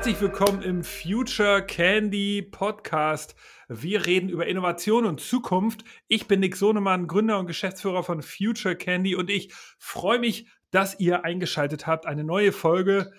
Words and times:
Herzlich 0.00 0.22
willkommen 0.22 0.62
im 0.62 0.82
Future 0.82 1.62
Candy 1.62 2.40
Podcast. 2.40 3.34
Wir 3.68 4.06
reden 4.06 4.30
über 4.30 4.46
Innovation 4.46 5.04
und 5.04 5.20
Zukunft. 5.20 5.84
Ich 6.08 6.26
bin 6.26 6.40
Nick 6.40 6.56
Sonemann, 6.56 7.06
Gründer 7.06 7.38
und 7.38 7.46
Geschäftsführer 7.46 8.02
von 8.02 8.22
Future 8.22 8.76
Candy 8.76 9.14
und 9.14 9.28
ich 9.28 9.52
freue 9.78 10.18
mich, 10.18 10.48
dass 10.70 10.98
ihr 10.98 11.26
eingeschaltet 11.26 11.86
habt. 11.86 12.06
Eine 12.06 12.24
neue 12.24 12.52
Folge. 12.52 13.12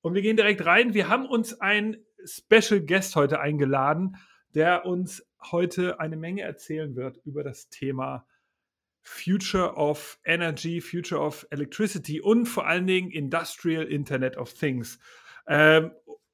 Und 0.00 0.14
wir 0.14 0.22
gehen 0.22 0.36
direkt 0.36 0.64
rein. 0.64 0.94
Wir 0.94 1.08
haben 1.08 1.26
uns 1.26 1.60
einen 1.60 1.96
Special 2.24 2.82
Guest 2.82 3.16
heute 3.16 3.40
eingeladen, 3.40 4.14
der 4.54 4.86
uns 4.86 5.26
heute 5.50 5.98
eine 5.98 6.16
Menge 6.16 6.42
erzählen 6.42 6.94
wird 6.94 7.18
über 7.24 7.42
das 7.42 7.68
Thema 7.68 8.28
Future 9.02 9.74
of 9.74 10.20
Energy, 10.24 10.80
Future 10.80 11.20
of 11.20 11.48
Electricity 11.50 12.20
und 12.20 12.46
vor 12.46 12.64
allen 12.64 12.86
Dingen 12.86 13.10
Industrial 13.10 13.82
Internet 13.82 14.36
of 14.36 14.54
Things. 14.54 15.00
Ähm, 15.48 15.90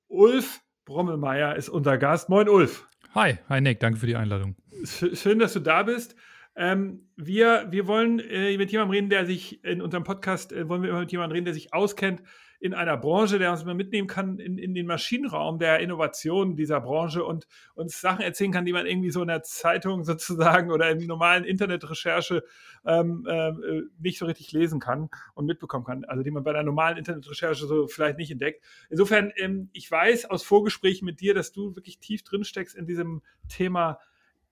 Ulf 0.09 0.61
Brommelmeier 0.85 1.57
ist 1.57 1.69
unser 1.69 1.99
Gast. 1.99 2.29
Moin, 2.29 2.49
Ulf. 2.49 2.87
Hi, 3.15 3.39
hi 3.49 3.61
Nick, 3.61 3.81
danke 3.81 3.99
für 3.99 4.07
die 4.07 4.17
Einladung. 4.17 4.57
Schön, 4.85 5.39
dass 5.39 5.53
du 5.53 5.61
da 5.61 5.83
bist. 5.85 6.17
Ähm, 6.57 7.09
wir, 7.17 7.67
wir 7.71 7.87
wollen 7.87 8.21
äh, 8.21 8.57
mit 8.57 8.71
jemandem 8.71 8.93
reden, 8.93 9.11
der 9.11 9.27
sich 9.27 9.65
in 9.65 9.81
unserem 9.81 10.05
Podcast, 10.05 10.53
äh, 10.53 10.69
wollen 10.69 10.83
wir 10.83 10.93
mit 10.95 11.11
jemandem 11.11 11.35
reden, 11.35 11.45
der 11.47 11.55
sich 11.55 11.73
auskennt 11.73 12.23
in 12.65 12.73
einer 12.73 12.97
Branche, 12.97 13.39
der 13.39 13.53
uns 13.53 13.63
mal 13.67 13.75
mitnehmen 13.75 14.09
kann 14.09 14.39
in, 14.39 14.57
in 14.57 14.73
den 14.73 14.87
Maschinenraum 14.87 15.59
der 15.59 15.81
Innovation 15.81 16.57
dieser 16.57 16.81
Branche 16.81 17.23
und 17.23 17.47
uns 17.75 18.01
Sachen 18.01 18.23
erzählen 18.23 18.53
kann, 18.53 18.65
die 18.65 18.73
man 18.73 18.87
irgendwie 18.87 19.11
so 19.11 19.21
in 19.21 19.29
der 19.29 19.43
Zeitung 19.43 20.03
sozusagen 20.03 20.71
oder 20.71 20.89
in 20.89 21.07
normalen 21.07 21.45
Internetrecherche 21.45 22.43
ähm, 22.87 23.27
äh, 23.29 23.53
nicht 23.99 24.17
so 24.17 24.25
richtig 24.25 24.51
lesen 24.53 24.81
kann 24.81 25.11
und 25.35 25.45
mitbekommen 25.45 25.85
kann. 25.85 26.07
Also 26.07 26.23
die 26.23 26.31
man 26.31 26.43
bei 26.43 26.53
einer 26.53 26.63
normalen 26.63 26.97
Internetrecherche 26.97 27.67
so 27.67 27.87
vielleicht 27.87 28.17
nicht 28.17 28.31
entdeckt. 28.31 28.65
Insofern, 28.89 29.31
ähm, 29.37 29.69
ich 29.75 29.91
weiß 29.91 30.25
aus 30.31 30.43
Vorgesprächen 30.43 31.05
mit 31.05 31.21
dir, 31.21 31.35
dass 31.35 31.53
du 31.53 31.77
wirklich 31.77 31.99
tief 31.99 32.23
drin 32.23 32.45
steckst 32.45 32.75
in 32.75 32.87
diesem 32.87 33.21
Thema 33.47 33.99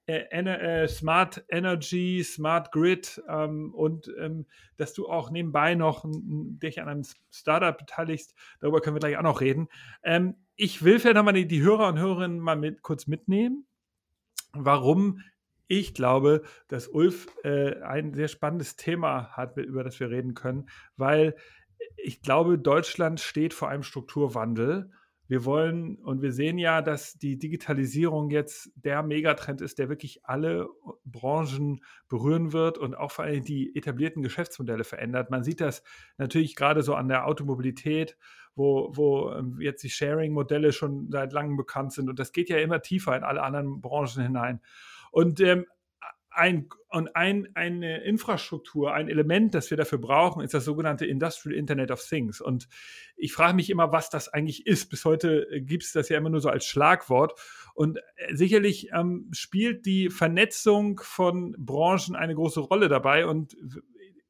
äh, 0.06 0.25
äh, 0.31 0.89
Smart 0.89 1.45
Energy, 1.48 2.22
Smart 2.25 2.72
Grid 2.72 3.22
ähm, 3.28 3.72
und 3.75 4.12
ähm, 4.19 4.47
dass 4.77 4.94
du 4.94 5.09
auch 5.09 5.31
nebenbei 5.31 5.75
noch 5.75 6.05
dich 6.05 6.81
an 6.81 6.89
einem 6.89 7.03
Startup 7.31 7.77
beteiligst. 7.77 8.34
Darüber 8.61 8.81
können 8.81 8.97
wir 8.97 9.00
gleich 9.00 9.17
auch 9.17 9.22
noch 9.22 9.41
reden. 9.41 9.69
Ähm, 10.03 10.34
ich 10.56 10.83
will 10.83 10.98
vielleicht 10.98 11.17
nochmal 11.17 11.34
die, 11.34 11.47
die 11.47 11.62
Hörer 11.62 11.89
und 11.89 11.98
Hörerinnen 11.98 12.41
mal 12.41 12.56
mit, 12.56 12.83
kurz 12.83 13.06
mitnehmen, 13.06 13.67
warum 14.53 15.20
ich 15.69 15.94
glaube, 15.94 16.42
dass 16.69 16.89
Ulf 16.89 17.28
äh, 17.44 17.81
ein 17.83 18.12
sehr 18.12 18.28
spannendes 18.28 18.77
Thema 18.77 19.31
hat, 19.37 19.56
über 19.56 19.84
das 19.84 20.00
wir 20.00 20.11
reden 20.11 20.34
können, 20.34 20.69
weil 20.97 21.34
ich 21.97 22.22
glaube, 22.22 22.59
Deutschland 22.59 23.20
steht 23.20 23.55
vor 23.55 23.69
einem 23.69 23.83
Strukturwandel 23.83 24.91
wir 25.33 25.47
wollen 25.47 25.97
und 25.97 26.20
wir 26.20 26.30
sehen 26.30 26.58
ja, 26.58 26.83
dass 26.83 27.14
die 27.14 27.38
Digitalisierung 27.38 28.28
jetzt 28.28 28.70
der 28.75 29.02
Megatrend 29.02 29.62
ist, 29.62 29.78
der 29.78 29.88
wirklich 29.88 30.27
alle 30.27 30.69
Branchen 31.06 31.83
berühren 32.11 32.52
wird 32.52 32.77
und 32.77 32.94
auch 32.94 33.12
vor 33.12 33.25
allem 33.25 33.42
die 33.42 33.75
etablierten 33.75 34.22
Geschäftsmodelle 34.22 34.84
verändert. 34.84 35.30
Man 35.30 35.42
sieht 35.42 35.62
das 35.62 35.83
natürlich 36.19 36.55
gerade 36.55 36.83
so 36.83 36.94
an 36.94 37.08
der 37.08 37.27
Automobilität, 37.27 38.19
wo, 38.55 38.92
wo 38.94 39.33
ähm, 39.33 39.56
jetzt 39.58 39.83
die 39.83 39.88
Sharing-Modelle 39.88 40.70
schon 40.70 41.10
seit 41.10 41.33
langem 41.33 41.56
bekannt 41.56 41.94
sind 41.94 42.10
und 42.10 42.19
das 42.19 42.33
geht 42.33 42.50
ja 42.50 42.58
immer 42.58 42.83
tiefer 42.83 43.16
in 43.16 43.25
alle 43.25 43.42
anderen 43.42 43.80
Branchen 43.80 44.22
hinein. 44.22 44.60
Und 45.12 45.41
ähm, 45.41 45.64
ein, 46.34 46.69
und 46.88 47.14
ein, 47.16 47.48
eine 47.55 48.02
Infrastruktur, 48.05 48.92
ein 48.92 49.08
Element, 49.08 49.55
das 49.55 49.70
wir 49.70 49.77
dafür 49.77 49.98
brauchen, 49.98 50.42
ist 50.42 50.55
das 50.55 50.64
sogenannte 50.64 51.06
Industrial 51.06 51.56
Internet 51.56 51.91
of 51.91 52.02
Things. 52.06 52.41
Und 52.41 52.69
ich 53.16 53.33
frage 53.33 53.55
mich 53.55 53.70
immer, 53.70 53.92
was 53.92 54.11
das 54.11 54.28
eigentlich 54.28 54.66
ist. 54.66 54.91
Bis 54.91 55.05
heute 55.05 55.47
äh, 55.50 55.60
gibt 55.60 55.84
es 55.84 55.92
das 55.92 56.08
ja 56.08 56.19
immer 56.19 56.30
nur 56.30 56.41
so 56.41 56.48
als 56.48 56.66
Schlagwort. 56.66 57.38
Und 57.75 57.98
äh, 57.98 58.34
sicherlich 58.34 58.91
ähm, 58.92 59.28
spielt 59.32 59.87
die 59.87 60.10
Vernetzung 60.10 61.00
von 61.03 61.54
Branchen 61.59 62.16
eine 62.16 62.34
große 62.34 62.60
Rolle 62.60 62.88
dabei. 62.88 63.26
Und 63.26 63.56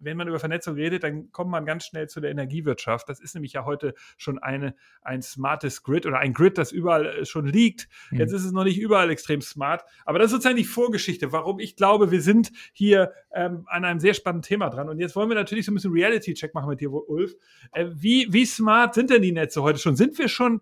wenn 0.02 0.16
man 0.16 0.28
über 0.28 0.38
Vernetzung 0.38 0.74
redet, 0.74 1.04
dann 1.04 1.30
kommt 1.32 1.50
man 1.50 1.64
ganz 1.64 1.86
schnell 1.86 2.08
zu 2.08 2.20
der 2.20 2.30
Energiewirtschaft. 2.30 3.08
Das 3.08 3.20
ist 3.20 3.34
nämlich 3.34 3.52
ja 3.52 3.64
heute 3.64 3.94
schon 4.16 4.38
eine, 4.38 4.74
ein 5.02 5.22
smartes 5.22 5.82
Grid 5.82 6.06
oder 6.06 6.18
ein 6.18 6.32
Grid, 6.32 6.58
das 6.58 6.72
überall 6.72 7.06
äh, 7.06 7.24
schon 7.24 7.46
liegt. 7.46 7.88
Mhm. 8.10 8.18
Jetzt 8.18 8.32
ist 8.32 8.44
es 8.44 8.52
noch 8.52 8.64
nicht 8.64 8.78
überall 8.78 9.10
extrem 9.10 9.40
smart. 9.40 9.84
Aber 10.04 10.18
das 10.18 10.26
ist 10.26 10.32
sozusagen 10.32 10.56
die 10.56 10.64
Vorgeschichte, 10.64 11.32
warum 11.32 11.58
ich 11.58 11.76
glaube, 11.76 12.10
wir 12.10 12.22
sind 12.22 12.52
hier 12.72 13.12
ähm, 13.32 13.64
an 13.68 13.84
einem 13.84 14.00
sehr 14.00 14.14
spannenden 14.14 14.46
Thema 14.46 14.70
dran. 14.70 14.88
Und 14.88 14.98
jetzt 14.98 15.16
wollen 15.16 15.28
wir 15.28 15.36
natürlich 15.36 15.66
so 15.66 15.72
ein 15.72 15.74
bisschen 15.74 15.92
Reality-Check 15.92 16.54
machen 16.54 16.68
mit 16.68 16.80
dir, 16.80 16.92
Ulf. 16.92 17.34
Äh, 17.72 17.86
wie, 17.92 18.26
wie 18.30 18.44
smart 18.44 18.94
sind 18.94 19.10
denn 19.10 19.22
die 19.22 19.32
Netze 19.32 19.62
heute 19.62 19.78
schon? 19.78 19.96
Sind 19.96 20.18
wir 20.18 20.28
schon 20.28 20.60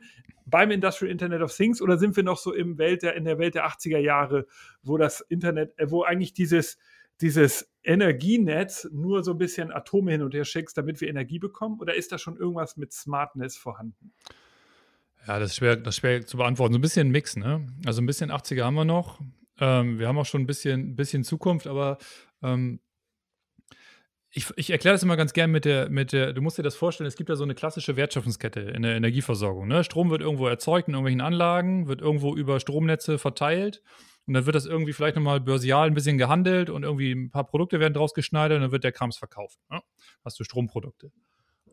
beim 0.51 0.71
Industrial 0.71 1.11
Internet 1.11 1.43
of 1.43 1.55
Things 1.55 1.81
oder 1.81 1.97
sind 1.97 2.17
wir 2.17 2.25
noch 2.25 2.39
so 2.39 2.53
im 2.53 2.79
Welt 2.79 3.03
der, 3.03 3.15
in 3.15 3.25
der 3.25 3.39
Welt 3.39 3.55
der 3.55 3.67
80er 3.67 3.99
Jahre, 3.99 4.47
wo 4.83 4.99
das 4.99 5.21
Internet, 5.21 5.79
äh, 5.79 5.91
wo 5.91 6.03
eigentlich 6.03 6.33
dieses 6.35 6.79
dieses 7.21 7.71
Energienetz 7.83 8.89
nur 8.93 9.23
so 9.23 9.33
ein 9.33 9.39
bisschen 9.39 9.73
Atome 9.73 10.13
hin 10.13 10.23
und 10.23 10.35
her 10.35 10.45
schickst, 10.45 10.77
damit 10.77 11.01
wir 11.01 11.09
Energie 11.09 11.39
bekommen? 11.39 11.79
Oder 11.81 11.95
ist 11.95 12.13
da 12.13 12.19
schon 12.19 12.37
irgendwas 12.37 12.77
mit 12.77 12.93
Smartness 12.93 13.57
vorhanden? 13.57 14.13
Ja, 15.27 15.39
das 15.39 15.51
ist 15.51 15.57
schwer, 15.57 15.77
das 15.77 15.95
ist 15.95 16.01
schwer 16.01 16.25
zu 16.27 16.37
beantworten. 16.37 16.73
So 16.73 16.79
ein 16.79 16.83
bisschen 16.83 17.11
Mix, 17.11 17.37
ne? 17.37 17.67
Also 17.87 18.01
ein 18.03 18.07
bisschen 18.07 18.31
80er 18.31 18.65
haben 18.65 18.75
wir 18.75 18.85
noch. 18.85 19.21
Ähm, 19.59 19.99
wir 19.99 20.09
haben 20.09 20.19
auch 20.19 20.27
schon 20.27 20.43
ein 20.43 20.47
bisschen, 20.47 20.97
bisschen 20.97 21.25
Zukunft, 21.25 21.67
aber 21.67 21.99
ähm, 22.43 22.81
ich, 24.31 24.47
ich 24.57 24.71
erkläre 24.71 24.95
das 24.95 25.03
immer 25.03 25.17
ganz 25.17 25.33
gern 25.33 25.51
mit 25.51 25.65
der, 25.65 25.91
mit 25.91 26.13
der, 26.13 26.33
du 26.33 26.41
musst 26.41 26.57
dir 26.57 26.63
das 26.63 26.77
vorstellen, 26.77 27.09
es 27.09 27.17
gibt 27.17 27.29
ja 27.29 27.37
so 27.37 27.45
eine 27.45 27.55
klassische 27.55 27.97
Wertschöpfungskette 27.97 28.61
in 28.61 28.83
der 28.83 28.95
Energieversorgung. 28.95 29.69
Ne? 29.69 29.85
Strom 29.85 30.09
wird 30.09 30.23
irgendwo 30.23 30.47
erzeugt 30.47 30.89
in 30.89 30.95
irgendwelchen 30.95 31.21
Anlagen, 31.21 31.89
wird 31.89 32.01
irgendwo 32.01 32.35
über 32.35 32.61
Stromnetze 32.61 33.19
verteilt 33.19 33.83
und 34.27 34.35
dann 34.35 34.47
wird 34.47 34.55
das 34.55 34.67
irgendwie 34.67 34.93
vielleicht 34.93 35.17
nochmal 35.17 35.41
börsial 35.41 35.87
ein 35.87 35.95
bisschen 35.95 36.19
gehandelt 36.19 36.71
und 36.71 36.83
irgendwie 36.83 37.13
ein 37.13 37.31
paar 37.31 37.45
Produkte 37.45 37.81
werden 37.81 37.95
draus 37.95 38.15
geschneidert 38.15 38.57
und 38.57 38.63
dann 38.63 38.73
wird 38.73 38.85
der 38.85 38.93
Krams 38.93 39.17
verkauft. 39.17 39.59
Ne? 39.71 39.81
Hast 40.25 40.39
du 40.39 40.45
Stromprodukte. 40.45 41.11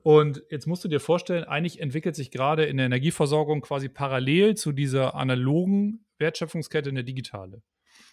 Und 0.03 0.41
jetzt 0.49 0.67
musst 0.67 0.83
du 0.83 0.87
dir 0.87 0.99
vorstellen, 0.99 1.43
eigentlich 1.43 1.81
entwickelt 1.81 2.15
sich 2.15 2.31
gerade 2.31 2.65
in 2.65 2.77
der 2.77 2.85
Energieversorgung 2.85 3.61
quasi 3.61 3.89
parallel 3.89 4.55
zu 4.55 4.71
dieser 4.71 5.15
analogen 5.15 6.05
Wertschöpfungskette 6.17 6.89
eine 6.89 7.03
digitale. 7.03 7.61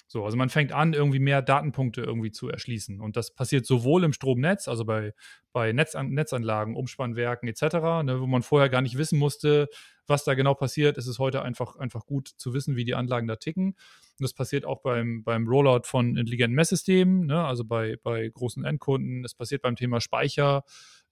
So, 0.06 0.24
also 0.24 0.36
man 0.36 0.50
fängt 0.50 0.72
an, 0.72 0.92
irgendwie 0.92 1.18
mehr 1.18 1.42
Datenpunkte 1.42 2.02
irgendwie 2.02 2.30
zu 2.30 2.48
erschließen. 2.48 3.00
Und 3.00 3.16
das 3.16 3.34
passiert 3.34 3.66
sowohl 3.66 4.04
im 4.04 4.12
Stromnetz, 4.12 4.68
also 4.68 4.84
bei, 4.84 5.12
bei 5.52 5.72
Netzan 5.72 6.10
Netzanlagen, 6.10 6.76
Umspannwerken 6.76 7.48
etc., 7.48 7.62
ne, 8.04 8.20
wo 8.20 8.26
man 8.26 8.42
vorher 8.42 8.68
gar 8.68 8.82
nicht 8.82 8.98
wissen 8.98 9.18
musste, 9.18 9.68
was 10.06 10.24
da 10.24 10.34
genau 10.34 10.54
passiert. 10.54 10.98
Es 10.98 11.06
ist 11.06 11.18
heute 11.18 11.42
einfach, 11.42 11.76
einfach 11.76 12.04
gut 12.06 12.28
zu 12.28 12.52
wissen, 12.52 12.76
wie 12.76 12.84
die 12.84 12.94
Anlagen 12.94 13.26
da 13.26 13.36
ticken. 13.36 13.68
Und 13.68 14.22
das 14.22 14.34
passiert 14.34 14.64
auch 14.64 14.82
beim, 14.82 15.24
beim 15.24 15.48
Rollout 15.48 15.84
von 15.84 16.16
intelligenten 16.16 16.54
Messsystemen, 16.54 17.26
ne, 17.26 17.44
also 17.44 17.64
bei, 17.64 17.96
bei 18.02 18.28
großen 18.28 18.64
Endkunden. 18.64 19.24
Es 19.24 19.34
passiert 19.34 19.62
beim 19.62 19.74
Thema 19.74 20.00
Speicher, 20.00 20.64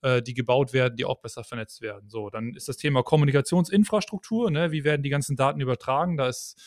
äh, 0.02 0.22
die 0.22 0.34
gebaut 0.34 0.72
werden, 0.72 0.97
die 0.97 1.04
auch 1.04 1.20
besser 1.20 1.44
vernetzt 1.44 1.81
werden. 1.81 2.10
So, 2.10 2.28
dann 2.28 2.54
ist 2.54 2.69
das 2.69 2.76
Thema 2.76 3.02
Kommunikationsinfrastruktur, 3.02 4.50
ne, 4.50 4.70
wie 4.70 4.84
werden 4.84 5.02
die 5.02 5.10
ganzen 5.10 5.36
Daten 5.36 5.60
übertragen? 5.60 6.16
Da 6.16 6.28
ist 6.28 6.60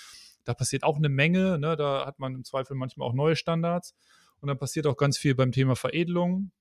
da 0.45 0.53
passiert 0.53 0.83
auch 0.83 0.97
eine 0.97 1.09
Menge. 1.09 1.59
Ne? 1.59 1.75
Da 1.75 2.05
hat 2.05 2.19
man 2.19 2.35
im 2.35 2.43
Zweifel 2.43 2.75
manchmal 2.75 3.07
auch 3.07 3.13
neue 3.13 3.35
Standards. 3.35 3.95
Und 4.39 4.47
dann 4.47 4.57
passiert 4.57 4.87
auch 4.87 4.97
ganz 4.97 5.17
viel 5.17 5.35
beim 5.35 5.51
Thema 5.51 5.75
Veredelung. 5.75 6.51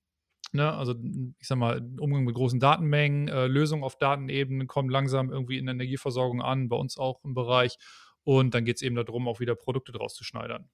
Ne? 0.51 0.71
Also, 0.71 0.95
ich 1.39 1.47
sag 1.47 1.57
mal, 1.57 1.81
Umgang 1.99 2.23
mit 2.23 2.35
großen 2.35 2.59
Datenmengen, 2.59 3.27
äh, 3.27 3.47
Lösungen 3.47 3.83
auf 3.83 3.97
Datenebene 3.97 4.65
kommen 4.65 4.89
langsam 4.89 5.31
irgendwie 5.31 5.57
in 5.57 5.65
der 5.65 5.73
Energieversorgung 5.73 6.41
an, 6.41 6.69
bei 6.69 6.75
uns 6.75 6.97
auch 6.97 7.23
im 7.23 7.33
Bereich. 7.33 7.77
Und 8.23 8.53
dann 8.55 8.65
geht 8.65 8.77
es 8.77 8.81
eben 8.81 8.95
darum, 8.95 9.27
auch 9.27 9.39
wieder 9.39 9.55
Produkte 9.55 9.91
draus 9.91 10.15
zu 10.15 10.23
schneidern. 10.23 10.69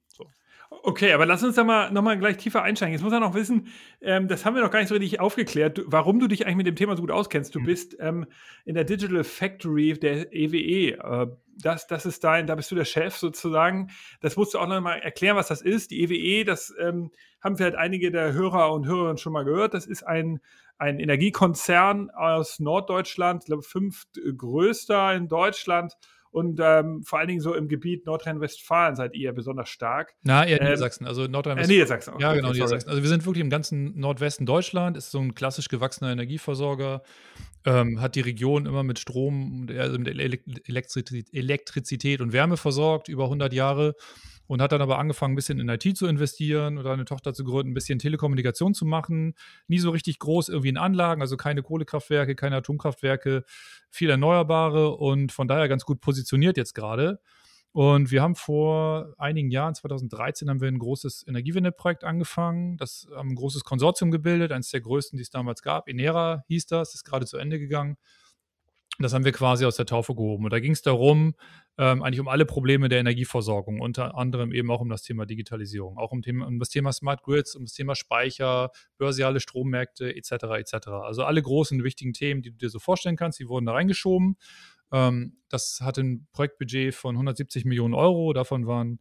Okay, 0.83 1.11
aber 1.11 1.25
lass 1.25 1.43
uns 1.43 1.55
da 1.55 1.65
mal 1.65 1.91
nochmal 1.91 2.17
gleich 2.17 2.37
tiefer 2.37 2.63
einsteigen. 2.63 2.93
Jetzt 2.93 3.03
muss 3.03 3.11
man 3.11 3.21
noch 3.21 3.33
wissen, 3.33 3.67
ähm, 3.99 4.29
das 4.29 4.45
haben 4.45 4.55
wir 4.55 4.63
noch 4.63 4.71
gar 4.71 4.79
nicht 4.79 4.87
so 4.87 4.95
richtig 4.95 5.19
aufgeklärt, 5.19 5.81
warum 5.85 6.19
du 6.19 6.27
dich 6.27 6.45
eigentlich 6.45 6.55
mit 6.55 6.67
dem 6.67 6.77
Thema 6.77 6.95
so 6.95 7.01
gut 7.01 7.11
auskennst. 7.11 7.53
Du 7.53 7.59
mhm. 7.59 7.65
bist 7.65 7.97
ähm, 7.99 8.25
in 8.63 8.75
der 8.75 8.85
Digital 8.85 9.25
Factory 9.25 9.93
der 9.99 10.33
EWE. 10.33 10.57
E. 10.57 10.89
Äh, 10.91 11.27
das, 11.61 11.87
das 11.87 12.05
ist 12.05 12.23
dein, 12.23 12.47
da 12.47 12.55
bist 12.55 12.71
du 12.71 12.75
der 12.75 12.85
Chef 12.85 13.17
sozusagen. 13.17 13.91
Das 14.21 14.37
musst 14.37 14.53
du 14.53 14.59
auch 14.59 14.67
nochmal 14.67 14.99
erklären, 15.01 15.35
was 15.35 15.49
das 15.49 15.61
ist. 15.61 15.91
Die 15.91 16.03
EWE, 16.03 16.15
e, 16.15 16.43
das 16.45 16.73
ähm, 16.79 17.11
haben 17.41 17.57
vielleicht 17.57 17.75
einige 17.75 18.09
der 18.09 18.31
Hörer 18.31 18.71
und 18.71 18.87
Hörerinnen 18.87 19.17
schon 19.17 19.33
mal 19.33 19.43
gehört. 19.43 19.73
Das 19.73 19.85
ist 19.85 20.03
ein, 20.03 20.39
ein 20.77 20.99
Energiekonzern 20.99 22.09
aus 22.11 22.59
Norddeutschland, 22.59 23.43
ich 23.43 23.47
glaube, 23.47 23.63
fünftgrößter 23.63 25.13
in 25.15 25.27
Deutschland 25.27 25.97
und 26.31 26.59
ähm, 26.63 27.03
vor 27.03 27.19
allen 27.19 27.27
Dingen 27.27 27.41
so 27.41 27.53
im 27.53 27.67
Gebiet 27.67 28.05
Nordrhein-Westfalen 28.05 28.95
seid 28.95 29.15
ihr 29.15 29.33
besonders 29.33 29.69
stark. 29.69 30.15
Na, 30.23 30.45
eher 30.45 30.59
ähm, 30.59 30.65
Niedersachsen, 30.65 31.05
also 31.05 31.27
Nordrhein-Westfalen. 31.27 31.69
Äh, 31.69 31.73
Niedersachsen. 31.73 32.13
Okay, 32.13 32.23
ja, 32.23 32.33
genau, 32.33 32.47
okay, 32.47 32.57
Niedersachsen. 32.57 32.89
Also 32.89 33.01
wir 33.01 33.09
sind 33.09 33.25
wirklich 33.25 33.43
im 33.43 33.49
ganzen 33.49 33.99
Nordwesten 33.99 34.45
Deutschland, 34.45 34.95
ist 34.95 35.11
so 35.11 35.19
ein 35.19 35.35
klassisch 35.35 35.67
gewachsener 35.67 36.11
Energieversorger, 36.11 37.03
ähm, 37.65 38.01
hat 38.01 38.15
die 38.15 38.21
Region 38.21 38.65
immer 38.65 38.83
mit 38.83 38.97
Strom, 38.97 39.67
also 39.77 39.99
mit 39.99 40.07
Elektrizität 40.07 42.21
und 42.21 42.33
Wärme 42.33 42.57
versorgt, 42.57 43.09
über 43.09 43.25
100 43.25 43.53
Jahre 43.53 43.95
und 44.51 44.61
hat 44.61 44.73
dann 44.73 44.81
aber 44.81 44.99
angefangen, 44.99 45.31
ein 45.31 45.37
bisschen 45.37 45.61
in 45.61 45.69
IT 45.69 45.95
zu 45.95 46.07
investieren 46.07 46.77
oder 46.77 46.91
eine 46.91 47.05
Tochter 47.05 47.33
zu 47.33 47.45
gründen, 47.45 47.71
ein 47.71 47.73
bisschen 47.73 47.99
Telekommunikation 47.99 48.73
zu 48.73 48.85
machen. 48.85 49.33
Nie 49.69 49.79
so 49.79 49.91
richtig 49.91 50.19
groß 50.19 50.49
irgendwie 50.49 50.67
in 50.67 50.77
Anlagen, 50.77 51.21
also 51.21 51.37
keine 51.37 51.63
Kohlekraftwerke, 51.63 52.35
keine 52.35 52.57
Atomkraftwerke, 52.57 53.45
viel 53.89 54.09
Erneuerbare 54.09 54.97
und 54.97 55.31
von 55.31 55.47
daher 55.47 55.69
ganz 55.69 55.85
gut 55.85 56.01
positioniert 56.01 56.57
jetzt 56.57 56.73
gerade. 56.75 57.21
Und 57.71 58.11
wir 58.11 58.21
haben 58.21 58.35
vor 58.35 59.13
einigen 59.17 59.51
Jahren, 59.51 59.73
2013, 59.73 60.49
haben 60.49 60.59
wir 60.59 60.67
ein 60.67 60.79
großes 60.79 61.25
Energiewendeprojekt 61.29 62.03
angefangen. 62.03 62.75
Das 62.75 63.07
haben 63.15 63.29
ein 63.29 63.35
großes 63.35 63.63
Konsortium 63.63 64.11
gebildet, 64.11 64.51
eines 64.51 64.69
der 64.69 64.81
größten, 64.81 65.15
die 65.15 65.23
es 65.23 65.29
damals 65.29 65.61
gab. 65.61 65.87
Enera 65.87 66.43
hieß 66.49 66.65
das, 66.65 66.93
ist 66.93 67.05
gerade 67.05 67.25
zu 67.25 67.37
Ende 67.37 67.57
gegangen. 67.57 67.95
Das 68.99 69.13
haben 69.13 69.25
wir 69.25 69.31
quasi 69.31 69.65
aus 69.65 69.77
der 69.77 69.85
Taufe 69.85 70.13
gehoben. 70.13 70.45
Und 70.45 70.53
da 70.53 70.59
ging 70.59 70.73
es 70.73 70.81
darum, 70.81 71.33
ähm, 71.77 72.03
eigentlich 72.03 72.19
um 72.19 72.27
alle 72.27 72.45
Probleme 72.45 72.89
der 72.89 72.99
Energieversorgung, 72.99 73.79
unter 73.79 74.15
anderem 74.15 74.51
eben 74.51 74.69
auch 74.69 74.81
um 74.81 74.89
das 74.89 75.01
Thema 75.01 75.25
Digitalisierung, 75.25 75.97
auch 75.97 76.11
um, 76.11 76.21
Thema, 76.21 76.45
um 76.45 76.59
das 76.59 76.69
Thema 76.69 76.91
Smart 76.91 77.23
Grids, 77.23 77.55
um 77.55 77.65
das 77.65 77.73
Thema 77.73 77.95
Speicher, 77.95 78.69
börsiale 78.97 79.39
Strommärkte 79.39 80.15
etc. 80.15 80.31
etc. 80.59 80.87
Also 81.03 81.23
alle 81.23 81.41
großen 81.41 81.83
wichtigen 81.83 82.13
Themen, 82.13 82.41
die 82.41 82.51
du 82.51 82.57
dir 82.57 82.69
so 82.69 82.79
vorstellen 82.79 83.15
kannst, 83.15 83.39
die 83.39 83.47
wurden 83.47 83.65
da 83.65 83.73
reingeschoben. 83.73 84.37
Ähm, 84.91 85.37
das 85.49 85.79
hatte 85.81 86.01
ein 86.01 86.27
Projektbudget 86.33 86.93
von 86.93 87.15
170 87.15 87.65
Millionen 87.65 87.93
Euro. 87.93 88.33
Davon 88.33 88.67
waren 88.67 88.99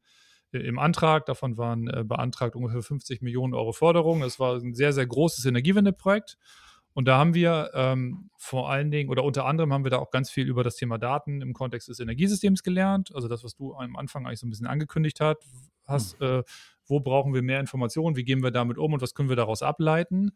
äh, 0.53 0.59
im 0.59 0.79
Antrag, 0.79 1.27
davon 1.27 1.57
waren 1.57 1.89
äh, 1.89 2.05
beantragt 2.05 2.57
ungefähr 2.57 2.83
50 2.83 3.23
Millionen 3.23 3.55
Euro 3.55 3.73
Förderung. 3.73 4.21
Das 4.21 4.39
war 4.39 4.57
ein 4.57 4.75
sehr, 4.75 4.93
sehr 4.93 5.07
großes 5.07 5.45
Energiewendeprojekt. 5.45 6.39
Und 6.93 7.07
da 7.07 7.19
haben 7.19 7.35
wir 7.35 7.71
ähm, 7.75 8.31
vor 8.37 8.71
allen 8.71 8.91
Dingen 8.91 9.11
oder 9.11 9.23
unter 9.23 9.47
anderem 9.47 9.73
haben 9.73 9.85
wir 9.85 9.91
da 9.91 9.99
auch 9.99 10.11
ganz 10.11 10.31
viel 10.31 10.49
über 10.49 10.65
das 10.65 10.77
Thema 10.77 10.99
Daten 10.99 11.41
im 11.41 11.53
Kontext 11.53 11.89
des 11.89 12.01
Energiesystems 12.01 12.63
gelernt. 12.63 13.15
Also 13.15 13.29
das, 13.29 13.45
was 13.45 13.55
du 13.55 13.75
am 13.75 13.97
Anfang 13.97 14.27
eigentlich 14.27 14.41
so 14.41 14.47
ein 14.47 14.51
bisschen 14.51 14.67
angekündigt 14.67 15.21
hat, 15.21 15.39
hast, 15.87 16.21
mhm. 16.21 16.27
äh, 16.27 16.43
wo 16.87 17.01
brauchen 17.01 17.33
wir 17.33 17.43
mehr 17.43 17.61
Informationen, 17.61 18.17
wie 18.17 18.25
gehen 18.25 18.43
wir 18.43 18.51
damit 18.51 18.77
um 18.77 18.93
und 18.93 19.03
was 19.03 19.15
können 19.15 19.29
wir 19.29 19.37
daraus 19.37 19.63
ableiten. 19.63 20.33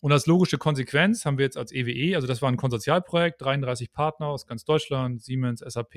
Und 0.00 0.12
als 0.12 0.26
logische 0.26 0.58
Konsequenz 0.58 1.24
haben 1.24 1.38
wir 1.38 1.46
jetzt 1.46 1.56
als 1.56 1.72
EWE, 1.72 1.92
e, 1.92 2.14
also 2.14 2.26
das 2.26 2.42
war 2.42 2.50
ein 2.50 2.58
Konsortialprojekt, 2.58 3.40
33 3.40 3.90
Partner 3.90 4.26
aus 4.26 4.46
ganz 4.46 4.64
Deutschland, 4.64 5.22
Siemens, 5.22 5.60
SAP 5.60 5.96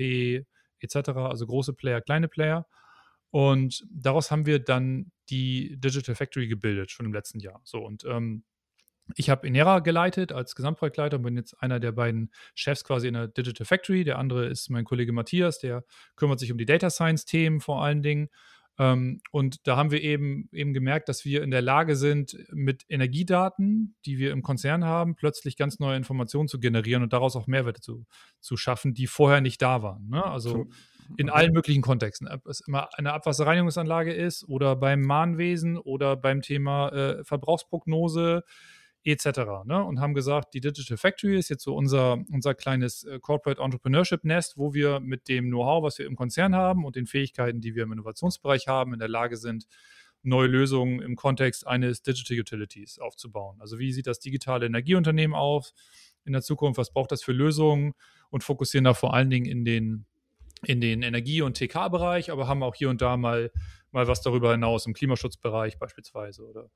etc., 0.80 1.10
also 1.10 1.46
große 1.46 1.74
Player, 1.74 2.00
kleine 2.00 2.28
Player. 2.28 2.66
Und 3.30 3.86
daraus 3.90 4.30
haben 4.30 4.46
wir 4.46 4.60
dann 4.60 5.12
die 5.28 5.76
Digital 5.78 6.14
Factory 6.14 6.48
gebildet, 6.48 6.90
schon 6.90 7.04
im 7.04 7.12
letzten 7.12 7.40
Jahr. 7.40 7.60
So, 7.64 7.84
und 7.84 8.04
ähm, 8.06 8.44
ich 9.14 9.30
habe 9.30 9.46
Inera 9.46 9.78
geleitet 9.80 10.32
als 10.32 10.54
Gesamtprojektleiter 10.54 11.16
und 11.16 11.22
bin 11.22 11.36
jetzt 11.36 11.60
einer 11.62 11.80
der 11.80 11.92
beiden 11.92 12.30
Chefs 12.54 12.84
quasi 12.84 13.08
in 13.08 13.14
der 13.14 13.28
Digital 13.28 13.66
Factory. 13.66 14.04
Der 14.04 14.18
andere 14.18 14.46
ist 14.46 14.70
mein 14.70 14.84
Kollege 14.84 15.12
Matthias, 15.12 15.58
der 15.58 15.84
kümmert 16.16 16.40
sich 16.40 16.52
um 16.52 16.58
die 16.58 16.66
Data 16.66 16.90
Science-Themen 16.90 17.60
vor 17.60 17.82
allen 17.82 18.02
Dingen. 18.02 18.28
Ähm, 18.78 19.20
und 19.32 19.66
da 19.66 19.76
haben 19.76 19.90
wir 19.90 20.02
eben, 20.02 20.48
eben 20.52 20.72
gemerkt, 20.72 21.08
dass 21.08 21.24
wir 21.24 21.42
in 21.42 21.50
der 21.50 21.62
Lage 21.62 21.96
sind, 21.96 22.36
mit 22.52 22.84
Energiedaten, 22.88 23.96
die 24.06 24.18
wir 24.18 24.32
im 24.32 24.42
Konzern 24.42 24.84
haben, 24.84 25.16
plötzlich 25.16 25.56
ganz 25.56 25.80
neue 25.80 25.96
Informationen 25.96 26.48
zu 26.48 26.60
generieren 26.60 27.02
und 27.02 27.12
daraus 27.12 27.34
auch 27.34 27.46
Mehrwerte 27.46 27.80
zu, 27.80 28.06
zu 28.40 28.56
schaffen, 28.56 28.94
die 28.94 29.06
vorher 29.06 29.40
nicht 29.40 29.60
da 29.62 29.82
waren. 29.82 30.08
Ne? 30.08 30.24
Also 30.24 30.68
in 31.16 31.30
allen 31.30 31.52
möglichen 31.52 31.82
Kontexten. 31.82 32.28
Ob 32.28 32.46
es 32.46 32.60
immer 32.60 32.88
eine 32.96 33.12
Abwasserreinigungsanlage 33.14 34.12
ist 34.12 34.46
oder 34.46 34.76
beim 34.76 35.00
Mahnwesen 35.00 35.78
oder 35.78 36.16
beim 36.16 36.42
Thema 36.42 36.90
äh, 36.90 37.24
Verbrauchsprognose 37.24 38.44
etc. 39.12 39.64
Ne? 39.64 39.82
Und 39.82 40.00
haben 40.00 40.14
gesagt, 40.14 40.54
die 40.54 40.60
Digital 40.60 40.96
Factory 40.96 41.38
ist 41.38 41.48
jetzt 41.48 41.64
so 41.64 41.74
unser, 41.74 42.18
unser 42.32 42.54
kleines 42.54 43.04
äh, 43.04 43.18
Corporate 43.20 43.60
Entrepreneurship 43.60 44.24
Nest, 44.24 44.56
wo 44.56 44.74
wir 44.74 45.00
mit 45.00 45.28
dem 45.28 45.46
Know-how, 45.46 45.82
was 45.82 45.98
wir 45.98 46.06
im 46.06 46.16
Konzern 46.16 46.54
haben 46.54 46.84
und 46.84 46.96
den 46.96 47.06
Fähigkeiten, 47.06 47.60
die 47.60 47.74
wir 47.74 47.84
im 47.84 47.92
Innovationsbereich 47.92 48.68
haben, 48.68 48.92
in 48.92 48.98
der 48.98 49.08
Lage 49.08 49.36
sind, 49.36 49.66
neue 50.22 50.48
Lösungen 50.48 51.00
im 51.00 51.16
Kontext 51.16 51.66
eines 51.66 52.02
Digital 52.02 52.40
Utilities 52.40 52.98
aufzubauen. 52.98 53.60
Also 53.60 53.78
wie 53.78 53.92
sieht 53.92 54.06
das 54.06 54.18
digitale 54.18 54.66
Energieunternehmen 54.66 55.36
aus 55.36 55.74
in 56.24 56.32
der 56.32 56.42
Zukunft? 56.42 56.78
Was 56.78 56.92
braucht 56.92 57.12
das 57.12 57.22
für 57.22 57.32
Lösungen? 57.32 57.94
Und 58.30 58.44
fokussieren 58.44 58.84
da 58.84 58.94
vor 58.94 59.14
allen 59.14 59.30
Dingen 59.30 59.46
in 59.46 59.64
den 59.64 60.06
in 60.64 60.80
den 60.80 61.02
Energie- 61.02 61.42
und 61.42 61.56
TK-Bereich, 61.56 62.30
aber 62.30 62.48
haben 62.48 62.62
auch 62.62 62.74
hier 62.74 62.90
und 62.90 63.00
da 63.00 63.16
mal, 63.16 63.52
mal 63.92 64.08
was 64.08 64.22
darüber 64.22 64.52
hinaus 64.52 64.86
im 64.86 64.94
Klimaschutzbereich 64.94 65.78
beispielsweise 65.78 66.44
oder 66.44 66.68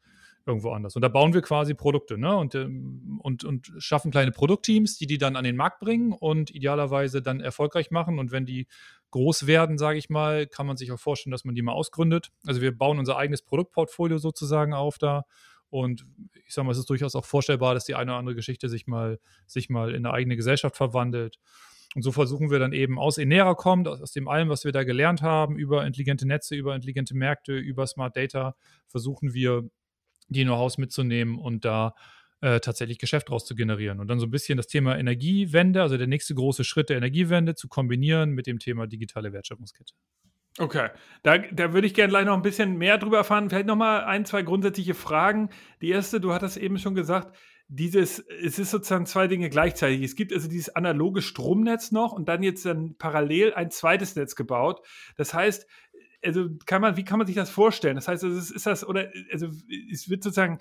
irgendwo 0.47 0.71
anders. 0.71 0.97
Und 0.97 1.03
da 1.03 1.09
bauen 1.09 1.35
wir 1.35 1.43
quasi 1.43 1.75
Produkte 1.75 2.19
ne? 2.19 2.37
und, 2.37 2.55
ähm, 2.55 3.21
und, 3.23 3.45
und 3.45 3.73
schaffen 3.79 4.11
kleine 4.11 4.33
Produktteams, 4.33 4.97
die 4.97 5.07
die 5.07 5.19
dann 5.19 5.37
an 5.37 5.45
den 5.45 5.57
Markt 5.57 5.81
bringen 5.81 6.13
und 6.13 6.51
idealerweise 6.51 7.23
dann 7.23 7.41
erfolgreich 7.41 7.91
machen. 7.91 8.19
Und 8.19 8.33
wenn 8.33 8.47
die 8.47 8.67
groß 9.11 9.47
werden, 9.47 9.79
sage 9.79 9.99
ich 9.99 10.11
mal, 10.11 10.47
kann 10.47 10.67
man 10.67 10.77
sich 10.77 10.91
auch 10.93 10.99
vorstellen, 10.99 11.33
dass 11.33 11.45
man 11.45 11.55
die 11.55 11.63
mal 11.63 11.73
ausgründet. 11.73 12.31
Also 12.47 12.61
wir 12.61 12.77
bauen 12.77 12.99
unser 12.99 13.17
eigenes 13.17 13.43
Produktportfolio 13.43 14.19
sozusagen 14.19 14.75
auf 14.75 14.99
da. 14.99 15.25
Und 15.71 16.07
ich 16.47 16.53
sage 16.53 16.67
mal, 16.67 16.73
es 16.73 16.79
ist 16.79 16.91
durchaus 16.91 17.15
auch 17.15 17.25
vorstellbar, 17.25 17.75
dass 17.75 17.85
die 17.85 17.95
eine 17.95 18.11
oder 18.11 18.19
andere 18.19 18.35
Geschichte 18.35 18.69
sich 18.69 18.87
mal, 18.87 19.19
sich 19.47 19.71
mal 19.71 19.91
in 19.91 20.05
eine 20.05 20.13
eigene 20.13 20.37
Gesellschaft 20.37 20.77
verwandelt. 20.77 21.39
Und 21.95 22.03
so 22.03 22.13
versuchen 22.13 22.51
wir 22.51 22.59
dann 22.59 22.73
eben 22.73 22.99
aus 22.99 23.19
Enera 23.19 23.55
kommt, 23.55 23.87
aus, 23.87 24.01
aus 24.01 24.13
dem 24.13 24.29
allem, 24.29 24.49
was 24.49 24.65
wir 24.65 24.73
da 24.73 24.83
gelernt 24.83 25.23
haben, 25.23 25.57
über 25.57 25.87
intelligente 25.87 26.27
Netze, 26.27 26.57
über 26.57 26.75
intelligente 26.75 27.15
Märkte, 27.15 27.55
über 27.57 27.87
Smart 27.87 28.17
Data, 28.17 28.55
versuchen 28.87 29.35
wir 29.35 29.69
die 30.29 30.45
Know-hows 30.45 30.79
mitzunehmen 30.79 31.39
und 31.39 31.65
da 31.65 31.95
äh, 32.41 32.61
tatsächlich 32.61 32.99
Geschäft 32.99 33.29
draus 33.29 33.45
zu 33.45 33.55
generieren. 33.55 34.01
Und 34.01 34.09
dann 34.09 34.19
so 34.19 34.27
ein 34.27 34.31
bisschen 34.31 34.57
das 34.57 34.67
Thema 34.67 34.99
Energiewende, 34.99 35.81
also 35.81 35.97
der 35.97 36.09
nächste 36.09 36.35
große 36.35 36.65
Schritt 36.65 36.89
der 36.89 36.97
Energiewende, 36.97 37.55
zu 37.55 37.69
kombinieren 37.69 38.31
mit 38.31 38.47
dem 38.47 38.59
Thema 38.59 38.87
digitale 38.87 39.33
Wertschöpfungskette. 39.33 39.95
Okay, 40.59 40.91
da, 41.23 41.39
da 41.39 41.73
würde 41.73 41.87
ich 41.87 41.95
gerne 41.95 42.11
gleich 42.11 42.27
noch 42.27 42.35
ein 42.35 42.43
bisschen 42.43 42.77
mehr 42.77 42.99
drüber 42.99 43.19
erfahren. 43.19 43.49
Vielleicht 43.49 43.67
noch 43.67 43.77
mal 43.77 44.05
ein, 44.05 44.27
zwei 44.27 44.43
grundsätzliche 44.43 44.95
Fragen. 44.95 45.49
Die 45.81 45.89
erste, 45.89 46.21
du 46.21 46.33
hattest 46.33 46.59
eben 46.59 46.79
schon 46.79 46.95
gesagt, 46.95 47.35
dieses, 47.69 48.19
es 48.19 48.59
ist 48.59 48.71
sozusagen 48.71 49.07
zwei 49.07 49.29
Dinge 49.29 49.49
gleichzeitig. 49.49 50.03
Es 50.03 50.15
gibt 50.15 50.31
also 50.33 50.49
dieses 50.49 50.77
analoge 50.77 51.23
Stromnetz 51.23 51.91
noch 51.91 52.13
und 52.13 52.29
dann 52.29 52.43
jetzt 52.43 52.67
dann 52.67 52.97
parallel 52.99 53.55
ein 53.55 53.71
zweites 53.71 54.15
Netz 54.15 54.37
gebaut. 54.37 54.87
Das 55.17 55.33
heißt, 55.33 55.67
also 56.25 56.49
kann 56.67 56.81
man, 56.81 56.97
wie 56.97 57.05
kann 57.05 57.19
man 57.19 57.27
sich 57.27 57.37
das 57.37 57.51
vorstellen? 57.51 57.97
Das 57.97 58.09
heißt, 58.09 58.25
also 58.25 58.37
ist, 58.37 58.51
ist 58.51 58.67
das, 58.67 58.87
oder 58.87 59.11
also 59.33 59.49
es 59.91 60.09
wird 60.09 60.23
sozusagen 60.23 60.59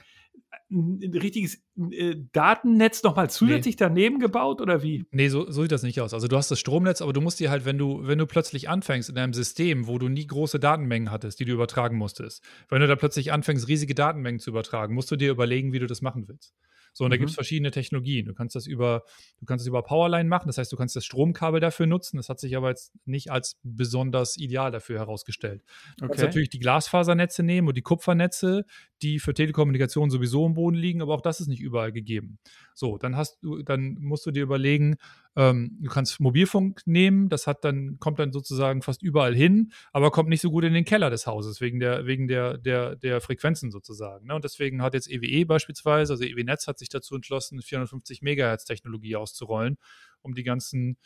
ein 0.69 1.12
richtiges 1.13 1.62
äh, 1.92 2.16
Datennetz 2.31 3.04
nochmal 3.04 3.30
zusätzlich 3.30 3.75
nee. 3.75 3.80
daneben 3.80 4.19
gebaut 4.19 4.62
oder 4.62 4.81
wie? 4.81 5.06
Nee, 5.12 5.28
so, 5.28 5.50
so, 5.52 5.62
sieht 5.62 5.72
das 5.72 5.84
nicht 5.84 6.00
aus. 6.00 6.13
Also 6.13 6.28
du 6.28 6.38
hast 6.38 6.50
das 6.50 6.60
Stromnetz, 6.60 7.02
aber 7.02 7.13
du 7.13 7.22
musst 7.22 7.40
dir 7.40 7.50
halt, 7.50 7.66
wenn 7.66 7.78
du, 7.78 8.08
wenn 8.08 8.18
du 8.18 8.25
plötzlich 8.25 8.69
anfängst 8.69 9.10
in 9.10 9.18
einem 9.18 9.34
System, 9.34 9.88
wo 9.88 9.98
du 9.98 10.08
nie 10.08 10.25
große 10.25 10.60
Datenmengen 10.60 11.12
hattest, 11.12 11.40
die 11.40 11.46
du 11.46 11.54
übertragen 11.54 11.98
musstest, 11.98 12.44
wenn 12.69 12.81
du 12.81 12.88
da 12.88 12.96
plötzlich 12.96 13.34
anfängst, 13.34 13.68
riesige 13.68 13.96
Datenmengen 13.96 14.40
zu 14.40 14.50
übertragen, 14.50 14.96
musst 14.96 15.12
du 15.12 15.16
dir 15.16 15.31
überlegen, 15.31 15.74
wie 15.74 15.80
du 15.80 15.88
das 15.88 16.02
machen 16.02 16.28
willst. 16.28 16.54
So, 16.94 17.04
und 17.04 17.10
mhm. 17.10 17.12
da 17.12 17.18
gibt 17.18 17.30
es 17.30 17.36
verschiedene 17.36 17.72
Technologien. 17.72 18.26
Du 18.26 18.34
kannst 18.34 18.56
das 18.56 18.68
über, 18.68 19.04
du 19.39 19.46
kannst 19.46 19.63
das 19.63 19.68
über 19.68 19.82
Powerline 19.84 20.27
machen, 20.27 20.48
das 20.48 20.58
heißt, 20.58 20.72
du 20.72 20.77
kannst 20.77 20.96
das 20.96 21.06
Stromkabel 21.06 21.60
dafür 21.60 21.88
nutzen. 21.88 22.18
Das 22.18 22.30
hat 22.30 22.39
sich 22.39 22.56
aber 22.58 22.70
jetzt 22.70 22.92
nicht 23.06 23.32
als 23.32 23.60
besonders 23.63 24.38
ideal 24.38 24.72
dafür 24.72 25.00
herausgestellt. 25.00 25.63
Du 25.98 26.06
okay. 26.06 26.13
kannst 26.13 26.24
natürlich 26.24 26.50
die 26.50 26.60
Glasfasernetze 26.60 27.44
nehmen 27.44 27.68
und 27.68 27.77
die 27.77 27.82
Kupfernetze, 27.82 28.65
die 29.01 29.20
für 29.20 29.34
Telekommunikation 29.34 30.10
sowieso 30.10 30.46
im 30.46 30.54
Boden 30.54 30.75
liegen, 30.75 31.01
aber 31.01 31.13
auch 31.15 31.22
das 31.22 31.39
ist 31.39 31.48
nicht 31.48 31.62
überall 31.62 31.92
gegeben. 31.92 32.39
So, 32.74 32.98
dann 32.98 33.16
hast 33.16 33.40
du, 33.42 33.62
dann 33.63 33.98
musst 34.00 34.25
du 34.25 34.32
dir 34.32 34.44
überlegen, 34.44 34.96
ähm, 35.36 35.78
du 35.82 35.90
kannst 35.90 36.20
Mobilfunk 36.20 36.82
nehmen, 36.86 37.30
das 37.30 37.48
hat 37.48 37.63
dann, 37.63 37.98
kommt 38.00 38.20
dann 38.20 38.32
sozusagen 38.32 38.82
fast 38.82 39.01
überall 39.01 39.36
hin, 39.36 39.72
aber 39.94 40.12
kommt 40.12 40.30
nicht 40.30 40.42
so 40.42 40.51
gut 40.51 40.63
in 40.63 40.74
den 40.74 40.86
Keller 40.86 41.10
des 41.10 41.28
Hauses, 41.28 41.62
wegen 41.62 41.80
der, 41.80 42.06
wegen 42.06 42.28
der, 42.28 42.58
der, 42.58 42.96
der 42.96 43.22
Frequenzen 43.22 43.72
sozusagen. 43.72 44.28
Ne? 44.28 44.36
Und 44.36 44.44
deswegen 44.44 44.82
hat 44.82 44.94
jetzt 44.94 45.10
EWE 45.10 45.28
e 45.28 45.44
beispielsweise, 45.46 46.13
also 46.13 46.24
EWE 46.24 46.44
Netz 46.44 46.68
hat 46.68 46.80
sich 46.80 46.90
dazu 46.90 47.16
entschlossen, 47.16 47.62
450 47.62 48.22
Megahertz 48.22 48.66
Technologie 48.66 49.16
auszurollen, 49.16 49.78
um 50.22 50.34
die 50.34 50.44
ganzen 50.44 50.98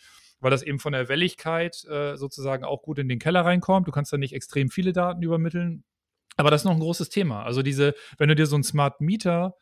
weil 0.41 0.51
das 0.51 0.63
eben 0.63 0.79
von 0.79 0.93
der 0.93 1.09
Welligkeit 1.09 1.83
äh, 1.85 2.17
sozusagen 2.17 2.65
auch 2.65 2.83
gut 2.83 2.99
in 2.99 3.09
den 3.09 3.19
Keller 3.19 3.45
reinkommt. 3.45 3.87
Du 3.87 3.91
kannst 3.91 4.11
da 4.13 4.17
nicht 4.17 4.33
extrem 4.33 4.69
viele 4.69 4.93
Daten 4.93 5.21
übermitteln. 5.23 5.83
Aber 6.37 6.51
das 6.51 6.61
ist 6.61 6.65
noch 6.65 6.73
ein 6.73 6.79
großes 6.79 7.09
Thema. 7.09 7.43
Also 7.43 7.61
diese, 7.61 7.95
wenn 8.17 8.29
du 8.29 8.35
dir 8.35 8.45
so 8.45 8.55
ein 8.55 8.63
Smart 8.63 9.01
Meter 9.01 9.55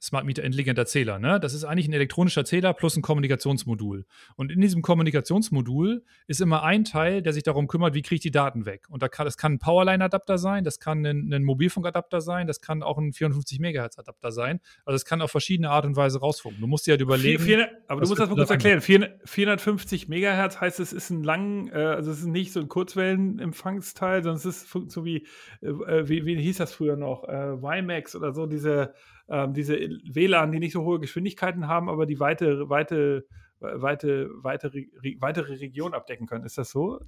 Smart 0.00 0.24
Meter 0.24 0.44
intelligenter 0.44 0.86
Zähler. 0.86 1.18
Ne? 1.18 1.40
Das 1.40 1.54
ist 1.54 1.64
eigentlich 1.64 1.88
ein 1.88 1.92
elektronischer 1.92 2.44
Zähler 2.44 2.72
plus 2.72 2.96
ein 2.96 3.02
Kommunikationsmodul. 3.02 4.06
Und 4.36 4.52
in 4.52 4.60
diesem 4.60 4.82
Kommunikationsmodul 4.82 6.04
ist 6.28 6.40
immer 6.40 6.62
ein 6.62 6.84
Teil, 6.84 7.20
der 7.20 7.32
sich 7.32 7.42
darum 7.42 7.66
kümmert, 7.66 7.94
wie 7.94 8.02
kriege 8.02 8.16
ich 8.16 8.20
die 8.20 8.30
Daten 8.30 8.64
weg. 8.64 8.86
Und 8.88 9.02
da 9.02 9.08
kann, 9.08 9.24
das 9.24 9.36
kann 9.36 9.54
ein 9.54 9.58
Powerline-Adapter 9.58 10.38
sein, 10.38 10.62
das 10.62 10.78
kann 10.78 11.04
ein, 11.04 11.32
ein 11.32 11.42
Mobilfunkadapter 11.42 12.20
sein, 12.20 12.46
das 12.46 12.60
kann 12.60 12.82
auch 12.82 12.98
ein 12.98 13.12
54 13.12 13.58
MHz-Adapter 13.58 14.30
sein. 14.30 14.60
Also 14.84 14.94
es 14.94 15.04
kann 15.04 15.20
auf 15.20 15.32
verschiedene 15.32 15.70
Art 15.70 15.84
und 15.84 15.96
Weise 15.96 16.20
rausfunken. 16.20 16.60
Du 16.60 16.68
musst 16.68 16.86
dir 16.86 16.92
halt 16.92 17.00
überlegen. 17.00 17.42
400, 17.42 17.70
aber 17.88 18.02
du 18.02 18.08
musst 18.08 18.20
das 18.20 18.28
mal 18.28 18.36
kurz 18.36 18.50
erklären. 18.50 18.80
450 18.80 20.08
MHz 20.08 20.60
heißt, 20.60 20.78
es 20.78 20.92
ist 20.92 21.10
ein 21.10 21.24
lang, 21.24 21.68
äh, 21.68 21.74
also 21.74 22.12
es 22.12 22.20
ist 22.20 22.26
nicht 22.26 22.52
so 22.52 22.60
ein 22.60 22.68
Kurzwellenempfangsteil, 22.68 24.22
sondern 24.22 24.36
es 24.36 24.44
ist 24.44 24.68
so 24.68 25.04
wie, 25.04 25.26
äh, 25.60 26.08
wie, 26.08 26.24
wie 26.24 26.36
hieß 26.40 26.58
das 26.58 26.72
früher 26.72 26.96
noch, 26.96 27.24
äh, 27.24 27.60
WiMAX 27.60 28.14
oder 28.14 28.32
so, 28.32 28.46
diese 28.46 28.94
ähm, 29.28 29.54
diese 29.54 29.76
WLAN, 29.76 30.52
die 30.52 30.58
nicht 30.58 30.72
so 30.72 30.82
hohe 30.82 31.00
Geschwindigkeiten 31.00 31.66
haben, 31.68 31.88
aber 31.88 32.06
die 32.06 32.18
weite, 32.20 32.68
weite, 32.68 33.26
weite, 33.60 34.30
weitere, 34.42 34.86
weitere 35.18 35.54
Region 35.54 35.94
abdecken 35.94 36.26
können. 36.26 36.44
Ist 36.44 36.58
das 36.58 36.70
so? 36.70 37.00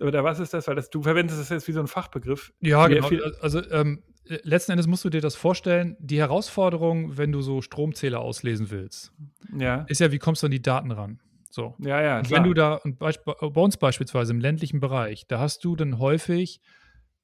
Oder 0.00 0.24
was 0.24 0.38
ist 0.38 0.54
das? 0.54 0.68
Weil 0.68 0.76
das, 0.76 0.90
du 0.90 1.02
verwendest 1.02 1.40
das 1.40 1.48
jetzt 1.48 1.68
wie 1.68 1.72
so 1.72 1.80
ein 1.80 1.86
Fachbegriff. 1.86 2.52
Ja, 2.60 2.86
genau. 2.86 3.08
Also 3.40 3.62
ähm, 3.70 4.02
letzten 4.24 4.72
Endes 4.72 4.86
musst 4.86 5.04
du 5.04 5.10
dir 5.10 5.20
das 5.20 5.34
vorstellen, 5.34 5.96
die 5.98 6.18
Herausforderung, 6.18 7.18
wenn 7.18 7.32
du 7.32 7.42
so 7.42 7.60
Stromzähler 7.60 8.20
auslesen 8.20 8.70
willst, 8.70 9.12
ja. 9.56 9.84
ist 9.88 10.00
ja, 10.00 10.12
wie 10.12 10.18
kommst 10.18 10.42
du 10.42 10.46
an 10.46 10.52
die 10.52 10.62
Daten 10.62 10.92
ran? 10.92 11.20
So. 11.50 11.74
Ja, 11.78 12.00
ja. 12.00 12.18
Und 12.18 12.30
wenn 12.30 12.44
du 12.44 12.54
da, 12.54 12.74
und 12.74 12.98
bei 12.98 13.60
uns 13.60 13.76
beispielsweise 13.76 14.32
im 14.32 14.40
ländlichen 14.40 14.78
Bereich, 14.78 15.26
da 15.26 15.40
hast 15.40 15.64
du 15.64 15.74
dann 15.74 15.98
häufig 15.98 16.60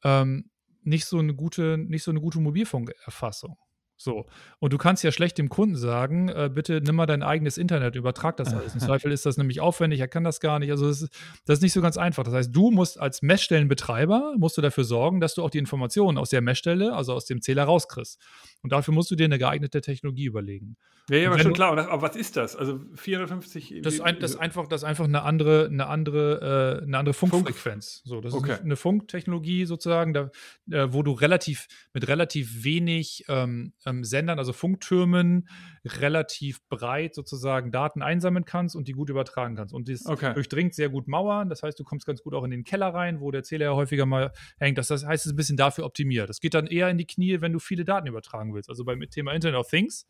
ähm, 0.02 0.50
nicht 0.83 1.07
so 1.07 1.19
eine 1.19 1.35
gute, 1.35 1.78
nicht 1.78 2.02
so 2.02 2.11
eine 2.11 2.21
gute 2.21 2.40
Mobilfunkerfassung. 2.40 3.57
So. 3.97 4.26
Und 4.59 4.73
du 4.73 4.79
kannst 4.79 5.03
ja 5.05 5.11
schlecht 5.11 5.38
dem 5.38 5.49
Kunden 5.49 5.76
sagen, 5.76 6.29
äh, 6.29 6.50
bitte 6.53 6.81
nimm 6.81 6.97
mal 6.97 7.07
dein 7.07 7.23
eigenes 7.23 7.57
Internet, 7.57 7.97
übertrag 7.97 8.37
das 8.37 8.53
alles. 8.53 8.75
Im 8.75 8.81
Zweifel 8.87 9.11
ist 9.11 9.25
das 9.25 9.37
nämlich 9.37 9.61
aufwendig, 9.61 10.00
er 10.00 10.09
kann 10.09 10.25
das 10.25 10.41
gar 10.41 10.59
nicht. 10.59 10.71
Also 10.71 10.88
das 10.88 11.03
ist, 11.03 11.12
das 11.47 11.59
ist 11.59 11.62
nicht 11.62 11.73
so 11.73 11.81
ganz 11.81 11.97
einfach. 11.97 12.25
Das 12.25 12.35
heißt, 12.35 12.55
du 12.55 12.71
musst 12.71 13.00
als 13.00 13.23
Messstellenbetreiber, 13.23 14.35
musst 14.37 14.59
du 14.59 14.62
dafür 14.62 14.85
sorgen, 14.85 15.21
dass 15.21 15.35
du 15.35 15.43
auch 15.43 15.50
die 15.50 15.59
Informationen 15.59 16.19
aus 16.19 16.31
der 16.31 16.43
Messstelle, 16.43 16.95
also 16.95 17.15
aus 17.15 17.25
dem 17.25 17.41
Zähler 17.41 17.65
rauskriegst. 17.65 18.21
Und 18.62 18.73
dafür 18.73 18.93
musst 18.93 19.11
du 19.11 19.17
dir 19.17 19.25
eine 19.25 19.38
geeignete 19.38 19.81
Technologie 19.81 20.26
überlegen. 20.26 20.76
Ja, 21.09 21.19
ja, 21.19 21.29
aber 21.29 21.38
schon 21.38 21.53
klar. 21.53 21.79
Aber 21.79 22.03
was 22.03 22.17
ist 22.17 22.37
das? 22.37 22.57
Also 22.57 22.81
450. 22.97 23.81
Das 23.83 23.95
ist, 23.95 24.00
ein, 24.00 24.19
das 24.19 24.33
ist 24.33 24.37
einfach, 24.38 24.67
das 24.67 24.83
ist 24.83 24.88
einfach 24.88 25.05
eine 25.05 25.23
andere, 25.23 25.67
eine 25.67 25.87
andere, 25.87 26.81
äh, 26.81 26.85
eine 26.85 26.99
andere 26.99 27.15
Funkfrequenz. 27.15 28.03
So, 28.05 28.21
das 28.21 28.35
okay. 28.35 28.55
ist 28.55 28.62
eine 28.62 28.75
Funktechnologie 28.75 29.67
sozusagen, 29.67 30.12
da, 30.12 30.31
äh, 30.71 30.88
wo 30.93 31.05
du 31.05 31.12
relativ 31.12 31.69
mit 31.93 32.09
relativ 32.09 32.65
wenig 32.65 33.25
ähm, 33.29 33.73
ähm, 33.87 34.05
Sendern, 34.05 34.38
also 34.38 34.52
Funktürmen, 34.52 35.49
relativ 35.85 36.61
breit 36.69 37.14
sozusagen 37.14 37.71
Daten 37.71 38.02
einsammeln 38.02 38.45
kannst 38.45 38.76
und 38.76 38.88
die 38.88 38.93
gut 38.93 39.09
übertragen 39.09 39.57
kannst. 39.57 39.73
Und 39.73 39.88
das 39.88 40.05
okay. 40.05 40.35
durchdringt 40.35 40.75
sehr 40.75 40.88
gut 40.88 41.09
Mauern. 41.09 41.49
Das 41.49 41.62
heißt, 41.62 41.78
du 41.78 41.85
kommst 41.85 42.07
ganz 42.07 42.23
gut 42.23 42.35
auch 42.35 42.45
in 42.45 42.50
den 42.50 42.64
Keller 42.64 42.88
rein, 42.88 43.21
wo 43.21 43.31
der 43.31 43.43
Zähler 43.43 43.66
ja 43.66 43.75
häufiger 43.75 44.05
mal 44.05 44.33
hängt. 44.59 44.76
Das, 44.76 44.88
das 44.88 45.07
heißt, 45.07 45.23
es 45.23 45.26
ist 45.26 45.33
ein 45.33 45.37
bisschen 45.37 45.57
dafür 45.57 45.85
optimiert. 45.85 46.28
Das 46.28 46.40
geht 46.40 46.55
dann 46.55 46.66
eher 46.66 46.90
in 46.90 46.99
die 46.99 47.07
Knie, 47.07 47.40
wenn 47.40 47.52
du 47.52 47.59
viele 47.59 47.85
Daten 47.85 48.07
übertragen 48.07 48.52
willst. 48.55 48.69
Also 48.69 48.85
beim 48.85 49.00
Thema 49.09 49.33
Internet 49.33 49.59
of 49.59 49.69
Things 49.69 50.07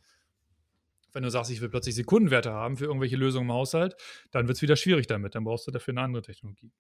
wenn 1.13 1.23
du 1.23 1.31
sagst, 1.31 1.51
ich 1.51 1.63
will 1.63 1.71
plötzlich 1.71 1.95
Sekundenwerte 1.95 2.53
haben 2.53 2.77
für 2.77 2.85
irgendwelche 2.85 3.17
Lösungen 3.17 3.49
im 3.49 3.55
Haushalt, 3.55 3.97
dann 4.33 4.49
wird 4.49 4.57
es 4.57 4.63
wieder 4.63 4.77
schwierig 4.77 5.07
damit. 5.07 5.35
Dann 5.35 5.45
brauchst 5.45 5.67
du 5.67 5.71
dafür 5.71 5.93
eine 5.93 6.03
andere 6.03 6.21
Technologie. 6.21 6.71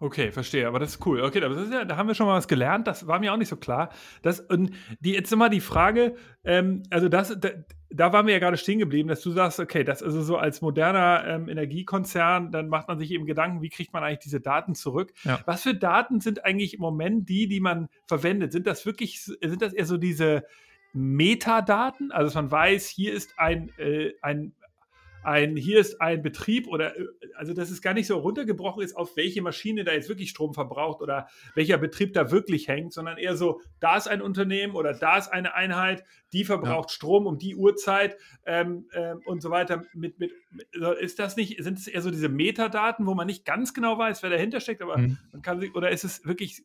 Okay, 0.00 0.32
verstehe, 0.32 0.66
aber 0.66 0.80
das 0.80 0.96
ist 0.96 1.06
cool. 1.06 1.20
Okay, 1.22 1.40
das 1.40 1.56
ist 1.56 1.72
ja, 1.72 1.84
da 1.84 1.96
haben 1.96 2.08
wir 2.08 2.14
schon 2.14 2.26
mal 2.26 2.36
was 2.36 2.48
gelernt, 2.48 2.86
das 2.86 3.06
war 3.06 3.20
mir 3.20 3.32
auch 3.32 3.36
nicht 3.36 3.48
so 3.48 3.56
klar. 3.56 3.90
Das, 4.22 4.40
und 4.40 4.72
die, 5.00 5.12
jetzt 5.12 5.32
immer 5.32 5.48
die 5.48 5.60
Frage, 5.60 6.16
ähm, 6.44 6.82
also 6.90 7.08
das, 7.08 7.38
da, 7.38 7.50
da 7.90 8.12
waren 8.12 8.26
wir 8.26 8.34
ja 8.34 8.40
gerade 8.40 8.56
stehen 8.56 8.80
geblieben, 8.80 9.08
dass 9.08 9.20
du 9.20 9.30
sagst, 9.30 9.60
okay, 9.60 9.84
das 9.84 10.00
ist 10.00 10.06
also 10.06 10.22
so 10.22 10.36
als 10.36 10.60
moderner 10.62 11.24
ähm, 11.26 11.48
Energiekonzern, 11.48 12.50
dann 12.50 12.68
macht 12.68 12.88
man 12.88 12.98
sich 12.98 13.12
eben 13.12 13.24
Gedanken, 13.24 13.62
wie 13.62 13.68
kriegt 13.68 13.92
man 13.92 14.02
eigentlich 14.02 14.18
diese 14.18 14.40
Daten 14.40 14.74
zurück? 14.74 15.12
Ja. 15.22 15.40
Was 15.46 15.62
für 15.62 15.74
Daten 15.74 16.20
sind 16.20 16.44
eigentlich 16.44 16.74
im 16.74 16.80
Moment 16.80 17.28
die, 17.28 17.46
die 17.46 17.60
man 17.60 17.88
verwendet? 18.06 18.50
Sind 18.50 18.66
das 18.66 18.84
wirklich, 18.84 19.22
sind 19.22 19.62
das 19.62 19.72
eher 19.72 19.86
so 19.86 19.96
diese 19.96 20.44
Metadaten, 20.92 22.10
also 22.10 22.26
dass 22.26 22.34
man 22.34 22.50
weiß, 22.50 22.88
hier 22.88 23.12
ist 23.12 23.38
ein, 23.38 23.70
äh, 23.78 24.12
ein, 24.22 24.52
ein, 25.24 25.56
hier 25.56 25.80
ist 25.80 26.00
ein 26.00 26.22
Betrieb 26.22 26.68
oder 26.68 26.96
äh, 26.98 27.06
also 27.34 27.52
dass 27.54 27.70
es 27.70 27.82
gar 27.82 27.94
nicht 27.94 28.06
so 28.06 28.18
runtergebrochen 28.18 28.82
ist, 28.82 28.96
auf 28.96 29.16
welche 29.16 29.42
Maschine 29.42 29.84
da 29.84 29.92
jetzt 29.92 30.08
wirklich 30.08 30.30
Strom 30.30 30.54
verbraucht 30.54 31.00
oder 31.00 31.28
welcher 31.54 31.78
Betrieb 31.78 32.12
da 32.12 32.30
wirklich 32.30 32.68
hängt, 32.68 32.92
sondern 32.92 33.18
eher 33.18 33.36
so, 33.36 33.60
da 33.80 33.96
ist 33.96 34.08
ein 34.08 34.22
Unternehmen 34.22 34.74
oder 34.74 34.92
da 34.92 35.18
ist 35.18 35.28
eine 35.28 35.54
Einheit, 35.54 36.04
die 36.32 36.44
verbraucht 36.44 36.90
ja. 36.90 36.94
Strom 36.94 37.26
um 37.26 37.38
die 37.38 37.56
Uhrzeit 37.56 38.16
ähm, 38.46 38.86
ähm, 38.92 39.20
und 39.24 39.40
so 39.42 39.50
weiter. 39.50 39.84
Mit, 39.94 40.18
mit, 40.18 40.32
ist 41.00 41.18
das 41.18 41.36
nicht, 41.36 41.62
sind 41.62 41.78
es 41.78 41.86
eher 41.86 42.02
so 42.02 42.10
diese 42.10 42.28
Metadaten, 42.28 43.06
wo 43.06 43.14
man 43.14 43.26
nicht 43.26 43.44
ganz 43.44 43.74
genau 43.74 43.98
weiß, 43.98 44.22
wer 44.22 44.30
dahinter 44.30 44.60
steckt, 44.60 44.82
aber 44.82 44.98
mhm. 44.98 45.18
man 45.32 45.42
kann 45.42 45.60
sich, 45.60 45.74
oder 45.74 45.90
ist 45.90 46.04
es 46.04 46.24
wirklich 46.24 46.64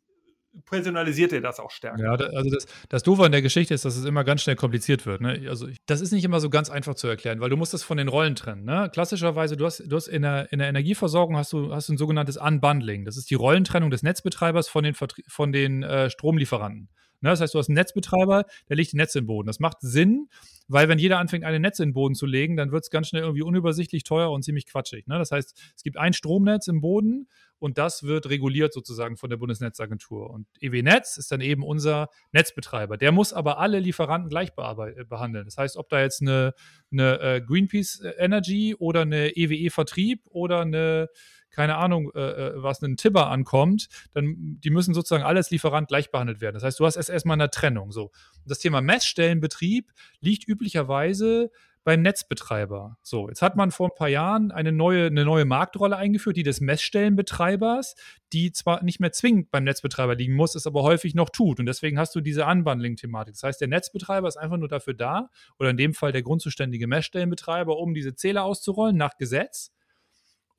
personalisiert 0.65 1.31
ihr 1.31 1.41
das 1.41 1.59
auch 1.59 1.71
stärker. 1.71 2.01
Ja, 2.01 2.11
also 2.11 2.49
das, 2.49 2.67
das 2.89 3.03
Doofe 3.03 3.23
an 3.23 3.31
der 3.31 3.41
Geschichte 3.41 3.73
ist, 3.73 3.85
dass 3.85 3.95
es 3.95 4.05
immer 4.05 4.23
ganz 4.23 4.41
schnell 4.41 4.55
kompliziert 4.55 5.05
wird. 5.05 5.21
Ne? 5.21 5.45
Also 5.47 5.67
ich, 5.67 5.77
das 5.85 6.01
ist 6.01 6.11
nicht 6.11 6.23
immer 6.23 6.39
so 6.39 6.49
ganz 6.49 6.69
einfach 6.69 6.95
zu 6.95 7.07
erklären, 7.07 7.39
weil 7.39 7.49
du 7.49 7.57
musst 7.57 7.73
das 7.73 7.83
von 7.83 7.97
den 7.97 8.07
Rollen 8.07 8.35
trennen. 8.35 8.63
Ne? 8.65 8.89
Klassischerweise, 8.91 9.57
du 9.57 9.65
hast, 9.65 9.83
du 9.85 9.95
hast 9.95 10.07
in, 10.07 10.23
der, 10.23 10.51
in 10.51 10.59
der 10.59 10.69
Energieversorgung 10.69 11.37
hast 11.37 11.53
du, 11.53 11.73
hast 11.73 11.89
du 11.89 11.93
ein 11.93 11.97
sogenanntes 11.97 12.37
Unbundling. 12.37 13.05
Das 13.05 13.17
ist 13.17 13.29
die 13.29 13.35
Rollentrennung 13.35 13.89
des 13.89 14.03
Netzbetreibers 14.03 14.67
von 14.67 14.83
den, 14.83 14.95
von 14.95 15.51
den 15.51 15.83
äh, 15.83 16.09
Stromlieferanten. 16.09 16.89
Ne? 17.21 17.29
Das 17.29 17.41
heißt, 17.41 17.53
du 17.53 17.59
hast 17.59 17.69
einen 17.69 17.75
Netzbetreiber, 17.75 18.45
der 18.69 18.75
legt 18.75 18.91
die 18.93 18.97
Netze 18.97 19.19
in 19.19 19.23
den 19.23 19.27
Boden. 19.27 19.47
Das 19.47 19.59
macht 19.59 19.77
Sinn, 19.81 20.29
weil 20.67 20.87
wenn 20.87 20.99
jeder 20.99 21.19
anfängt, 21.19 21.43
eine 21.43 21.59
Netze 21.59 21.83
in 21.83 21.89
den 21.89 21.93
Boden 21.93 22.15
zu 22.15 22.25
legen, 22.25 22.55
dann 22.55 22.71
wird 22.71 22.83
es 22.83 22.89
ganz 22.89 23.07
schnell 23.07 23.23
irgendwie 23.23 23.41
unübersichtlich 23.41 24.03
teuer 24.03 24.31
und 24.31 24.43
ziemlich 24.43 24.65
quatschig. 24.65 25.07
Ne? 25.07 25.17
Das 25.17 25.31
heißt, 25.31 25.59
es 25.75 25.83
gibt 25.83 25.97
ein 25.97 26.13
Stromnetz 26.13 26.67
im 26.67 26.81
Boden 26.81 27.27
und 27.59 27.77
das 27.77 28.03
wird 28.03 28.29
reguliert 28.29 28.73
sozusagen 28.73 29.17
von 29.17 29.29
der 29.29 29.37
Bundesnetzagentur. 29.37 30.29
Und 30.29 30.47
EW 30.61 30.81
Netz 30.81 31.17
ist 31.17 31.31
dann 31.31 31.41
eben 31.41 31.63
unser 31.63 32.09
Netzbetreiber. 32.31 32.97
Der 32.97 33.11
muss 33.11 33.33
aber 33.33 33.59
alle 33.59 33.79
Lieferanten 33.79 34.29
gleich 34.29 34.51
äh, 34.57 35.03
behandeln. 35.05 35.45
Das 35.45 35.57
heißt, 35.57 35.75
ob 35.77 35.89
da 35.89 36.01
jetzt 36.01 36.21
eine, 36.21 36.53
eine 36.91 37.19
äh, 37.19 37.41
Greenpeace 37.41 38.01
Energy 38.17 38.75
oder 38.75 39.01
eine 39.01 39.35
EWE 39.35 39.69
Vertrieb 39.71 40.21
oder 40.29 40.61
eine 40.61 41.09
keine 41.51 41.77
Ahnung, 41.77 42.11
äh, 42.13 42.19
äh, 42.19 42.53
was 42.55 42.83
einen 42.83 42.97
Tibber 42.97 43.29
ankommt, 43.29 43.87
dann 44.13 44.59
die 44.59 44.69
müssen 44.69 44.93
sozusagen 44.93 45.23
alles 45.23 45.51
Lieferant 45.51 45.87
gleich 45.87 46.11
behandelt 46.11 46.41
werden. 46.41 46.55
Das 46.55 46.63
heißt, 46.63 46.79
du 46.79 46.85
hast 46.85 46.95
erst 46.95 47.09
erstmal 47.09 47.35
eine 47.35 47.49
Trennung. 47.49 47.91
So. 47.91 48.11
das 48.45 48.59
Thema 48.59 48.81
Messstellenbetrieb 48.81 49.91
liegt 50.21 50.47
üblicherweise 50.47 51.51
beim 51.83 52.01
Netzbetreiber. 52.01 52.97
So, 53.01 53.29
jetzt 53.29 53.41
hat 53.41 53.55
man 53.55 53.71
vor 53.71 53.87
ein 53.87 53.95
paar 53.95 54.09
Jahren 54.09 54.51
eine 54.51 54.71
neue, 54.71 55.07
eine 55.07 55.25
neue 55.25 55.45
Marktrolle 55.45 55.97
eingeführt, 55.97 56.37
die 56.37 56.43
des 56.43 56.61
Messstellenbetreibers, 56.61 57.95
die 58.33 58.51
zwar 58.51 58.83
nicht 58.83 58.99
mehr 58.99 59.11
zwingend 59.11 59.49
beim 59.49 59.63
Netzbetreiber 59.63 60.15
liegen 60.15 60.35
muss, 60.35 60.55
es 60.55 60.67
aber 60.67 60.83
häufig 60.83 61.15
noch 61.15 61.29
tut. 61.29 61.59
Und 61.59 61.65
deswegen 61.65 61.97
hast 61.97 62.13
du 62.15 62.21
diese 62.21 62.45
Unbundling-Thematik. 62.45 63.33
Das 63.33 63.43
heißt, 63.43 63.61
der 63.61 63.69
Netzbetreiber 63.69 64.27
ist 64.27 64.37
einfach 64.37 64.57
nur 64.57 64.67
dafür 64.67 64.93
da, 64.93 65.29
oder 65.57 65.69
in 65.69 65.77
dem 65.77 65.93
Fall 65.93 66.11
der 66.11 66.21
grundzuständige 66.21 66.87
Messstellenbetreiber, 66.87 67.77
um 67.77 67.93
diese 67.93 68.13
Zähler 68.13 68.43
auszurollen 68.43 68.97
nach 68.97 69.17
Gesetz 69.17 69.71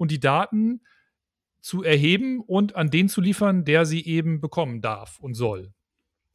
und 0.01 0.11
die 0.11 0.19
Daten 0.19 0.81
zu 1.61 1.83
erheben 1.85 2.41
und 2.41 2.75
an 2.75 2.91
den 2.91 3.09
zu 3.09 3.21
liefern, 3.21 3.65
der 3.65 3.85
sie 3.85 4.05
eben 4.05 4.41
bekommen 4.41 4.81
darf 4.81 5.21
und 5.21 5.35
soll. 5.35 5.75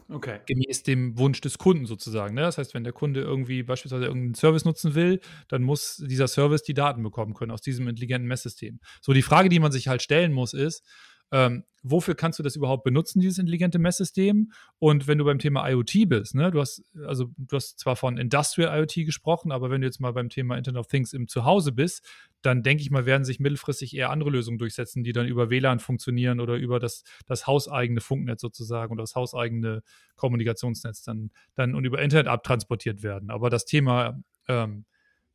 Okay. 0.08 0.40
Gemäß 0.46 0.84
dem 0.84 1.18
Wunsch 1.18 1.42
des 1.42 1.58
Kunden 1.58 1.88
sozusagen. 1.88 2.36
Ne? 2.36 2.42
Das 2.42 2.60
heißt, 2.60 2.76
wenn 2.76 2.84
der 2.84 2.94
Kunde 2.94 3.22
irgendwie 3.22 3.64
beispielsweise 3.64 4.06
irgendeinen 4.06 4.36
Service 4.36 4.64
nutzen 4.64 4.94
will, 4.94 5.20
dann 5.48 5.64
muss 5.64 5.98
dieser 5.98 6.28
Service 6.28 6.62
die 6.62 6.76
Daten 6.76 7.02
bekommen 7.02 7.34
können 7.34 7.52
aus 7.52 7.62
diesem 7.62 7.88
intelligenten 7.88 8.28
Messsystem. 8.28 8.80
So, 9.02 9.14
die 9.14 9.24
Frage, 9.24 9.50
die 9.50 9.60
man 9.60 9.72
sich 9.72 9.88
halt 9.88 10.04
stellen 10.04 10.32
muss, 10.32 10.54
ist, 10.54 10.88
ähm, 11.32 11.64
wofür 11.88 12.16
kannst 12.16 12.40
du 12.40 12.44
das 12.44 12.56
überhaupt 12.56 12.84
benutzen, 12.84 13.20
dieses 13.20 13.38
intelligente 13.38 13.78
Messsystem? 13.78 14.52
Und 14.80 15.08
wenn 15.08 15.20
du 15.20 15.26
beim 15.26 15.38
Thema 15.38 15.70
IoT 15.70 16.10
bist, 16.10 16.34
ne, 16.34 16.50
du 16.50 16.60
hast, 16.60 16.84
also 17.06 17.30
du 17.38 17.56
hast 17.56 17.80
zwar 17.80 17.96
von 17.96 18.18
Industrial 18.18 18.80
IoT 18.80 19.06
gesprochen, 19.06 19.52
aber 19.52 19.70
wenn 19.70 19.82
du 19.82 19.88
jetzt 19.88 20.00
mal 20.00 20.12
beim 20.12 20.30
Thema 20.30 20.58
Internet 20.58 20.80
of 20.80 20.88
Things 20.88 21.14
im 21.14 21.28
Zuhause 21.28 21.72
bist, 21.72 22.04
dann 22.42 22.64
denke 22.64 22.82
ich 22.82 22.90
mal, 22.90 23.06
werden 23.06 23.24
sich 23.24 23.40
mittelfristig 23.40 23.96
eher 23.96 24.10
andere 24.10 24.32
Lösungen 24.32 24.58
durchsetzen, 24.58 25.04
die 25.04 25.14
dann 25.14 25.28
über 25.28 25.50
WLAN 25.52 25.80
funktionieren 25.80 26.40
oder 26.40 26.56
über 26.56 26.80
das, 26.80 27.04
das 27.28 27.46
hauseigene 27.46 28.02
Funknetz 28.02 28.42
sozusagen 28.42 28.92
oder 28.92 29.04
das 29.04 29.16
hauseigene 29.16 29.84
Kommunikationsnetz 30.16 31.04
dann, 31.04 31.30
dann 31.54 31.76
und 31.76 31.86
über 31.86 32.02
Internet 32.02 32.28
abtransportiert 32.28 33.04
werden. 33.04 33.30
Aber 33.30 33.52
das 33.52 33.66
Thema 33.66 34.20
ähm, 34.48 34.86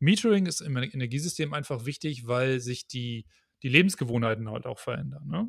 Metering 0.00 0.46
ist 0.46 0.62
im 0.62 0.76
Energiesystem 0.76 1.52
einfach 1.54 1.84
wichtig, 1.84 2.26
weil 2.26 2.58
sich 2.58 2.88
die, 2.88 3.26
die 3.62 3.68
Lebensgewohnheiten 3.68 4.50
halt 4.50 4.66
auch 4.66 4.78
verändern. 4.78 5.28
Ne? 5.28 5.48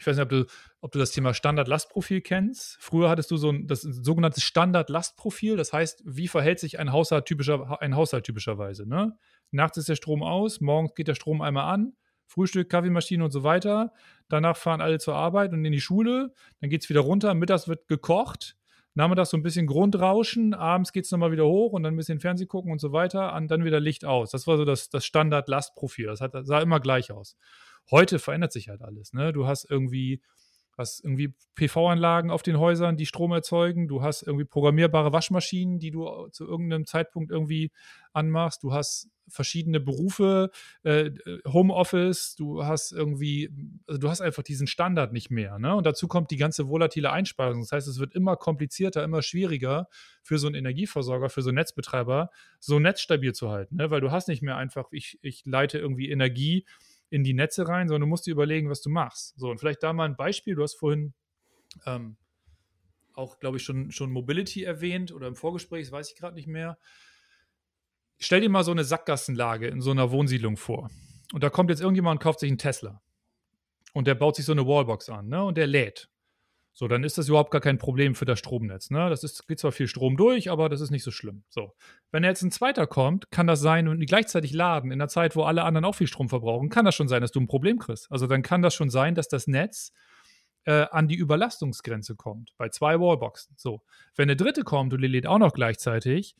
Ich 0.00 0.06
weiß 0.06 0.16
nicht, 0.16 0.22
ob 0.22 0.30
du, 0.30 0.46
ob 0.80 0.92
du 0.92 0.98
das 0.98 1.10
Thema 1.10 1.34
Standard-Lastprofil 1.34 2.22
kennst. 2.22 2.78
Früher 2.80 3.10
hattest 3.10 3.30
du 3.30 3.36
so 3.36 3.50
ein 3.50 3.66
das 3.66 3.82
sogenannte 3.82 4.40
Standard-Lastprofil. 4.40 5.56
Das 5.56 5.74
heißt, 5.74 6.02
wie 6.06 6.26
verhält 6.26 6.58
sich 6.58 6.78
ein 6.78 6.90
Haushalt, 6.90 7.26
typischer, 7.26 7.80
ein 7.82 7.94
Haushalt 7.94 8.24
typischerweise? 8.24 8.88
Ne? 8.88 9.16
Nachts 9.50 9.76
ist 9.76 9.90
der 9.90 9.96
Strom 9.96 10.22
aus, 10.22 10.60
morgens 10.60 10.94
geht 10.94 11.08
der 11.08 11.14
Strom 11.14 11.42
einmal 11.42 11.72
an, 11.72 11.92
Frühstück, 12.26 12.70
Kaffeemaschine 12.70 13.22
und 13.22 13.30
so 13.30 13.42
weiter. 13.42 13.92
Danach 14.28 14.56
fahren 14.56 14.80
alle 14.80 14.98
zur 14.98 15.16
Arbeit 15.16 15.52
und 15.52 15.64
in 15.64 15.72
die 15.72 15.80
Schule. 15.80 16.32
Dann 16.60 16.70
geht 16.70 16.82
es 16.82 16.88
wieder 16.88 17.00
runter. 17.00 17.34
Mittags 17.34 17.68
wird 17.68 17.86
gekocht. 17.88 18.56
Nachmittags 18.94 19.30
so 19.30 19.36
ein 19.36 19.42
bisschen 19.42 19.66
Grundrauschen. 19.66 20.54
Abends 20.54 20.92
geht 20.92 21.04
es 21.04 21.10
nochmal 21.10 21.32
wieder 21.32 21.46
hoch 21.46 21.72
und 21.72 21.82
dann 21.82 21.94
ein 21.94 21.96
bisschen 21.96 22.20
Fernseh 22.20 22.46
gucken 22.46 22.72
und 22.72 22.80
so 22.80 22.92
weiter. 22.92 23.34
Und 23.34 23.50
dann 23.50 23.64
wieder 23.64 23.80
Licht 23.80 24.04
aus. 24.04 24.30
Das 24.30 24.46
war 24.46 24.56
so 24.56 24.64
das, 24.64 24.88
das 24.88 25.04
Standard-Lastprofil. 25.04 26.06
Das 26.06 26.20
hat, 26.20 26.32
sah 26.42 26.60
immer 26.60 26.80
gleich 26.80 27.12
aus. 27.12 27.36
Heute 27.90 28.18
verändert 28.18 28.52
sich 28.52 28.68
halt 28.68 28.82
alles. 28.82 29.12
Ne? 29.12 29.32
Du 29.32 29.46
hast 29.46 29.70
irgendwie 29.70 30.22
hast 30.80 31.04
irgendwie 31.04 31.34
PV-Anlagen 31.54 32.30
auf 32.30 32.42
den 32.42 32.58
Häusern, 32.58 32.96
die 32.96 33.06
Strom 33.06 33.32
erzeugen. 33.32 33.86
Du 33.86 34.02
hast 34.02 34.22
irgendwie 34.22 34.44
programmierbare 34.44 35.12
Waschmaschinen, 35.12 35.78
die 35.78 35.90
du 35.90 36.28
zu 36.32 36.46
irgendeinem 36.46 36.86
Zeitpunkt 36.86 37.30
irgendwie 37.30 37.70
anmachst. 38.12 38.62
Du 38.62 38.72
hast 38.72 39.08
verschiedene 39.28 39.78
Berufe, 39.78 40.50
äh, 40.82 41.10
Homeoffice. 41.46 42.34
Du 42.36 42.64
hast 42.64 42.92
irgendwie, 42.92 43.50
also 43.86 44.00
du 44.00 44.08
hast 44.08 44.20
einfach 44.20 44.42
diesen 44.42 44.66
Standard 44.66 45.12
nicht 45.12 45.30
mehr. 45.30 45.58
Ne? 45.58 45.76
Und 45.76 45.86
dazu 45.86 46.08
kommt 46.08 46.30
die 46.32 46.36
ganze 46.36 46.68
volatile 46.68 47.12
Einspeisung. 47.12 47.60
Das 47.60 47.72
heißt, 47.72 47.86
es 47.86 48.00
wird 48.00 48.14
immer 48.14 48.36
komplizierter, 48.36 49.04
immer 49.04 49.22
schwieriger 49.22 49.86
für 50.22 50.38
so 50.38 50.48
einen 50.48 50.56
Energieversorger, 50.56 51.28
für 51.28 51.42
so 51.42 51.50
einen 51.50 51.56
Netzbetreiber, 51.56 52.30
so 52.58 52.78
netzstabil 52.80 53.32
zu 53.34 53.50
halten. 53.50 53.76
Ne? 53.76 53.90
Weil 53.90 54.00
du 54.00 54.10
hast 54.10 54.26
nicht 54.26 54.42
mehr 54.42 54.56
einfach, 54.56 54.86
ich, 54.90 55.18
ich 55.22 55.42
leite 55.44 55.78
irgendwie 55.78 56.10
Energie 56.10 56.64
in 57.10 57.24
die 57.24 57.34
Netze 57.34 57.68
rein, 57.68 57.88
sondern 57.88 58.02
du 58.02 58.06
musst 58.06 58.26
dir 58.26 58.32
überlegen, 58.32 58.70
was 58.70 58.80
du 58.80 58.88
machst. 58.88 59.34
So, 59.36 59.50
und 59.50 59.58
vielleicht 59.58 59.82
da 59.82 59.92
mal 59.92 60.04
ein 60.04 60.16
Beispiel. 60.16 60.54
Du 60.54 60.62
hast 60.62 60.76
vorhin 60.76 61.12
ähm, 61.86 62.16
auch, 63.14 63.38
glaube 63.38 63.58
ich, 63.58 63.62
schon, 63.62 63.90
schon 63.90 64.10
Mobility 64.10 64.64
erwähnt 64.64 65.12
oder 65.12 65.26
im 65.26 65.34
Vorgespräch, 65.34 65.86
das 65.86 65.92
weiß 65.92 66.10
ich 66.10 66.16
gerade 66.16 66.34
nicht 66.34 66.46
mehr. 66.46 66.78
Stell 68.18 68.40
dir 68.40 68.50
mal 68.50 68.64
so 68.64 68.70
eine 68.70 68.84
Sackgassenlage 68.84 69.68
in 69.68 69.80
so 69.80 69.90
einer 69.90 70.10
Wohnsiedlung 70.10 70.56
vor. 70.56 70.90
Und 71.32 71.42
da 71.42 71.50
kommt 71.50 71.70
jetzt 71.70 71.80
irgendjemand 71.80 72.18
und 72.18 72.22
kauft 72.22 72.40
sich 72.40 72.50
einen 72.50 72.58
Tesla. 72.58 73.02
Und 73.92 74.06
der 74.06 74.14
baut 74.14 74.36
sich 74.36 74.44
so 74.44 74.52
eine 74.52 74.66
Wallbox 74.66 75.08
an, 75.08 75.28
ne? 75.28 75.42
Und 75.42 75.56
der 75.56 75.66
lädt. 75.66 76.09
So, 76.80 76.88
dann 76.88 77.04
ist 77.04 77.18
das 77.18 77.28
überhaupt 77.28 77.50
gar 77.50 77.60
kein 77.60 77.76
Problem 77.76 78.14
für 78.14 78.24
das 78.24 78.38
Stromnetz. 78.38 78.88
Ne? 78.88 79.10
Das 79.10 79.22
ist, 79.22 79.46
geht 79.46 79.58
zwar 79.58 79.70
viel 79.70 79.86
Strom 79.86 80.16
durch, 80.16 80.50
aber 80.50 80.70
das 80.70 80.80
ist 80.80 80.90
nicht 80.90 81.02
so 81.02 81.10
schlimm. 81.10 81.44
So. 81.50 81.74
Wenn 82.10 82.24
jetzt 82.24 82.40
ein 82.40 82.50
zweiter 82.50 82.86
kommt, 82.86 83.30
kann 83.30 83.46
das 83.46 83.60
sein 83.60 83.86
und 83.86 84.00
die 84.00 84.06
gleichzeitig 84.06 84.54
laden 84.54 84.90
in 84.90 84.98
der 84.98 85.08
Zeit, 85.08 85.36
wo 85.36 85.42
alle 85.42 85.64
anderen 85.64 85.84
auch 85.84 85.94
viel 85.94 86.06
Strom 86.06 86.30
verbrauchen, 86.30 86.70
kann 86.70 86.86
das 86.86 86.94
schon 86.94 87.06
sein, 87.06 87.20
dass 87.20 87.32
du 87.32 87.40
ein 87.40 87.48
Problem 87.48 87.78
kriegst. 87.78 88.10
Also 88.10 88.26
dann 88.26 88.40
kann 88.40 88.62
das 88.62 88.74
schon 88.74 88.88
sein, 88.88 89.14
dass 89.14 89.28
das 89.28 89.46
Netz 89.46 89.92
äh, 90.64 90.86
an 90.90 91.06
die 91.06 91.16
Überlastungsgrenze 91.16 92.16
kommt, 92.16 92.54
bei 92.56 92.70
zwei 92.70 92.98
Wallboxen. 92.98 93.56
So. 93.58 93.82
Wenn 94.16 94.28
der 94.28 94.38
dritte 94.38 94.62
kommt 94.62 94.94
und 94.94 95.02
die 95.02 95.06
lädt 95.06 95.26
auch 95.26 95.38
noch 95.38 95.52
gleichzeitig, 95.52 96.34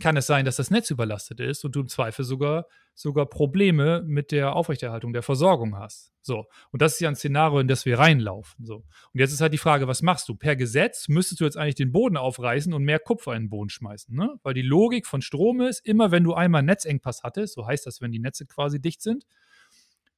kann 0.00 0.16
es 0.16 0.26
sein, 0.26 0.44
dass 0.44 0.56
das 0.56 0.70
Netz 0.70 0.90
überlastet 0.90 1.40
ist 1.40 1.64
und 1.64 1.74
du 1.74 1.80
im 1.80 1.88
Zweifel 1.88 2.24
sogar, 2.24 2.66
sogar 2.94 3.26
Probleme 3.26 4.02
mit 4.06 4.30
der 4.30 4.54
Aufrechterhaltung 4.54 5.12
der 5.12 5.22
Versorgung 5.22 5.78
hast. 5.78 6.12
So. 6.20 6.44
Und 6.70 6.82
das 6.82 6.94
ist 6.94 7.00
ja 7.00 7.08
ein 7.08 7.16
Szenario, 7.16 7.60
in 7.60 7.68
das 7.68 7.86
wir 7.86 7.98
reinlaufen. 7.98 8.66
So. 8.66 8.76
Und 8.76 9.20
jetzt 9.20 9.32
ist 9.32 9.40
halt 9.40 9.54
die 9.54 9.58
Frage, 9.58 9.88
was 9.88 10.02
machst 10.02 10.28
du? 10.28 10.34
Per 10.34 10.54
Gesetz 10.54 11.08
müsstest 11.08 11.40
du 11.40 11.44
jetzt 11.44 11.56
eigentlich 11.56 11.76
den 11.76 11.92
Boden 11.92 12.16
aufreißen 12.18 12.74
und 12.74 12.84
mehr 12.84 12.98
Kupfer 12.98 13.34
in 13.34 13.44
den 13.44 13.50
Boden 13.50 13.70
schmeißen. 13.70 14.14
Ne? 14.14 14.34
Weil 14.42 14.54
die 14.54 14.62
Logik 14.62 15.06
von 15.06 15.22
Strom 15.22 15.62
ist, 15.62 15.86
immer 15.86 16.10
wenn 16.10 16.24
du 16.24 16.34
einmal 16.34 16.62
Netzengpass 16.62 17.22
hattest, 17.22 17.54
so 17.54 17.66
heißt 17.66 17.86
das, 17.86 18.02
wenn 18.02 18.12
die 18.12 18.18
Netze 18.18 18.44
quasi 18.44 18.80
dicht 18.80 19.00
sind, 19.00 19.24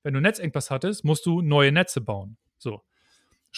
wenn 0.03 0.15
du 0.15 0.21
Netzengpass 0.21 0.71
hattest, 0.71 1.05
musst 1.05 1.25
du 1.27 1.41
neue 1.41 1.71
Netze 1.71 2.01
bauen. 2.01 2.37
So 2.59 2.83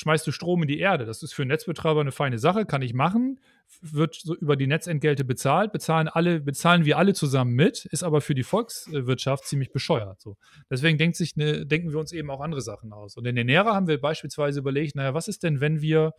schmeißt 0.01 0.27
du 0.27 0.33
Strom 0.33 0.63
in 0.63 0.69
die 0.69 0.79
Erde. 0.79 1.05
Das 1.05 1.23
ist 1.23 1.35
für 1.35 1.45
Netzbetreiber 1.45 2.01
eine 2.01 2.11
feine 2.11 2.39
Sache, 2.39 2.65
kann 2.65 2.83
ich 2.83 2.95
machen, 2.95 3.39
wird 3.83 4.15
so 4.15 4.35
über 4.35 4.57
die 4.57 4.67
Netzentgelte 4.67 5.25
bezahlt, 5.25 5.73
bezahlen 5.73 6.09
alle, 6.09 6.41
bezahlen 6.41 6.85
wir 6.85 6.99
alle 6.99 7.13
zusammen 7.13 7.53
mit, 7.55 7.85
ist 7.85 8.03
aber 8.03 8.21
für 8.21 8.35
die 8.35 8.43
Volkswirtschaft 8.43 9.45
ziemlich 9.45 9.73
bescheuert. 9.73 10.21
So. 10.21 10.37
Deswegen 10.71 10.99
denkt 10.99 11.17
sich 11.17 11.35
eine, 11.37 11.67
denken 11.67 11.93
wir 11.93 11.99
uns 11.99 12.13
eben 12.13 12.31
auch 12.31 12.41
andere 12.41 12.63
Sachen 12.63 12.93
aus. 12.93 13.17
Und 13.17 13.27
in 13.27 13.37
der 13.37 13.45
Nähre 13.45 13.75
haben 13.75 13.87
wir 13.87 14.01
beispielsweise 14.01 14.61
überlegt, 14.61 14.97
naja, 14.97 15.15
was 15.15 15.29
ist 15.29 15.43
denn, 15.43 15.61
wenn 15.61 15.81
wir 15.81 16.15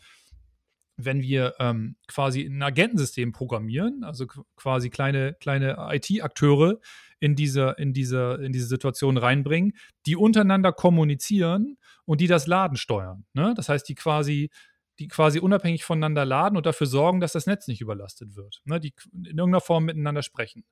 wenn 0.97 1.21
wir 1.21 1.55
ähm, 1.57 1.95
quasi 2.07 2.45
ein 2.45 2.61
Agentensystem 2.61 3.31
programmieren, 3.31 4.03
also 4.03 4.27
quasi 4.55 4.91
kleine, 4.91 5.33
kleine 5.39 5.77
IT-Akteure 5.91 6.79
in 7.21 7.35
diese, 7.35 7.75
in, 7.77 7.93
diese, 7.93 8.39
in 8.43 8.51
diese 8.51 8.65
Situation 8.65 9.15
reinbringen, 9.17 9.73
die 10.07 10.15
untereinander 10.15 10.73
kommunizieren 10.73 11.77
und 12.03 12.19
die 12.19 12.27
das 12.27 12.47
Laden 12.47 12.77
steuern. 12.77 13.25
Ne? 13.33 13.53
Das 13.55 13.69
heißt, 13.69 13.87
die 13.87 13.95
quasi, 13.95 14.49
die 14.97 15.07
quasi 15.07 15.39
unabhängig 15.39 15.83
voneinander 15.83 16.25
laden 16.25 16.57
und 16.57 16.65
dafür 16.65 16.87
sorgen, 16.87 17.19
dass 17.21 17.33
das 17.33 17.45
Netz 17.45 17.67
nicht 17.67 17.79
überlastet 17.79 18.35
wird. 18.35 18.61
Ne? 18.65 18.79
Die 18.79 18.93
in 19.13 19.37
irgendeiner 19.37 19.61
Form 19.61 19.85
miteinander 19.85 20.23
sprechen. 20.23 20.65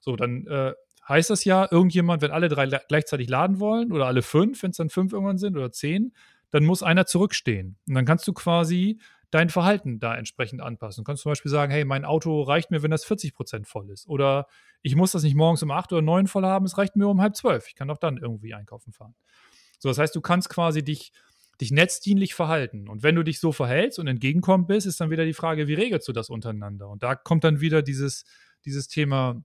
So, 0.00 0.16
dann 0.16 0.44
äh, 0.48 0.72
heißt 1.08 1.30
das 1.30 1.44
ja, 1.44 1.68
irgendjemand, 1.70 2.20
wenn 2.20 2.32
alle 2.32 2.48
drei 2.48 2.66
gleichzeitig 2.66 3.28
laden 3.28 3.60
wollen 3.60 3.92
oder 3.92 4.06
alle 4.06 4.22
fünf, 4.22 4.60
wenn 4.64 4.72
es 4.72 4.78
dann 4.78 4.90
fünf 4.90 5.12
irgendwann 5.12 5.38
sind 5.38 5.56
oder 5.56 5.70
zehn, 5.70 6.12
dann 6.50 6.64
muss 6.64 6.82
einer 6.82 7.06
zurückstehen. 7.06 7.78
Und 7.86 7.94
dann 7.94 8.04
kannst 8.04 8.26
du 8.26 8.32
quasi 8.32 8.98
dein 9.32 9.48
Verhalten 9.48 9.98
da 9.98 10.14
entsprechend 10.14 10.60
anpassen. 10.60 11.02
Du 11.02 11.06
kannst 11.06 11.22
zum 11.22 11.32
Beispiel 11.32 11.50
sagen, 11.50 11.72
hey, 11.72 11.84
mein 11.84 12.04
Auto 12.04 12.42
reicht 12.42 12.70
mir, 12.70 12.82
wenn 12.82 12.90
das 12.90 13.04
40 13.04 13.34
Prozent 13.34 13.66
voll 13.66 13.90
ist. 13.90 14.06
Oder 14.06 14.46
ich 14.82 14.94
muss 14.94 15.12
das 15.12 15.22
nicht 15.22 15.34
morgens 15.34 15.62
um 15.62 15.70
8 15.70 15.92
oder 15.92 16.02
9 16.02 16.26
voll 16.26 16.44
haben, 16.44 16.66
es 16.66 16.76
reicht 16.76 16.96
mir 16.96 17.08
um 17.08 17.20
halb 17.20 17.34
zwölf. 17.34 17.66
Ich 17.66 17.74
kann 17.74 17.90
auch 17.90 17.96
dann 17.96 18.18
irgendwie 18.18 18.52
einkaufen 18.54 18.92
fahren. 18.92 19.14
So, 19.78 19.88
das 19.88 19.98
heißt, 19.98 20.14
du 20.14 20.20
kannst 20.20 20.50
quasi 20.50 20.84
dich, 20.84 21.12
dich 21.62 21.70
netzdienlich 21.70 22.34
verhalten. 22.34 22.88
Und 22.88 23.02
wenn 23.02 23.14
du 23.14 23.22
dich 23.22 23.40
so 23.40 23.52
verhältst 23.52 23.98
und 23.98 24.06
entgegenkommt 24.06 24.68
bist, 24.68 24.86
ist 24.86 25.00
dann 25.00 25.10
wieder 25.10 25.24
die 25.24 25.32
Frage, 25.32 25.66
wie 25.66 25.74
regelst 25.74 26.06
du 26.06 26.12
das 26.12 26.28
untereinander? 26.28 26.90
Und 26.90 27.02
da 27.02 27.14
kommt 27.14 27.42
dann 27.44 27.62
wieder 27.62 27.80
dieses, 27.80 28.26
dieses 28.66 28.86
Thema 28.86 29.42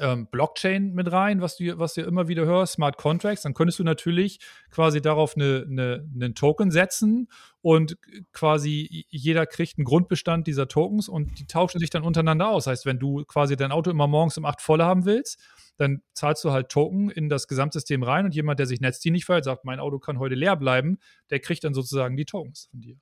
ähm, 0.00 0.26
Blockchain 0.30 0.94
mit 0.94 1.12
rein, 1.12 1.40
was 1.42 1.56
du, 1.56 1.78
was 1.78 1.94
du 1.94 2.02
immer 2.02 2.28
wieder 2.28 2.46
hörst, 2.46 2.74
Smart 2.74 2.96
Contracts, 2.96 3.42
dann 3.42 3.52
könntest 3.52 3.78
du 3.78 3.84
natürlich 3.84 4.40
quasi 4.70 5.02
darauf 5.02 5.36
eine, 5.36 5.66
eine, 5.68 6.08
einen 6.14 6.34
Token 6.34 6.70
setzen 6.70 7.28
und 7.60 7.98
quasi 8.32 9.06
jeder 9.10 9.44
kriegt 9.46 9.78
einen 9.78 9.84
Grundbestand 9.84 10.46
dieser 10.46 10.66
Tokens 10.66 11.08
und 11.08 11.38
die 11.38 11.46
tauschen 11.46 11.78
sich 11.78 11.90
dann 11.90 12.04
untereinander 12.04 12.48
aus. 12.48 12.66
Heißt, 12.66 12.86
wenn 12.86 12.98
du 12.98 13.24
quasi 13.24 13.56
dein 13.56 13.70
Auto 13.70 13.90
immer 13.90 14.06
morgens 14.06 14.38
um 14.38 14.46
8 14.46 14.62
voll 14.62 14.82
haben 14.82 15.04
willst, 15.04 15.38
dann 15.76 16.02
zahlst 16.14 16.44
du 16.44 16.52
halt 16.52 16.70
Token 16.70 17.10
in 17.10 17.28
das 17.28 17.46
Gesamtsystem 17.48 18.02
rein 18.02 18.24
und 18.24 18.34
jemand, 18.34 18.58
der 18.58 18.66
sich 18.66 18.80
netzdienlich 18.80 19.24
verhält, 19.24 19.44
sagt, 19.44 19.64
mein 19.64 19.80
Auto 19.80 19.98
kann 19.98 20.18
heute 20.18 20.34
leer 20.34 20.56
bleiben, 20.56 20.98
der 21.30 21.40
kriegt 21.40 21.64
dann 21.64 21.74
sozusagen 21.74 22.16
die 22.16 22.24
Tokens 22.24 22.68
von 22.70 22.80
dir. 22.80 22.96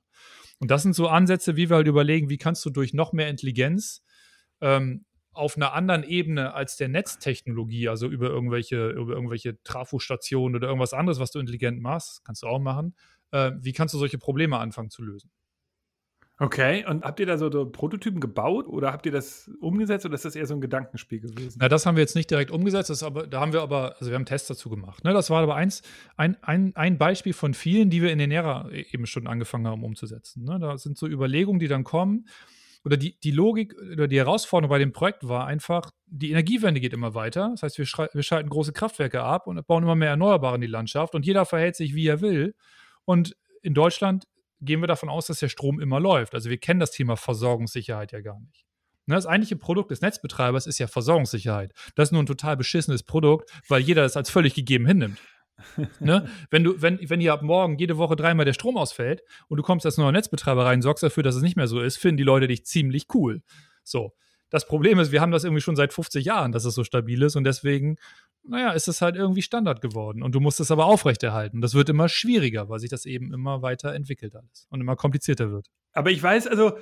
Und 0.59 0.71
das 0.71 0.83
sind 0.83 0.93
so 0.93 1.07
Ansätze, 1.07 1.55
wie 1.55 1.69
wir 1.69 1.77
halt 1.77 1.87
überlegen, 1.87 2.29
wie 2.29 2.37
kannst 2.37 2.65
du 2.65 2.69
durch 2.69 2.93
noch 2.93 3.13
mehr 3.13 3.29
Intelligenz 3.29 4.03
ähm, 4.61 5.05
auf 5.33 5.55
einer 5.55 5.73
anderen 5.73 6.03
Ebene 6.03 6.53
als 6.53 6.75
der 6.75 6.89
Netztechnologie, 6.89 7.87
also 7.87 8.07
über 8.07 8.29
irgendwelche, 8.29 8.89
über 8.89 9.13
irgendwelche 9.13 9.61
Trafostationen 9.63 10.55
oder 10.55 10.67
irgendwas 10.67 10.93
anderes, 10.93 11.19
was 11.19 11.31
du 11.31 11.39
intelligent 11.39 11.81
machst, 11.81 12.23
kannst 12.25 12.43
du 12.43 12.47
auch 12.47 12.59
machen. 12.59 12.95
Äh, 13.31 13.51
wie 13.59 13.71
kannst 13.71 13.93
du 13.93 13.97
solche 13.97 14.17
Probleme 14.17 14.57
anfangen 14.57 14.89
zu 14.89 15.03
lösen? 15.03 15.31
Okay, 16.41 16.83
und 16.87 17.03
habt 17.03 17.19
ihr 17.19 17.27
da 17.27 17.37
so, 17.37 17.51
so, 17.51 17.69
Prototypen 17.69 18.19
gebaut 18.19 18.65
oder 18.65 18.91
habt 18.91 19.05
ihr 19.05 19.11
das 19.11 19.51
umgesetzt 19.59 20.07
oder 20.07 20.15
ist 20.15 20.25
das 20.25 20.35
eher 20.35 20.47
so 20.47 20.55
ein 20.55 20.61
Gedankenspiel 20.61 21.19
gewesen? 21.19 21.59
Na, 21.61 21.69
das 21.69 21.85
haben 21.85 21.95
wir 21.95 22.01
jetzt 22.01 22.15
nicht 22.15 22.31
direkt 22.31 22.49
umgesetzt, 22.49 22.89
das 22.89 23.03
aber, 23.03 23.27
da 23.27 23.41
haben 23.41 23.53
wir 23.53 23.61
aber, 23.61 23.95
also 23.99 24.09
wir 24.09 24.15
haben 24.15 24.25
Tests 24.25 24.47
dazu 24.47 24.67
gemacht. 24.67 25.03
Ne? 25.03 25.13
Das 25.13 25.29
war 25.29 25.43
aber 25.43 25.53
eins, 25.53 25.83
ein, 26.17 26.35
ein, 26.41 26.75
ein 26.75 26.97
Beispiel 26.97 27.33
von 27.33 27.53
vielen, 27.53 27.91
die 27.91 28.01
wir 28.01 28.11
in 28.11 28.17
den 28.17 28.31
Ära 28.31 28.71
eben 28.71 29.05
schon 29.05 29.27
angefangen 29.27 29.67
haben 29.67 29.83
umzusetzen. 29.83 30.43
Ne? 30.43 30.57
Da 30.57 30.79
sind 30.79 30.97
so 30.97 31.05
Überlegungen, 31.05 31.59
die 31.59 31.67
dann 31.67 31.83
kommen 31.83 32.25
oder 32.83 32.97
die, 32.97 33.19
die 33.19 33.31
Logik 33.31 33.75
oder 33.79 34.07
die 34.07 34.17
Herausforderung 34.17 34.69
bei 34.69 34.79
dem 34.79 34.91
Projekt 34.91 35.27
war 35.27 35.45
einfach, 35.45 35.91
die 36.07 36.31
Energiewende 36.31 36.81
geht 36.81 36.93
immer 36.93 37.13
weiter. 37.13 37.49
Das 37.51 37.63
heißt, 37.63 37.77
wir, 37.77 37.85
wir 38.13 38.23
schalten 38.23 38.49
große 38.49 38.73
Kraftwerke 38.73 39.21
ab 39.21 39.47
und 39.47 39.65
bauen 39.67 39.83
immer 39.83 39.95
mehr 39.95 40.09
Erneuerbare 40.09 40.55
in 40.55 40.61
die 40.61 40.67
Landschaft 40.67 41.13
und 41.13 41.25
jeder 41.25 41.45
verhält 41.45 41.75
sich, 41.75 41.93
wie 41.93 42.07
er 42.07 42.21
will. 42.21 42.55
Und 43.05 43.35
in 43.61 43.73
Deutschland 43.73 44.25
gehen 44.61 44.81
wir 44.81 44.87
davon 44.87 45.09
aus, 45.09 45.27
dass 45.27 45.39
der 45.39 45.49
Strom 45.49 45.79
immer 45.79 45.99
läuft. 45.99 46.33
Also 46.33 46.49
wir 46.49 46.57
kennen 46.57 46.79
das 46.79 46.91
Thema 46.91 47.17
Versorgungssicherheit 47.17 48.11
ja 48.11 48.21
gar 48.21 48.39
nicht. 48.39 48.65
Ne, 49.07 49.15
das 49.15 49.25
eigentliche 49.25 49.55
Produkt 49.55 49.91
des 49.91 50.01
Netzbetreibers 50.01 50.67
ist 50.67 50.79
ja 50.79 50.87
Versorgungssicherheit. 50.87 51.73
Das 51.95 52.09
ist 52.09 52.11
nur 52.11 52.21
ein 52.21 52.27
total 52.27 52.57
beschissenes 52.57 53.03
Produkt, 53.03 53.51
weil 53.67 53.81
jeder 53.81 54.03
das 54.03 54.17
als 54.17 54.29
völlig 54.29 54.53
gegeben 54.53 54.85
hinnimmt 54.85 55.19
ne? 55.99 56.27
Wenn 56.49 56.63
du, 56.63 56.81
wenn, 56.81 56.99
wenn 57.09 57.19
hier 57.19 57.33
ab 57.33 57.41
morgen 57.41 57.77
jede 57.77 57.97
Woche 57.97 58.15
dreimal 58.15 58.45
der 58.45 58.53
Strom 58.53 58.77
ausfällt 58.77 59.23
und 59.47 59.57
du 59.57 59.63
kommst 59.63 59.85
als 59.85 59.97
neuer 59.97 60.11
Netzbetreiber 60.11 60.65
rein, 60.65 60.81
sorgst 60.81 61.03
dafür, 61.03 61.23
dass 61.23 61.35
es 61.35 61.41
nicht 61.41 61.57
mehr 61.57 61.67
so 61.67 61.79
ist, 61.81 61.97
finden 61.97 62.17
die 62.17 62.23
Leute 62.23 62.47
dich 62.47 62.65
ziemlich 62.65 63.07
cool. 63.13 63.41
So. 63.83 64.13
Das 64.51 64.67
Problem 64.67 64.99
ist, 64.99 65.11
wir 65.11 65.21
haben 65.21 65.31
das 65.31 65.43
irgendwie 65.43 65.61
schon 65.61 65.75
seit 65.75 65.93
50 65.93 66.25
Jahren, 66.25 66.51
dass 66.51 66.65
es 66.65 66.75
so 66.75 66.83
stabil 66.83 67.21
ist 67.23 67.35
und 67.35 67.45
deswegen, 67.45 67.95
naja, 68.43 68.71
ist 68.71 68.87
es 68.87 69.01
halt 69.01 69.15
irgendwie 69.15 69.41
Standard 69.41 69.81
geworden. 69.81 70.21
Und 70.21 70.35
du 70.35 70.39
musst 70.39 70.59
es 70.59 70.69
aber 70.69 70.85
aufrechterhalten. 70.85 71.61
Das 71.61 71.73
wird 71.73 71.89
immer 71.89 72.09
schwieriger, 72.09 72.69
weil 72.69 72.79
sich 72.79 72.89
das 72.89 73.05
eben 73.05 73.33
immer 73.33 73.61
weiter 73.61 73.93
entwickelt 73.93 74.35
alles 74.35 74.67
und 74.69 74.81
immer 74.81 74.95
komplizierter 74.95 75.51
wird. 75.51 75.67
Aber 75.93 76.11
ich 76.11 76.21
weiß, 76.21 76.47
also 76.47 76.73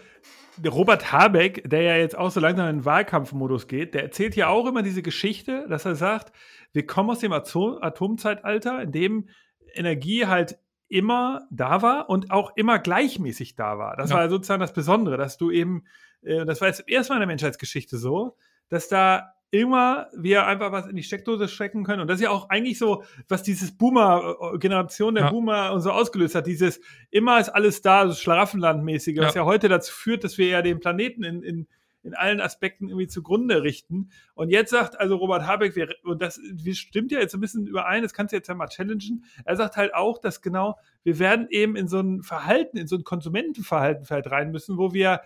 Robert 0.67 1.11
Habeck, 1.11 1.69
der 1.69 1.83
ja 1.83 1.95
jetzt 1.95 2.17
auch 2.17 2.31
so 2.31 2.39
langsam 2.39 2.69
in 2.69 2.77
den 2.79 2.85
Wahlkampfmodus 2.85 3.67
geht, 3.67 3.93
der 3.93 4.03
erzählt 4.03 4.35
ja 4.35 4.47
auch 4.47 4.65
immer 4.65 4.81
diese 4.81 5.01
Geschichte, 5.01 5.65
dass 5.69 5.85
er 5.85 5.95
sagt, 5.95 6.33
wir 6.73 6.85
kommen 6.85 7.11
aus 7.11 7.19
dem 7.19 7.31
Atom 7.31 7.77
Atomzeitalter, 7.81 8.81
in 8.81 8.91
dem 8.91 9.29
Energie 9.73 10.25
halt 10.25 10.57
immer 10.87 11.47
da 11.51 11.81
war 11.81 12.09
und 12.09 12.31
auch 12.31 12.55
immer 12.55 12.79
gleichmäßig 12.79 13.55
da 13.55 13.77
war. 13.77 13.95
Das 13.95 14.09
ja. 14.09 14.17
war 14.17 14.29
sozusagen 14.29 14.59
das 14.59 14.73
Besondere, 14.73 15.17
dass 15.17 15.37
du 15.37 15.51
eben, 15.51 15.85
äh, 16.23 16.45
das 16.45 16.61
war 16.61 16.67
jetzt 16.67 16.83
erstmal 16.87 17.17
in 17.17 17.21
der 17.21 17.27
Menschheitsgeschichte 17.27 17.97
so, 17.97 18.35
dass 18.69 18.87
da 18.87 19.33
immer 19.51 20.07
wir 20.15 20.45
einfach 20.45 20.71
was 20.71 20.87
in 20.87 20.95
die 20.95 21.03
Steckdose 21.03 21.47
stecken 21.47 21.83
können. 21.83 22.01
Und 22.01 22.07
das 22.07 22.19
ist 22.19 22.23
ja 22.23 22.29
auch 22.29 22.49
eigentlich 22.49 22.77
so, 22.77 23.03
was 23.27 23.41
dieses 23.41 23.75
Boomer, 23.75 24.35
äh, 24.53 24.57
Generation 24.59 25.15
der 25.15 25.25
ja. 25.25 25.31
Boomer 25.31 25.73
und 25.73 25.81
so 25.81 25.91
ausgelöst 25.91 26.35
hat. 26.35 26.45
Dieses 26.45 26.79
immer 27.09 27.39
ist 27.39 27.49
alles 27.49 27.81
da, 27.81 28.07
so 28.07 28.13
Schlaraffenlandmäßige, 28.13 29.15
ja. 29.15 29.23
was 29.23 29.33
ja 29.33 29.45
heute 29.45 29.67
dazu 29.67 29.93
führt, 29.93 30.23
dass 30.23 30.37
wir 30.37 30.47
ja 30.47 30.61
den 30.61 30.79
Planeten 30.79 31.23
in, 31.23 31.41
in 31.41 31.67
in 32.03 32.13
allen 32.13 32.39
Aspekten 32.39 32.87
irgendwie 32.87 33.07
zugrunde 33.07 33.63
richten. 33.63 34.09
Und 34.33 34.49
jetzt 34.49 34.71
sagt 34.71 34.99
also 34.99 35.17
Robert 35.17 35.45
Habeck, 35.45 35.75
wir, 35.75 35.93
und 36.03 36.21
das 36.21 36.39
stimmt 36.71 37.11
ja 37.11 37.19
jetzt 37.19 37.33
ein 37.33 37.41
bisschen 37.41 37.67
überein, 37.67 38.03
das 38.03 38.13
kannst 38.13 38.31
du 38.31 38.37
jetzt 38.37 38.47
ja 38.47 38.55
mal 38.55 38.67
challengen. 38.67 39.25
Er 39.43 39.57
sagt 39.57 39.75
halt 39.75 39.93
auch, 39.93 40.17
dass 40.17 40.41
genau, 40.41 40.77
wir 41.03 41.19
werden 41.19 41.47
eben 41.49 41.75
in 41.75 41.87
so 41.87 41.99
ein 41.99 42.23
Verhalten, 42.23 42.77
in 42.77 42.87
so 42.87 42.95
ein 42.95 43.03
Konsumentenverhalten 43.03 44.05
vielleicht 44.05 44.31
rein 44.31 44.51
müssen, 44.51 44.77
wo 44.77 44.93
wir 44.93 45.21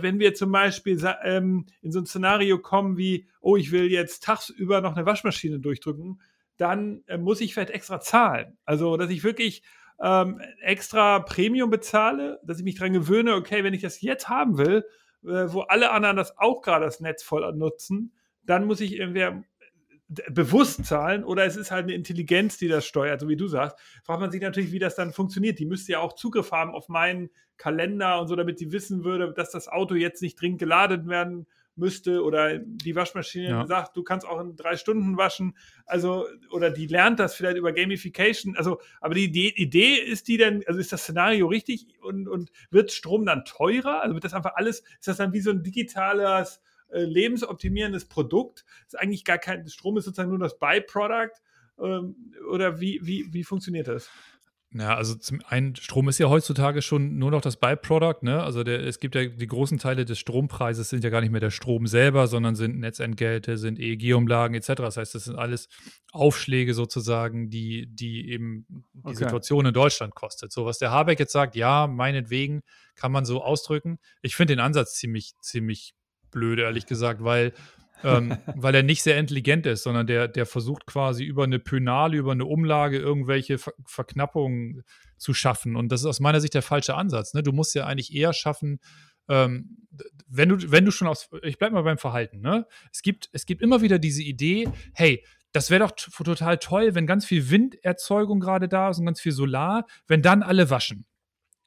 wenn 0.00 0.18
wir 0.18 0.34
zum 0.34 0.52
Beispiel 0.52 1.00
ähm, 1.22 1.66
in 1.80 1.92
so 1.92 2.00
ein 2.00 2.06
Szenario 2.06 2.58
kommen 2.58 2.96
wie, 2.96 3.28
oh, 3.40 3.56
ich 3.56 3.72
will 3.72 3.90
jetzt 3.90 4.24
tagsüber 4.24 4.80
noch 4.80 4.96
eine 4.96 5.06
Waschmaschine 5.06 5.58
durchdrücken, 5.58 6.20
dann 6.56 7.02
äh, 7.06 7.16
muss 7.16 7.40
ich 7.40 7.54
vielleicht 7.54 7.70
extra 7.70 8.00
zahlen. 8.00 8.58
Also, 8.64 8.96
dass 8.96 9.10
ich 9.10 9.24
wirklich 9.24 9.62
ähm, 10.00 10.40
extra 10.60 11.20
Premium 11.20 11.70
bezahle, 11.70 12.40
dass 12.44 12.58
ich 12.58 12.64
mich 12.64 12.76
daran 12.76 12.92
gewöhne, 12.92 13.34
okay, 13.34 13.64
wenn 13.64 13.74
ich 13.74 13.82
das 13.82 14.00
jetzt 14.00 14.28
haben 14.28 14.58
will, 14.58 14.84
äh, 15.24 15.52
wo 15.52 15.60
alle 15.62 15.90
anderen 15.90 16.16
das 16.16 16.36
auch 16.38 16.62
gerade 16.62 16.84
das 16.84 17.00
Netz 17.00 17.22
voll 17.22 17.50
nutzen, 17.54 18.14
dann 18.42 18.64
muss 18.64 18.80
ich 18.80 18.96
irgendwie 18.96 19.42
bewusst 20.28 20.84
zahlen 20.86 21.22
oder 21.22 21.44
es 21.44 21.56
ist 21.56 21.70
halt 21.70 21.84
eine 21.84 21.94
Intelligenz, 21.94 22.58
die 22.58 22.66
das 22.66 22.84
steuert, 22.84 23.20
so 23.20 23.28
wie 23.28 23.36
du 23.36 23.46
sagst, 23.46 23.78
fragt 24.02 24.20
man 24.20 24.30
sich 24.32 24.40
natürlich, 24.40 24.72
wie 24.72 24.80
das 24.80 24.96
dann 24.96 25.12
funktioniert. 25.12 25.58
Die 25.60 25.66
müsste 25.66 25.92
ja 25.92 26.00
auch 26.00 26.14
Zugriff 26.14 26.50
haben 26.50 26.72
auf 26.72 26.88
meinen 26.88 27.30
Kalender 27.56 28.20
und 28.20 28.26
so, 28.26 28.34
damit 28.34 28.58
die 28.58 28.72
wissen 28.72 29.04
würde, 29.04 29.32
dass 29.32 29.50
das 29.50 29.68
Auto 29.68 29.94
jetzt 29.94 30.20
nicht 30.20 30.40
dringend 30.40 30.58
geladen 30.58 31.08
werden 31.08 31.46
müsste 31.76 32.24
oder 32.24 32.58
die 32.58 32.96
Waschmaschine 32.96 33.48
ja. 33.48 33.66
sagt, 33.66 33.96
du 33.96 34.02
kannst 34.02 34.26
auch 34.26 34.40
in 34.40 34.56
drei 34.56 34.76
Stunden 34.76 35.16
waschen. 35.16 35.56
Also, 35.86 36.26
oder 36.50 36.70
die 36.70 36.86
lernt 36.86 37.20
das 37.20 37.34
vielleicht 37.34 37.56
über 37.56 37.72
Gamification. 37.72 38.56
Also, 38.56 38.80
aber 39.00 39.14
die 39.14 39.24
Idee, 39.24 39.52
Idee 39.56 39.94
ist 39.94 40.26
die 40.26 40.36
denn, 40.36 40.64
also 40.66 40.80
ist 40.80 40.92
das 40.92 41.02
Szenario 41.02 41.46
richtig 41.46 41.86
und, 42.02 42.26
und 42.28 42.50
wird 42.70 42.90
Strom 42.90 43.24
dann 43.26 43.44
teurer? 43.44 44.02
Also 44.02 44.14
wird 44.14 44.24
das 44.24 44.34
einfach 44.34 44.54
alles, 44.56 44.80
ist 44.98 45.06
das 45.06 45.18
dann 45.18 45.32
wie 45.32 45.40
so 45.40 45.50
ein 45.50 45.62
digitales 45.62 46.60
äh, 46.92 47.04
lebensoptimierendes 47.04 48.06
Produkt. 48.06 48.64
Ist 48.86 48.98
eigentlich 48.98 49.24
gar 49.24 49.38
kein, 49.38 49.66
Strom 49.68 49.96
ist 49.96 50.04
sozusagen 50.04 50.30
nur 50.30 50.38
das 50.38 50.58
Byproduct. 50.58 51.40
Ähm, 51.78 52.34
oder 52.50 52.80
wie, 52.80 53.00
wie, 53.02 53.32
wie 53.32 53.44
funktioniert 53.44 53.88
das? 53.88 54.10
Ja, 54.72 54.94
also 54.94 55.16
zum 55.16 55.42
einen, 55.48 55.74
Strom 55.74 56.08
ist 56.08 56.18
ja 56.18 56.28
heutzutage 56.28 56.80
schon 56.80 57.18
nur 57.18 57.32
noch 57.32 57.40
das 57.40 57.56
Byproduct, 57.56 58.22
ne? 58.22 58.40
Also 58.40 58.62
der, 58.62 58.86
es 58.86 59.00
gibt 59.00 59.16
ja 59.16 59.24
die 59.24 59.46
großen 59.48 59.78
Teile 59.78 60.04
des 60.04 60.20
Strompreises 60.20 60.88
sind 60.88 61.02
ja 61.02 61.10
gar 61.10 61.20
nicht 61.22 61.32
mehr 61.32 61.40
der 61.40 61.50
Strom 61.50 61.88
selber, 61.88 62.28
sondern 62.28 62.54
sind 62.54 62.78
Netzentgelte, 62.78 63.58
sind 63.58 63.80
EEG-Umlagen 63.80 64.54
etc. 64.54 64.74
Das 64.76 64.96
heißt, 64.96 65.12
das 65.16 65.24
sind 65.24 65.34
alles 65.36 65.68
Aufschläge 66.12 66.72
sozusagen, 66.72 67.50
die, 67.50 67.88
die 67.90 68.30
eben 68.30 68.64
die 68.92 69.00
okay. 69.02 69.16
Situation 69.16 69.66
in 69.66 69.74
Deutschland 69.74 70.14
kostet. 70.14 70.52
So, 70.52 70.66
was 70.66 70.78
der 70.78 70.92
Habeck 70.92 71.18
jetzt 71.18 71.32
sagt, 71.32 71.56
ja, 71.56 71.88
meinetwegen 71.88 72.62
kann 72.94 73.10
man 73.10 73.24
so 73.24 73.42
ausdrücken. 73.42 73.98
Ich 74.22 74.36
finde 74.36 74.54
den 74.54 74.60
Ansatz 74.60 74.94
ziemlich, 74.94 75.32
ziemlich 75.40 75.94
blöd, 76.30 76.58
ehrlich 76.58 76.86
gesagt, 76.86 77.22
weil, 77.22 77.52
ähm, 78.04 78.36
weil 78.54 78.74
er 78.74 78.82
nicht 78.82 79.02
sehr 79.02 79.18
intelligent 79.18 79.66
ist, 79.66 79.82
sondern 79.82 80.06
der, 80.06 80.28
der 80.28 80.46
versucht 80.46 80.86
quasi 80.86 81.24
über 81.24 81.44
eine 81.44 81.58
Pönale, 81.58 82.16
über 82.16 82.32
eine 82.32 82.44
Umlage 82.44 82.98
irgendwelche 82.98 83.58
Ver 83.58 83.72
Verknappungen 83.84 84.82
zu 85.16 85.34
schaffen. 85.34 85.76
Und 85.76 85.92
das 85.92 86.00
ist 86.00 86.06
aus 86.06 86.20
meiner 86.20 86.40
Sicht 86.40 86.54
der 86.54 86.62
falsche 86.62 86.94
Ansatz. 86.94 87.34
Ne? 87.34 87.42
Du 87.42 87.52
musst 87.52 87.74
ja 87.74 87.86
eigentlich 87.86 88.14
eher 88.14 88.32
schaffen, 88.32 88.80
ähm, 89.28 89.76
wenn 90.28 90.48
du, 90.48 90.70
wenn 90.70 90.84
du 90.84 90.90
schon 90.90 91.08
aus, 91.08 91.28
ich 91.42 91.58
bleib 91.58 91.72
mal 91.72 91.82
beim 91.82 91.98
Verhalten, 91.98 92.40
ne? 92.40 92.66
Es 92.92 93.02
gibt, 93.02 93.28
es 93.32 93.46
gibt 93.46 93.62
immer 93.62 93.80
wieder 93.80 93.98
diese 93.98 94.22
Idee, 94.22 94.68
hey, 94.92 95.24
das 95.52 95.70
wäre 95.70 95.80
doch 95.80 95.92
total 95.92 96.58
toll, 96.58 96.94
wenn 96.94 97.06
ganz 97.06 97.24
viel 97.24 97.50
Winderzeugung 97.50 98.40
gerade 98.40 98.68
da 98.68 98.90
ist 98.90 98.98
und 98.98 99.06
ganz 99.06 99.20
viel 99.20 99.32
Solar, 99.32 99.86
wenn 100.06 100.22
dann 100.22 100.42
alle 100.42 100.70
waschen. 100.70 101.06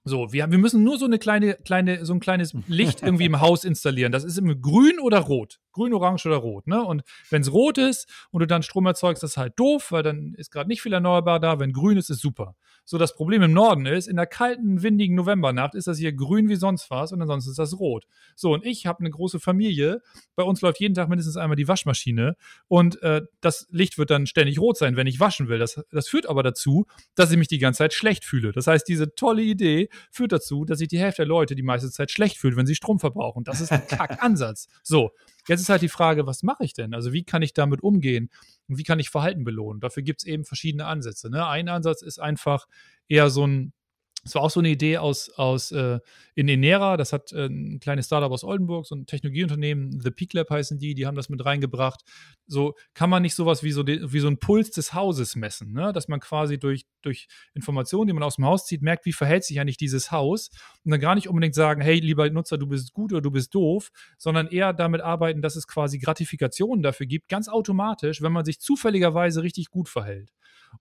So, 0.06 0.34
wir, 0.34 0.52
wir 0.52 0.58
müssen 0.58 0.84
nur 0.84 0.98
so 0.98 1.06
eine 1.06 1.18
kleine, 1.18 1.56
kleine, 1.56 2.06
so 2.06 2.14
ein 2.14 2.20
kleines 2.20 2.54
Licht 2.68 3.02
irgendwie 3.04 3.26
im 3.26 3.40
Haus 3.40 3.64
installieren. 3.64 4.12
Das 4.12 4.26
ist 4.26 4.38
immer 4.38 4.56
grün 4.56 5.00
oder 5.00 5.20
rot. 5.20 5.62
Grün, 5.72 5.94
orange 5.94 6.28
oder 6.28 6.38
rot, 6.38 6.68
ne? 6.68 6.84
Und 6.84 7.04
wenn 7.30 7.42
es 7.42 7.52
rot 7.52 7.78
ist 7.80 8.08
und 8.30 8.42
du 8.42 8.46
dann 8.46 8.62
Strom 8.62 8.86
erzeugst, 8.86 9.24
das 9.24 9.32
ist 9.32 9.38
halt 9.38 9.54
doof, 9.58 9.92
weil 9.92 10.04
dann 10.04 10.36
ist 10.36 10.52
gerade 10.52 10.68
nicht 10.68 10.82
viel 10.82 10.94
erneuerbar 10.94 11.40
da. 11.40 11.60
Wenn 11.60 11.72
grün 11.72 11.98
ist, 11.98 12.10
ist 12.10 12.22
super. 12.22 12.56
So, 12.86 12.98
das 12.98 13.16
Problem 13.16 13.42
im 13.42 13.54
Norden 13.54 13.86
ist, 13.86 14.08
in 14.08 14.18
der 14.18 14.28
kalten, 14.28 14.84
windigen 14.84 15.16
Novembernacht 15.16 15.74
ist 15.74 15.88
das 15.88 15.98
hier 15.98 16.12
grün 16.12 16.50
wie 16.50 16.58
sonst 16.58 16.92
was 16.92 17.14
und 17.14 17.22
ansonsten 17.22 17.52
ist 17.52 17.60
das 17.60 17.80
rot. 17.80 18.06
So, 18.36 18.54
und 18.54 18.66
ich 18.66 18.86
habe 18.86 19.00
eine 19.00 19.10
große 19.10 19.40
Familie. 19.40 20.02
Bei 20.36 20.44
uns 20.44 20.62
läuft 20.62 20.82
jeden 20.82 20.94
Tag 20.94 21.08
mindestens 21.08 21.38
einmal 21.38 21.56
die 21.56 21.68
Waschmaschine 21.68 22.36
und 22.68 23.02
äh, 23.02 23.22
das 23.40 23.68
Licht 23.72 23.98
wird 23.98 24.10
dann 24.10 24.28
ständig 24.28 24.60
rot 24.60 24.78
sein, 24.78 24.98
wenn 24.98 25.08
ich 25.08 25.22
waschen 25.22 25.48
will. 25.48 25.60
Das, 25.60 25.82
das 25.92 26.10
führt 26.10 26.28
aber 26.28 26.44
dazu, 26.44 26.86
dass 27.16 27.32
ich 27.32 27.38
mich 27.38 27.48
die 27.48 27.58
ganze 27.58 27.80
Zeit 27.80 27.94
schlecht 27.94 28.26
fühle. 28.26 28.52
Das 28.52 28.68
heißt, 28.68 28.86
diese 28.88 29.16
tolle 29.16 29.44
Idee 29.44 29.88
führt 30.12 30.32
dazu, 30.32 30.66
dass 30.66 30.80
sich 30.80 30.88
die 30.88 31.00
Hälfte 31.00 31.24
der 31.24 31.28
Leute 31.28 31.56
die 31.56 31.64
meiste 31.64 31.90
Zeit 31.92 32.12
schlecht 32.12 32.38
fühlt, 32.38 32.56
wenn 32.56 32.66
sie 32.66 32.76
Strom 32.76 33.00
verbrauchen. 33.00 33.44
Das 33.44 33.62
ist 33.62 33.72
ein 33.72 33.86
Kackansatz. 33.88 34.68
So, 34.86 35.12
jetzt 35.48 35.62
ist 35.62 35.70
halt 35.70 35.82
die 35.82 35.90
Frage, 35.90 36.28
was 36.28 36.44
mache 36.44 36.64
ich 36.66 36.74
denn? 36.74 36.94
Also 36.94 37.14
wie 37.14 37.24
kann 37.24 37.42
ich 37.42 37.54
damit 37.54 37.82
umgehen? 37.82 38.30
Und 38.68 38.78
wie 38.78 38.84
kann 38.84 39.00
ich 39.00 39.10
Verhalten 39.10 39.44
belohnen? 39.44 39.80
Dafür 39.80 40.04
gibt 40.04 40.22
es 40.22 40.28
eben 40.28 40.46
verschiedene 40.46 40.86
Ansätze. 40.86 41.30
Ne? 41.30 41.46
Ein 41.48 41.70
Ansatz 41.70 42.02
ist 42.02 42.20
einfach 42.20 42.68
eher 43.08 43.30
so 43.30 43.48
ein 43.48 43.74
es 44.26 44.36
war 44.36 44.42
auch 44.42 44.50
so 44.50 44.62
eine 44.62 44.70
Idee 44.70 44.98
aus, 44.98 45.30
aus 45.32 45.72
äh, 45.72 46.00
in 46.36 46.48
Enera, 46.48 46.96
das 46.98 47.12
hat 47.12 47.34
äh, 47.34 47.48
ein 47.48 47.80
kleines 47.80 48.06
Startup 48.06 48.32
aus 48.32 48.44
Oldenburg, 48.44 48.86
so 48.86 48.96
ein 48.96 49.06
Technologieunternehmen, 49.06 50.00
The 50.00 50.12
Peak 50.12 50.34
Lab 50.34 50.50
heißen 50.50 50.80
die, 50.80 50.94
die 50.94 51.06
haben 51.06 51.16
das 51.16 51.30
mit 51.30 51.44
reingebracht. 51.44 52.02
So 52.48 52.76
kann 52.94 53.10
man 53.10 53.22
nicht 53.22 53.36
sowas 53.36 53.64
wie 53.64 53.72
so, 53.72 53.86
wie 53.86 54.20
so 54.20 54.28
ein 54.28 54.40
Puls 54.40 54.72
des 54.72 54.94
Hauses 54.94 55.36
messen, 55.36 55.74
ne? 55.74 55.92
dass 55.92 56.08
man 56.08 56.22
quasi 56.22 56.58
durch, 56.58 56.86
durch 57.02 57.28
Informationen, 57.54 58.08
die 58.08 58.14
man 58.14 58.24
aus 58.24 58.38
dem 58.38 58.46
Haus 58.46 58.66
zieht, 58.66 58.82
merkt, 58.82 59.06
wie 59.06 59.14
verhält 59.14 59.44
sich 59.44 59.60
eigentlich 59.60 59.78
dieses 59.78 60.12
Haus 60.12 60.50
und 60.84 60.92
dann 60.92 61.02
gar 61.02 61.16
nicht 61.16 61.28
unbedingt 61.28 61.56
sagen, 61.56 61.82
hey, 61.82 62.00
lieber 62.00 62.30
Nutzer, 62.30 62.58
du 62.58 62.68
bist 62.68 62.94
gut 62.94 63.12
oder 63.12 63.22
du 63.22 63.32
bist 63.32 63.54
doof, 63.54 63.92
sondern 64.18 64.48
eher 64.48 64.72
damit 64.72 65.02
arbeiten, 65.02 65.42
dass 65.42 65.56
es 65.58 65.68
quasi 65.68 66.00
Gratifikationen 66.00 66.82
dafür 66.82 67.08
gibt, 67.08 67.28
ganz 67.28 67.50
automatisch, 67.50 68.22
wenn 68.22 68.32
man 68.32 68.46
sich 68.46 68.60
zufälligerweise 68.60 69.44
richtig 69.44 69.70
gut 69.70 69.90
verhält. 69.90 70.32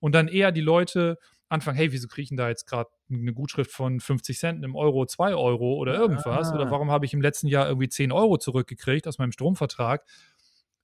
Und 0.01 0.15
dann 0.15 0.29
eher 0.29 0.53
die 0.53 0.61
Leute 0.61 1.19
anfangen, 1.53 1.77
hey, 1.77 1.93
wieso 1.93 2.09
kriege 2.09 2.23
ich 2.23 2.29
denn 2.31 2.39
da 2.39 2.49
jetzt 2.49 2.67
gerade 2.67 2.91
eine 3.11 3.33
Gutschrift 3.33 3.71
von 3.71 4.01
50 4.01 4.39
Cent, 4.39 4.59
einem 4.59 4.75
Euro, 4.75 5.07
2 5.07 5.35
Euro 5.35 5.75
oder 5.75 5.95
irgendwas? 5.95 6.49
Ah. 6.49 6.55
Oder 6.55 6.71
warum 6.71 6.91
habe 6.91 7.05
ich 7.07 7.15
im 7.15 7.21
letzten 7.21 7.47
Jahr 7.47 7.69
irgendwie 7.69 7.89
10 7.89 8.13
Euro 8.13 8.39
zurückgekriegt 8.39 9.07
aus 9.07 9.19
meinem 9.19 9.33
Stromvertrag? 9.33 10.05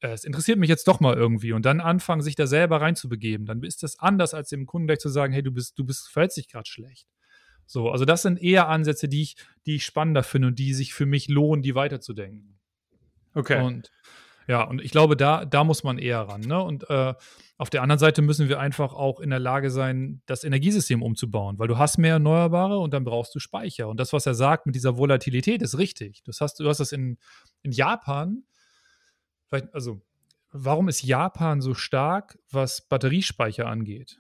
Es 0.01 0.23
interessiert 0.23 0.59
mich 0.59 0.69
jetzt 0.69 0.87
doch 0.87 1.01
mal 1.01 1.17
irgendwie 1.17 1.53
und 1.53 1.67
dann 1.67 1.81
anfangen, 1.81 2.23
sich 2.23 2.37
da 2.37 2.47
selber 2.47 2.81
reinzubegeben. 2.81 3.47
Dann 3.47 3.63
ist 3.65 3.83
das 3.83 3.99
anders, 3.99 4.33
als 4.33 4.49
dem 4.49 4.67
Kunden 4.67 4.87
gleich 4.87 5.01
zu 5.01 5.09
sagen, 5.09 5.33
hey, 5.33 5.43
du 5.43 5.51
bist, 5.51 5.79
du 5.79 5.85
bist, 5.85 6.09
verhältst 6.09 6.37
dich 6.37 6.49
gerade 6.49 6.69
schlecht. 6.69 7.09
So, 7.67 7.91
also 7.91 8.05
das 8.05 8.23
sind 8.23 8.41
eher 8.41 8.69
Ansätze, 8.69 9.09
die 9.09 9.23
ich, 9.23 9.37
die 9.67 9.77
ich 9.77 9.85
spannender 9.85 10.23
finde 10.23 10.49
und 10.49 10.59
die 10.59 10.73
sich 10.73 10.95
für 10.95 11.05
mich 11.05 11.29
lohnen, 11.29 11.63
die 11.63 11.75
weiterzudenken. 11.75 12.59
Okay. 13.35 13.63
Und 13.63 13.91
ja, 14.49 14.63
und 14.65 14.81
ich 14.81 14.91
glaube, 14.91 15.15
da, 15.15 15.45
da 15.45 15.63
muss 15.63 15.85
man 15.85 15.99
eher 15.99 16.21
ran. 16.21 16.41
Ne? 16.41 16.61
Und 16.61 16.89
äh, 16.89 17.13
auf 17.59 17.69
der 17.69 17.83
anderen 17.83 17.99
Seite 17.99 18.23
müssen 18.23 18.49
wir 18.49 18.59
einfach 18.59 18.95
auch 18.95 19.21
in 19.21 19.29
der 19.29 19.39
Lage 19.39 19.71
sein, 19.71 20.23
das 20.25 20.43
Energiesystem 20.43 21.03
umzubauen, 21.03 21.59
weil 21.59 21.69
du 21.69 21.77
hast 21.77 21.99
mehr 21.99 22.15
Erneuerbare 22.15 22.79
und 22.79 22.95
dann 22.95 23.05
brauchst 23.05 23.35
du 23.35 23.41
Speicher. 23.41 23.89
Und 23.89 24.01
das, 24.01 24.15
was 24.15 24.25
er 24.25 24.35
sagt 24.35 24.65
mit 24.65 24.75
dieser 24.75 24.97
Volatilität, 24.97 25.61
ist 25.61 25.77
richtig. 25.77 26.23
Das 26.25 26.41
hast, 26.41 26.61
du 26.61 26.69
hast 26.69 26.81
das 26.81 26.93
in, 26.93 27.19
in 27.63 27.73
Japan, 27.73 28.45
also 29.73 30.01
warum 30.51 30.89
ist 30.89 31.03
Japan 31.03 31.61
so 31.61 31.75
stark, 31.75 32.39
was 32.51 32.89
Batteriespeicher 32.89 33.67
angeht? 33.67 34.19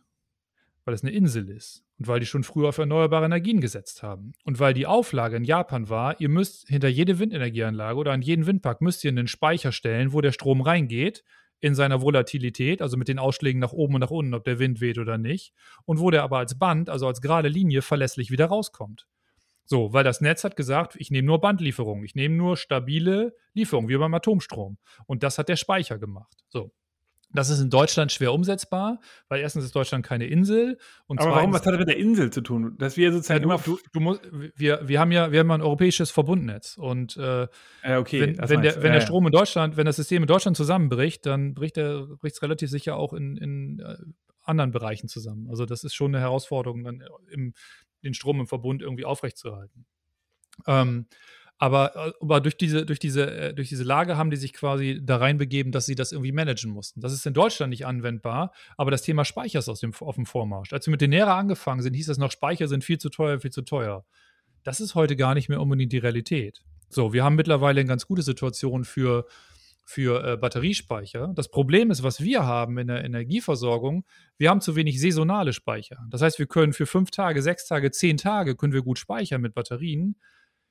Weil 0.88 0.94
es 0.94 1.02
eine 1.02 1.12
Insel 1.12 1.50
ist 1.50 1.84
und 1.98 2.08
weil 2.08 2.18
die 2.18 2.24
schon 2.24 2.44
früher 2.44 2.70
auf 2.70 2.78
erneuerbare 2.78 3.26
Energien 3.26 3.60
gesetzt 3.60 4.02
haben. 4.02 4.32
Und 4.44 4.58
weil 4.58 4.72
die 4.72 4.86
Auflage 4.86 5.36
in 5.36 5.44
Japan 5.44 5.90
war, 5.90 6.18
ihr 6.18 6.30
müsst 6.30 6.66
hinter 6.66 6.88
jede 6.88 7.18
Windenergieanlage 7.18 7.98
oder 7.98 8.12
an 8.12 8.22
jeden 8.22 8.46
Windpark 8.46 8.80
müsst 8.80 9.04
ihr 9.04 9.10
einen 9.10 9.28
Speicher 9.28 9.70
stellen, 9.70 10.14
wo 10.14 10.22
der 10.22 10.32
Strom 10.32 10.62
reingeht 10.62 11.24
in 11.60 11.74
seiner 11.74 12.00
Volatilität, 12.00 12.80
also 12.80 12.96
mit 12.96 13.08
den 13.08 13.18
Ausschlägen 13.18 13.58
nach 13.58 13.74
oben 13.74 13.96
und 13.96 14.00
nach 14.00 14.10
unten, 14.10 14.32
ob 14.32 14.44
der 14.44 14.58
Wind 14.58 14.80
weht 14.80 14.96
oder 14.96 15.18
nicht, 15.18 15.52
und 15.84 16.00
wo 16.00 16.10
der 16.10 16.22
aber 16.22 16.38
als 16.38 16.58
Band, 16.58 16.88
also 16.88 17.06
als 17.06 17.20
gerade 17.20 17.48
Linie 17.48 17.82
verlässlich 17.82 18.30
wieder 18.30 18.46
rauskommt. 18.46 19.06
So, 19.66 19.92
weil 19.92 20.04
das 20.04 20.22
Netz 20.22 20.42
hat 20.42 20.56
gesagt, 20.56 20.96
ich 20.96 21.10
nehme 21.10 21.26
nur 21.26 21.42
Bandlieferungen, 21.42 22.02
ich 22.02 22.14
nehme 22.14 22.34
nur 22.34 22.56
stabile 22.56 23.36
Lieferungen, 23.52 23.90
wie 23.90 23.98
beim 23.98 24.14
Atomstrom. 24.14 24.78
Und 25.04 25.22
das 25.22 25.36
hat 25.36 25.50
der 25.50 25.56
Speicher 25.56 25.98
gemacht. 25.98 26.34
So. 26.48 26.72
Das 27.30 27.50
ist 27.50 27.60
in 27.60 27.68
Deutschland 27.68 28.10
schwer 28.10 28.32
umsetzbar, 28.32 29.00
weil 29.28 29.40
erstens 29.40 29.64
ist 29.64 29.76
Deutschland 29.76 30.04
keine 30.04 30.26
Insel. 30.26 30.78
Und 31.06 31.20
Aber 31.20 31.32
warum, 31.32 31.52
was 31.52 31.64
hat 31.66 31.74
das 31.74 31.78
mit 31.78 31.88
der 31.88 31.98
Insel 31.98 32.30
zu 32.30 32.40
tun? 32.40 32.76
Dass 32.78 32.96
wir 32.96 33.12
sozusagen 33.12 33.48
ja, 33.48 33.56
du, 33.56 33.70
immer. 33.70 33.78
Du, 33.78 33.78
du 33.92 34.00
musst, 34.00 34.22
wir, 34.56 34.88
wir 34.88 34.98
haben 34.98 35.12
ja 35.12 35.30
wir 35.30 35.40
haben 35.40 35.50
ein 35.50 35.60
europäisches 35.60 36.10
Verbundnetz. 36.10 36.78
Und 36.78 37.16
äh, 37.18 37.46
ja, 37.84 37.98
okay, 37.98 38.20
wenn, 38.20 38.48
wenn, 38.48 38.62
der, 38.62 38.82
wenn 38.82 38.92
der 38.92 39.02
Strom 39.02 39.26
in 39.26 39.32
Deutschland, 39.32 39.76
wenn 39.76 39.84
das 39.84 39.96
System 39.96 40.22
in 40.22 40.26
Deutschland 40.26 40.56
zusammenbricht, 40.56 41.26
dann 41.26 41.54
bricht 41.54 41.76
es 41.76 42.42
relativ 42.42 42.70
sicher 42.70 42.96
auch 42.96 43.12
in, 43.12 43.36
in 43.36 43.80
äh, 43.80 43.96
anderen 44.42 44.70
Bereichen 44.70 45.08
zusammen. 45.08 45.48
Also 45.48 45.66
das 45.66 45.84
ist 45.84 45.94
schon 45.94 46.14
eine 46.14 46.20
Herausforderung, 46.22 46.84
dann 46.84 47.04
im, 47.30 47.52
den 48.02 48.14
Strom 48.14 48.40
im 48.40 48.46
Verbund 48.46 48.80
irgendwie 48.80 49.04
aufrechtzuerhalten. 49.04 49.84
Ähm, 50.66 51.06
aber, 51.58 51.96
äh, 51.96 52.12
aber 52.20 52.40
durch, 52.40 52.56
diese, 52.56 52.86
durch, 52.86 52.98
diese, 52.98 53.30
äh, 53.30 53.54
durch 53.54 53.68
diese 53.68 53.84
Lage 53.84 54.16
haben 54.16 54.30
die 54.30 54.36
sich 54.36 54.52
quasi 54.52 55.00
da 55.02 55.16
reinbegeben, 55.16 55.72
dass 55.72 55.86
sie 55.86 55.96
das 55.96 56.12
irgendwie 56.12 56.32
managen 56.32 56.70
mussten. 56.70 57.00
Das 57.00 57.12
ist 57.12 57.26
in 57.26 57.34
Deutschland 57.34 57.70
nicht 57.70 57.86
anwendbar, 57.86 58.52
aber 58.76 58.90
das 58.90 59.02
Thema 59.02 59.24
Speicher 59.24 59.58
ist 59.58 59.68
aus 59.68 59.80
dem, 59.80 59.92
auf 60.00 60.14
dem 60.14 60.26
Vormarsch. 60.26 60.72
Als 60.72 60.86
wir 60.86 60.92
mit 60.92 61.00
den 61.00 61.10
Nera 61.10 61.36
angefangen 61.36 61.82
sind, 61.82 61.94
hieß 61.94 62.08
es 62.08 62.18
noch, 62.18 62.30
Speicher 62.30 62.68
sind 62.68 62.84
viel 62.84 62.98
zu 62.98 63.10
teuer, 63.10 63.40
viel 63.40 63.50
zu 63.50 63.62
teuer. 63.62 64.04
Das 64.62 64.80
ist 64.80 64.94
heute 64.94 65.16
gar 65.16 65.34
nicht 65.34 65.48
mehr 65.48 65.60
unbedingt 65.60 65.92
die 65.92 65.98
Realität. 65.98 66.62
So, 66.88 67.12
wir 67.12 67.24
haben 67.24 67.34
mittlerweile 67.34 67.80
eine 67.80 67.88
ganz 67.88 68.06
gute 68.06 68.22
Situation 68.22 68.84
für, 68.84 69.26
für 69.84 70.24
äh, 70.24 70.36
Batteriespeicher. 70.36 71.32
Das 71.34 71.50
Problem 71.50 71.90
ist, 71.90 72.02
was 72.02 72.20
wir 72.20 72.46
haben 72.46 72.78
in 72.78 72.86
der 72.86 73.04
Energieversorgung, 73.04 74.04
wir 74.36 74.50
haben 74.50 74.60
zu 74.60 74.76
wenig 74.76 75.00
saisonale 75.00 75.52
Speicher. 75.52 76.06
Das 76.10 76.22
heißt, 76.22 76.38
wir 76.38 76.46
können 76.46 76.72
für 76.72 76.86
fünf 76.86 77.10
Tage, 77.10 77.42
sechs 77.42 77.66
Tage, 77.66 77.90
zehn 77.90 78.16
Tage 78.16 78.54
können 78.54 78.72
wir 78.72 78.82
gut 78.82 78.98
speichern 78.98 79.40
mit 79.40 79.54
Batterien. 79.54 80.16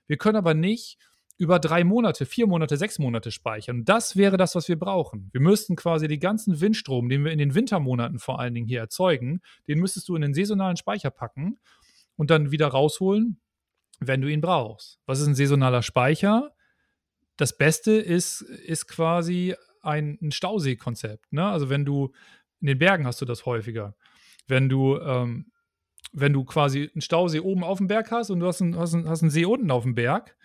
Wir 0.08 0.17
können 0.17 0.38
aber 0.38 0.54
nicht 0.54 0.98
über 1.38 1.60
drei 1.60 1.84
Monate, 1.84 2.26
vier 2.26 2.48
Monate, 2.48 2.78
sechs 2.78 2.98
Monate 2.98 3.32
speichern. 3.32 3.86
das 3.86 4.15
wäre 4.15 4.38
das, 4.38 4.56
was 4.56 4.67
wir 4.67 4.78
brauchen. 4.78 5.30
Wir 5.32 5.41
müssten 5.41 5.76
quasi 5.76 6.08
den 6.08 6.20
ganzen 6.20 6.60
Windstrom, 6.62 7.10
den 7.10 7.24
wir 7.24 7.32
in 7.32 7.38
den 7.38 7.54
Wintermonaten 7.54 8.17
vor 8.20 8.39
allen 8.39 8.56
Dingen 8.56 8.67
hier 8.67 8.80
erzeugen, 8.80 9.41
den 9.67 9.80
müsstest 9.80 10.10
du 10.10 10.15
in 10.15 10.24
den 10.24 10.34
saisonalen 10.34 10.78
Speicher 10.78 11.12
packen 11.12 11.60
und 12.15 12.32
dann 12.32 12.52
wieder 12.52 12.67
rausholen, 12.67 13.39
wenn 14.00 14.22
du 14.22 14.28
ihn 14.28 14.41
brauchst. 14.41 15.00
Was 15.06 15.20
ist 15.20 15.28
ein 15.28 15.36
saisonaler 15.36 15.84
Speicher? 15.84 16.54
Das 17.36 17.56
Beste 17.56 17.91
ist, 17.91 18.41
ist 18.41 18.88
quasi 18.88 19.56
ein, 19.82 20.17
ein 20.22 20.32
Stauseekonzept. 20.32 21.32
Ne? 21.32 21.46
Also 21.46 21.70
wenn 21.70 21.86
du, 21.86 22.13
in 22.62 22.67
den 22.67 22.80
Bergen 22.80 23.06
hast 23.06 23.22
du 23.22 23.26
das 23.26 23.46
häufiger. 23.46 23.96
Wenn 24.48 24.70
du, 24.70 24.98
ähm, 24.98 25.52
wenn 26.13 26.34
du 26.34 26.43
quasi 26.43 26.89
einen 26.93 27.02
Stausee 27.02 27.39
oben 27.39 27.63
auf 27.63 27.78
dem 27.78 27.88
Berg 27.88 28.12
hast 28.12 28.30
und 28.30 28.39
du 28.39 28.48
hast 28.48 28.62
einen, 28.62 28.78
hast 28.78 28.93
einen, 28.93 29.10
hast 29.10 29.22
einen 29.22 29.32
See 29.32 29.46
unten 29.46 29.72
auf 29.72 29.84
dem 29.84 29.96
Berg, 29.96 30.36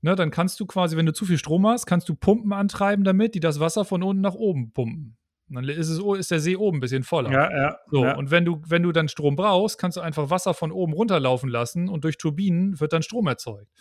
ne, 0.00 0.14
dann 0.14 0.30
kannst 0.30 0.60
du 0.60 0.66
quasi, 0.66 0.96
wenn 0.96 1.06
du 1.06 1.12
zu 1.12 1.24
viel 1.24 1.38
Strom 1.38 1.66
hast, 1.66 1.86
kannst 1.86 2.08
du 2.08 2.14
Pumpen 2.14 2.52
antreiben 2.52 3.04
damit, 3.04 3.34
die 3.34 3.40
das 3.40 3.60
Wasser 3.60 3.84
von 3.84 4.02
unten 4.02 4.22
nach 4.22 4.34
oben 4.34 4.72
pumpen. 4.72 5.16
Und 5.48 5.54
dann 5.56 5.64
ist, 5.64 5.88
es, 5.88 5.98
ist 5.98 6.30
der 6.30 6.40
See 6.40 6.56
oben 6.56 6.78
ein 6.78 6.80
bisschen 6.80 7.04
voller. 7.04 7.32
Ja, 7.32 7.50
ja. 7.50 7.78
So, 7.90 8.04
ja. 8.04 8.16
und 8.16 8.30
wenn 8.30 8.44
du, 8.44 8.60
wenn 8.66 8.82
du 8.82 8.92
dann 8.92 9.08
Strom 9.08 9.34
brauchst, 9.34 9.78
kannst 9.78 9.96
du 9.96 10.02
einfach 10.02 10.28
Wasser 10.30 10.52
von 10.52 10.70
oben 10.70 10.92
runterlaufen 10.92 11.48
lassen 11.48 11.88
und 11.88 12.04
durch 12.04 12.18
Turbinen 12.18 12.78
wird 12.80 12.92
dann 12.92 13.02
Strom 13.02 13.26
erzeugt. 13.26 13.72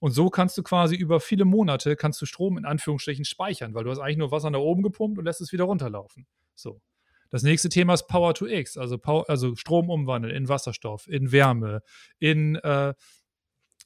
Und 0.00 0.10
so 0.10 0.28
kannst 0.28 0.58
du 0.58 0.62
quasi 0.62 0.96
über 0.96 1.20
viele 1.20 1.46
Monate 1.46 1.96
kannst 1.96 2.20
du 2.20 2.26
Strom 2.26 2.58
in 2.58 2.66
Anführungsstrichen 2.66 3.24
speichern, 3.24 3.74
weil 3.74 3.84
du 3.84 3.90
hast 3.90 4.00
eigentlich 4.00 4.18
nur 4.18 4.32
Wasser 4.32 4.50
nach 4.50 4.58
oben 4.58 4.82
gepumpt 4.82 5.18
und 5.18 5.24
lässt 5.24 5.40
es 5.40 5.50
wieder 5.52 5.64
runterlaufen. 5.64 6.26
So. 6.54 6.82
Das 7.30 7.42
nächste 7.42 7.68
Thema 7.68 7.94
ist 7.94 8.06
Power 8.06 8.34
to 8.34 8.46
X, 8.46 8.76
also, 8.76 8.98
Power, 8.98 9.28
also 9.28 9.54
Strom 9.56 9.90
umwandeln 9.90 10.34
in 10.34 10.48
Wasserstoff, 10.48 11.06
in 11.08 11.32
Wärme, 11.32 11.82
in, 12.18 12.56
äh, 12.56 12.94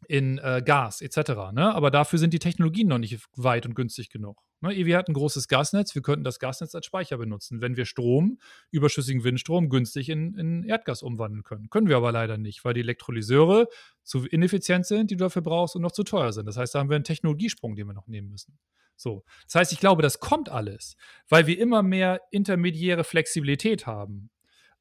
in 0.07 0.38
äh, 0.38 0.62
Gas 0.64 1.01
etc. 1.01 1.53
Ne? 1.53 1.74
Aber 1.74 1.90
dafür 1.90 2.18
sind 2.18 2.33
die 2.33 2.38
Technologien 2.38 2.88
noch 2.88 2.98
nicht 2.98 3.18
weit 3.37 3.66
und 3.66 3.74
günstig 3.74 4.11
genug. 4.11 4.42
Ne? 4.61 4.74
EWI 4.74 4.92
hat 4.92 5.09
ein 5.09 5.14
großes 5.14 5.48
Gasnetz, 5.48 5.94
wir 5.94 6.03
könnten 6.03 6.24
das 6.24 6.38
Gasnetz 6.38 6.74
als 6.74 6.87
Speicher 6.87 7.18
benutzen, 7.18 7.61
wenn 7.61 7.77
wir 7.77 7.85
Strom, 7.85 8.38
überschüssigen 8.70 9.24
Windstrom, 9.24 9.68
günstig 9.68 10.09
in, 10.09 10.35
in 10.35 10.64
Erdgas 10.64 11.03
umwandeln 11.03 11.42
können. 11.42 11.68
Können 11.70 11.88
wir 11.88 11.96
aber 11.96 12.12
leider 12.12 12.38
nicht, 12.38 12.64
weil 12.64 12.74
die 12.74 12.81
Elektrolyseure 12.81 13.68
zu 14.03 14.27
ineffizient 14.27 14.87
sind, 14.87 15.11
die 15.11 15.16
du 15.16 15.24
dafür 15.24 15.42
brauchst 15.42 15.77
und 15.77 15.83
noch 15.83 15.92
zu 15.92 16.05
teuer 16.05 16.33
sind. 16.33 16.46
Das 16.46 16.57
heißt, 16.57 16.74
da 16.74 16.81
haben 16.81 16.90
wir 16.90 16.96
einen 16.96 17.05
Technologiesprung, 17.05 17.77
den 17.77 17.87
wir 17.87 17.94
noch 17.94 18.09
nehmen 18.09 18.31
müssen. 18.31 18.59
So. 18.98 19.24
Das 19.44 19.54
heißt, 19.54 19.72
ich 19.72 19.80
glaube, 19.80 20.02
das 20.02 20.18
kommt 20.18 20.48
alles, 20.48 20.96
weil 21.28 21.46
wir 21.46 21.58
immer 21.58 21.82
mehr 21.82 22.20
intermediäre 22.30 23.04
Flexibilität 23.04 23.87
haben. 23.87 24.30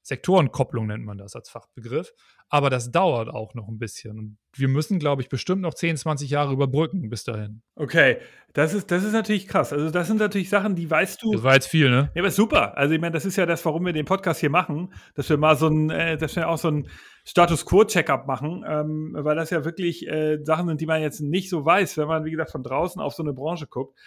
Sektorenkopplung 0.07 0.87
nennt 0.87 1.03
man 1.03 1.17
das 1.17 1.35
als 1.35 1.49
Fachbegriff. 1.49 2.13
Aber 2.47 2.69
das 2.69 2.91
dauert 2.91 3.27
auch 3.27 3.55
noch 3.55 3.67
ein 3.67 3.77
bisschen. 3.77 4.17
Und 4.17 4.37
wir 4.53 4.69
müssen, 4.69 4.99
glaube 4.99 5.21
ich, 5.21 5.27
bestimmt 5.27 5.61
noch 5.61 5.73
10, 5.73 5.97
20 5.97 6.29
Jahre 6.29 6.53
überbrücken 6.53 7.09
bis 7.09 7.25
dahin. 7.25 7.61
Okay, 7.75 8.19
das 8.53 8.73
ist, 8.73 8.89
das 8.89 9.03
ist 9.03 9.11
natürlich 9.11 9.49
krass. 9.49 9.73
Also, 9.73 9.89
das 9.89 10.07
sind 10.07 10.19
natürlich 10.19 10.47
Sachen, 10.47 10.75
die 10.75 10.89
weißt 10.89 11.21
du. 11.21 11.33
Das 11.33 11.43
war 11.43 11.55
jetzt 11.55 11.67
viel, 11.67 11.89
ne? 11.89 12.09
Ja, 12.15 12.21
aber 12.21 12.31
super. 12.31 12.77
Also, 12.77 12.93
ich 12.93 13.01
meine, 13.01 13.11
das 13.11 13.25
ist 13.25 13.35
ja 13.35 13.45
das, 13.45 13.65
warum 13.65 13.85
wir 13.85 13.91
den 13.91 14.05
Podcast 14.05 14.39
hier 14.39 14.49
machen, 14.49 14.93
dass 15.15 15.29
wir 15.29 15.35
mal 15.35 15.57
so 15.57 15.67
ein, 15.67 15.89
äh, 15.89 16.17
dass 16.17 16.37
wir 16.37 16.47
auch 16.47 16.57
so 16.57 16.69
ein 16.69 16.87
Status 17.25 17.65
Quo-Checkup 17.65 18.27
machen, 18.27 18.63
ähm, 18.65 19.13
weil 19.13 19.35
das 19.35 19.49
ja 19.49 19.65
wirklich 19.65 20.07
äh, 20.07 20.39
Sachen 20.41 20.69
sind, 20.69 20.79
die 20.79 20.85
man 20.85 21.01
jetzt 21.01 21.19
nicht 21.19 21.49
so 21.49 21.65
weiß, 21.65 21.97
wenn 21.97 22.07
man, 22.07 22.23
wie 22.23 22.31
gesagt, 22.31 22.51
von 22.51 22.63
draußen 22.63 23.01
auf 23.01 23.13
so 23.13 23.23
eine 23.23 23.33
Branche 23.33 23.67
guckt. 23.67 23.99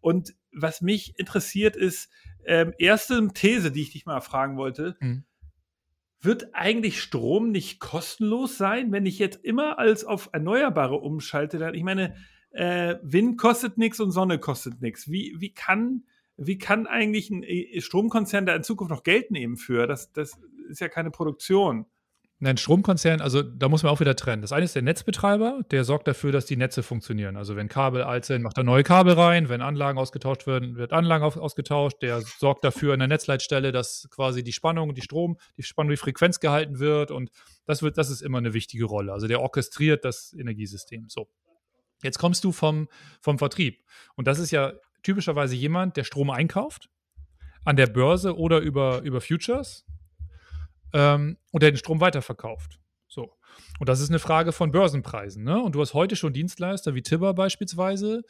Und 0.00 0.34
was 0.52 0.82
mich 0.82 1.18
interessiert 1.18 1.74
ist, 1.74 2.12
ähm, 2.44 2.72
erste 2.78 3.26
These, 3.34 3.72
die 3.72 3.82
ich 3.82 3.90
dich 3.90 4.06
mal 4.06 4.20
fragen 4.20 4.56
wollte. 4.56 4.96
Mhm 5.00 5.24
wird 6.20 6.54
eigentlich 6.54 7.00
Strom 7.00 7.50
nicht 7.50 7.80
kostenlos 7.80 8.58
sein, 8.58 8.90
wenn 8.92 9.06
ich 9.06 9.18
jetzt 9.18 9.44
immer 9.44 9.78
als 9.78 10.04
auf 10.04 10.30
Erneuerbare 10.32 10.96
umschalte? 10.96 11.58
Dann, 11.58 11.74
ich 11.74 11.84
meine, 11.84 12.16
äh, 12.50 12.96
Wind 13.02 13.38
kostet 13.38 13.78
nichts 13.78 14.00
und 14.00 14.10
Sonne 14.10 14.38
kostet 14.38 14.80
nichts. 14.80 15.10
Wie, 15.10 15.36
wie, 15.38 15.52
kann, 15.54 16.04
wie 16.36 16.58
kann 16.58 16.86
eigentlich 16.86 17.30
ein 17.30 17.42
äh, 17.42 17.80
Stromkonzern 17.80 18.46
da 18.46 18.54
in 18.54 18.64
Zukunft 18.64 18.90
noch 18.90 19.04
Geld 19.04 19.30
nehmen 19.30 19.56
für? 19.56 19.86
Das, 19.86 20.12
das 20.12 20.38
ist 20.68 20.80
ja 20.80 20.88
keine 20.88 21.10
Produktion. 21.10 21.86
Nein, 22.40 22.56
Stromkonzern, 22.56 23.20
also 23.20 23.42
da 23.42 23.68
muss 23.68 23.82
man 23.82 23.90
auch 23.90 23.98
wieder 23.98 24.14
trennen. 24.14 24.42
Das 24.42 24.52
eine 24.52 24.64
ist 24.64 24.76
der 24.76 24.82
Netzbetreiber, 24.82 25.62
der 25.72 25.82
sorgt 25.82 26.06
dafür, 26.06 26.30
dass 26.30 26.46
die 26.46 26.56
Netze 26.56 26.84
funktionieren. 26.84 27.36
Also 27.36 27.56
wenn 27.56 27.68
Kabel 27.68 28.04
alt 28.04 28.24
sind, 28.26 28.42
macht 28.42 28.56
er 28.58 28.62
neue 28.62 28.84
Kabel 28.84 29.14
rein. 29.14 29.48
Wenn 29.48 29.60
Anlagen 29.60 29.98
ausgetauscht 29.98 30.46
werden, 30.46 30.76
wird 30.76 30.92
Anlagen 30.92 31.24
ausgetauscht. 31.24 31.96
Der 32.00 32.20
sorgt 32.20 32.62
dafür 32.62 32.94
in 32.94 33.00
der 33.00 33.08
Netzleitstelle, 33.08 33.72
dass 33.72 34.06
quasi 34.10 34.44
die 34.44 34.52
Spannung, 34.52 34.94
die 34.94 35.02
Strom, 35.02 35.36
die 35.56 35.64
Spannung, 35.64 35.90
die 35.90 35.96
Frequenz 35.96 36.38
gehalten 36.38 36.78
wird. 36.78 37.10
Und 37.10 37.30
das 37.66 37.82
wird, 37.82 37.98
das 37.98 38.08
ist 38.08 38.20
immer 38.20 38.38
eine 38.38 38.54
wichtige 38.54 38.84
Rolle. 38.84 39.12
Also 39.12 39.26
der 39.26 39.40
orchestriert 39.40 40.04
das 40.04 40.32
Energiesystem. 40.32 41.08
So. 41.08 41.28
Jetzt 42.04 42.20
kommst 42.20 42.44
du 42.44 42.52
vom, 42.52 42.86
vom 43.20 43.38
Vertrieb. 43.38 43.82
Und 44.14 44.28
das 44.28 44.38
ist 44.38 44.52
ja 44.52 44.74
typischerweise 45.02 45.56
jemand, 45.56 45.96
der 45.96 46.04
Strom 46.04 46.30
einkauft 46.30 46.88
an 47.64 47.74
der 47.74 47.88
Börse 47.88 48.36
oder 48.36 48.60
über, 48.60 49.00
über 49.00 49.20
Futures 49.20 49.84
ähm, 50.92 51.36
und 51.50 51.62
der 51.62 51.70
den 51.70 51.76
Strom 51.76 52.00
weiterverkauft. 52.00 52.80
So. 53.08 53.32
Und 53.78 53.88
das 53.88 54.00
ist 54.00 54.10
eine 54.10 54.18
Frage 54.18 54.52
von 54.52 54.70
Börsenpreisen. 54.70 55.44
Ne? 55.44 55.60
Und 55.60 55.74
du 55.74 55.80
hast 55.80 55.94
heute 55.94 56.16
schon 56.16 56.32
Dienstleister 56.32 56.94
wie 56.94 57.02
Tibber 57.02 57.34
beispielsweise, 57.34 58.22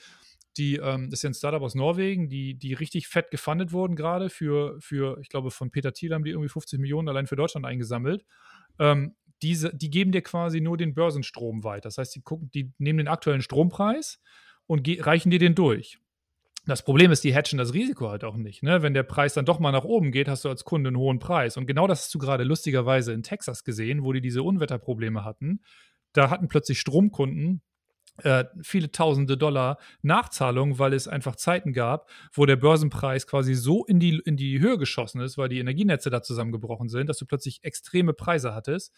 die, 0.57 0.77
ähm, 0.77 1.11
das 1.11 1.18
ist 1.18 1.23
ja 1.23 1.31
ein 1.31 1.35
Startup 1.35 1.62
aus 1.62 1.75
Norwegen, 1.75 2.29
die, 2.29 2.55
die 2.55 2.75
richtig 2.75 3.09
fett 3.09 3.31
gefundet 3.31 3.73
wurden 3.73 3.97
gerade 3.97 4.31
für, 4.31 4.81
für, 4.81 5.18
ich 5.21 5.29
glaube, 5.29 5.51
von 5.51 5.71
Peter 5.71 5.92
Thiel 5.92 6.14
haben 6.14 6.25
die 6.25 6.31
irgendwie 6.31 6.49
50 6.49 6.81
Millionen 6.81 7.09
allein 7.09 7.27
für 7.27 7.37
Deutschland 7.37 7.66
eingesammelt. 7.66 8.25
Ähm, 8.79 9.14
diese, 9.42 9.75
die 9.75 9.90
geben 9.90 10.11
dir 10.11 10.23
quasi 10.23 10.61
nur 10.61 10.77
den 10.77 10.94
Börsenstrom 10.94 11.62
weiter. 11.62 11.83
Das 11.83 11.99
heißt, 11.99 12.14
die, 12.14 12.23
gucken, 12.23 12.51
die 12.53 12.73
nehmen 12.79 12.99
den 12.99 13.09
aktuellen 13.09 13.42
Strompreis 13.42 14.21
und 14.66 14.88
reichen 15.07 15.31
dir 15.31 15.38
den 15.38 15.55
durch. 15.55 16.01
Das 16.69 16.83
Problem 16.83 17.11
ist, 17.11 17.25
die 17.25 17.35
hatchen 17.35 17.59
das 17.59 17.73
Risiko 17.73 18.11
halt 18.11 18.25
auch 18.25 18.37
nicht. 18.37 18.63
Ne? 18.63 18.83
Wenn 18.83 18.93
der 18.93 19.03
Preis 19.03 19.33
dann 19.33 19.47
doch 19.47 19.59
mal 19.59 19.73
nach 19.73 19.85
oben 19.85 20.13
geht, 20.13 20.29
hast 20.29 20.45
du 20.45 20.51
als 20.51 20.65
Kunde 20.65 20.89
einen 20.89 20.99
hohen 20.99 21.19
Preis. 21.19 21.57
Und 21.57 21.67
genau 21.67 21.87
das 21.87 22.03
hast 22.03 22.15
du 22.15 22.19
gerade 22.19 22.45
lustigerweise 22.45 23.15
in 23.15 23.23
Texas 23.23 23.65
gesehen, 23.65 24.05
wo 24.05 24.13
die 24.13 24.21
diese 24.21 24.43
Unwetterprobleme 24.43 25.25
hatten. 25.25 25.63
Da 26.13 26.29
hatten 26.29 26.49
plötzlich 26.49 26.79
Stromkunden 26.79 27.63
äh, 28.23 28.45
viele 28.61 28.93
tausende 28.93 29.39
Dollar 29.39 29.79
Nachzahlung, 30.03 30.79
weil 30.79 30.93
es 30.93 31.09
einfach 31.09 31.37
Zeiten 31.37 31.73
gab, 31.73 32.11
wo 32.35 32.45
der 32.45 32.57
Börsenpreis 32.57 33.27
quasi 33.27 33.55
so 33.55 33.87
in 33.87 33.99
die, 33.99 34.21
in 34.27 34.37
die 34.37 34.61
Höhe 34.61 34.77
geschossen 34.77 35.23
ist, 35.23 35.39
weil 35.39 35.49
die 35.49 35.61
Energienetze 35.61 36.11
da 36.11 36.21
zusammengebrochen 36.21 36.91
sind, 36.91 37.09
dass 37.09 37.17
du 37.17 37.25
plötzlich 37.25 37.61
extreme 37.65 38.13
Preise 38.13 38.55
hattest. 38.55 38.93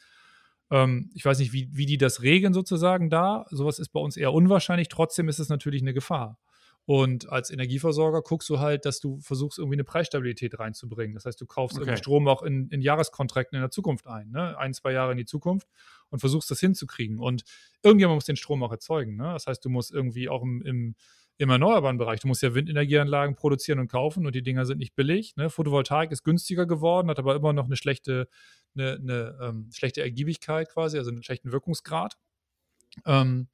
Ähm, 0.72 1.08
ich 1.14 1.24
weiß 1.24 1.38
nicht, 1.38 1.52
wie, 1.52 1.68
wie 1.70 1.86
die 1.86 1.98
das 1.98 2.22
regeln 2.22 2.52
sozusagen 2.52 3.10
da. 3.10 3.46
Sowas 3.50 3.78
ist 3.78 3.90
bei 3.90 4.00
uns 4.00 4.16
eher 4.16 4.32
unwahrscheinlich. 4.32 4.88
Trotzdem 4.88 5.28
ist 5.28 5.38
es 5.38 5.48
natürlich 5.48 5.82
eine 5.82 5.94
Gefahr. 5.94 6.36
Und 6.86 7.28
als 7.28 7.50
Energieversorger 7.50 8.22
guckst 8.22 8.48
du 8.48 8.58
halt, 8.58 8.84
dass 8.84 9.00
du 9.00 9.20
versuchst, 9.20 9.58
irgendwie 9.58 9.76
eine 9.76 9.84
Preisstabilität 9.84 10.58
reinzubringen. 10.58 11.14
Das 11.14 11.24
heißt, 11.24 11.40
du 11.40 11.46
kaufst 11.46 11.76
okay. 11.76 11.84
irgendwie 11.84 11.98
Strom 11.98 12.26
auch 12.26 12.42
in, 12.42 12.68
in 12.70 12.80
Jahreskontrakten 12.80 13.56
in 13.56 13.62
der 13.62 13.70
Zukunft 13.70 14.06
ein, 14.06 14.30
ne? 14.30 14.58
ein, 14.58 14.74
zwei 14.74 14.92
Jahre 14.92 15.12
in 15.12 15.18
die 15.18 15.24
Zukunft 15.24 15.68
und 16.08 16.18
versuchst 16.18 16.50
das 16.50 16.58
hinzukriegen. 16.58 17.18
Und 17.18 17.44
irgendjemand 17.82 18.16
muss 18.16 18.24
den 18.24 18.36
Strom 18.36 18.62
auch 18.62 18.72
erzeugen. 18.72 19.16
Ne? 19.16 19.24
Das 19.24 19.46
heißt, 19.46 19.64
du 19.64 19.68
musst 19.68 19.92
irgendwie 19.92 20.28
auch 20.28 20.42
im, 20.42 20.62
im, 20.62 20.94
im 21.38 21.50
erneuerbaren 21.50 21.96
Bereich, 21.96 22.20
du 22.20 22.28
musst 22.28 22.42
ja 22.42 22.54
Windenergieanlagen 22.54 23.36
produzieren 23.36 23.78
und 23.78 23.88
kaufen 23.88 24.26
und 24.26 24.34
die 24.34 24.42
Dinger 24.42 24.66
sind 24.66 24.78
nicht 24.78 24.96
billig. 24.96 25.36
Ne? 25.36 25.48
Photovoltaik 25.48 26.10
ist 26.10 26.24
günstiger 26.24 26.66
geworden, 26.66 27.08
hat 27.08 27.18
aber 27.18 27.36
immer 27.36 27.52
noch 27.52 27.66
eine 27.66 27.76
schlechte, 27.76 28.28
eine, 28.74 28.94
eine 28.94 29.38
ähm, 29.40 29.70
schlechte 29.72 30.02
Ergiebigkeit 30.02 30.68
quasi, 30.70 30.98
also 30.98 31.10
einen 31.10 31.22
schlechten 31.22 31.52
Wirkungsgrad. 31.52 32.16
Ähm, 33.06 33.48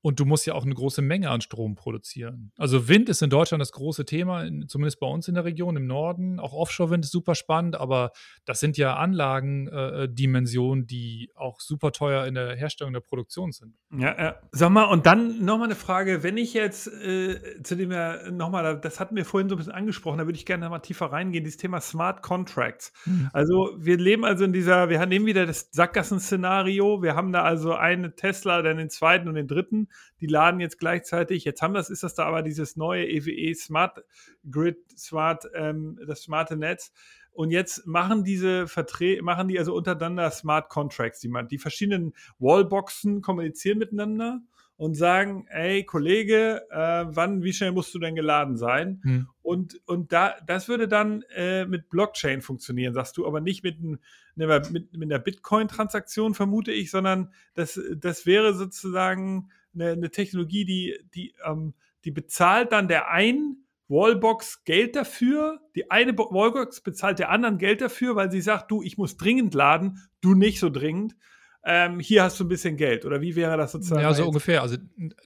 und 0.00 0.20
du 0.20 0.24
musst 0.24 0.46
ja 0.46 0.54
auch 0.54 0.64
eine 0.64 0.74
große 0.74 1.02
Menge 1.02 1.30
an 1.30 1.40
Strom 1.40 1.74
produzieren. 1.74 2.52
Also 2.56 2.88
Wind 2.88 3.08
ist 3.08 3.20
in 3.22 3.30
Deutschland 3.30 3.60
das 3.60 3.72
große 3.72 4.04
Thema, 4.04 4.48
zumindest 4.68 5.00
bei 5.00 5.06
uns 5.06 5.26
in 5.26 5.34
der 5.34 5.44
Region 5.44 5.76
im 5.76 5.86
Norden. 5.86 6.38
Auch 6.38 6.52
Offshore-Wind 6.52 7.04
ist 7.04 7.10
super 7.10 7.34
spannend, 7.34 7.74
aber 7.76 8.12
das 8.44 8.60
sind 8.60 8.76
ja 8.76 8.96
Anlagendimensionen, 8.96 10.84
äh, 10.84 10.86
die 10.86 11.30
auch 11.34 11.60
super 11.60 11.90
teuer 11.90 12.26
in 12.26 12.34
der 12.34 12.54
Herstellung 12.54 12.92
der 12.92 13.00
Produktion 13.00 13.50
sind. 13.50 13.74
Ja, 13.90 14.16
ja. 14.16 14.36
Sag 14.52 14.70
mal, 14.70 14.84
und 14.84 15.06
dann 15.06 15.44
nochmal 15.44 15.66
eine 15.66 15.74
Frage, 15.74 16.22
wenn 16.22 16.36
ich 16.36 16.54
jetzt 16.54 16.86
äh, 16.86 17.62
zu 17.62 17.74
dem 17.74 17.90
ja 17.90 18.30
nochmal, 18.30 18.80
das 18.80 19.00
hatten 19.00 19.16
wir 19.16 19.24
vorhin 19.24 19.48
so 19.48 19.56
ein 19.56 19.58
bisschen 19.58 19.72
angesprochen, 19.72 20.18
da 20.18 20.26
würde 20.26 20.38
ich 20.38 20.46
gerne 20.46 20.68
mal 20.68 20.78
tiefer 20.78 21.06
reingehen, 21.06 21.44
dieses 21.44 21.58
Thema 21.58 21.80
Smart 21.80 22.22
Contracts. 22.22 22.92
Mhm. 23.04 23.30
Also 23.32 23.70
wir 23.76 23.96
leben 23.96 24.24
also 24.24 24.44
in 24.44 24.52
dieser, 24.52 24.90
wir 24.90 25.04
nehmen 25.06 25.26
wieder 25.26 25.44
das 25.44 25.70
Sackgassen-Szenario, 25.72 27.02
wir 27.02 27.16
haben 27.16 27.32
da 27.32 27.42
also 27.42 27.74
einen 27.74 28.14
Tesla, 28.14 28.62
dann 28.62 28.76
den 28.76 28.90
zweiten 28.90 29.28
und 29.28 29.34
den 29.34 29.48
dritten 29.48 29.87
die 30.20 30.26
laden 30.26 30.60
jetzt 30.60 30.78
gleichzeitig. 30.78 31.44
Jetzt 31.44 31.62
haben 31.62 31.74
das, 31.74 31.90
ist 31.90 32.02
das 32.02 32.14
da 32.14 32.26
aber 32.26 32.42
dieses 32.42 32.76
neue 32.76 33.06
EWE 33.06 33.30
e 33.30 33.54
Smart 33.54 34.04
Grid, 34.50 34.78
Smart, 34.98 35.44
ähm, 35.54 35.98
das 36.06 36.22
smarte 36.22 36.56
Netz. 36.56 36.92
Und 37.32 37.50
jetzt 37.50 37.86
machen 37.86 38.24
diese 38.24 38.66
Verträge, 38.66 39.22
machen 39.22 39.46
die 39.46 39.58
also 39.58 39.74
untereinander 39.74 40.30
Smart 40.30 40.68
Contracts, 40.68 41.20
die 41.20 41.28
man, 41.28 41.46
die 41.46 41.58
verschiedenen 41.58 42.14
Wallboxen 42.38 43.22
kommunizieren 43.22 43.78
miteinander 43.78 44.40
und 44.78 44.94
sagen, 44.94 45.46
ey, 45.50 45.84
Kollege, 45.84 46.62
äh, 46.70 47.04
wann, 47.08 47.42
wie 47.42 47.52
schnell 47.52 47.72
musst 47.72 47.92
du 47.94 47.98
denn 47.98 48.14
geladen 48.14 48.56
sein? 48.56 49.00
Hm. 49.02 49.28
Und, 49.42 49.80
und 49.86 50.12
da, 50.12 50.36
das 50.46 50.68
würde 50.68 50.86
dann 50.86 51.22
äh, 51.34 51.66
mit 51.66 51.90
Blockchain 51.90 52.42
funktionieren, 52.42 52.94
sagst 52.94 53.16
du, 53.16 53.26
aber 53.26 53.40
nicht 53.40 53.64
mit, 53.64 53.80
ein, 53.82 53.98
mit, 54.36 54.96
mit 54.96 55.02
einer 55.02 55.18
Bitcoin-Transaktion, 55.18 56.34
vermute 56.34 56.70
ich, 56.70 56.92
sondern 56.92 57.32
das, 57.54 57.80
das 57.96 58.24
wäre 58.24 58.54
sozusagen 58.54 59.50
eine, 59.80 59.92
eine 59.92 60.10
Technologie, 60.10 60.64
die, 60.64 60.98
die, 61.14 61.34
ähm, 61.44 61.74
die 62.04 62.10
bezahlt 62.10 62.72
dann 62.72 62.88
der 62.88 63.10
einen 63.10 63.66
Wallbox 63.88 64.64
Geld 64.64 64.96
dafür. 64.96 65.60
Die 65.74 65.90
eine 65.90 66.16
Wallbox 66.16 66.82
bezahlt 66.82 67.18
der 67.18 67.30
anderen 67.30 67.58
Geld 67.58 67.80
dafür, 67.80 68.16
weil 68.16 68.30
sie 68.30 68.40
sagt, 68.40 68.70
du, 68.70 68.82
ich 68.82 68.98
muss 68.98 69.16
dringend 69.16 69.54
laden, 69.54 69.98
du 70.20 70.34
nicht 70.34 70.60
so 70.60 70.68
dringend. 70.70 71.16
ähm, 71.64 72.00
hier 72.00 72.22
hast 72.22 72.38
du 72.40 72.44
ein 72.44 72.48
bisschen 72.48 72.76
Geld. 72.76 73.04
Oder 73.04 73.20
wie 73.20 73.36
wäre 73.36 73.56
das 73.56 73.72
sozusagen? 73.72 74.00
Ja, 74.00 74.14
so 74.14 74.26
ungefähr. 74.26 74.62
Also 74.62 74.76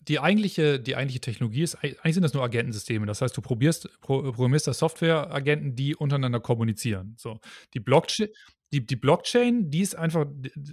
die 0.02 0.18
eigentliche, 0.18 0.80
die 0.80 0.96
eigentliche 0.96 1.20
Technologie 1.20 1.62
ist, 1.62 1.76
eigentlich 1.76 2.14
sind 2.14 2.22
das 2.22 2.34
nur 2.34 2.42
Agentensysteme. 2.42 3.06
Das 3.06 3.20
heißt, 3.20 3.36
du 3.36 3.42
probierst, 3.42 3.88
programmierst 4.00 4.66
da 4.66 4.72
Softwareagenten, 4.72 5.76
die 5.76 5.94
untereinander 5.94 6.40
kommunizieren. 6.40 7.14
So, 7.18 7.38
die 7.74 7.80
Blockchain, 7.80 8.28
die, 8.72 8.86
die 8.86 8.96
Blockchain, 8.96 9.70
die 9.70 9.80
ist 9.80 9.94
einfach, 9.96 10.26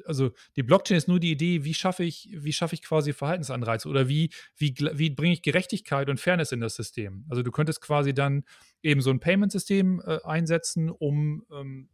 also 0.05 0.31
die 0.55 0.63
Blockchain 0.63 0.97
ist 0.97 1.07
nur 1.07 1.19
die 1.19 1.31
Idee, 1.31 1.65
wie 1.65 1.73
schaffe 1.73 2.03
ich, 2.03 2.29
wie 2.31 2.53
schaffe 2.53 2.75
ich 2.75 2.81
quasi 2.81 3.11
Verhaltensanreize 3.11 3.89
oder 3.89 4.07
wie, 4.07 4.31
wie, 4.55 4.73
wie 4.93 5.09
bringe 5.09 5.33
ich 5.33 5.41
Gerechtigkeit 5.41 6.09
und 6.09 6.19
Fairness 6.19 6.51
in 6.51 6.61
das 6.61 6.75
System. 6.75 7.25
Also 7.29 7.43
du 7.43 7.51
könntest 7.51 7.81
quasi 7.81 8.13
dann 8.13 8.43
eben 8.81 9.01
so 9.01 9.09
ein 9.09 9.19
Payment-System 9.19 10.01
äh, 10.05 10.19
einsetzen, 10.23 10.89
um 10.89 11.43
ähm, 11.51 11.89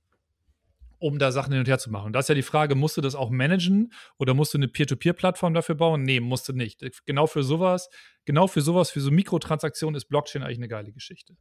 um 0.97 1.19
da 1.19 1.31
Sachen 1.31 1.51
hin 1.51 1.59
und 1.59 1.67
her 1.67 1.77
zu 1.77 1.91
machen. 1.91 2.07
Und 2.07 2.13
da 2.13 2.19
ist 2.19 2.29
ja 2.29 2.35
die 2.35 2.41
Frage, 2.41 2.73
musst 2.73 2.97
du 2.97 3.01
das 3.01 3.15
auch 3.15 3.29
managen 3.29 3.91
oder 4.17 4.33
musst 4.33 4.53
du 4.53 4.57
eine 4.57 4.67
Peer-to-Peer-Plattform 4.67 5.53
dafür 5.53 5.75
bauen? 5.75 6.03
Nee, 6.03 6.19
musst 6.19 6.47
du 6.47 6.53
nicht. 6.53 6.83
Genau 7.05 7.27
für 7.27 7.43
sowas, 7.43 7.89
genau 8.23 8.47
für 8.47 8.61
sowas, 8.61 8.91
für 8.91 9.01
so 9.01 9.11
Mikrotransaktionen 9.11 9.95
ist 9.95 10.05
Blockchain 10.05 10.41
eigentlich 10.41 10.57
eine 10.57 10.67
geile 10.67 10.91
Geschichte. 10.93 11.35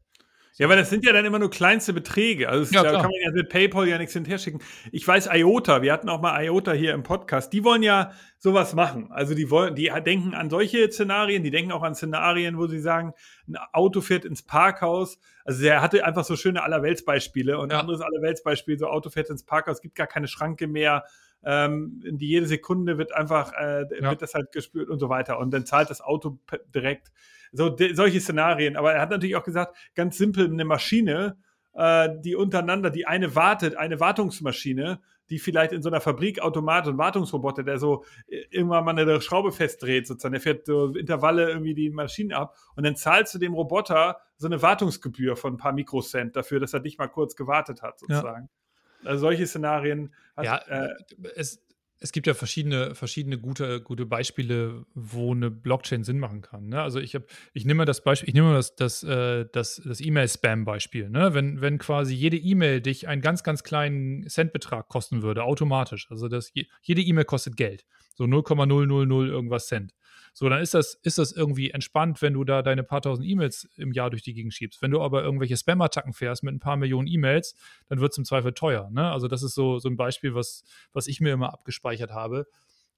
Ja, 0.57 0.69
weil 0.69 0.77
das 0.77 0.89
sind 0.89 1.05
ja 1.05 1.13
dann 1.13 1.25
immer 1.25 1.41
nur 1.41 1.51
kleinste 1.51 1.93
Beträge. 1.93 2.49
Also 2.49 2.73
ja, 2.73 2.85
da 2.85 2.91
klar. 2.91 3.03
kann 3.03 3.11
man 3.11 3.21
ja 3.25 3.33
mit 3.33 3.49
PayPal 3.49 3.89
ja 3.89 3.99
nichts 3.99 4.13
hinterher 4.13 4.39
schicken. 4.39 4.61
Ich 4.93 5.07
weiß, 5.07 5.29
IOTA, 5.33 5.83
wir 5.83 5.93
hatten 5.93 6.09
auch 6.09 6.21
mal 6.21 6.41
IOTA 6.45 6.73
hier 6.73 6.95
im 6.95 7.03
Podcast, 7.03 7.53
die 7.53 7.65
wollen 7.65 7.83
ja 7.83 8.13
sowas 8.39 8.73
machen. 8.73 9.11
Also 9.11 9.35
die 9.35 9.51
wollen, 9.51 9.75
die 9.75 9.91
denken 10.05 10.33
an 10.33 10.51
solche 10.51 10.91
Szenarien, 10.93 11.43
die 11.43 11.51
denken 11.51 11.73
auch 11.73 11.83
an 11.83 11.97
Szenarien, 11.97 12.57
wo 12.57 12.69
sie 12.69 12.79
sagen, 12.79 13.15
ein 13.49 13.57
Auto 13.73 14.01
fährt 14.01 14.25
ins 14.25 14.43
Parkhaus. 14.43 15.19
Also 15.45 15.61
der 15.63 15.83
hatte 15.83 16.05
einfach 16.05 16.25
so 16.25 16.37
schöne 16.37 16.63
Allerweltsbeispiele 16.63 17.59
und 17.59 17.73
ja. 17.73 17.81
anderes 17.81 18.01
Allerweltsbeispiel, 18.01 18.79
so 18.79 18.87
Auto 18.87 19.11
fährt 19.11 19.31
ins 19.31 19.43
Parkhaus, 19.43 19.81
gibt 19.81 19.97
gar 19.97 20.07
keine 20.07 20.29
Schranke 20.29 20.69
mehr. 20.69 21.05
Ähm, 21.45 22.01
die 22.05 22.29
jede 22.29 22.47
Sekunde 22.47 22.99
wird 22.99 23.15
einfach, 23.15 23.53
äh, 23.53 23.85
ja. 24.01 24.11
wird 24.11 24.23
das 24.23 24.35
halt 24.35 24.53
gespürt 24.53 24.89
und 24.89 24.99
so 24.99 25.09
weiter. 25.09 25.39
Und 25.39 25.53
dann 25.53 25.67
zahlt 25.67 25.91
das 25.91 26.01
Auto 26.01 26.39
direkt 26.75 27.13
so 27.53 27.77
solche 27.93 28.21
Szenarien. 28.21 28.77
Aber 28.77 28.93
er 28.93 29.01
hat 29.01 29.11
natürlich 29.11 29.37
auch 29.37 29.45
gesagt, 29.45 29.77
ganz 29.95 30.19
simpel, 30.19 30.47
eine 30.47 30.65
Maschine, 30.65 31.37
äh, 31.75 32.09
die 32.21 32.37
untereinander, 32.37 32.91
die 32.91 33.07
eine 33.07 33.35
wartet, 33.35 33.77
eine 33.77 34.01
Wartungsmaschine, 34.01 35.01
die 35.31 35.39
vielleicht 35.39 35.73
in 35.73 35.83
so 35.83 35.89
einer 35.89 36.01
Fabrik 36.01 36.41
Automat 36.41 36.87
und 36.87 36.99
Wartungsroboter, 36.99 37.63
der 37.63 37.79
so 37.79 38.05
äh, 38.27 38.45
irgendwann 38.51 38.85
mal 38.85 38.99
eine 38.99 39.21
Schraube 39.21 39.53
festdreht, 39.53 40.07
sozusagen, 40.07 40.33
der 40.33 40.41
fährt 40.41 40.67
so 40.67 40.95
Intervalle 40.95 41.49
irgendwie 41.49 41.75
die 41.75 41.91
Maschinen 41.91 42.33
ab 42.33 42.57
und 42.77 42.85
dann 42.85 42.97
zahlst 42.97 43.35
du 43.35 43.39
dem 43.39 43.55
Roboter 43.55 44.19
so 44.37 44.47
eine 44.47 44.61
Wartungsgebühr 44.61 45.37
von 45.37 45.55
ein 45.55 45.59
paar 45.59 45.73
Mikrocent 45.73 46.37
dafür, 46.37 46.61
dass 46.61 46.75
er 46.75 46.81
dich 46.81 46.99
mal 46.99 47.09
kurz 47.09 47.37
gewartet 47.37 47.83
hat, 47.83 47.99
sozusagen. 47.99 48.45
Ja. 48.45 48.64
Also 49.05 49.21
solche 49.21 49.47
Szenarien. 49.47 50.13
Hat, 50.37 50.45
ja, 50.45 50.57
äh, 50.69 50.95
es, 51.37 51.65
es 52.05 52.13
gibt 52.13 52.27
ja 52.27 52.35
verschiedene, 52.35 52.95
verschiedene 52.95 53.39
gute, 53.39 53.81
gute 53.81 54.05
Beispiele, 54.05 54.85
wo 54.95 55.33
eine 55.33 55.51
Blockchain 55.51 56.05
Sinn 56.05 56.19
machen 56.19 56.43
kann. 56.43 56.69
Ne? 56.69 56.83
Also 56.83 57.01
ich 57.01 57.15
habe, 57.15 57.25
ich 57.55 57.65
nehme 57.65 57.87
das 57.87 58.05
Beispiel, 58.05 58.29
ich 58.29 58.35
nehme 58.35 58.53
das, 58.53 58.77
das, 58.77 59.03
äh, 59.05 59.47
das, 59.51 59.81
das 59.83 60.03
E-Mail-Spam-Beispiel. 60.03 61.09
Ne? 61.09 61.33
Wenn, 61.33 61.63
wenn 61.63 61.79
quasi 61.79 62.15
jede 62.15 62.37
E-Mail 62.37 62.83
dich 62.83 63.09
einen 63.09 63.23
ganz, 63.23 63.43
ganz 63.43 63.63
kleinen 63.63 64.29
Centbetrag 64.29 64.89
kosten 64.89 65.23
würde, 65.23 65.45
automatisch. 65.45 66.09
Also 66.11 66.29
das, 66.29 66.53
jede 66.83 67.01
E-Mail 67.01 67.25
kostet 67.25 67.57
Geld. 67.57 67.87
So 68.15 68.27
0,000 68.27 68.71
irgendwas 69.11 69.69
Cent. 69.69 69.95
So, 70.37 70.49
dann 70.49 70.61
ist 70.61 70.75
das, 70.75 70.95
ist 71.03 71.19
das 71.19 71.33
irgendwie 71.33 71.71
entspannt, 71.71 72.21
wenn 72.21 72.35
du 72.35 72.45
da 72.45 72.63
deine 72.63 72.83
paar 72.83 73.01
tausend 73.01 73.27
E-Mails 73.27 73.69
im 73.77 73.93
Jahr 73.93 74.11
durch 74.11 74.23
die 74.23 74.35
Gegend 74.35 74.53
schiebst. 74.53 74.83
Wenn 74.83 74.91
du 74.91 75.01
aber 75.01 75.23
irgendwelche 75.23 75.57
Spam-Attacken 75.57 76.13
fährst 76.13 76.43
mit 76.43 76.55
ein 76.55 76.61
paar 76.61 76.77
Millionen 76.77 77.07
E-Mails, 77.07 77.55
dann 77.89 78.01
wird 78.01 78.13
es 78.13 78.19
im 78.19 78.25
Zweifel 78.25 78.53
teuer. 78.53 78.91
Ne? 78.91 79.11
Also, 79.11 79.29
das 79.29 79.43
ist 79.43 79.55
so, 79.55 79.79
so 79.79 79.89
ein 79.89 79.97
Beispiel, 79.97 80.35
was, 80.35 80.65
was 80.93 81.07
ich 81.07 81.21
mir 81.21 81.33
immer 81.33 81.53
abgespeichert 81.53 82.11
habe 82.11 82.47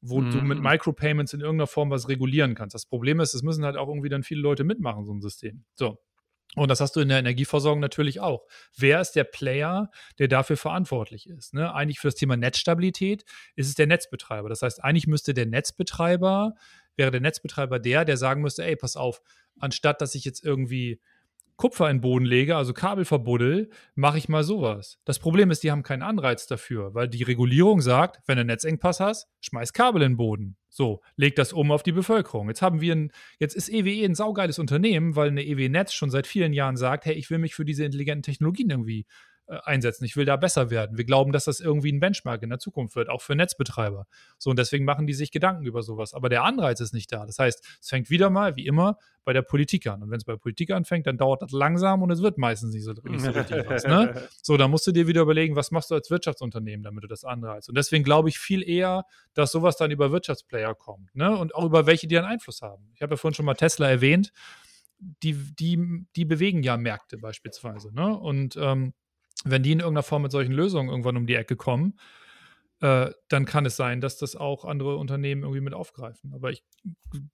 wo 0.03 0.21
mhm. 0.21 0.31
du 0.31 0.43
mit 0.43 0.59
mhm. 0.59 0.65
Micropayments 0.65 1.33
in 1.33 1.41
irgendeiner 1.41 1.67
Form 1.67 1.91
was 1.91 2.09
regulieren 2.09 2.55
kannst. 2.55 2.75
Das 2.75 2.85
Problem 2.87 3.19
ist, 3.19 3.35
es 3.35 3.43
müssen 3.43 3.65
halt 3.65 3.77
auch 3.77 3.89
irgendwie 3.89 4.11
dann 4.11 4.23
viele 4.23 4.41
Leute 4.41 4.63
mitmachen, 4.63 5.05
so 5.05 5.13
ein 5.13 5.21
System. 5.21 5.65
So. 5.75 5.99
Und 6.55 6.71
das 6.71 6.81
hast 6.81 6.97
du 6.97 7.01
in 7.01 7.09
der 7.09 7.19
Energieversorgung 7.19 7.81
natürlich 7.81 8.21
auch. 8.21 8.47
Wer 8.77 9.01
ist 9.01 9.13
der 9.13 9.25
Player, 9.25 9.91
der 10.19 10.29
dafür 10.29 10.57
verantwortlich 10.57 11.29
ist? 11.29 11.53
Ne? 11.53 11.75
Eigentlich 11.75 11.99
für 11.99 12.09
das 12.09 12.15
Thema 12.15 12.37
Netzstabilität 12.37 13.25
ist 13.57 13.69
es 13.69 13.75
der 13.75 13.87
Netzbetreiber. 13.87 14.49
Das 14.49 14.63
heißt, 14.63 14.83
eigentlich 14.83 15.07
müsste 15.07 15.35
der 15.35 15.47
Netzbetreiber 15.47 16.55
wäre 16.97 17.11
der 17.11 17.21
Netzbetreiber 17.21 17.79
der, 17.79 18.05
der 18.05 18.17
sagen 18.17 18.43
müsste, 18.43 18.65
ey, 18.65 18.77
pass 18.77 18.97
auf, 18.97 19.23
anstatt 19.59 20.01
dass 20.01 20.15
ich 20.15 20.25
jetzt 20.25 20.45
irgendwie 20.45 21.01
Kupfer 21.57 21.89
in 21.89 21.97
den 21.97 22.03
Boden 22.03 22.27
lege, 22.27 22.55
also 22.55 22.75
Kabel 22.75 23.07
verbuddel, 23.07 23.71
mache 23.95 24.19
ich 24.19 24.29
mal 24.29 24.45
sowas. 24.45 24.99
Das 25.07 25.19
Problem 25.19 25.51
ist, 25.51 25.63
die 25.63 25.71
haben 25.71 25.83
keinen 25.83 26.03
Anreiz 26.03 26.47
dafür, 26.47 26.93
weil 26.95 27.09
die 27.09 27.23
Regulierung 27.23 27.81
sagt, 27.81 28.21
wenn 28.27 28.37
du 28.37 28.41
einen 28.41 28.49
Netzengpass 28.49 29.01
hast, 29.01 29.29
schmeiß 29.41 29.73
Kabel 29.73 30.03
in 30.03 30.13
den 30.13 30.17
Boden. 30.19 30.57
So, 30.69 31.01
leg 31.17 31.35
das 31.35 31.55
um 31.55 31.73
auf 31.73 31.83
die 31.83 31.93
Bevölkerung. 31.93 32.49
Jetzt 32.49 32.61
haben 32.61 32.83
wir 32.83 32.95
ein, 32.95 33.11
jetzt 33.39 33.57
ist 33.57 33.71
EWE 33.71 34.05
ein 34.05 34.15
saugeiles 34.15 34.59
Unternehmen, 34.59 35.17
weil 35.17 35.29
eine 35.29 35.47
EW 35.47 35.71
Netz 35.71 35.95
schon 35.95 36.11
seit 36.11 36.27
vielen 36.27 36.53
Jahren 36.53 36.77
sagt, 36.77 37.07
hey, 37.07 37.15
ich 37.15 37.31
will 37.31 37.39
mich 37.39 37.55
für 37.55 37.65
diese 37.65 37.85
intelligenten 37.85 38.23
Technologien 38.23 38.69
irgendwie 38.69 39.07
äh, 39.49 39.59
einsetzen. 39.63 40.05
Ich 40.05 40.17
will 40.17 40.25
da 40.25 40.37
besser 40.37 40.71
werden. 40.71 40.97
Wir 40.97 41.05
glauben, 41.05 41.31
dass 41.31 41.45
das 41.45 41.61
irgendwie 41.61 41.93
ein 41.93 42.01
Benchmark 42.01 42.43
in 42.43 42.51
der 42.51 42.59
Zukunft 42.59 42.97
wird, 42.97 43.09
auch 43.09 43.23
für 43.23 43.37
Netzbetreiber. 43.37 44.07
So, 44.39 44.51
und 44.51 44.59
deswegen 44.59 44.85
machen 44.85 45.07
die 45.07 45.15
sich 45.15 45.31
Gedanken 45.31 45.65
über 45.65 45.83
sowas. 45.83 46.15
Aber 46.15 46.29
der 46.29 46.43
Anreiz 46.43 46.81
ist 46.81 46.93
nicht 46.93 47.13
da. 47.13 47.27
Das 47.27 47.39
heißt, 47.39 47.65
es 47.81 47.89
fängt 47.89 48.11
wieder 48.11 48.29
mal, 48.29 48.57
wie 48.57 48.67
immer, 48.67 48.99
bei 49.25 49.33
der 49.33 49.43
Politik 49.43 49.87
an. 49.87 50.03
Und 50.03 50.11
wenn 50.11 50.19
es 50.19 50.25
bei 50.25 50.33
der 50.33 50.39
Politik 50.39 50.71
anfängt, 50.71 51.07
dann 51.07 51.17
dauert 51.17 51.43
das 51.43 51.53
langsam 51.53 52.03
und 52.03 52.11
es 52.11 52.23
wird 52.23 52.39
meistens 52.39 52.75
nicht 52.75 52.85
so, 52.85 52.93
nicht 52.93 53.21
so 53.21 53.31
richtig 53.31 53.69
was. 53.69 53.85
Ne? 53.85 54.29
So, 54.43 54.57
dann 54.57 54.71
musst 54.71 54.87
du 54.87 54.93
dir 54.93 55.07
wieder 55.07 55.23
überlegen, 55.23 55.57
was 55.57 55.71
machst 55.71 55.91
du 55.91 55.95
als 55.95 56.11
Wirtschaftsunternehmen, 56.11 56.83
damit 56.83 57.05
du 57.05 57.09
das 57.09 57.25
anreizt. 57.25 57.69
Und 57.69 57.77
deswegen 57.77 58.05
glaube 58.05 58.29
ich 58.29 58.39
viel 58.39 58.69
eher, 58.69 59.05
dass 59.35 59.53
sowas 59.53 59.77
dann 59.77 59.91
über 59.91 60.13
Wirtschaftsplayer 60.13 60.75
kommt. 60.75 61.15
Ne? 61.15 61.37
Und 61.37 61.55
auch 61.55 61.65
über 61.65 61.87
welche, 61.87 62.07
die 62.07 62.17
einen 62.17 62.27
Einfluss 62.27 62.63
haben. 62.63 62.91
Ich 62.95 63.03
habe 63.03 63.15
ja 63.15 63.17
vorhin 63.17 63.35
schon 63.35 63.47
mal 63.47 63.55
Tesla 63.55 63.89
erwähnt. 63.89 64.33
Die, 64.99 65.35
die, 65.35 66.07
die 66.15 66.25
bewegen 66.25 66.63
ja 66.63 66.77
Märkte 66.77 67.19
beispielsweise. 67.19 67.93
Ne? 67.95 68.17
Und 68.17 68.57
ähm, 68.57 68.93
wenn 69.51 69.63
die 69.63 69.73
in 69.73 69.81
irgendeiner 69.81 70.03
Form 70.03 70.23
mit 70.23 70.33
solchen 70.33 70.53
Lösungen 70.53 70.89
irgendwann 70.89 71.17
um 71.17 71.27
die 71.27 71.35
Ecke 71.35 71.57
kommen, 71.57 71.99
äh, 72.81 73.11
dann 73.29 73.47
kann 73.47 73.65
es 73.65 73.77
sein, 73.77 74.01
dass 74.01 74.19
das 74.19 74.37
auch 74.37 74.65
andere 74.65 74.97
Unternehmen 74.97 75.43
irgendwie 75.43 75.63
mit 75.63 75.73
aufgreifen. 75.73 76.35
Aber 76.35 76.51
ich, 76.51 76.63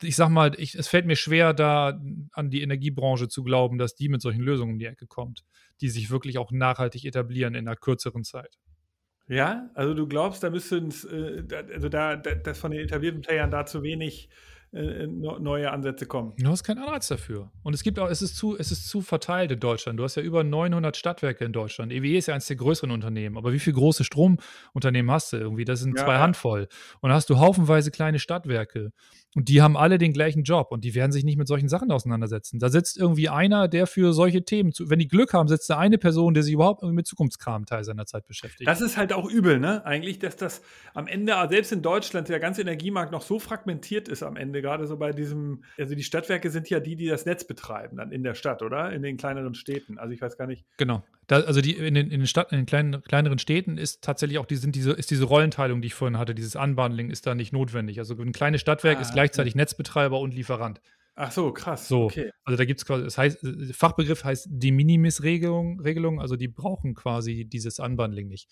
ich 0.00 0.14
sag 0.14 0.28
mal, 0.28 0.52
ich, 0.56 0.76
es 0.76 0.86
fällt 0.86 1.06
mir 1.06 1.16
schwer, 1.16 1.52
da 1.52 2.00
an 2.32 2.50
die 2.50 2.62
Energiebranche 2.62 3.28
zu 3.28 3.42
glauben, 3.42 3.78
dass 3.78 3.96
die 3.96 4.08
mit 4.08 4.22
solchen 4.22 4.42
Lösungen 4.42 4.74
um 4.74 4.78
die 4.78 4.86
Ecke 4.86 5.06
kommt, 5.06 5.44
die 5.80 5.88
sich 5.88 6.10
wirklich 6.10 6.38
auch 6.38 6.52
nachhaltig 6.52 7.04
etablieren 7.04 7.54
in 7.54 7.66
einer 7.66 7.76
kürzeren 7.76 8.22
Zeit. 8.22 8.56
Ja, 9.26 9.70
also 9.74 9.94
du 9.94 10.06
glaubst, 10.06 10.42
da 10.42 10.50
müsste 10.50 10.76
äh, 10.76 11.72
also 11.72 11.88
da, 11.88 12.16
da, 12.16 12.34
dass 12.34 12.58
von 12.58 12.70
den 12.70 12.80
etablierten 12.80 13.22
Playern 13.22 13.50
da 13.50 13.66
zu 13.66 13.82
wenig 13.82 14.28
äh, 14.72 15.06
neue 15.06 15.70
Ansätze 15.70 16.06
kommen. 16.06 16.32
Du 16.38 16.48
hast 16.48 16.64
keinen 16.64 16.78
Anreiz 16.78 17.06
dafür. 17.08 17.50
Und 17.62 17.74
es 17.74 17.82
gibt 17.82 17.98
auch, 17.98 18.08
es 18.08 18.22
ist 18.22 18.36
zu, 18.36 18.56
es 18.56 18.72
ist 18.72 18.88
zu 18.88 19.02
verteilt 19.02 19.50
in 19.50 19.60
Deutschland. 19.60 19.98
Du 19.98 20.04
hast 20.04 20.14
ja 20.14 20.22
über 20.22 20.44
900 20.44 20.96
Stadtwerke 20.96 21.44
in 21.44 21.52
Deutschland. 21.52 21.92
EWE 21.92 22.16
ist 22.16 22.26
ja 22.26 22.34
eines 22.34 22.46
der 22.46 22.56
größeren 22.56 22.90
Unternehmen. 22.90 23.36
Aber 23.36 23.52
wie 23.52 23.58
viele 23.58 23.76
große 23.76 24.04
Stromunternehmen 24.04 25.10
hast 25.10 25.34
du 25.34 25.36
irgendwie? 25.36 25.66
Das 25.66 25.80
sind 25.80 25.98
ja, 25.98 26.04
zwei 26.04 26.14
ja. 26.14 26.20
Handvoll. 26.20 26.68
Und 27.00 27.10
da 27.10 27.16
hast 27.16 27.28
du 27.28 27.38
haufenweise 27.38 27.90
kleine 27.90 28.18
Stadtwerke. 28.18 28.92
Und 29.34 29.48
die 29.48 29.62
haben 29.62 29.78
alle 29.78 29.96
den 29.96 30.12
gleichen 30.12 30.42
Job 30.42 30.68
und 30.70 30.84
die 30.84 30.94
werden 30.94 31.10
sich 31.10 31.24
nicht 31.24 31.38
mit 31.38 31.48
solchen 31.48 31.68
Sachen 31.68 31.90
auseinandersetzen. 31.90 32.58
Da 32.58 32.68
sitzt 32.68 32.98
irgendwie 32.98 33.30
einer, 33.30 33.66
der 33.66 33.86
für 33.86 34.12
solche 34.12 34.44
Themen, 34.44 34.72
wenn 34.78 34.98
die 34.98 35.08
Glück 35.08 35.32
haben, 35.32 35.48
sitzt 35.48 35.70
da 35.70 35.78
eine 35.78 35.96
Person, 35.96 36.34
der 36.34 36.42
sich 36.42 36.52
überhaupt 36.52 36.82
irgendwie 36.82 36.96
mit 36.96 37.06
Zukunftskram 37.06 37.64
Teil 37.64 37.82
seiner 37.84 38.04
Zeit 38.04 38.26
beschäftigt. 38.26 38.68
Das 38.68 38.82
ist 38.82 38.98
halt 38.98 39.12
auch 39.12 39.28
übel, 39.28 39.58
ne? 39.58 39.86
Eigentlich, 39.86 40.18
dass 40.18 40.36
das 40.36 40.60
am 40.92 41.06
Ende, 41.06 41.34
selbst 41.48 41.72
in 41.72 41.80
Deutschland, 41.80 42.28
der 42.28 42.40
ganze 42.40 42.60
Energiemarkt 42.60 43.10
noch 43.10 43.22
so 43.22 43.38
fragmentiert 43.38 44.08
ist 44.08 44.22
am 44.22 44.36
Ende, 44.36 44.60
gerade 44.60 44.86
so 44.86 44.98
bei 44.98 45.12
diesem, 45.12 45.64
also 45.78 45.94
die 45.94 46.04
Stadtwerke 46.04 46.50
sind 46.50 46.68
ja 46.68 46.80
die, 46.80 46.96
die 46.96 47.06
das 47.06 47.24
Netz 47.24 47.44
betreiben, 47.44 47.96
dann 47.96 48.12
in 48.12 48.22
der 48.22 48.34
Stadt, 48.34 48.60
oder? 48.60 48.92
In 48.92 49.02
den 49.02 49.16
kleineren 49.16 49.54
Städten. 49.54 49.98
Also 49.98 50.12
ich 50.12 50.20
weiß 50.20 50.36
gar 50.36 50.46
nicht. 50.46 50.66
Genau. 50.76 51.02
Da, 51.28 51.40
also 51.40 51.60
die, 51.60 51.76
in 51.76 51.94
den, 51.94 52.10
in 52.10 52.20
den, 52.20 52.26
Stadt, 52.26 52.52
in 52.52 52.58
den 52.58 52.66
kleinen, 52.66 53.02
kleineren 53.02 53.38
Städten 53.38 53.78
ist 53.78 54.02
tatsächlich 54.02 54.38
auch 54.38 54.46
die, 54.46 54.56
sind 54.56 54.74
diese, 54.74 54.92
ist 54.92 55.10
diese 55.10 55.24
Rollenteilung, 55.24 55.80
die 55.80 55.86
ich 55.86 55.94
vorhin 55.94 56.18
hatte, 56.18 56.34
dieses 56.34 56.56
Unbundling 56.56 57.10
ist 57.10 57.26
da 57.26 57.34
nicht 57.34 57.52
notwendig. 57.52 57.98
Also 57.98 58.16
ein 58.20 58.32
kleines 58.32 58.60
Stadtwerk 58.60 58.98
ah, 58.98 59.02
ist 59.02 59.12
gleichzeitig 59.12 59.52
okay. 59.52 59.58
Netzbetreiber 59.58 60.18
und 60.18 60.34
Lieferant. 60.34 60.80
Ach 61.14 61.30
so, 61.30 61.52
krass. 61.52 61.88
So, 61.88 62.04
okay. 62.04 62.30
also 62.44 62.56
da 62.56 62.64
gibt 62.64 62.80
es 62.80 62.86
quasi, 62.86 63.04
das 63.04 63.18
heißt, 63.18 63.46
Fachbegriff 63.72 64.24
heißt 64.24 64.48
De 64.50 64.70
Minimis-Regelung, 64.70 65.80
Regelung, 65.80 66.20
also 66.20 66.36
die 66.36 66.48
brauchen 66.48 66.94
quasi 66.94 67.44
dieses 67.44 67.78
Unbundling 67.78 68.28
nicht. 68.28 68.48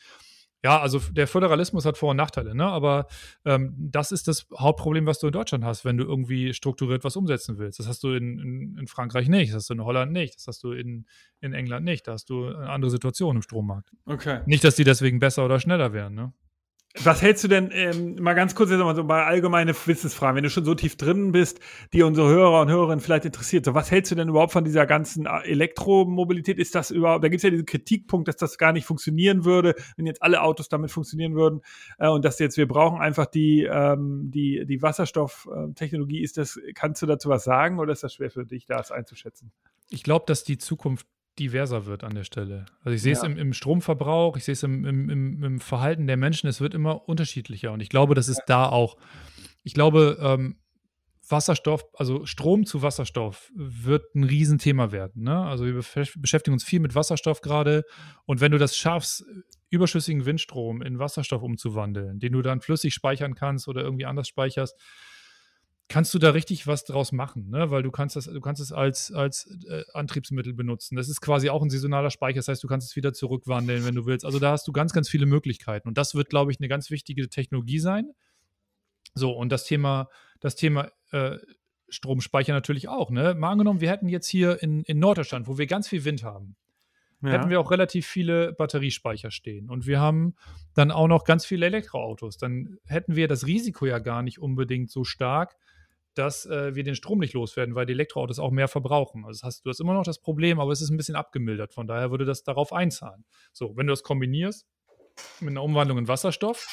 Ja, 0.62 0.80
also 0.80 0.98
der 0.98 1.26
Föderalismus 1.26 1.86
hat 1.86 1.96
Vor- 1.96 2.10
und 2.10 2.16
Nachteile, 2.16 2.54
ne? 2.54 2.66
aber 2.66 3.06
ähm, 3.46 3.74
das 3.78 4.12
ist 4.12 4.28
das 4.28 4.46
Hauptproblem, 4.56 5.06
was 5.06 5.18
du 5.18 5.26
in 5.26 5.32
Deutschland 5.32 5.64
hast, 5.64 5.86
wenn 5.86 5.96
du 5.96 6.04
irgendwie 6.04 6.52
strukturiert 6.52 7.02
was 7.02 7.16
umsetzen 7.16 7.58
willst. 7.58 7.78
Das 7.78 7.88
hast 7.88 8.02
du 8.02 8.12
in, 8.12 8.38
in, 8.38 8.78
in 8.78 8.86
Frankreich 8.86 9.28
nicht, 9.28 9.50
das 9.50 9.56
hast 9.56 9.70
du 9.70 9.74
in 9.74 9.84
Holland 9.84 10.12
nicht, 10.12 10.36
das 10.36 10.46
hast 10.46 10.62
du 10.62 10.72
in, 10.72 11.06
in 11.40 11.54
England 11.54 11.84
nicht, 11.86 12.06
da 12.06 12.12
hast 12.12 12.28
du 12.28 12.46
eine 12.46 12.68
andere 12.68 12.90
Situation 12.90 13.36
im 13.36 13.42
Strommarkt. 13.42 13.90
Okay. 14.04 14.40
Nicht, 14.44 14.62
dass 14.62 14.76
die 14.76 14.84
deswegen 14.84 15.18
besser 15.18 15.46
oder 15.46 15.60
schneller 15.60 15.94
wären, 15.94 16.14
ne? 16.14 16.32
Was 16.98 17.22
hältst 17.22 17.44
du 17.44 17.48
denn, 17.48 17.70
ähm, 17.72 18.16
mal 18.20 18.34
ganz 18.34 18.56
kurz 18.56 18.70
jetzt 18.70 18.80
mal 18.80 18.96
so 18.96 19.04
bei 19.04 19.24
allgemeine 19.24 19.74
Wissensfragen, 19.86 20.34
wenn 20.34 20.42
du 20.42 20.50
schon 20.50 20.64
so 20.64 20.74
tief 20.74 20.96
drin 20.96 21.30
bist, 21.30 21.60
die 21.92 22.02
unsere 22.02 22.28
Hörer 22.28 22.62
und 22.62 22.68
Hörerinnen 22.68 22.98
vielleicht 22.98 23.24
interessiert, 23.24 23.64
so 23.64 23.74
was 23.74 23.92
hältst 23.92 24.10
du 24.10 24.16
denn 24.16 24.28
überhaupt 24.28 24.52
von 24.52 24.64
dieser 24.64 24.86
ganzen 24.86 25.26
äh, 25.26 25.38
Elektromobilität? 25.44 26.58
Ist 26.58 26.74
das 26.74 26.90
überhaupt, 26.90 27.22
da 27.22 27.28
gibt 27.28 27.38
es 27.38 27.42
ja 27.44 27.50
diesen 27.50 27.66
Kritikpunkt, 27.66 28.26
dass 28.26 28.36
das 28.36 28.58
gar 28.58 28.72
nicht 28.72 28.86
funktionieren 28.86 29.44
würde, 29.44 29.76
wenn 29.96 30.06
jetzt 30.06 30.20
alle 30.20 30.42
Autos 30.42 30.68
damit 30.68 30.90
funktionieren 30.90 31.36
würden 31.36 31.60
äh, 31.98 32.08
und 32.08 32.24
dass 32.24 32.40
jetzt 32.40 32.56
wir 32.56 32.66
brauchen 32.66 33.00
einfach 33.00 33.26
die, 33.26 33.62
ähm, 33.70 34.28
die, 34.32 34.66
die 34.66 34.82
Wasserstofftechnologie. 34.82 36.20
Ist 36.20 36.38
das, 36.38 36.58
kannst 36.74 37.02
du 37.02 37.06
dazu 37.06 37.28
was 37.28 37.44
sagen 37.44 37.78
oder 37.78 37.92
ist 37.92 38.02
das 38.02 38.14
schwer 38.14 38.32
für 38.32 38.44
dich, 38.44 38.66
das 38.66 38.90
einzuschätzen? 38.90 39.52
Ich 39.90 40.02
glaube, 40.02 40.24
dass 40.26 40.42
die 40.42 40.58
Zukunft 40.58 41.06
diverser 41.40 41.86
wird 41.86 42.04
an 42.04 42.14
der 42.14 42.24
Stelle. 42.24 42.66
Also 42.82 42.94
ich 42.94 43.02
sehe 43.02 43.12
es 43.12 43.22
ja. 43.22 43.28
im, 43.28 43.36
im, 43.36 43.52
Stromverbrauch, 43.52 44.36
ich 44.36 44.44
sehe 44.44 44.52
es 44.52 44.62
im, 44.62 44.84
im, 44.84 45.42
im, 45.42 45.60
Verhalten 45.60 46.06
der 46.06 46.16
Menschen, 46.16 46.46
es 46.46 46.60
wird 46.60 46.74
immer 46.74 47.08
unterschiedlicher. 47.08 47.72
Und 47.72 47.80
ich 47.80 47.88
glaube, 47.88 48.14
das 48.14 48.28
ist 48.28 48.42
da 48.46 48.68
auch. 48.68 48.96
Ich 49.62 49.74
glaube, 49.74 50.18
ähm, 50.20 50.60
Wasserstoff, 51.28 51.84
also 51.94 52.26
Strom 52.26 52.66
zu 52.66 52.82
Wasserstoff 52.82 53.50
wird 53.54 54.14
ein 54.14 54.24
Riesenthema 54.24 54.92
werden. 54.92 55.22
Ne? 55.24 55.36
Also 55.36 55.64
wir 55.64 55.82
beschäftigen 56.16 56.54
uns 56.54 56.64
viel 56.64 56.80
mit 56.80 56.94
Wasserstoff 56.94 57.40
gerade. 57.40 57.84
Und 58.26 58.40
wenn 58.40 58.52
du 58.52 58.58
das 58.58 58.76
schaffst, 58.76 59.24
überschüssigen 59.70 60.26
Windstrom 60.26 60.82
in 60.82 60.98
Wasserstoff 60.98 61.42
umzuwandeln, 61.42 62.18
den 62.18 62.32
du 62.32 62.42
dann 62.42 62.60
flüssig 62.60 62.94
speichern 62.94 63.34
kannst 63.34 63.68
oder 63.68 63.82
irgendwie 63.82 64.06
anders 64.06 64.28
speicherst, 64.28 64.76
kannst 65.90 66.14
du 66.14 66.20
da 66.20 66.30
richtig 66.30 66.68
was 66.68 66.84
draus 66.84 67.10
machen, 67.10 67.50
ne? 67.50 67.70
weil 67.70 67.82
du 67.82 67.90
kannst 67.90 68.14
das, 68.14 68.26
du 68.26 68.40
kannst 68.40 68.62
es 68.62 68.72
als, 68.72 69.12
als 69.12 69.46
äh, 69.68 69.82
Antriebsmittel 69.92 70.54
benutzen. 70.54 70.94
Das 70.94 71.08
ist 71.08 71.20
quasi 71.20 71.50
auch 71.50 71.62
ein 71.62 71.68
saisonaler 71.68 72.10
Speicher, 72.10 72.36
das 72.36 72.46
heißt, 72.46 72.62
du 72.62 72.68
kannst 72.68 72.88
es 72.88 72.96
wieder 72.96 73.12
zurückwandeln, 73.12 73.84
wenn 73.84 73.96
du 73.96 74.06
willst. 74.06 74.24
Also 74.24 74.38
da 74.38 74.52
hast 74.52 74.68
du 74.68 74.72
ganz, 74.72 74.92
ganz 74.92 75.08
viele 75.08 75.26
Möglichkeiten. 75.26 75.88
Und 75.88 75.98
das 75.98 76.14
wird, 76.14 76.30
glaube 76.30 76.52
ich, 76.52 76.60
eine 76.60 76.68
ganz 76.68 76.90
wichtige 76.90 77.28
Technologie 77.28 77.80
sein. 77.80 78.12
So, 79.14 79.32
und 79.32 79.50
das 79.50 79.64
Thema, 79.64 80.08
das 80.38 80.54
Thema 80.54 80.92
äh, 81.10 81.38
Stromspeicher 81.88 82.52
natürlich 82.52 82.86
auch. 82.86 83.10
Ne? 83.10 83.34
Mal 83.34 83.50
angenommen, 83.50 83.80
wir 83.80 83.90
hätten 83.90 84.08
jetzt 84.08 84.28
hier 84.28 84.62
in, 84.62 84.84
in 84.84 85.00
Norddeutschland, 85.00 85.48
wo 85.48 85.58
wir 85.58 85.66
ganz 85.66 85.88
viel 85.88 86.04
Wind 86.04 86.22
haben, 86.22 86.54
ja. 87.20 87.30
hätten 87.30 87.50
wir 87.50 87.58
auch 87.58 87.72
relativ 87.72 88.06
viele 88.06 88.52
Batteriespeicher 88.52 89.32
stehen. 89.32 89.68
Und 89.68 89.88
wir 89.88 89.98
haben 89.98 90.36
dann 90.74 90.92
auch 90.92 91.08
noch 91.08 91.24
ganz 91.24 91.44
viele 91.44 91.66
Elektroautos. 91.66 92.38
Dann 92.38 92.78
hätten 92.86 93.16
wir 93.16 93.26
das 93.26 93.44
Risiko 93.44 93.86
ja 93.86 93.98
gar 93.98 94.22
nicht 94.22 94.38
unbedingt 94.38 94.88
so 94.92 95.02
stark, 95.02 95.56
dass 96.14 96.46
äh, 96.46 96.74
wir 96.74 96.82
den 96.82 96.94
Strom 96.94 97.18
nicht 97.18 97.34
loswerden, 97.34 97.74
weil 97.74 97.86
die 97.86 97.92
Elektroautos 97.92 98.38
auch 98.38 98.50
mehr 98.50 98.68
verbrauchen. 98.68 99.24
Also 99.24 99.46
hast, 99.46 99.64
du 99.64 99.70
hast 99.70 99.80
immer 99.80 99.94
noch 99.94 100.04
das 100.04 100.20
Problem, 100.20 100.60
aber 100.60 100.72
es 100.72 100.80
ist 100.80 100.90
ein 100.90 100.96
bisschen 100.96 101.16
abgemildert. 101.16 101.72
Von 101.72 101.86
daher 101.86 102.10
würde 102.10 102.24
das 102.24 102.42
darauf 102.42 102.72
einzahlen. 102.72 103.24
So, 103.52 103.76
wenn 103.76 103.86
du 103.86 103.92
das 103.92 104.02
kombinierst 104.02 104.66
mit 105.40 105.50
einer 105.50 105.62
Umwandlung 105.62 105.98
in 105.98 106.08
Wasserstoff, 106.08 106.66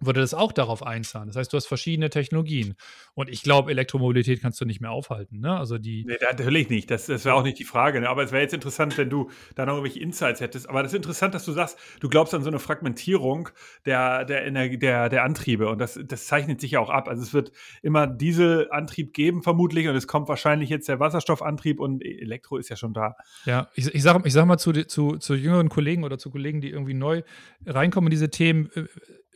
würde 0.00 0.20
das 0.20 0.34
auch 0.34 0.52
darauf 0.52 0.84
einzahlen. 0.84 1.28
Das 1.28 1.36
heißt, 1.36 1.52
du 1.52 1.56
hast 1.56 1.66
verschiedene 1.66 2.10
Technologien. 2.10 2.74
Und 3.14 3.28
ich 3.28 3.42
glaube, 3.42 3.70
Elektromobilität 3.70 4.40
kannst 4.40 4.60
du 4.60 4.64
nicht 4.64 4.80
mehr 4.80 4.90
aufhalten. 4.90 5.40
Ne? 5.40 5.56
Also 5.56 5.78
die 5.78 6.04
nee, 6.06 6.16
natürlich 6.20 6.70
nicht. 6.70 6.90
Das, 6.90 7.06
das 7.06 7.24
wäre 7.24 7.34
auch 7.34 7.42
nicht 7.42 7.58
die 7.58 7.64
Frage. 7.64 8.00
Ne? 8.00 8.08
Aber 8.08 8.22
es 8.22 8.32
wäre 8.32 8.42
jetzt 8.42 8.54
interessant, 8.54 8.96
wenn 8.98 9.10
du 9.10 9.30
da 9.54 9.66
noch 9.66 9.74
irgendwelche 9.74 10.00
Insights 10.00 10.40
hättest. 10.40 10.68
Aber 10.68 10.82
das 10.82 10.92
ist 10.92 10.96
interessant, 10.96 11.34
dass 11.34 11.44
du 11.44 11.52
sagst, 11.52 11.78
du 12.00 12.08
glaubst 12.08 12.34
an 12.34 12.42
so 12.42 12.48
eine 12.48 12.58
Fragmentierung 12.58 13.50
der, 13.84 14.24
der, 14.24 14.46
Energie, 14.46 14.78
der, 14.78 15.08
der 15.08 15.24
Antriebe. 15.24 15.68
Und 15.68 15.78
das, 15.78 15.98
das 16.02 16.26
zeichnet 16.26 16.60
sich 16.60 16.72
ja 16.72 16.80
auch 16.80 16.90
ab. 16.90 17.08
Also 17.08 17.22
es 17.22 17.34
wird 17.34 17.52
immer 17.82 18.06
Dieselantrieb 18.06 19.12
geben, 19.12 19.42
vermutlich. 19.42 19.88
Und 19.88 19.96
es 19.96 20.06
kommt 20.06 20.28
wahrscheinlich 20.28 20.70
jetzt 20.70 20.88
der 20.88 21.00
Wasserstoffantrieb 21.00 21.80
und 21.80 22.04
Elektro 22.04 22.56
ist 22.56 22.68
ja 22.68 22.76
schon 22.76 22.94
da. 22.94 23.16
Ja, 23.44 23.68
ich, 23.74 23.94
ich 23.94 24.02
sage 24.02 24.22
ich 24.24 24.32
sag 24.32 24.46
mal 24.46 24.58
zu, 24.58 24.72
zu, 24.72 25.18
zu 25.18 25.34
jüngeren 25.34 25.68
Kollegen 25.68 26.04
oder 26.04 26.18
zu 26.18 26.30
Kollegen, 26.30 26.60
die 26.60 26.70
irgendwie 26.70 26.94
neu 26.94 27.22
reinkommen 27.66 28.08
in 28.08 28.12
diese 28.12 28.30
Themen 28.30 28.70
äh, 28.74 28.84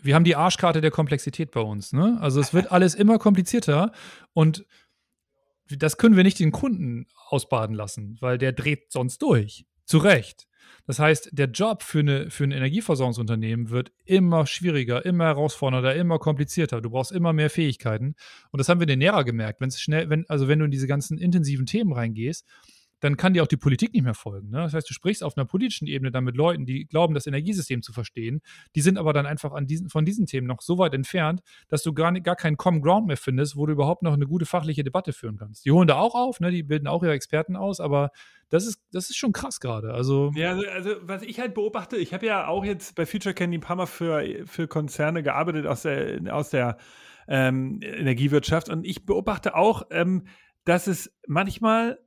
wir 0.05 0.15
haben 0.15 0.25
die 0.25 0.37
Arschkarte 0.37 0.81
der 0.81 0.91
Komplexität 0.91 1.51
bei 1.51 1.61
uns. 1.61 1.93
Ne? 1.93 2.19
Also 2.21 2.41
es 2.41 2.53
wird 2.53 2.71
alles 2.71 2.95
immer 2.95 3.19
komplizierter 3.19 3.93
und 4.33 4.67
das 5.69 5.97
können 5.97 6.17
wir 6.17 6.25
nicht 6.25 6.39
den 6.39 6.53
Kunden 6.53 7.07
ausbaden 7.29 7.75
lassen, 7.75 8.19
weil 8.21 8.39
der 8.39 8.53
dreht 8.53 8.93
sonst 8.93 9.23
durch. 9.23 9.67
Zu 9.87 9.99
Recht. 9.99 10.47
Das 10.87 10.99
heißt, 10.99 11.31
der 11.33 11.47
Job 11.47 11.83
für, 11.83 12.01
eine, 12.01 12.31
für 12.31 12.45
ein 12.45 12.51
Energieversorgungsunternehmen 12.51 13.71
wird 13.71 13.93
immer 14.05 14.47
schwieriger, 14.47 15.05
immer 15.05 15.25
herausfordernder, 15.25 15.95
immer 15.95 16.19
komplizierter. 16.19 16.83
Du 16.83 16.91
brauchst 16.91 17.13
immer 17.13 17.33
mehr 17.33 17.49
Fähigkeiten. 17.49 18.15
Und 18.51 18.59
das 18.59 18.69
haben 18.69 18.81
wir 18.81 18.85
in 18.85 18.89
den 18.89 18.99
Nera 18.99 19.23
gemerkt. 19.23 19.61
Wenn 19.61 19.69
es 19.69 19.81
schnell, 19.81 20.11
wenn, 20.11 20.27
also 20.29 20.47
wenn 20.47 20.59
du 20.59 20.67
in 20.67 20.71
diese 20.71 20.87
ganzen 20.87 21.17
intensiven 21.17 21.65
Themen 21.65 21.93
reingehst, 21.93 22.47
dann 23.05 23.19
kann 23.19 23.35
dir 23.35 23.43
auch 23.43 23.49
die 23.49 23.59
Politik 23.59 23.93
nicht 23.93 24.03
mehr 24.03 24.15
folgen. 24.15 24.49
Ne? 24.49 24.63
Das 24.63 24.73
heißt, 24.73 24.89
du 24.89 24.95
sprichst 24.95 25.23
auf 25.23 25.37
einer 25.37 25.45
politischen 25.45 25.87
Ebene 25.87 26.11
dann 26.11 26.25
mit 26.25 26.37
Leuten, 26.37 26.65
die 26.65 26.87
glauben, 26.87 27.13
das 27.13 27.27
Energiesystem 27.27 27.83
zu 27.83 27.93
verstehen. 27.93 28.41
Die 28.75 28.81
sind 28.81 28.97
aber 28.97 29.13
dann 29.13 29.27
einfach 29.27 29.53
diesen, 29.65 29.91
von 29.91 30.07
diesen 30.07 30.25
Themen 30.25 30.47
noch 30.47 30.63
so 30.63 30.79
weit 30.79 30.95
entfernt, 30.95 31.43
dass 31.69 31.83
du 31.83 31.93
gar, 31.93 32.13
gar 32.21 32.35
keinen 32.35 32.57
Common 32.57 32.81
Ground 32.81 33.07
mehr 33.07 33.19
findest, 33.19 33.57
wo 33.57 33.67
du 33.67 33.75
überhaupt 33.75 34.03
noch 34.03 34.15
eine 34.15 34.27
gute 34.27 34.47
fachliche 34.47 34.85
Debatte 34.85 35.13
führen 35.13 35.37
kannst. 35.37 35.67
Die 35.67 35.71
holen 35.71 35.87
da 35.87 35.97
auch 35.97 36.15
auf, 36.15 36.41
ne? 36.41 36.51
die 36.51 36.63
bilden 36.63 36.87
auch 36.87 37.03
ihre 37.03 37.13
Experten 37.13 37.57
aus, 37.57 37.79
aber 37.79 38.11
das 38.49 38.67
ist, 38.67 38.81
das 38.91 39.11
ist 39.11 39.17
schon 39.17 39.33
krass 39.33 39.61
gerade. 39.61 39.93
Also 39.93 40.33
ja, 40.35 40.53
also, 40.53 40.67
also, 40.69 40.91
was 41.03 41.23
ich 41.25 41.41
halt 41.41 41.53
beobachte, 41.53 41.99
ich 41.99 42.15
habe 42.15 42.25
ja 42.25 42.47
auch 42.47 42.65
jetzt 42.65 42.95
bei 42.95 43.05
Future 43.05 43.35
Candy 43.35 43.59
ein 43.59 43.61
paar 43.61 43.77
Mal 43.77 43.87
für, 43.87 44.47
für 44.47 44.67
Konzerne 44.67 45.23
gearbeitet 45.23 45.67
aus 45.67 45.83
der, 45.83 46.35
aus 46.35 46.49
der 46.49 46.79
ähm, 47.29 47.81
Energiewirtschaft 47.83 48.71
und 48.71 48.87
ich 48.87 49.05
beobachte 49.05 49.55
auch, 49.57 49.83
ähm, 49.91 50.27
dass 50.65 50.87
es 50.87 51.15
manchmal 51.27 51.99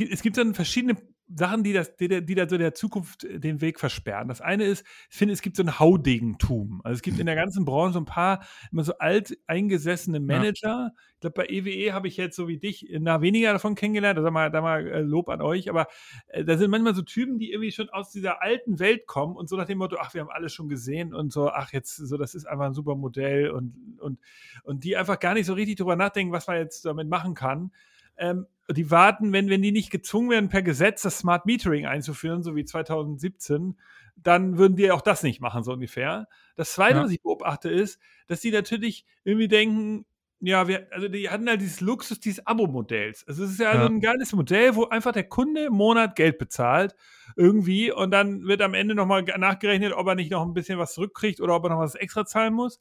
es 0.00 0.22
gibt 0.22 0.36
dann 0.36 0.54
verschiedene 0.54 0.96
Sachen, 1.32 1.64
die, 1.64 1.72
das, 1.72 1.96
die, 1.96 2.24
die 2.24 2.34
da 2.34 2.48
so 2.48 2.58
der 2.58 2.74
Zukunft 2.74 3.24
äh, 3.24 3.40
den 3.40 3.60
Weg 3.60 3.80
versperren. 3.80 4.28
Das 4.28 4.40
eine 4.40 4.64
ist, 4.64 4.84
ich 5.10 5.16
finde, 5.16 5.32
es 5.32 5.40
gibt 5.40 5.56
so 5.56 5.62
ein 5.62 5.78
Haudegentum. 5.78 6.80
Also 6.84 6.96
es 6.96 7.02
gibt 7.02 7.18
in 7.18 7.26
der 7.26 7.34
ganzen 7.34 7.64
Branche 7.64 7.94
so 7.94 8.00
ein 8.00 8.04
paar 8.04 8.44
immer 8.70 8.84
so 8.84 8.98
alt 8.98 9.38
eingesessene 9.46 10.20
Manager. 10.20 10.68
Ja. 10.68 10.90
Ich 11.14 11.20
glaube, 11.20 11.34
bei 11.34 11.46
EWE 11.46 11.70
e 11.70 11.92
habe 11.92 12.08
ich 12.08 12.18
jetzt 12.18 12.36
so 12.36 12.46
wie 12.46 12.58
dich 12.58 12.86
na 13.00 13.22
weniger 13.22 13.52
davon 13.52 13.74
kennengelernt. 13.74 14.18
Da 14.18 14.30
mal, 14.30 14.50
da 14.50 14.60
mal 14.60 14.86
äh, 14.86 15.00
Lob 15.00 15.30
an 15.30 15.40
euch. 15.40 15.70
Aber 15.70 15.86
äh, 16.28 16.44
da 16.44 16.58
sind 16.58 16.70
manchmal 16.70 16.94
so 16.94 17.02
Typen, 17.02 17.38
die 17.38 17.52
irgendwie 17.52 17.72
schon 17.72 17.88
aus 17.88 18.10
dieser 18.10 18.42
alten 18.42 18.78
Welt 18.78 19.06
kommen 19.06 19.34
und 19.34 19.48
so 19.48 19.56
nach 19.56 19.66
dem 19.66 19.78
Motto, 19.78 19.96
ach, 19.98 20.12
wir 20.12 20.20
haben 20.20 20.30
alles 20.30 20.52
schon 20.52 20.68
gesehen 20.68 21.14
und 21.14 21.32
so, 21.32 21.48
ach, 21.48 21.72
jetzt 21.72 21.96
so, 21.96 22.18
das 22.18 22.34
ist 22.34 22.46
einfach 22.46 22.66
ein 22.66 22.74
super 22.74 22.96
Modell 22.96 23.50
und, 23.50 23.98
und, 23.98 24.18
und 24.62 24.84
die 24.84 24.96
einfach 24.96 25.18
gar 25.18 25.32
nicht 25.32 25.46
so 25.46 25.54
richtig 25.54 25.76
drüber 25.76 25.96
nachdenken, 25.96 26.32
was 26.32 26.46
man 26.46 26.58
jetzt 26.58 26.84
damit 26.84 27.08
machen 27.08 27.34
kann. 27.34 27.72
Ähm, 28.16 28.46
die 28.70 28.90
warten, 28.90 29.32
wenn, 29.32 29.50
wenn 29.50 29.62
die 29.62 29.72
nicht 29.72 29.90
gezwungen 29.90 30.30
werden, 30.30 30.48
per 30.48 30.62
Gesetz 30.62 31.02
das 31.02 31.18
Smart 31.18 31.46
Metering 31.46 31.86
einzuführen, 31.86 32.42
so 32.42 32.56
wie 32.56 32.64
2017, 32.64 33.78
dann 34.16 34.58
würden 34.58 34.76
die 34.76 34.90
auch 34.90 35.02
das 35.02 35.22
nicht 35.22 35.40
machen, 35.40 35.64
so 35.64 35.72
ungefähr. 35.72 36.28
Das 36.56 36.72
Zweite, 36.72 36.98
ja. 36.98 37.04
was 37.04 37.10
ich 37.10 37.22
beobachte, 37.22 37.68
ist, 37.68 38.00
dass 38.26 38.40
die 38.40 38.50
natürlich 38.50 39.04
irgendwie 39.24 39.48
denken, 39.48 40.06
ja, 40.40 40.68
wir, 40.68 40.86
also 40.92 41.08
die 41.08 41.30
hatten 41.30 41.48
halt 41.48 41.60
dieses 41.60 41.80
Luxus 41.80 42.20
dieses 42.20 42.46
Abo-Modells. 42.46 43.26
Also 43.26 43.44
es 43.44 43.52
ist 43.52 43.60
ja, 43.60 43.74
ja. 43.74 43.80
so 43.80 43.86
ein 43.86 44.00
geiles 44.00 44.32
Modell, 44.32 44.76
wo 44.76 44.84
einfach 44.84 45.12
der 45.12 45.28
Kunde 45.28 45.64
im 45.66 45.72
Monat 45.72 46.16
Geld 46.16 46.38
bezahlt, 46.38 46.94
irgendwie, 47.36 47.90
und 47.90 48.10
dann 48.10 48.44
wird 48.44 48.60
am 48.60 48.74
Ende 48.74 48.94
nochmal 48.94 49.22
nachgerechnet, 49.22 49.92
ob 49.94 50.06
er 50.06 50.14
nicht 50.14 50.30
noch 50.30 50.42
ein 50.42 50.54
bisschen 50.54 50.78
was 50.78 50.94
zurückkriegt 50.94 51.40
oder 51.40 51.54
ob 51.54 51.64
er 51.64 51.70
noch 51.70 51.78
was 51.78 51.94
extra 51.94 52.26
zahlen 52.26 52.54
muss. 52.54 52.78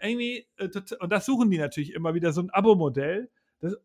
Irgendwie, 0.00 0.46
äh, 0.58 0.68
und 1.00 1.10
das 1.10 1.24
suchen 1.24 1.50
die 1.50 1.58
natürlich 1.58 1.94
immer 1.94 2.14
wieder, 2.14 2.32
so 2.32 2.42
ein 2.42 2.50
Abo-Modell. 2.50 3.30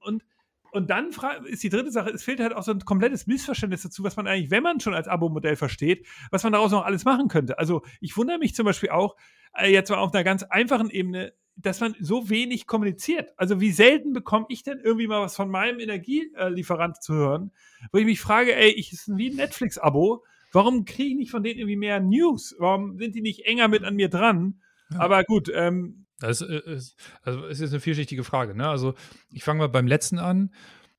Und 0.02 0.24
und 0.72 0.90
dann 0.90 1.10
ist 1.46 1.64
die 1.64 1.70
dritte 1.70 1.92
Sache, 1.92 2.10
es 2.10 2.24
fehlt 2.24 2.40
halt 2.40 2.54
auch 2.54 2.64
so 2.64 2.72
ein 2.72 2.80
komplettes 2.80 3.28
Missverständnis 3.28 3.84
dazu, 3.84 4.04
was 4.04 4.16
man 4.16 4.28
eigentlich, 4.28 4.52
wenn 4.52 4.64
man 4.64 4.80
schon 4.80 4.94
als 4.94 5.08
Abo-Modell 5.08 5.56
versteht, 5.56 6.08
was 6.32 6.44
man 6.44 6.54
daraus 6.54 6.72
noch 6.72 6.86
alles 6.86 7.06
machen 7.06 7.28
könnte. 7.28 7.60
Also 7.60 7.82
ich 8.00 8.16
wundere 8.18 8.40
mich 8.40 8.56
zum 8.56 8.66
Beispiel 8.66 8.90
auch, 8.90 9.16
äh, 9.54 9.72
jetzt 9.72 9.90
mal 9.90 9.98
auf 9.98 10.14
einer 10.14 10.24
ganz 10.24 10.44
einfachen 10.44 10.90
Ebene, 10.90 11.34
dass 11.58 11.82
man 11.82 11.96
so 12.00 12.30
wenig 12.30 12.68
kommuniziert. 12.68 13.34
Also 13.38 13.60
wie 13.60 13.72
selten 13.72 14.14
bekomme 14.14 14.46
ich 14.50 14.64
denn 14.64 14.80
irgendwie 14.80 15.08
mal 15.08 15.22
was 15.22 15.36
von 15.36 15.50
meinem 15.50 15.80
Energielieferant 15.80 17.04
zu 17.04 17.14
hören, 17.14 17.52
wo 17.92 17.98
ich 17.98 18.06
mich 18.06 18.22
frage, 18.22 18.56
ey, 18.56 18.72
ich 18.72 18.94
ist 18.94 19.10
wie 19.16 19.30
ein 19.30 19.36
Netflix-Abo, 19.36 20.24
warum 20.54 20.86
kriege 20.86 21.10
ich 21.12 21.18
nicht 21.18 21.32
von 21.32 21.44
denen 21.44 21.60
irgendwie 21.60 21.76
mehr 21.76 22.00
News? 22.00 22.56
Warum 22.58 22.98
sind 22.98 23.16
die 23.16 23.22
nicht 23.22 23.46
enger 23.46 23.68
mit 23.68 23.84
an 23.84 23.96
mir 23.96 24.10
dran? 24.10 24.62
Ja. 24.92 25.00
Aber 25.00 25.24
gut, 25.24 25.52
ähm, 25.54 26.06
das 26.22 26.42
ist, 26.42 26.50
ist, 26.50 26.96
also 27.22 27.46
es 27.46 27.60
ist 27.60 27.72
eine 27.72 27.80
vielschichtige 27.80 28.24
Frage. 28.24 28.56
Ne? 28.56 28.68
Also 28.68 28.94
ich 29.32 29.44
fange 29.44 29.60
mal 29.60 29.68
beim 29.68 29.88
letzten 29.88 30.20
an. 30.20 30.54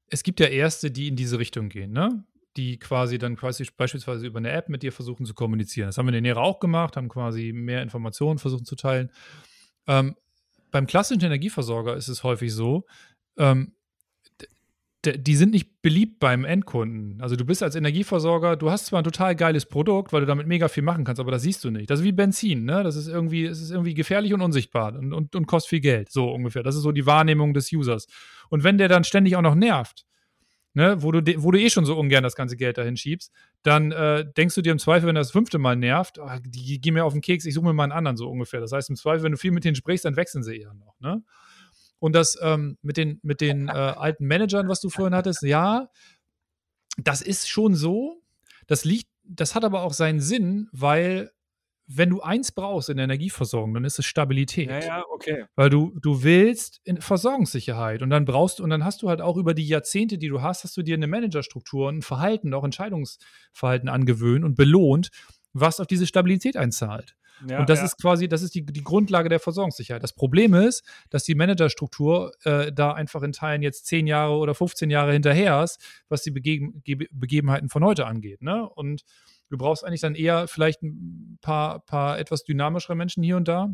Es 0.09 0.23
gibt 0.23 0.41
ja 0.41 0.47
Erste, 0.47 0.91
die 0.91 1.09
in 1.09 1.16
diese 1.16 1.39
Richtung 1.39 1.68
gehen, 1.68 1.93
ne? 1.93 2.25
die 2.57 2.79
quasi 2.79 3.18
dann 3.18 3.37
quasi 3.37 3.66
beispielsweise 3.77 4.27
über 4.27 4.39
eine 4.39 4.51
App 4.51 4.68
mit 4.68 4.83
dir 4.83 4.93
versuchen 4.93 5.25
zu 5.25 5.35
kommunizieren. 5.35 5.89
Das 5.89 5.97
haben 5.97 6.07
wir 6.07 6.14
in 6.14 6.25
der 6.25 6.35
Nähe 6.35 6.43
auch 6.43 6.61
gemacht, 6.61 6.97
haben 6.97 7.09
quasi 7.09 7.53
mehr 7.53 7.83
Informationen 7.83 8.39
versucht 8.39 8.66
zu 8.66 8.77
teilen. 8.77 9.11
Ähm, 9.87 10.16
beim 10.70 10.87
klassischen 10.87 11.23
Energieversorger 11.23 11.97
ist 11.97 12.09
es 12.09 12.25
häufig 12.25 12.53
so, 12.53 12.85
ähm, 13.39 13.75
die 15.05 15.34
sind 15.34 15.50
nicht 15.50 15.82
beliebt 15.82 16.20
beim 16.20 16.44
Endkunden. 16.44 17.20
Also 17.20 17.34
du 17.34 17.44
bist 17.44 17.62
als 17.62 17.74
Energieversorger, 17.74 18.57
du 18.57 18.70
hast 18.70 18.86
zwar 18.86 19.00
ein 19.00 19.05
total 19.05 19.34
geiles 19.34 19.66
Produkt, 19.66 20.12
weil 20.12 20.20
du 20.20 20.26
damit 20.26 20.46
mega 20.46 20.68
viel 20.68 20.84
machen 20.84 21.05
kannst, 21.05 21.18
aber 21.18 21.32
das 21.32 21.42
siehst 21.42 21.64
du 21.64 21.70
nicht. 21.70 21.90
Das 21.90 22.00
ist 22.00 22.05
wie 22.05 22.12
Benzin, 22.12 22.64
ne? 22.64 22.84
Das 22.84 22.94
ist 22.94 23.09
irgendwie, 23.09 23.44
es 23.44 23.61
ist 23.61 23.72
irgendwie 23.72 23.94
gefährlich 23.94 24.32
und 24.32 24.40
unsichtbar 24.40 24.94
und, 24.94 25.12
und, 25.12 25.34
und 25.34 25.46
kostet 25.46 25.70
viel 25.70 25.80
Geld, 25.80 26.12
so 26.12 26.30
ungefähr. 26.30 26.62
Das 26.62 26.76
ist 26.76 26.82
so 26.82 26.92
die 26.92 27.05
Wahrnehmung 27.05 27.53
des 27.53 27.72
Users. 27.72 28.07
Und 28.48 28.62
wenn 28.62 28.78
der 28.78 28.88
dann 28.88 29.03
ständig 29.03 29.34
auch 29.34 29.42
noch 29.42 29.57
nervt, 29.57 30.07
ne, 30.74 31.03
wo, 31.03 31.11
du 31.11 31.20
wo 31.42 31.50
du 31.50 31.59
eh 31.59 31.68
schon 31.68 31.84
so 31.84 31.98
ungern 31.98 32.22
das 32.22 32.36
ganze 32.36 32.57
Geld 32.57 32.78
dahin 32.78 32.96
schiebst, 32.96 33.32
dann 33.62 33.92
äh, 33.92 34.24
denkst 34.36 34.55
du 34.55 34.62
dir 34.62 34.72
im 34.72 34.78
Zweifel, 34.78 35.09
wenn 35.09 35.14
das 35.14 35.32
fünfte 35.32 35.59
Mal 35.59 35.76
nervt, 35.76 36.18
ach, 36.20 36.38
die 36.44 36.80
gehen 36.80 36.94
mir 36.94 37.05
auf 37.05 37.12
den 37.12 37.22
Keks, 37.22 37.44
ich 37.44 37.55
suche 37.55 37.66
mir 37.66 37.72
mal 37.72 37.84
einen 37.84 37.92
anderen 37.92 38.16
so 38.16 38.30
ungefähr. 38.30 38.61
Das 38.61 38.72
heißt, 38.72 38.90
im 38.90 38.96
Zweifel, 38.96 39.24
wenn 39.24 39.32
du 39.32 39.38
viel 39.38 39.50
mit 39.50 39.64
denen 39.64 39.74
sprichst, 39.74 40.05
dann 40.05 40.16
wechseln 40.16 40.42
sie 40.42 40.59
eher 40.59 40.74
noch. 40.74 40.98
Ne? 41.00 41.22
Und 42.03 42.16
das 42.16 42.36
ähm, 42.42 42.78
mit 42.82 42.96
den, 42.96 43.20
mit 43.22 43.40
den 43.40 43.68
äh, 43.68 43.70
alten 43.70 44.26
Managern, 44.26 44.68
was 44.68 44.80
du 44.80 44.90
vorhin 44.90 45.14
hattest, 45.14 45.42
ja, 45.42 45.88
das 46.98 47.22
ist 47.22 47.48
schon 47.48 47.76
so. 47.76 48.20
Das 48.66 48.84
liegt, 48.84 49.09
das 49.22 49.55
hat 49.55 49.64
aber 49.64 49.82
auch 49.82 49.92
seinen 49.92 50.18
Sinn, 50.18 50.68
weil 50.72 51.30
wenn 51.86 52.11
du 52.11 52.20
eins 52.20 52.50
brauchst 52.50 52.88
in 52.88 52.96
der 52.96 53.05
Energieversorgung, 53.05 53.72
dann 53.72 53.84
ist 53.84 54.00
es 54.00 54.05
Stabilität. 54.05 54.68
Ja, 54.68 54.80
ja, 54.80 55.05
okay. 55.12 55.44
Weil 55.55 55.70
du, 55.70 55.96
du 56.00 56.24
willst 56.24 56.80
in 56.82 57.00
Versorgungssicherheit 57.00 58.03
und 58.03 58.11
dann 58.11 58.24
brauchst 58.24 58.61
und 58.61 58.70
dann 58.70 58.84
hast 58.84 59.03
du 59.03 59.09
halt 59.09 59.20
auch 59.20 59.36
über 59.36 59.55
die 59.55 59.68
Jahrzehnte, 59.68 60.18
die 60.18 60.28
du 60.28 60.42
hast, 60.42 60.64
hast 60.64 60.76
du 60.76 60.82
dir 60.82 60.96
eine 60.96 61.07
Managerstruktur 61.07 61.86
und 61.86 61.98
ein 61.98 62.03
Verhalten, 62.03 62.53
auch 62.53 62.64
Entscheidungsverhalten 62.64 63.88
angewöhnt 63.88 64.44
und 64.44 64.57
belohnt, 64.57 65.11
was 65.53 65.80
auf 65.80 65.86
diese 65.86 66.07
Stabilität 66.07 66.57
einzahlt. 66.57 67.16
Ja, 67.48 67.61
und 67.61 67.68
das 67.68 67.80
ja. 67.80 67.86
ist 67.86 68.00
quasi, 68.00 68.28
das 68.28 68.42
ist 68.42 68.55
die, 68.55 68.64
die 68.64 68.84
Grundlage 68.84 69.28
der 69.28 69.40
Versorgungssicherheit. 69.40 70.03
Das 70.03 70.12
Problem 70.12 70.55
ist, 70.55 70.84
dass 71.11 71.24
die 71.24 71.34
Managerstruktur 71.34 72.32
äh, 72.44 72.72
da 72.72 72.92
einfach 72.92 73.22
in 73.22 73.32
Teilen 73.32 73.62
jetzt 73.62 73.86
10 73.86 74.07
Jahre 74.07 74.34
oder 74.34 74.55
15 74.55 74.90
Jahre 74.90 75.12
hinterher 75.12 75.62
ist, 75.62 75.80
was 76.09 76.22
die 76.22 76.30
Begeben, 76.30 76.82
Begebenheiten 77.11 77.68
von 77.68 77.84
heute 77.84 78.07
angeht. 78.07 78.42
Ne? 78.42 78.68
Und 78.68 79.03
Du 79.53 79.59
brauchst 79.59 79.84
eigentlich 79.84 80.00
dann 80.00 80.14
eher 80.14 80.48
vielleicht 80.48 80.82
ein 80.82 81.38
paar, 81.42 81.80
paar 81.80 82.18
etwas 82.18 82.42
dynamischere 82.42 82.96
Menschen 82.96 83.22
hier 83.22 83.36
und 83.36 83.46
da, 83.46 83.68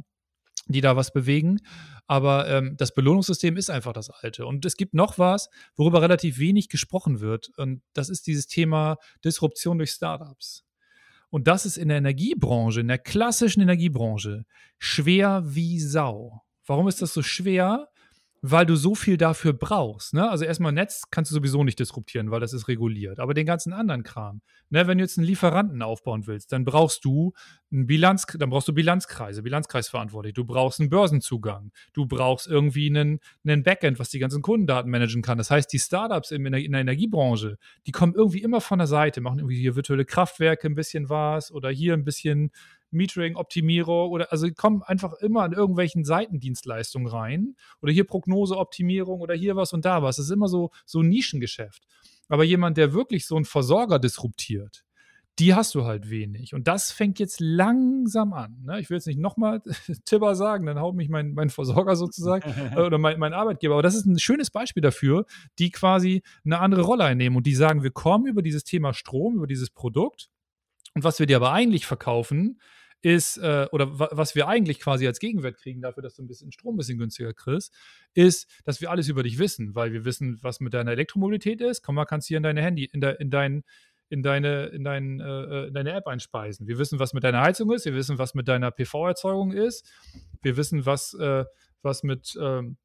die 0.66 0.81
da 0.81 0.97
was 0.97 1.12
bewegen. 1.12 1.61
Aber 2.09 2.49
ähm, 2.49 2.74
das 2.76 2.93
Belohnungssystem 2.93 3.57
ist 3.57 3.70
einfach 3.70 3.93
das 3.93 4.11
alte. 4.11 4.45
Und 4.45 4.64
es 4.64 4.76
gibt 4.76 4.93
noch 4.93 5.18
was, 5.18 5.51
worüber 5.76 6.03
relativ 6.03 6.41
wenig 6.41 6.68
gesprochen 6.68 7.20
wird. 7.20 7.53
Und 7.59 7.83
das 7.93 8.09
ist 8.09 8.26
dieses 8.26 8.49
Thema 8.49 8.97
Disruption 9.24 9.79
durch 9.79 9.93
Startups. 9.93 10.64
Und 11.31 11.47
das 11.47 11.66
ist 11.66 11.76
in 11.76 11.89
der 11.89 11.99
Energiebranche, 11.99 12.81
in 12.81 12.89
der 12.89 12.99
klassischen 12.99 13.61
Energiebranche, 13.61 14.45
schwer 14.79 15.43
wie 15.45 15.79
Sau. 15.79 16.43
Warum 16.66 16.89
ist 16.89 17.03
das 17.03 17.12
so 17.12 17.22
schwer? 17.22 17.89
Weil 18.41 18.66
du 18.66 18.76
so 18.76 18.95
viel 18.95 19.16
dafür 19.16 19.53
brauchst. 19.53 20.14
Ne? 20.14 20.28
Also 20.28 20.45
erstmal 20.45 20.72
Netz 20.72 21.05
kannst 21.11 21.30
du 21.30 21.34
sowieso 21.34 21.64
nicht 21.64 21.78
disruptieren, 21.78 22.30
weil 22.30 22.41
das 22.41 22.53
ist 22.53 22.68
reguliert. 22.68 23.18
Aber 23.18 23.34
den 23.34 23.47
ganzen 23.47 23.72
anderen 23.72 24.05
Kram. 24.05 24.43
Ne? 24.70 24.86
Wenn 24.86 24.99
du 24.99 25.05
jetzt 25.05 25.18
einen 25.18 25.26
Lieferanten 25.26 25.82
aufbauen 25.82 26.26
willst, 26.26 26.53
dann 26.53 26.64
brauchst 26.64 27.05
du 27.05 27.32
einen 27.72 27.86
Bilanz, 27.86 28.26
dann 28.39 28.51
brauchst 28.51 28.68
du 28.68 28.72
Bilanzkreise, 28.72 29.43
Bilanzkreisverantwortlich. 29.43 30.34
Du 30.34 30.45
brauchst 30.45 30.80
einen 30.80 30.89
Börsenzugang. 30.89 31.72
Du 31.93 32.07
brauchst 32.07 32.47
irgendwie 32.47 32.89
einen, 32.89 33.18
einen 33.45 33.62
Backend, 33.64 33.99
was 33.99 34.11
die 34.11 34.20
ganzen 34.20 34.43
Kundendaten 34.43 34.91
managen 34.91 35.22
kann. 35.22 35.39
Das 35.39 35.51
heißt, 35.51 35.72
die 35.72 35.78
Startups 35.78 36.30
in 36.30 36.47
in 36.47 36.72
der 36.72 36.80
Energiebranche, 36.80 37.59
die 37.86 37.93
kommen 37.93 38.14
irgendwie 38.14 38.43
immer 38.43 38.61
von 38.61 38.78
der 38.78 38.86
Seite, 38.86 39.20
machen 39.20 39.41
irgendwie 39.41 39.59
hier 39.59 39.76
virtuelle 39.76 40.05
Kraftwerke 40.05 40.68
ein 40.68 40.74
bisschen 40.74 41.09
was 41.09 41.51
oder 41.51 41.70
hier 41.70 41.95
ein 41.95 42.05
bisschen 42.05 42.53
Metering-Optimierung 42.91 44.11
oder 44.11 44.32
also 44.32 44.49
kommen 44.53 44.82
einfach 44.82 45.14
immer 45.14 45.43
an 45.43 45.53
irgendwelchen 45.53 46.05
Seitendienstleistungen 46.05 47.09
rein 47.09 47.57
oder 47.82 47.93
hier 47.93 48.05
Prognoseoptimierung 48.05 49.20
oder 49.20 49.34
hier 49.34 49.57
was 49.57 49.72
und 49.72 49.84
da 49.84 50.03
was. 50.03 50.16
Das 50.16 50.26
ist 50.26 50.32
immer 50.32 50.49
so, 50.49 50.70
so 50.86 51.01
ein 51.01 51.09
Nischengeschäft. 51.09 51.86
Aber 52.28 52.45
jemand, 52.45 52.76
der 52.76 52.93
wirklich 52.93 53.26
so 53.26 53.36
einen 53.36 53.45
Versorger 53.45 53.99
disruptiert, 53.99 54.84
die 55.39 55.55
hast 55.55 55.74
du 55.74 55.84
halt 55.84 56.11
wenig. 56.11 56.53
Und 56.53 56.66
das 56.66 56.91
fängt 56.91 57.20
jetzt 57.20 57.39
langsam 57.39 58.32
an. 58.32 58.61
Ne? 58.64 58.80
Ich 58.80 58.91
will 58.91 58.97
jetzt 58.97 59.07
nicht 59.07 59.20
nochmal 59.20 59.62
Tibber 60.05 60.34
sagen, 60.34 60.66
dann 60.66 60.80
haut 60.80 60.97
mich 60.97 61.09
mein, 61.09 61.32
mein 61.34 61.49
Versorger 61.49 61.95
sozusagen 61.95 62.43
äh, 62.76 62.80
oder 62.80 62.99
mein, 62.99 63.18
mein 63.18 63.32
Arbeitgeber. 63.32 63.74
Aber 63.74 63.82
das 63.82 63.95
ist 63.95 64.05
ein 64.05 64.18
schönes 64.18 64.51
Beispiel 64.51 64.80
dafür, 64.80 65.26
die 65.59 65.70
quasi 65.70 66.22
eine 66.45 66.59
andere 66.59 66.82
Rolle 66.82 67.05
einnehmen 67.05 67.36
und 67.36 67.47
die 67.47 67.55
sagen, 67.55 67.82
wir 67.82 67.93
kommen 67.93 68.26
über 68.26 68.43
dieses 68.43 68.64
Thema 68.64 68.93
Strom, 68.93 69.36
über 69.36 69.47
dieses 69.47 69.70
Produkt. 69.70 70.28
Und 70.95 71.05
was 71.05 71.20
wir 71.20 71.26
dir 71.26 71.36
aber 71.36 71.53
eigentlich 71.53 71.86
verkaufen, 71.86 72.61
ist, 73.01 73.39
äh, 73.39 73.67
oder 73.71 73.99
was 73.99 74.35
wir 74.35 74.49
eigentlich 74.49 74.81
quasi 74.81 75.07
als 75.07 75.21
Gegenwert 75.21 75.57
kriegen 75.57 75.81
dafür, 75.81 76.03
dass 76.03 76.15
du 76.15 76.23
ein 76.23 76.27
bisschen 76.27 76.51
Strom 76.53 76.75
ein 76.75 76.79
bisschen 76.79 76.99
günstiger 76.99 77.33
kriegst, 77.33 77.73
ist, 78.15 78.51
dass 78.65 78.81
wir 78.81 78.91
alles 78.91 79.09
über 79.09 79.23
dich 79.23 79.39
wissen, 79.39 79.75
weil 79.75 79.93
wir 79.93 80.05
wissen, 80.05 80.39
was 80.43 80.61
mit 80.61 80.75
deiner 80.75 80.93
Elektromobilität 80.93 81.61
ist. 81.61 81.83
Komm 81.83 81.95
mal, 81.95 82.07
kannst 82.07 82.29
du 82.29 82.33
hier 82.33 82.37
in 82.39 82.43
deine 82.43 82.63
Handy, 82.63 82.85
in, 82.85 83.01
de, 83.01 83.17
in 83.19 83.31
dein 83.31 83.63
in 84.11 84.23
deine, 84.23 84.67
in, 84.67 84.85
dein, 84.85 85.21
äh, 85.21 85.67
in 85.67 85.75
deine 85.75 85.93
App 85.93 86.07
einspeisen. 86.07 86.67
Wir 86.67 86.79
wissen, 86.79 86.99
was 86.99 87.13
mit 87.13 87.25
deiner 87.25 87.43
Heizung 87.43 87.71
ist, 87.73 87.85
wir 87.85 87.95
wissen, 87.95 88.19
was 88.19 88.35
mit 88.35 88.49
deiner 88.49 88.71
PV-Erzeugung 88.71 89.53
ist, 89.53 89.87
wir 90.41 90.57
wissen, 90.57 90.87
was, 90.87 91.15
äh, 91.15 91.45
was 91.83 92.03
mit, 92.03 92.37
ähm, 92.41 92.79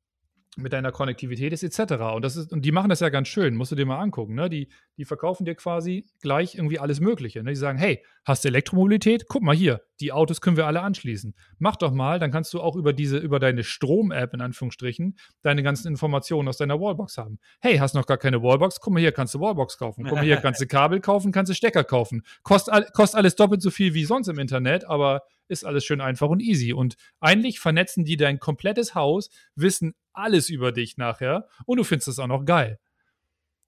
mit 0.56 0.74
deiner 0.74 0.92
Konnektivität 0.92 1.52
ist, 1.54 1.64
etc. 1.64 1.94
Und, 2.14 2.24
das 2.24 2.36
ist, 2.36 2.52
und 2.52 2.64
die 2.64 2.72
machen 2.72 2.90
das 2.90 3.00
ja 3.00 3.10
ganz 3.10 3.28
schön, 3.28 3.56
musst 3.56 3.72
du 3.72 3.76
dir 3.76 3.86
mal 3.86 4.00
angucken. 4.00 4.36
Ne? 4.36 4.50
Die, 4.50 4.70
die 4.98 5.06
verkaufen 5.06 5.46
dir 5.46 5.56
quasi 5.56 6.06
gleich 6.22 6.56
irgendwie 6.56 6.80
alles 6.80 7.00
Mögliche. 7.00 7.42
Ne? 7.44 7.52
Die 7.52 7.56
sagen, 7.56 7.80
hey, 7.80 8.04
hast 8.24 8.44
du 8.44 8.50
Elektromobilität? 8.50 9.26
Guck 9.28 9.42
mal 9.42 9.56
hier, 9.56 9.82
die 10.04 10.12
Autos 10.12 10.42
können 10.42 10.58
wir 10.58 10.68
alle 10.68 10.82
anschließen. 10.82 11.34
Mach 11.58 11.78
doch 11.78 11.94
mal, 11.94 12.20
dann 12.20 12.32
kannst 12.32 12.54
du 12.54 12.62
auch 12.62 12.76
über 12.76 12.92
diese, 12.92 13.18
über 13.18 13.40
deine 13.40 13.64
Strom-App 13.64 14.34
in 14.34 14.42
Anführungsstrichen 14.42 15.18
deine 15.42 15.64
ganzen 15.64 15.88
Informationen 15.88 16.50
aus 16.50 16.58
deiner 16.58 16.80
Wallbox 16.80 17.18
haben. 17.18 17.40
Hey, 17.62 17.78
hast 17.78 17.96
noch 17.96 18.06
gar 18.06 18.18
keine 18.18 18.44
Wallbox? 18.44 18.82
Guck 18.82 18.94
mal 18.94 19.00
hier, 19.00 19.14
kannst 19.14 19.34
du 19.34 19.40
Wallbox 19.40 19.78
kaufen. 19.78 20.04
Guck 20.04 20.16
mal 20.16 20.24
hier, 20.24 20.38
kannst 20.42 20.60
du 20.60 20.68
Kabel 20.68 21.00
kaufen, 21.00 21.32
kannst 21.32 21.50
du 21.50 21.56
Stecker 21.56 21.84
kaufen. 21.86 22.24
Kost, 22.44 22.70
kostet 22.94 23.18
alles 23.18 23.36
doppelt 23.36 23.62
so 23.62 23.72
viel 23.72 23.94
wie 23.94 24.04
sonst 24.04 24.28
im 24.28 24.40
Internet, 24.40 24.86
aber 24.86 25.22
ist 25.48 25.66
alles 25.66 25.86
schön 25.86 26.02
einfach 26.02 26.28
und 26.30 26.42
easy. 26.42 26.74
Und 26.74 26.96
eigentlich 27.22 27.60
vernetzen 27.60 28.04
die 28.04 28.18
dein 28.18 28.40
komplettes 28.40 28.96
Haus, 28.96 29.30
wissen 29.56 29.96
alles 30.12 30.50
über 30.50 30.72
dich 30.72 30.98
nachher 30.98 31.48
und 31.66 31.78
du 31.78 31.84
findest 31.84 32.10
es 32.10 32.20
auch 32.20 32.28
noch 32.28 32.46
geil. 32.46 32.80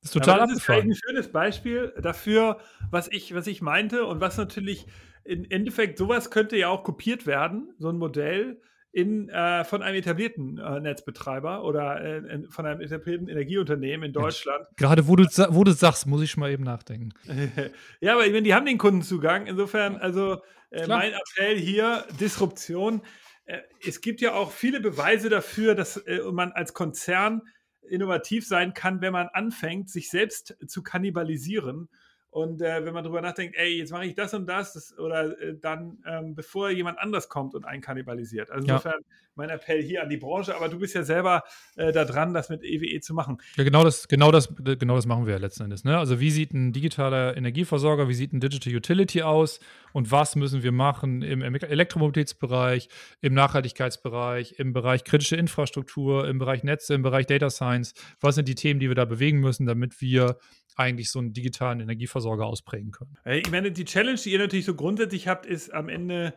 Das 0.01 0.09
ist 0.09 0.13
total 0.13 0.41
Aber 0.41 0.53
das 0.53 0.57
abgefahren. 0.57 0.91
ist 0.91 0.97
ein 0.97 1.09
schönes 1.09 1.31
Beispiel 1.31 1.93
dafür, 1.99 2.59
was 2.91 3.07
ich, 3.11 3.33
was 3.33 3.47
ich 3.47 3.63
meinte 3.63 4.05
und 4.05 4.21
was 4.21 4.38
natürlich 4.38 4.86
im 5.26 5.45
Endeffekt 5.49 5.97
sowas 5.97 6.32
könnte 6.32 6.55
ja 6.55 6.69
auch 6.69 6.84
kopiert 6.84 7.26
werden, 7.26 7.73
so 7.78 7.89
ein 7.89 7.97
Modell 7.97 8.61
in, 8.91 9.28
äh, 9.28 9.65
von 9.65 9.82
einem 9.82 9.97
etablierten 9.97 10.57
äh, 10.57 10.80
Netzbetreiber 10.80 11.65
oder 11.65 12.01
äh, 12.01 12.43
von 12.49 12.65
einem 12.65 12.80
etablierten 12.80 13.28
Energieunternehmen 13.28 14.05
in 14.05 14.13
Deutschland. 14.13 14.65
Gerade 14.78 15.07
wo 15.07 15.17
du, 15.17 15.26
wo 15.26 15.65
du 15.65 15.73
sagst, 15.73 16.07
muss 16.07 16.21
ich 16.21 16.38
mal 16.38 16.49
eben 16.49 16.63
nachdenken. 16.63 17.09
ja, 17.99 18.13
aber 18.13 18.26
ich 18.26 18.32
meine, 18.32 18.43
die 18.43 18.53
haben 18.53 18.65
den 18.65 18.78
Kundenzugang. 18.78 19.47
Insofern, 19.47 19.97
also 19.97 20.41
äh, 20.69 20.88
mein 20.88 21.11
Appell 21.11 21.57
hier, 21.57 22.05
Disruption. 22.21 23.01
Äh, 23.45 23.59
es 23.86 23.99
gibt 23.99 24.21
ja 24.21 24.34
auch 24.34 24.51
viele 24.51 24.80
Beweise 24.80 25.28
dafür, 25.28 25.76
dass 25.76 25.97
äh, 25.97 26.21
man 26.32 26.53
als 26.53 26.73
Konzern 26.73 27.41
innovativ 27.89 28.47
sein 28.47 28.73
kann, 28.73 29.01
wenn 29.01 29.11
man 29.11 29.28
anfängt, 29.28 29.89
sich 29.89 30.09
selbst 30.09 30.55
zu 30.67 30.84
kannibalisieren. 30.84 31.89
Und 32.36 32.61
äh, 32.61 32.83
wenn 32.83 32.93
man 32.93 33.01
darüber 33.01 33.21
nachdenkt, 33.21 33.55
ey, 33.55 33.77
jetzt 33.77 33.93
mache 33.93 34.07
ich 34.07 34.13
das 34.13 34.33
und 34.33 34.45
das, 34.45 34.73
das 34.73 34.99
oder 34.99 35.39
äh, 35.39 35.55
dann, 35.57 35.99
ähm, 36.05 36.36
bevor 36.36 36.69
jemand 36.69 36.99
anders 36.99 37.29
kommt 37.29 37.55
und 37.55 37.63
einen 37.63 37.81
kannibalisiert. 37.81 38.51
Also 38.51 38.67
insofern 38.67 38.99
ja. 38.99 39.15
mein 39.36 39.49
Appell 39.49 39.81
hier 39.81 40.03
an 40.03 40.09
die 40.09 40.17
Branche, 40.17 40.53
aber 40.53 40.67
du 40.67 40.77
bist 40.77 40.95
ja 40.95 41.03
selber 41.03 41.43
äh, 41.77 41.93
da 41.93 42.03
dran, 42.03 42.33
das 42.33 42.49
mit 42.49 42.61
EWE 42.61 42.88
e 42.88 42.99
zu 42.99 43.13
machen. 43.13 43.38
Ja, 43.55 43.63
genau 43.63 43.86
das, 43.86 44.09
genau 44.09 44.31
das, 44.31 44.53
genau 44.57 44.95
das 44.97 45.05
machen 45.05 45.25
wir 45.25 45.31
ja 45.31 45.39
letzten 45.39 45.63
Endes. 45.63 45.86
Ne? 45.86 45.97
Also 45.97 46.19
wie 46.19 46.29
sieht 46.29 46.53
ein 46.53 46.73
digitaler 46.73 47.38
Energieversorger, 47.38 48.09
wie 48.09 48.13
sieht 48.13 48.33
ein 48.33 48.41
Digital 48.41 48.75
Utility 48.75 49.21
aus 49.21 49.61
und 49.93 50.11
was 50.11 50.36
müssen 50.36 50.61
wir 50.61 50.73
machen 50.73 51.21
im 51.21 51.41
Elektromobilitätsbereich, 51.41 52.89
im 53.21 53.33
Nachhaltigkeitsbereich, 53.33 54.55
im 54.59 54.73
Bereich 54.73 55.05
kritische 55.05 55.38
Infrastruktur, 55.38 56.27
im 56.27 56.39
Bereich 56.39 56.65
Netze, 56.65 56.95
im 56.95 57.01
Bereich 57.01 57.27
Data 57.27 57.49
Science. 57.49 57.93
Was 58.19 58.36
sind 58.36 58.49
die 58.49 58.55
Themen, 58.55 58.81
die 58.81 58.89
wir 58.89 58.95
da 58.95 59.05
bewegen 59.05 59.39
müssen, 59.39 59.65
damit 59.65 60.01
wir 60.01 60.36
eigentlich 60.76 61.09
so 61.09 61.19
einen 61.19 61.34
digitalen 61.34 61.80
Energieversorger 61.80 62.45
ausprägen 62.45 62.91
können. 62.91 63.17
Ich 63.26 63.49
meine, 63.49 63.71
die 63.71 63.86
Challenge, 63.86 64.19
die 64.19 64.32
ihr 64.32 64.39
natürlich 64.39 64.65
so 64.65 64.76
grundsätzlich 64.76 65.28
habt, 65.28 65.45
ist 65.45 65.73
am 65.73 65.89
Ende, 65.89 66.34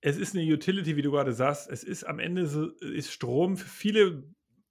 es 0.00 0.16
ist 0.16 0.34
eine 0.34 0.44
Utility, 0.44 0.96
wie 0.96 1.02
du 1.02 1.10
gerade 1.10 1.32
sagst. 1.32 1.68
Es 1.68 1.82
ist 1.82 2.04
am 2.04 2.18
Ende 2.18 2.46
so, 2.46 2.68
ist 2.80 3.12
Strom 3.12 3.56
für 3.56 3.68
viele 3.68 4.24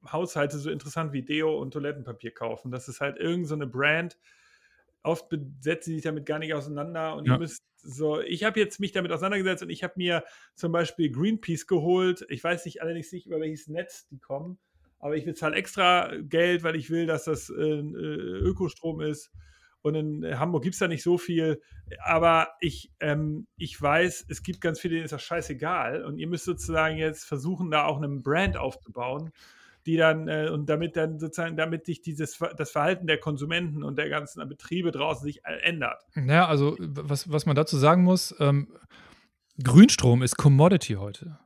Haushalte 0.09 0.57
so 0.57 0.69
interessant 0.69 1.13
wie 1.13 1.23
Deo 1.23 1.59
und 1.59 1.71
Toilettenpapier 1.71 2.31
kaufen. 2.31 2.71
Das 2.71 2.87
ist 2.87 3.01
halt 3.01 3.17
irgendeine 3.17 3.65
so 3.65 3.71
Brand. 3.71 4.17
Oft 5.03 5.29
setzen 5.59 5.89
sie 5.89 5.95
sich 5.95 6.03
damit 6.03 6.25
gar 6.25 6.39
nicht 6.39 6.53
auseinander 6.53 7.15
und 7.15 7.27
ja. 7.27 7.33
ihr 7.33 7.39
müsst 7.39 7.63
so, 7.75 8.19
ich 8.21 8.43
habe 8.43 8.59
jetzt 8.59 8.79
mich 8.79 8.91
damit 8.91 9.11
auseinandergesetzt 9.11 9.61
und 9.61 9.69
ich 9.69 9.83
habe 9.83 9.93
mir 9.97 10.23
zum 10.55 10.71
Beispiel 10.71 11.11
Greenpeace 11.11 11.67
geholt. 11.67 12.25
Ich 12.29 12.43
weiß 12.43 12.65
nicht 12.65 12.81
allerdings 12.81 13.11
nicht, 13.11 13.27
über 13.27 13.39
welches 13.39 13.67
Netz 13.67 14.07
die 14.07 14.17
kommen 14.17 14.57
aber 14.99 15.15
ich 15.15 15.25
bezahle 15.25 15.55
extra 15.55 16.11
Geld, 16.21 16.63
weil 16.63 16.75
ich 16.75 16.89
will, 16.89 17.05
dass 17.05 17.25
das 17.25 17.49
äh, 17.49 17.53
äh 17.53 18.39
Ökostrom 18.39 19.01
ist. 19.01 19.31
Und 19.81 19.93
in 19.93 20.39
Hamburg 20.39 20.63
gibt 20.63 20.73
es 20.73 20.79
da 20.79 20.87
nicht 20.87 21.03
so 21.03 21.19
viel. 21.19 21.61
Aber 22.03 22.47
ich, 22.59 22.91
ähm, 22.99 23.45
ich 23.55 23.79
weiß, 23.79 24.25
es 24.29 24.41
gibt 24.41 24.59
ganz 24.59 24.79
viele, 24.79 24.95
denen 24.95 25.05
ist 25.05 25.11
das 25.11 25.21
scheißegal. 25.21 26.03
Und 26.03 26.17
ihr 26.17 26.27
müsst 26.27 26.45
sozusagen 26.45 26.97
jetzt 26.97 27.25
versuchen, 27.25 27.69
da 27.69 27.85
auch 27.85 27.97
einen 27.97 28.23
Brand 28.23 28.57
aufzubauen, 28.57 29.31
die 29.85 29.95
dann, 29.95 30.27
äh, 30.27 30.49
und 30.51 30.67
damit 30.67 30.95
dann 30.97 31.19
sozusagen, 31.19 31.55
damit 31.55 31.85
sich 31.85 32.01
dieses, 32.01 32.39
das 32.57 32.71
Verhalten 32.71 33.05
der 33.05 33.19
Konsumenten 33.19 33.83
und 33.83 33.99
der 33.99 34.09
ganzen 34.09 34.47
Betriebe 34.49 34.91
draußen 34.91 35.23
sich 35.23 35.41
ändert. 35.45 36.01
Naja, 36.15 36.47
also 36.47 36.75
was, 36.79 37.31
was 37.31 37.45
man 37.45 37.55
dazu 37.55 37.77
sagen 37.77 38.03
muss, 38.03 38.33
ähm, 38.39 38.67
Grünstrom 39.63 40.23
ist 40.23 40.35
Commodity 40.37 40.93
heute. 40.93 41.37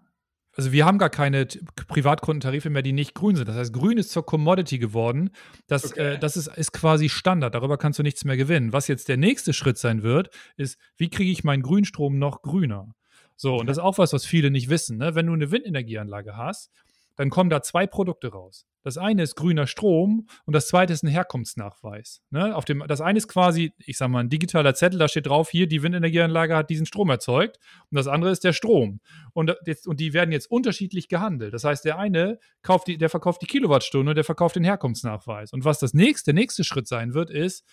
Also 0.59 0.73
wir 0.73 0.85
haben 0.85 0.97
gar 0.97 1.09
keine 1.09 1.47
Privatkundentarife 1.87 2.69
mehr, 2.69 2.81
die 2.81 2.91
nicht 2.91 3.15
grün 3.15 3.37
sind. 3.37 3.47
Das 3.47 3.55
heißt, 3.55 3.71
grün 3.71 3.97
ist 3.97 4.11
zur 4.11 4.25
Commodity 4.25 4.77
geworden. 4.77 5.29
Das, 5.67 5.91
okay. 5.91 6.15
äh, 6.15 6.19
das 6.19 6.35
ist, 6.35 6.47
ist 6.47 6.73
quasi 6.73 7.07
Standard. 7.07 7.55
Darüber 7.55 7.77
kannst 7.77 7.97
du 7.97 8.03
nichts 8.03 8.25
mehr 8.25 8.35
gewinnen. 8.35 8.73
Was 8.73 8.89
jetzt 8.89 9.07
der 9.07 9.15
nächste 9.15 9.53
Schritt 9.53 9.77
sein 9.77 10.03
wird, 10.03 10.31
ist, 10.57 10.77
wie 10.97 11.09
kriege 11.09 11.31
ich 11.31 11.45
meinen 11.45 11.63
Grünstrom 11.63 12.19
noch 12.19 12.41
grüner? 12.41 12.93
So, 13.37 13.55
und 13.55 13.67
das 13.67 13.77
ist 13.77 13.83
auch 13.83 13.97
was, 13.99 14.11
was 14.11 14.25
viele 14.25 14.51
nicht 14.51 14.69
wissen. 14.69 14.97
Ne? 14.97 15.15
Wenn 15.15 15.27
du 15.27 15.33
eine 15.33 15.49
Windenergieanlage 15.49 16.35
hast, 16.35 16.71
dann 17.19 17.29
kommen 17.29 17.49
da 17.49 17.61
zwei 17.61 17.85
Produkte 17.85 18.29
raus. 18.29 18.65
Das 18.81 18.97
eine 18.97 19.23
ist 19.23 19.35
grüner 19.35 19.67
Strom 19.67 20.29
und 20.45 20.55
das 20.55 20.69
zweite 20.69 20.93
ist 20.93 21.03
ein 21.03 21.09
Herkunftsnachweis. 21.09 22.21
Ne? 22.29 22.55
Auf 22.55 22.63
dem, 22.63 22.81
das 22.87 23.01
eine 23.01 23.17
ist 23.17 23.27
quasi, 23.27 23.73
ich 23.77 23.97
sage 23.97 24.09
mal, 24.09 24.21
ein 24.21 24.29
digitaler 24.29 24.73
Zettel, 24.73 24.99
da 24.99 25.09
steht 25.09 25.25
drauf, 25.25 25.49
hier, 25.49 25.67
die 25.67 25.83
Windenergieanlage 25.83 26.55
hat 26.55 26.69
diesen 26.69 26.85
Strom 26.85 27.09
erzeugt. 27.09 27.59
Und 27.91 27.97
das 27.97 28.07
andere 28.07 28.31
ist 28.31 28.45
der 28.45 28.53
Strom. 28.53 29.01
Und, 29.33 29.53
jetzt, 29.65 29.85
und 29.85 29.99
die 29.99 30.13
werden 30.13 30.31
jetzt 30.31 30.49
unterschiedlich 30.49 31.09
gehandelt. 31.09 31.53
Das 31.53 31.65
heißt, 31.65 31.83
der 31.83 31.99
eine 31.99 32.39
kauft 32.61 32.87
die, 32.87 32.97
der 32.97 33.09
verkauft 33.09 33.41
die 33.41 33.47
Kilowattstunde 33.47 34.11
und 34.11 34.15
der 34.15 34.23
verkauft 34.23 34.55
den 34.55 34.63
Herkunftsnachweis. 34.63 35.51
Und 35.51 35.65
was 35.65 35.77
das 35.79 35.93
nächste, 35.93 36.31
der 36.31 36.41
nächste 36.41 36.63
Schritt 36.63 36.87
sein 36.87 37.13
wird, 37.13 37.31
ist, 37.31 37.65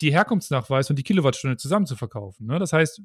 die 0.00 0.12
Herkunftsnachweis 0.12 0.88
und 0.88 0.98
die 0.98 1.02
Kilowattstunde 1.02 1.58
zusammen 1.58 1.84
zu 1.84 1.94
verkaufen. 1.94 2.46
Ne? 2.46 2.58
Das 2.58 2.72
heißt, 2.72 3.02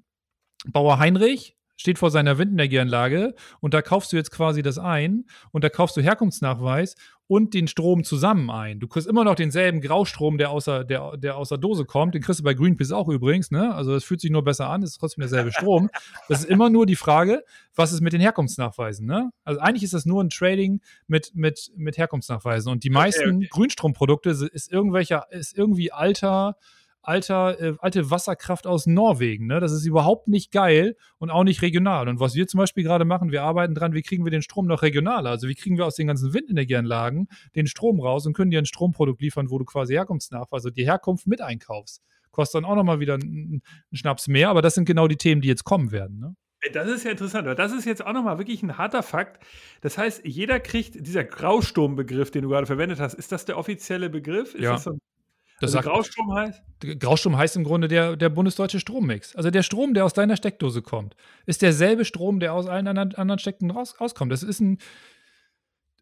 Bauer 0.71 0.97
Heinrich 0.97 1.56
steht 1.77 1.99
vor 1.99 2.11
seiner 2.11 2.37
Windenergieanlage 2.37 3.35
und 3.59 3.73
da 3.73 3.81
kaufst 3.81 4.11
du 4.11 4.17
jetzt 4.17 4.31
quasi 4.31 4.61
das 4.61 4.77
ein 4.77 5.25
und 5.51 5.63
da 5.63 5.69
kaufst 5.69 5.95
du 5.95 6.01
Herkunftsnachweis 6.01 6.95
und 7.27 7.53
den 7.53 7.67
Strom 7.67 8.03
zusammen 8.03 8.49
ein. 8.49 8.79
Du 8.79 8.87
kriegst 8.87 9.07
immer 9.07 9.23
noch 9.25 9.35
denselben 9.35 9.81
Graustrom, 9.81 10.37
der 10.37 10.49
außer, 10.49 10.85
der, 10.85 11.17
der 11.17 11.35
außer 11.35 11.57
Dose 11.57 11.85
kommt. 11.85 12.15
Den 12.15 12.21
kriegst 12.21 12.39
du 12.39 12.43
bei 12.43 12.53
Greenpeace 12.53 12.93
auch 12.93 13.09
übrigens. 13.09 13.51
Ne? 13.51 13.73
Also 13.75 13.91
das 13.91 14.05
fühlt 14.05 14.21
sich 14.21 14.31
nur 14.31 14.43
besser 14.43 14.69
an, 14.69 14.81
ist 14.81 14.97
trotzdem 14.97 15.21
derselbe 15.21 15.51
Strom. 15.51 15.89
Das 16.29 16.39
ist 16.39 16.49
immer 16.49 16.69
nur 16.69 16.85
die 16.85 16.95
Frage, 16.95 17.43
was 17.75 17.91
ist 17.91 18.01
mit 18.01 18.13
den 18.13 18.21
Herkunftsnachweisen? 18.21 19.05
Ne? 19.05 19.29
Also 19.43 19.59
eigentlich 19.59 19.83
ist 19.83 19.93
das 19.93 20.05
nur 20.05 20.23
ein 20.23 20.29
Trading 20.29 20.81
mit, 21.07 21.31
mit, 21.35 21.71
mit 21.75 21.97
Herkunftsnachweisen. 21.97 22.71
Und 22.71 22.83
die 22.83 22.89
meisten 22.89 23.23
okay, 23.23 23.35
okay. 23.35 23.47
Grünstromprodukte 23.51 24.29
ist 24.29 24.71
irgendwelcher, 24.71 25.25
ist 25.31 25.57
irgendwie 25.57 25.91
alter 25.91 26.55
alter, 27.07 27.59
äh, 27.59 27.73
alte 27.79 28.11
Wasserkraft 28.11 28.67
aus 28.67 28.85
Norwegen. 28.85 29.47
Ne? 29.47 29.59
Das 29.59 29.71
ist 29.71 29.85
überhaupt 29.85 30.27
nicht 30.27 30.51
geil 30.51 30.97
und 31.17 31.29
auch 31.29 31.43
nicht 31.43 31.61
regional. 31.61 32.09
Und 32.09 32.19
was 32.19 32.35
wir 32.35 32.47
zum 32.47 32.57
Beispiel 32.57 32.83
gerade 32.83 33.05
machen, 33.05 33.31
wir 33.31 33.43
arbeiten 33.43 33.73
dran, 33.73 33.93
wie 33.93 34.01
kriegen 34.01 34.25
wir 34.25 34.31
den 34.31 34.41
Strom 34.41 34.67
noch 34.67 34.81
regionaler? 34.81 35.29
Also 35.29 35.47
wie 35.47 35.55
kriegen 35.55 35.77
wir 35.77 35.85
aus 35.85 35.95
den 35.95 36.07
ganzen 36.07 36.33
Windenergieanlagen 36.33 37.29
den 37.55 37.67
Strom 37.67 38.01
raus 38.01 38.25
und 38.27 38.33
können 38.33 38.51
dir 38.51 38.59
ein 38.59 38.65
Stromprodukt 38.65 39.21
liefern, 39.21 39.49
wo 39.49 39.57
du 39.57 39.63
quasi 39.63 39.93
Herkunftsnach, 39.93 40.47
also 40.51 40.69
die 40.69 40.85
Herkunft 40.85 41.27
mit 41.27 41.41
einkaufst. 41.41 42.01
Kostet 42.31 42.61
dann 42.61 42.69
auch 42.69 42.75
nochmal 42.75 42.99
wieder 42.99 43.13
einen, 43.13 43.61
Schnaps 43.93 44.27
mehr, 44.27 44.49
aber 44.49 44.61
das 44.61 44.75
sind 44.75 44.85
genau 44.85 45.07
die 45.07 45.15
Themen, 45.15 45.41
die 45.41 45.47
jetzt 45.47 45.63
kommen 45.63 45.91
werden. 45.91 46.19
Ne? 46.19 46.35
Das 46.73 46.89
ist 46.89 47.05
ja 47.05 47.11
interessant, 47.11 47.47
das 47.57 47.71
ist 47.71 47.85
jetzt 47.85 48.05
auch 48.05 48.13
nochmal 48.13 48.37
wirklich 48.37 48.61
ein 48.63 48.77
harter 48.77 49.01
Fakt. 49.01 49.41
Das 49.79 49.97
heißt, 49.97 50.25
jeder 50.25 50.59
kriegt, 50.59 51.07
dieser 51.07 51.23
Grausturmbegriff, 51.23 52.31
den 52.31 52.43
du 52.43 52.49
gerade 52.49 52.67
verwendet 52.67 52.99
hast, 52.99 53.13
ist 53.13 53.31
das 53.31 53.45
der 53.45 53.57
offizielle 53.57 54.09
Begriff? 54.09 54.53
Ist 54.55 54.63
ja. 54.63 54.73
das 54.73 54.83
so 54.83 54.91
ein 54.91 54.99
das 55.59 55.75
also 55.75 55.89
Graustrom 55.89 56.33
heißt? 56.33 56.61
Graustrom 56.99 57.37
heißt 57.37 57.55
im 57.55 57.63
Grunde 57.63 57.87
der, 57.87 58.15
der 58.15 58.29
bundesdeutsche 58.29 58.79
Strommix. 58.79 59.35
Also 59.35 59.49
der 59.49 59.63
Strom, 59.63 59.93
der 59.93 60.05
aus 60.05 60.13
deiner 60.13 60.37
Steckdose 60.37 60.81
kommt, 60.81 61.15
ist 61.45 61.61
derselbe 61.61 62.05
Strom, 62.05 62.39
der 62.39 62.53
aus 62.53 62.67
allen 62.67 62.87
anderen, 62.87 63.15
anderen 63.15 63.39
Steckdosen 63.39 63.71
raus, 63.71 63.99
rauskommt. 63.99 64.31
Das 64.31 64.43
ist 64.43 64.59
ein, 64.59 64.77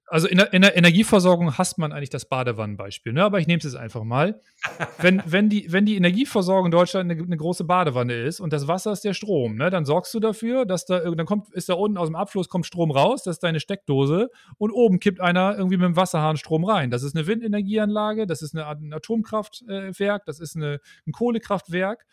also 0.07 0.27
in 0.27 0.37
der, 0.37 0.53
in 0.53 0.61
der, 0.61 0.77
Energieversorgung 0.77 1.57
hasst 1.57 1.77
man 1.77 1.91
eigentlich 1.91 2.09
das 2.09 2.25
Badewannenbeispiel, 2.25 3.13
ne? 3.13 3.23
aber 3.23 3.39
ich 3.39 3.47
nehme 3.47 3.57
es 3.57 3.63
jetzt 3.63 3.75
einfach 3.75 4.03
mal. 4.03 4.39
wenn, 4.99 5.21
wenn, 5.25 5.49
die, 5.49 5.71
wenn 5.71 5.85
die 5.85 5.95
Energieversorgung 5.95 6.65
in 6.65 6.71
Deutschland 6.71 7.09
eine, 7.09 7.21
eine, 7.21 7.37
große 7.37 7.63
Badewanne 7.63 8.13
ist 8.13 8.39
und 8.39 8.53
das 8.53 8.67
Wasser 8.67 8.91
ist 8.91 9.03
der 9.03 9.13
Strom, 9.13 9.55
ne? 9.55 9.69
dann 9.69 9.85
sorgst 9.85 10.13
du 10.13 10.19
dafür, 10.19 10.65
dass 10.65 10.85
da, 10.85 10.99
dann 10.99 11.25
kommt, 11.25 11.51
ist 11.53 11.69
da 11.69 11.73
unten 11.73 11.97
aus 11.97 12.07
dem 12.07 12.15
Abfluss 12.15 12.49
kommt 12.49 12.65
Strom 12.65 12.91
raus, 12.91 13.23
das 13.23 13.37
ist 13.37 13.43
deine 13.43 13.59
Steckdose 13.59 14.29
und 14.57 14.71
oben 14.71 14.99
kippt 14.99 15.21
einer 15.21 15.57
irgendwie 15.57 15.77
mit 15.77 15.85
dem 15.85 15.95
Wasserhahn 15.95 16.37
Strom 16.37 16.65
rein. 16.65 16.91
Das 16.91 17.03
ist 17.03 17.15
eine 17.15 17.25
Windenergieanlage, 17.25 18.27
das 18.27 18.41
ist 18.41 18.55
eine, 18.55 18.67
ein 18.67 18.93
Atomkraftwerk, 18.93 20.25
das 20.25 20.39
ist 20.39 20.55
eine, 20.55 20.79
ein 21.07 21.13
Kohlekraftwerk 21.13 22.05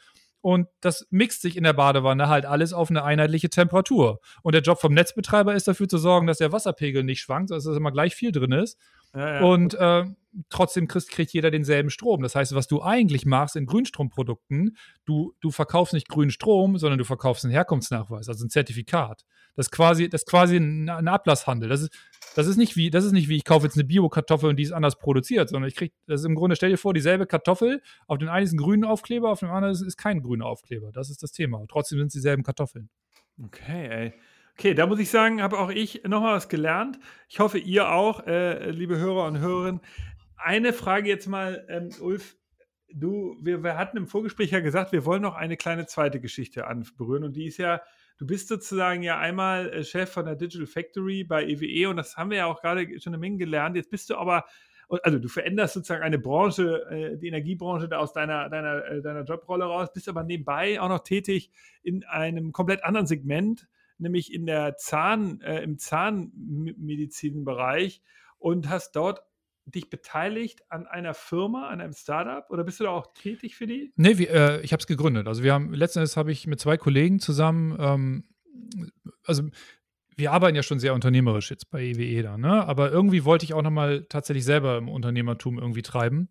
und 0.43 0.69
das 0.81 1.07
mixt 1.11 1.41
sich 1.41 1.57
in 1.57 1.65
der 1.65 1.73
Badewanne 1.73 2.29
halt 2.29 2.45
alles 2.45 2.73
auf 2.73 2.91
eine 2.91 3.05
einheitliche 3.05 3.49
Temperatur. 3.49 4.21
Und 4.43 4.55
der 4.55 4.63
Job 4.63 4.81
vom 4.81 4.93
Netzbetreiber 4.93 5.55
ist 5.55 5.69
dafür 5.69 5.89
zu 5.89 5.99
sorgen, 5.99 6.27
dass 6.27 6.39
der 6.39 6.53
Wasserpegel 6.53 7.05
nicht 7.05 7.21
schwankt, 7.21 7.53
dass 7.53 7.65
immer 7.65 7.93
gleich 7.93 8.15
viel 8.15 8.33
drin 8.33 8.53
ist. 8.53 8.77
Ja, 9.15 9.35
ja. 9.35 9.41
Und 9.43 9.75
äh, 9.75 10.05
trotzdem 10.49 10.89
kriegt, 10.89 11.09
kriegt 11.11 11.33
jeder 11.33 11.51
denselben 11.51 11.91
Strom. 11.91 12.23
Das 12.23 12.35
heißt, 12.35 12.55
was 12.55 12.67
du 12.67 12.83
eigentlich 12.83 13.27
machst 13.27 13.57
in 13.57 13.67
Grünstromprodukten, 13.67 14.77
du, 15.05 15.35
du 15.41 15.51
verkaufst 15.51 15.95
nicht 15.95 16.09
grünen 16.09 16.31
Strom, 16.31 16.79
sondern 16.79 16.99
du 16.99 17.05
verkaufst 17.05 17.45
einen 17.45 17.53
Herkunftsnachweis, 17.53 18.29
also 18.29 18.45
ein 18.45 18.51
Zertifikat. 18.51 19.25
Das 19.55 19.67
ist 19.67 19.71
quasi, 19.71 20.09
das 20.09 20.23
ist 20.23 20.29
quasi 20.29 20.57
ein, 20.57 20.89
ein 20.89 21.09
Ablasshandel. 21.09 21.69
Das 21.69 21.83
ist, 21.83 21.93
das 22.35 22.47
ist 22.47 22.57
nicht 22.57 22.77
wie, 22.77 22.89
das 22.89 23.05
ist 23.05 23.13
nicht 23.13 23.29
wie, 23.29 23.37
ich 23.37 23.45
kaufe 23.45 23.67
jetzt 23.67 23.77
eine 23.77 23.85
Bio-Kartoffel 23.85 24.49
und 24.49 24.57
die 24.57 24.63
ist 24.63 24.73
anders 24.73 24.99
produziert, 24.99 25.51
sondern 25.51 25.69
ich 25.69 25.77
kriege, 25.77 25.95
das 26.07 26.21
ist 26.21 26.27
im 26.27 26.35
Grunde, 26.35 26.57
stell 26.57 26.71
dir 26.71 26.79
vor, 26.79 26.95
dieselbe 26.95 27.27
Kartoffel, 27.27 27.83
auf 28.07 28.19
den 28.19 28.29
einen 28.29 28.47
ist 28.47 28.53
ein 28.53 28.59
grüner 28.59 28.89
Aufkleber, 28.89 29.31
auf 29.31 29.41
dem 29.41 29.51
anderen 29.51 29.73
ist, 29.73 29.83
ist 29.83 29.99
kein 29.99 30.23
grüner 30.23 30.47
Aufkleber. 30.47 30.91
Das 30.93 31.11
ist 31.11 31.23
das 31.23 31.33
Thema. 31.33 31.63
trotzdem 31.69 31.99
sind 31.99 32.07
es 32.07 32.15
dieselben 32.15 32.43
Kartoffeln. 32.43 32.89
Okay, 33.43 33.89
ey. 33.89 34.13
Okay, 34.59 34.75
da 34.75 34.87
muss 34.87 34.99
ich 34.99 35.11
sagen, 35.11 35.43
habe 35.43 35.59
auch 35.59 35.71
ich 35.71 36.03
nochmal 36.05 36.37
was 36.37 36.49
gelernt. 36.49 36.99
Ich 37.29 37.41
hoffe, 37.41 37.59
ihr 37.59 37.91
auch, 37.91 38.27
äh, 38.27 38.71
liebe 38.71 38.99
Hörer 38.99 39.27
und 39.27 39.39
Hörerinnen. 39.39 39.81
Eine 40.37 40.73
Frage 40.73 41.09
jetzt 41.09 41.27
mal, 41.27 41.65
ähm, 41.69 41.91
Ulf. 42.01 42.37
Du, 42.95 43.39
wir, 43.41 43.63
wir 43.63 43.79
hatten 43.79 43.97
im 43.97 44.07
Vorgespräch 44.07 44.51
ja 44.51 44.61
gesagt, 44.61 44.93
wir 44.93 45.07
wollen 45.07 45.23
noch 45.23 45.35
eine 45.35 45.57
kleine 45.57 45.87
zweite 45.87 46.21
Geschichte 46.21 46.67
anberühren 46.67 47.25
und 47.25 47.37
die 47.37 47.47
ist 47.47 47.57
ja 47.57 47.81
Du 48.23 48.27
bist 48.29 48.47
sozusagen 48.47 49.03
ja 49.03 49.19
einmal 49.19 49.69
äh, 49.73 49.83
Chef 49.83 50.09
von 50.09 50.25
der 50.25 50.37
Digital 50.37 50.69
Factory 50.69 51.25
bei 51.25 51.45
EWE 51.45 51.67
e 51.67 51.87
und 51.87 51.97
das 51.97 52.17
haben 52.17 52.31
wir 52.31 52.39
ja 52.39 52.47
auch 52.47 52.61
gerade 52.61 52.87
schon 53.01 53.13
eine 53.13 53.19
Menge 53.19 53.39
gelernt. 53.39 53.75
Jetzt 53.75 53.91
bist 53.91 54.11
du 54.11 54.17
aber, 54.17 54.45
also 54.89 55.19
du 55.19 55.27
veränderst 55.27 55.75
sozusagen 55.75 56.05
eine 56.05 56.21
Branche, 56.21 56.87
äh, 56.89 57.19
die 57.19 57.27
Energiebranche 57.27 57.89
da 57.89 57.99
aus 57.99 58.13
deiner, 58.13 58.49
deiner, 58.49 58.85
äh, 58.85 59.03
deiner 59.03 59.25
Jobrolle 59.25 59.65
raus, 59.65 59.93
bist 59.93 60.09
aber 60.09 60.23
nebenbei 60.23 60.81
auch 60.81 60.89
noch 60.89 61.03
tätig 61.03 61.51
in 61.83 62.05
einem 62.05 62.53
komplett 62.53 62.85
anderen 62.85 63.09
Segment, 63.09 63.67
nämlich 64.03 64.33
in 64.33 64.47
der 64.47 64.77
Zahn, 64.77 65.41
im 65.41 65.79
Zahnmedizinbereich 65.79 68.03
und 68.39 68.69
hast 68.69 68.93
dort 68.93 69.23
dich 69.65 69.91
beteiligt 69.91 70.63
an 70.69 70.87
einer 70.87 71.15
Firma, 71.15 71.69
an 71.69 71.81
einem 71.81 71.93
Startup 71.93 72.49
oder 72.51 72.65
bist 72.65 72.81
du 72.81 72.85
da 72.85 72.91
auch 72.91 73.13
tätig 73.15 73.57
für 73.57 73.67
die? 73.67 73.93
Nee, 73.97 74.19
wie, 74.19 74.27
äh, 74.27 74.61
ich 74.63 74.73
habe 74.73 74.81
es 74.81 74.87
gegründet. 74.87 75.29
Also 75.29 75.43
wir 75.43 75.55
haben, 75.55 75.73
letztendlich 75.73 76.17
habe 76.17 76.33
ich 76.33 76.47
mit 76.47 76.61
zwei 76.61 76.77
Kollegen 76.77 77.21
zusammen, 77.21 77.77
ähm, 77.79 78.25
also 79.25 79.45
wir 80.17 80.33
arbeiten 80.33 80.57
ja 80.57 80.63
schon 80.63 80.79
sehr 80.79 80.95
unternehmerisch 80.95 81.51
jetzt 81.51 81.71
bei 81.71 81.83
EWE 81.83 82.05
e 82.05 82.23
da, 82.23 82.37
ne? 82.37 82.67
Aber 82.67 82.91
irgendwie 82.91 83.25
wollte 83.25 83.45
ich 83.45 83.55
auch 83.55 83.63
nochmal 83.63 84.05
tatsächlich 84.09 84.45
selber 84.45 84.79
im 84.79 84.89
Unternehmertum 84.89 85.59
irgendwie 85.59 85.83
treiben. 85.83 86.29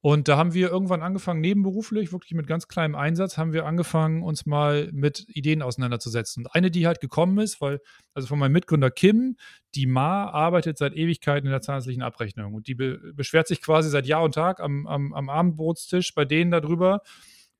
Und 0.00 0.28
da 0.28 0.36
haben 0.36 0.52
wir 0.52 0.68
irgendwann 0.68 1.00
angefangen, 1.00 1.40
nebenberuflich, 1.40 2.12
wirklich 2.12 2.34
mit 2.34 2.46
ganz 2.46 2.68
kleinem 2.68 2.94
Einsatz, 2.94 3.38
haben 3.38 3.54
wir 3.54 3.64
angefangen, 3.64 4.22
uns 4.22 4.44
mal 4.44 4.90
mit 4.92 5.24
Ideen 5.28 5.62
auseinanderzusetzen. 5.62 6.44
Und 6.44 6.54
eine, 6.54 6.70
die 6.70 6.86
halt 6.86 7.00
gekommen 7.00 7.38
ist, 7.38 7.62
weil, 7.62 7.80
also 8.12 8.28
von 8.28 8.38
meinem 8.38 8.52
Mitgründer 8.52 8.90
Kim, 8.90 9.38
die 9.74 9.86
Ma 9.86 10.26
arbeitet 10.26 10.76
seit 10.76 10.94
Ewigkeiten 10.94 11.46
in 11.46 11.52
der 11.52 11.62
zahnärztlichen 11.62 12.02
Abrechnung. 12.02 12.52
Und 12.52 12.68
die 12.68 12.74
be 12.74 12.98
beschwert 13.14 13.48
sich 13.48 13.62
quasi 13.62 13.88
seit 13.88 14.06
Jahr 14.06 14.22
und 14.22 14.34
Tag 14.34 14.60
am, 14.60 14.86
am, 14.86 15.14
am 15.14 15.30
Abendbrotstisch 15.30 16.14
bei 16.14 16.26
denen 16.26 16.50
darüber, 16.50 17.00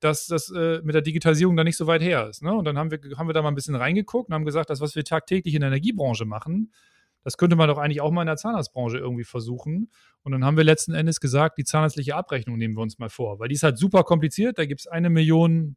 dass 0.04 0.26
das 0.26 0.50
äh, 0.50 0.82
mit 0.82 0.94
der 0.94 1.00
Digitalisierung 1.00 1.56
da 1.56 1.64
nicht 1.64 1.78
so 1.78 1.86
weit 1.86 2.02
her 2.02 2.28
ist. 2.28 2.42
Ne? 2.42 2.52
Und 2.52 2.66
dann 2.66 2.76
haben 2.76 2.90
wir, 2.90 3.00
haben 3.16 3.26
wir 3.26 3.32
da 3.32 3.40
mal 3.40 3.48
ein 3.48 3.54
bisschen 3.54 3.74
reingeguckt 3.74 4.28
und 4.28 4.34
haben 4.34 4.44
gesagt, 4.44 4.68
das, 4.68 4.80
was 4.80 4.94
wir 4.94 5.02
tagtäglich 5.02 5.54
in 5.54 5.60
der 5.60 5.68
Energiebranche 5.68 6.26
machen, 6.26 6.72
das 7.22 7.38
könnte 7.38 7.56
man 7.56 7.68
doch 7.68 7.78
eigentlich 7.78 8.02
auch 8.02 8.10
mal 8.10 8.20
in 8.20 8.26
der 8.26 8.36
Zahnarztbranche 8.36 8.98
irgendwie 8.98 9.24
versuchen. 9.24 9.90
Und 10.22 10.32
dann 10.32 10.44
haben 10.44 10.58
wir 10.58 10.64
letzten 10.64 10.92
Endes 10.92 11.20
gesagt, 11.20 11.56
die 11.56 11.64
zahnärztliche 11.64 12.16
Abrechnung 12.16 12.58
nehmen 12.58 12.76
wir 12.76 12.82
uns 12.82 12.98
mal 12.98 13.08
vor, 13.08 13.38
weil 13.38 13.48
die 13.48 13.54
ist 13.54 13.62
halt 13.62 13.78
super 13.78 14.04
kompliziert. 14.04 14.58
Da 14.58 14.66
gibt 14.66 14.80
es 14.80 14.86
eine 14.86 15.08
Million, 15.08 15.76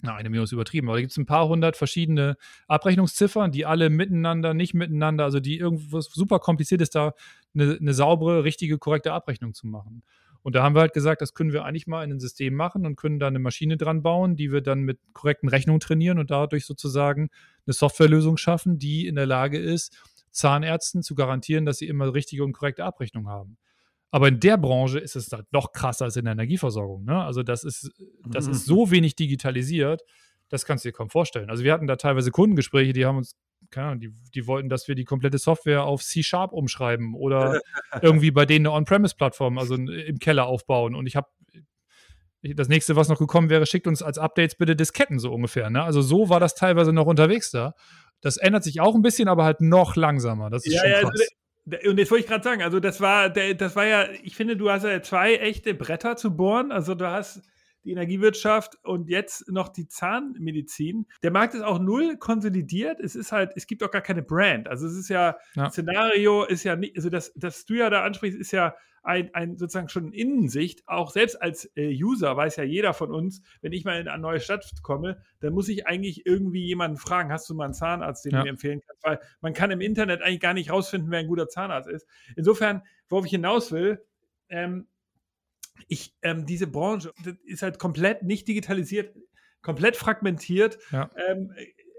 na, 0.00 0.16
eine 0.16 0.28
Million 0.28 0.42
ist 0.44 0.52
übertrieben, 0.52 0.88
aber 0.88 0.96
da 0.96 1.02
gibt 1.02 1.12
es 1.12 1.16
ein 1.16 1.26
paar 1.26 1.46
hundert 1.46 1.76
verschiedene 1.76 2.36
Abrechnungsziffern, 2.66 3.52
die 3.52 3.64
alle 3.64 3.90
miteinander, 3.90 4.54
nicht 4.54 4.74
miteinander, 4.74 5.22
also 5.22 5.38
die 5.38 5.56
irgendwas 5.56 6.06
super 6.06 6.40
kompliziert 6.40 6.80
ist, 6.80 6.96
da 6.96 7.14
eine, 7.54 7.78
eine 7.80 7.94
saubere, 7.94 8.42
richtige, 8.42 8.78
korrekte 8.78 9.12
Abrechnung 9.12 9.54
zu 9.54 9.68
machen. 9.68 10.02
Und 10.42 10.54
da 10.54 10.62
haben 10.62 10.74
wir 10.74 10.80
halt 10.80 10.92
gesagt, 10.92 11.20
das 11.20 11.34
können 11.34 11.52
wir 11.52 11.64
eigentlich 11.64 11.86
mal 11.86 12.04
in 12.04 12.12
ein 12.12 12.20
System 12.20 12.54
machen 12.54 12.86
und 12.86 12.96
können 12.96 13.18
da 13.18 13.26
eine 13.26 13.38
Maschine 13.38 13.76
dran 13.76 14.02
bauen, 14.02 14.36
die 14.36 14.52
wir 14.52 14.60
dann 14.60 14.82
mit 14.82 14.98
korrekten 15.12 15.48
Rechnungen 15.48 15.80
trainieren 15.80 16.18
und 16.18 16.30
dadurch 16.30 16.64
sozusagen 16.64 17.28
eine 17.66 17.74
Softwarelösung 17.74 18.36
schaffen, 18.36 18.78
die 18.78 19.06
in 19.06 19.16
der 19.16 19.26
Lage 19.26 19.58
ist, 19.58 19.98
Zahnärzten 20.30 21.02
zu 21.02 21.14
garantieren, 21.14 21.66
dass 21.66 21.78
sie 21.78 21.88
immer 21.88 22.14
richtige 22.14 22.44
und 22.44 22.52
korrekte 22.52 22.84
Abrechnung 22.84 23.28
haben. 23.28 23.56
Aber 24.10 24.28
in 24.28 24.40
der 24.40 24.56
Branche 24.56 24.98
ist 24.98 25.16
es 25.16 25.30
halt 25.32 25.52
noch 25.52 25.72
krasser 25.72 26.06
als 26.06 26.16
in 26.16 26.24
der 26.24 26.32
Energieversorgung. 26.32 27.04
Ne? 27.04 27.22
Also 27.22 27.42
das 27.42 27.64
ist, 27.64 27.90
das 28.26 28.46
mhm. 28.46 28.52
ist 28.52 28.64
so 28.64 28.90
wenig 28.90 29.16
digitalisiert, 29.16 30.02
das 30.48 30.64
kannst 30.64 30.84
du 30.84 30.88
dir 30.88 30.94
kaum 30.94 31.10
vorstellen. 31.10 31.50
Also 31.50 31.62
wir 31.62 31.72
hatten 31.72 31.86
da 31.86 31.96
teilweise 31.96 32.30
Kundengespräche, 32.30 32.94
die 32.94 33.04
haben 33.04 33.18
uns, 33.18 33.36
keine 33.70 33.88
Ahnung, 33.88 34.00
die, 34.00 34.12
die 34.34 34.46
wollten, 34.46 34.68
dass 34.68 34.88
wir 34.88 34.94
die 34.94 35.04
komplette 35.04 35.38
Software 35.38 35.84
auf 35.84 36.02
C-Sharp 36.02 36.52
umschreiben 36.52 37.14
oder 37.14 37.60
irgendwie 38.02 38.30
bei 38.30 38.46
denen 38.46 38.66
eine 38.66 38.74
On-Premise-Plattform, 38.74 39.58
also 39.58 39.74
im 39.74 40.18
Keller 40.18 40.46
aufbauen. 40.46 40.94
Und 40.94 41.06
ich 41.06 41.16
habe 41.16 41.28
das 42.42 42.68
nächste, 42.68 42.96
was 42.96 43.08
noch 43.08 43.18
gekommen 43.18 43.50
wäre, 43.50 43.66
schickt 43.66 43.86
uns 43.86 44.02
als 44.02 44.18
Updates 44.18 44.56
bitte 44.56 44.76
Disketten 44.76 45.18
so 45.18 45.32
ungefähr. 45.32 45.70
Ne? 45.70 45.82
Also 45.82 46.02
so 46.02 46.28
war 46.28 46.40
das 46.40 46.54
teilweise 46.54 46.92
noch 46.92 47.06
unterwegs 47.06 47.50
da. 47.50 47.74
Das 48.20 48.36
ändert 48.36 48.64
sich 48.64 48.80
auch 48.80 48.94
ein 48.94 49.02
bisschen, 49.02 49.28
aber 49.28 49.44
halt 49.44 49.60
noch 49.60 49.96
langsamer. 49.96 50.50
Das 50.50 50.64
ist 50.64 50.74
ja, 50.74 50.80
schon 50.80 50.90
ja, 50.90 51.00
krass. 51.00 51.10
Also, 51.70 51.90
und 51.90 51.98
jetzt 51.98 52.10
wollte 52.10 52.24
ich 52.24 52.30
gerade 52.30 52.44
sagen, 52.44 52.62
also 52.62 52.80
das 52.80 53.00
war, 53.00 53.28
das 53.28 53.76
war 53.76 53.84
ja, 53.84 54.08
ich 54.22 54.34
finde, 54.34 54.56
du 54.56 54.70
hast 54.70 54.84
ja 54.84 55.02
zwei 55.02 55.34
echte 55.36 55.74
Bretter 55.74 56.16
zu 56.16 56.34
bohren. 56.34 56.72
Also 56.72 56.94
du 56.94 57.06
hast 57.06 57.42
die 57.88 57.92
Energiewirtschaft 57.92 58.76
und 58.84 59.08
jetzt 59.08 59.50
noch 59.50 59.68
die 59.68 59.88
Zahnmedizin. 59.88 61.06
Der 61.22 61.30
Markt 61.30 61.54
ist 61.54 61.62
auch 61.62 61.78
null 61.78 62.18
konsolidiert. 62.18 63.00
Es 63.00 63.16
ist 63.16 63.32
halt, 63.32 63.52
es 63.56 63.66
gibt 63.66 63.82
auch 63.82 63.90
gar 63.90 64.02
keine 64.02 64.22
Brand. 64.22 64.68
Also 64.68 64.86
es 64.86 64.94
ist 64.94 65.08
ja, 65.08 65.38
ja. 65.54 65.70
Szenario 65.70 66.44
ist 66.44 66.64
ja 66.64 66.76
nicht, 66.76 66.96
also 66.96 67.08
das, 67.08 67.32
das 67.34 67.64
du 67.64 67.74
ja 67.74 67.88
da 67.88 68.04
ansprichst, 68.04 68.38
ist 68.38 68.52
ja 68.52 68.74
ein, 69.02 69.32
ein 69.32 69.56
sozusagen 69.56 69.88
schon 69.88 70.12
Innensicht. 70.12 70.86
Auch 70.86 71.10
selbst 71.10 71.40
als 71.40 71.70
äh, 71.76 71.90
User 71.90 72.36
weiß 72.36 72.56
ja 72.56 72.64
jeder 72.64 72.92
von 72.92 73.10
uns, 73.10 73.40
wenn 73.62 73.72
ich 73.72 73.86
mal 73.86 73.98
in 73.98 74.06
eine 74.06 74.20
neue 74.20 74.40
Stadt 74.40 74.70
komme, 74.82 75.22
dann 75.40 75.54
muss 75.54 75.70
ich 75.70 75.86
eigentlich 75.86 76.26
irgendwie 76.26 76.66
jemanden 76.66 76.98
fragen, 76.98 77.32
hast 77.32 77.48
du 77.48 77.54
mal 77.54 77.64
einen 77.64 77.74
Zahnarzt, 77.74 78.26
den 78.26 78.32
ja. 78.32 78.38
du 78.38 78.44
mir 78.44 78.50
empfehlen 78.50 78.82
kannst? 78.86 79.02
Weil 79.02 79.20
man 79.40 79.54
kann 79.54 79.70
im 79.70 79.80
Internet 79.80 80.20
eigentlich 80.20 80.40
gar 80.40 80.52
nicht 80.52 80.70
rausfinden, 80.70 81.10
wer 81.10 81.20
ein 81.20 81.26
guter 81.26 81.48
Zahnarzt 81.48 81.88
ist. 81.88 82.06
Insofern, 82.36 82.82
worauf 83.08 83.24
ich 83.24 83.30
hinaus 83.30 83.72
will, 83.72 84.04
ähm, 84.50 84.88
ich, 85.86 86.16
ähm, 86.22 86.46
diese 86.46 86.66
Branche 86.66 87.12
ist 87.44 87.62
halt 87.62 87.78
komplett 87.78 88.22
nicht 88.22 88.48
digitalisiert, 88.48 89.16
komplett 89.62 89.96
fragmentiert. 89.96 90.78
Ja. 90.90 91.10
Ähm, 91.28 91.52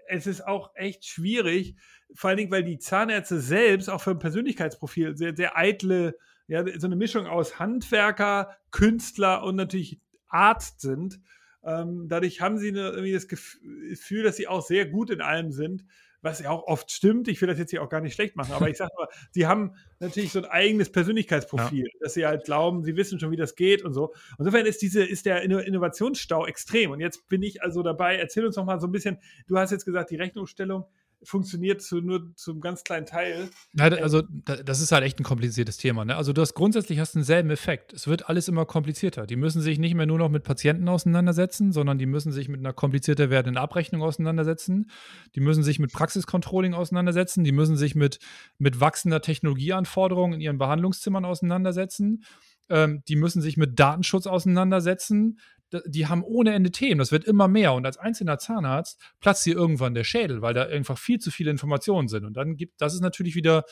es 0.08 0.28
ist 0.28 0.46
auch 0.46 0.72
echt 0.76 1.06
schwierig, 1.06 1.76
vor 2.14 2.30
allen 2.30 2.38
Dingen, 2.38 2.52
weil 2.52 2.64
die 2.64 2.80
Zahnärzte 2.80 3.40
selbst 3.40 3.90
auch 3.90 4.02
für 4.02 4.12
ein 4.12 4.20
Persönlichkeitsprofil 4.20 5.16
sehr, 5.16 5.36
sehr 5.36 5.56
eitle, 5.56 6.16
ja, 6.48 6.66
so 6.80 6.88
eine 6.88 6.96
Mischung 6.96 7.28
aus 7.28 7.60
Handwerker, 7.60 8.58
Künstler 8.72 9.44
und 9.44 9.56
natürlich 9.56 10.02
Arzt 10.28 10.82
sind. 10.82 11.20
Ähm, 11.64 12.08
dadurch 12.08 12.42
haben 12.42 12.58
sie 12.58 12.70
eine, 12.70 12.90
irgendwie 12.90 13.14
das 13.14 13.28
Gefühl, 13.28 14.24
dass 14.24 14.38
sie 14.38 14.48
auch 14.48 14.66
sehr 14.66 14.88
gut 14.88 15.12
in 15.12 15.22
allem 15.22 15.52
sind 15.52 15.86
was 16.22 16.40
ja 16.40 16.50
auch 16.50 16.64
oft 16.68 16.92
stimmt. 16.92 17.28
Ich 17.28 17.40
will 17.42 17.48
das 17.48 17.58
jetzt 17.58 17.72
hier 17.72 17.82
auch 17.82 17.90
gar 17.90 18.02
nicht 18.02 18.14
schlecht 18.14 18.36
machen, 18.36 18.54
aber 18.54 18.70
ich 18.70 18.78
sage 18.78 18.92
mal, 18.98 19.08
sie 19.32 19.48
haben 19.48 19.76
natürlich 20.00 20.32
so 20.32 20.40
ein 20.40 20.46
eigenes 20.46 20.92
Persönlichkeitsprofil, 20.92 21.86
ja. 21.86 22.00
dass 22.02 22.14
sie 22.14 22.26
halt 22.26 22.46
glauben, 22.46 22.84
sie 22.84 22.96
wissen 22.96 23.20
schon, 23.20 23.32
wie 23.32 23.38
das 23.38 23.56
geht 23.56 23.84
und 23.84 23.94
so. 23.94 24.14
Insofern 24.38 24.66
ist 24.66 24.82
diese, 24.82 25.04
ist 25.04 25.26
der 25.26 25.42
Innovationsstau 25.44 26.46
extrem. 26.46 26.92
Und 26.92 27.00
jetzt 27.00 27.28
bin 27.28 27.42
ich 27.44 27.62
also 27.64 27.84
dabei, 27.84 28.18
erzähl 28.18 28.46
uns 28.46 28.56
noch 28.56 28.66
mal 28.66 28.80
so 28.80 28.88
ein 28.88 28.92
bisschen, 28.92 29.20
du 29.48 29.58
hast 29.58 29.72
jetzt 29.72 29.86
gesagt, 29.86 30.12
die 30.12 30.18
Rechnungsstellung, 30.18 30.86
funktioniert 31.24 31.82
zu, 31.82 32.02
nur 32.02 32.34
zu 32.36 32.52
einem 32.52 32.62
ganz 32.62 32.84
kleinen 32.84 33.06
Teil. 33.06 33.50
Ja, 33.74 33.86
also 33.86 34.22
das 34.22 34.82
ist 34.82 34.92
halt 34.92 35.04
echt 35.04 35.20
ein 35.20 35.24
kompliziertes 35.24 35.78
Thema. 35.78 36.06
Ne? 36.06 36.16
Also 36.16 36.34
du 36.34 36.42
hast 36.42 36.54
grundsätzlich 36.54 37.00
hast 37.00 37.16
denselben 37.16 37.50
Effekt. 37.50 37.94
Es 37.94 38.08
wird 38.08 38.30
alles 38.30 38.48
immer 38.48 38.66
komplizierter. 38.66 39.26
Die 39.26 39.36
müssen 39.36 39.62
sich 39.62 39.80
nicht 39.80 39.96
mehr 39.96 40.06
nur 40.06 40.18
noch 40.18 40.30
mit 40.30 40.44
Patienten 40.44 40.88
auseinandersetzen, 40.88 41.72
sondern 41.72 41.98
die 41.98 42.06
müssen 42.06 42.32
sich 42.32 42.48
mit 42.48 42.60
einer 42.60 42.74
komplizierter 42.74 43.30
werdenden 43.30 43.62
Abrechnung 43.62 44.02
auseinandersetzen. 44.02 44.90
Die 45.36 45.42
müssen 45.42 45.64
sich 45.64 45.80
mit 45.80 45.92
Praxiscontrolling 45.92 46.74
auseinandersetzen. 46.74 47.44
Die 47.44 47.52
müssen 47.52 47.76
sich 47.76 47.96
mit, 47.96 48.20
mit 48.58 48.80
wachsender 48.80 49.22
Technologieanforderungen 49.22 50.36
in 50.36 50.42
ihren 50.42 50.58
Behandlungszimmern 50.58 51.26
auseinandersetzen 51.26 52.24
ähm, 52.70 53.02
die 53.08 53.16
müssen 53.16 53.42
sich 53.42 53.58
mit 53.58 53.80
Datenschutz 53.80 54.28
auseinandersetzen 54.28 55.40
die 55.86 56.08
haben 56.08 56.24
ohne 56.24 56.54
Ende 56.54 56.72
Themen. 56.72 57.00
Das 57.00 57.12
wird 57.12 57.26
immer 57.26 57.48
mehr. 57.48 57.74
Und 57.74 57.86
als 57.86 57.98
einzelner 57.98 58.38
Zahnarzt 58.38 59.00
platzt 59.20 59.44
hier 59.44 59.56
irgendwann 59.56 59.94
der 59.94 60.04
Schädel, 60.04 60.42
weil 60.42 60.54
da 60.54 60.64
einfach 60.64 60.98
viel 60.98 61.20
zu 61.20 61.32
viele 61.32 61.52
Informationen 61.52 62.08
sind. 62.08 62.26
Und 62.26 62.36
dann 62.36 62.56
gibt, 62.56 62.82
das 62.82 62.94
ist 62.94 63.02
natürlich 63.02 63.36
wieder 63.36 63.64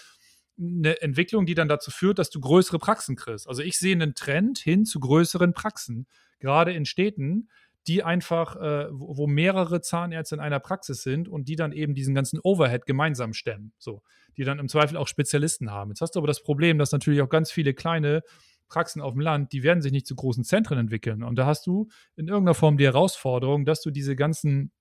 eine 0.60 1.02
Entwicklung, 1.02 1.46
die 1.46 1.54
dann 1.54 1.68
dazu 1.68 1.92
führt, 1.92 2.20
dass 2.20 2.30
du 2.30 2.40
größere 2.40 2.80
Praxen 2.80 3.16
kriegst. 3.16 3.48
Also 3.48 3.62
ich 3.62 3.78
sehe 3.78 3.94
einen 3.94 4.16
Trend 4.16 4.58
hin 4.58 4.86
zu 4.86 5.00
größeren 5.00 5.54
Praxen, 5.54 6.08
gerade 6.40 6.74
in 6.74 6.86
Städten, 6.86 7.50
die 7.88 8.04
einfach, 8.04 8.56
äh, 8.58 8.88
wo 8.92 9.28
mehrere 9.28 9.82
Zahnärzte 9.82 10.36
in 10.36 10.42
einer 10.42 10.60
Praxis 10.60 11.04
sind 11.04 11.30
und 11.30 11.48
die 11.48 11.56
dann 11.56 11.72
eben 11.72 11.94
diesen 11.94 12.14
ganzen 12.14 12.40
Overhead 12.44 12.86
gemeinsam 12.86 13.34
stemmen. 13.34 13.72
So, 13.78 14.02
die 14.36 14.44
dann 14.44 14.60
im 14.60 14.68
Zweifel 14.68 14.98
auch 14.98 15.08
Spezialisten 15.08 15.72
haben. 15.72 15.92
Jetzt 15.92 16.02
hast 16.02 16.16
du 16.16 16.20
aber 16.20 16.28
das 16.28 16.44
Problem, 16.44 16.78
dass 16.80 16.92
natürlich 16.92 17.22
auch 17.22 17.30
ganz 17.30 17.52
viele 17.52 17.74
kleine 17.74 18.24
Praxen 18.68 19.02
auf 19.02 19.14
dem 19.14 19.22
Land, 19.22 19.54
die 19.54 19.64
werden 19.64 19.82
sich 19.82 19.92
nicht 19.92 20.08
zu 20.08 20.16
großen 20.16 20.44
Zentren 20.44 20.78
entwickeln. 20.78 21.24
Und 21.24 21.38
da 21.38 21.46
hast 21.46 21.68
du 21.68 21.88
in 22.16 22.28
irgendeiner 22.28 22.56
Form 22.56 22.78
die 22.78 22.86
Herausforderung, 22.86 23.66
dass 23.66 23.82
du 23.82 23.92
diese 23.92 24.16
ganzen 24.16 24.72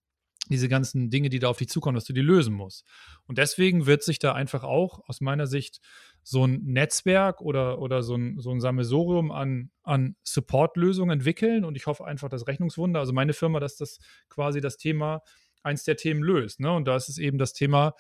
diese 0.49 0.68
ganzen 0.68 1.11
Dinge, 1.11 1.28
die 1.28 1.39
da 1.39 1.49
auf 1.49 1.59
dich 1.59 1.68
zukommen, 1.68 1.97
dass 1.97 2.05
du 2.05 2.12
die 2.12 2.20
lösen 2.20 2.55
musst. 2.55 2.84
Und 3.26 3.39
deswegen 3.39 3.87
wird 3.87 4.03
sich 4.03 4.18
da 4.18 4.32
einfach 4.32 4.62
auch 4.62 5.01
aus 5.09 5.20
meiner 5.20 5.47
Sicht 5.47 5.80
so 6.22 6.47
ein 6.47 6.62
Netzwerk 6.64 7.41
oder, 7.41 7.80
oder 7.80 8.03
so, 8.03 8.14
ein, 8.14 8.39
so 8.39 8.51
ein 8.51 8.61
Sammelsorium 8.61 9.32
an, 9.32 9.70
an 9.82 10.16
Support-Lösungen 10.22 11.11
entwickeln. 11.11 11.64
Und 11.64 11.76
ich 11.76 11.87
hoffe 11.87 12.05
einfach, 12.05 12.28
dass 12.28 12.47
Rechnungswunder, 12.47 13.01
also 13.01 13.12
meine 13.12 13.32
Firma, 13.32 13.61
dass 13.61 13.76
das 13.76 13.99
quasi 14.28 14.61
das 14.61 14.76
Thema, 14.76 15.22
eins 15.62 15.82
der 15.82 15.97
Themen 15.97 16.22
löst. 16.22 16.61
Ne? 16.61 16.72
Und 16.72 16.87
da 16.87 16.97
ist 16.97 17.09
es 17.09 17.18
eben 17.18 17.39
das 17.39 17.53
Thema 17.53 17.95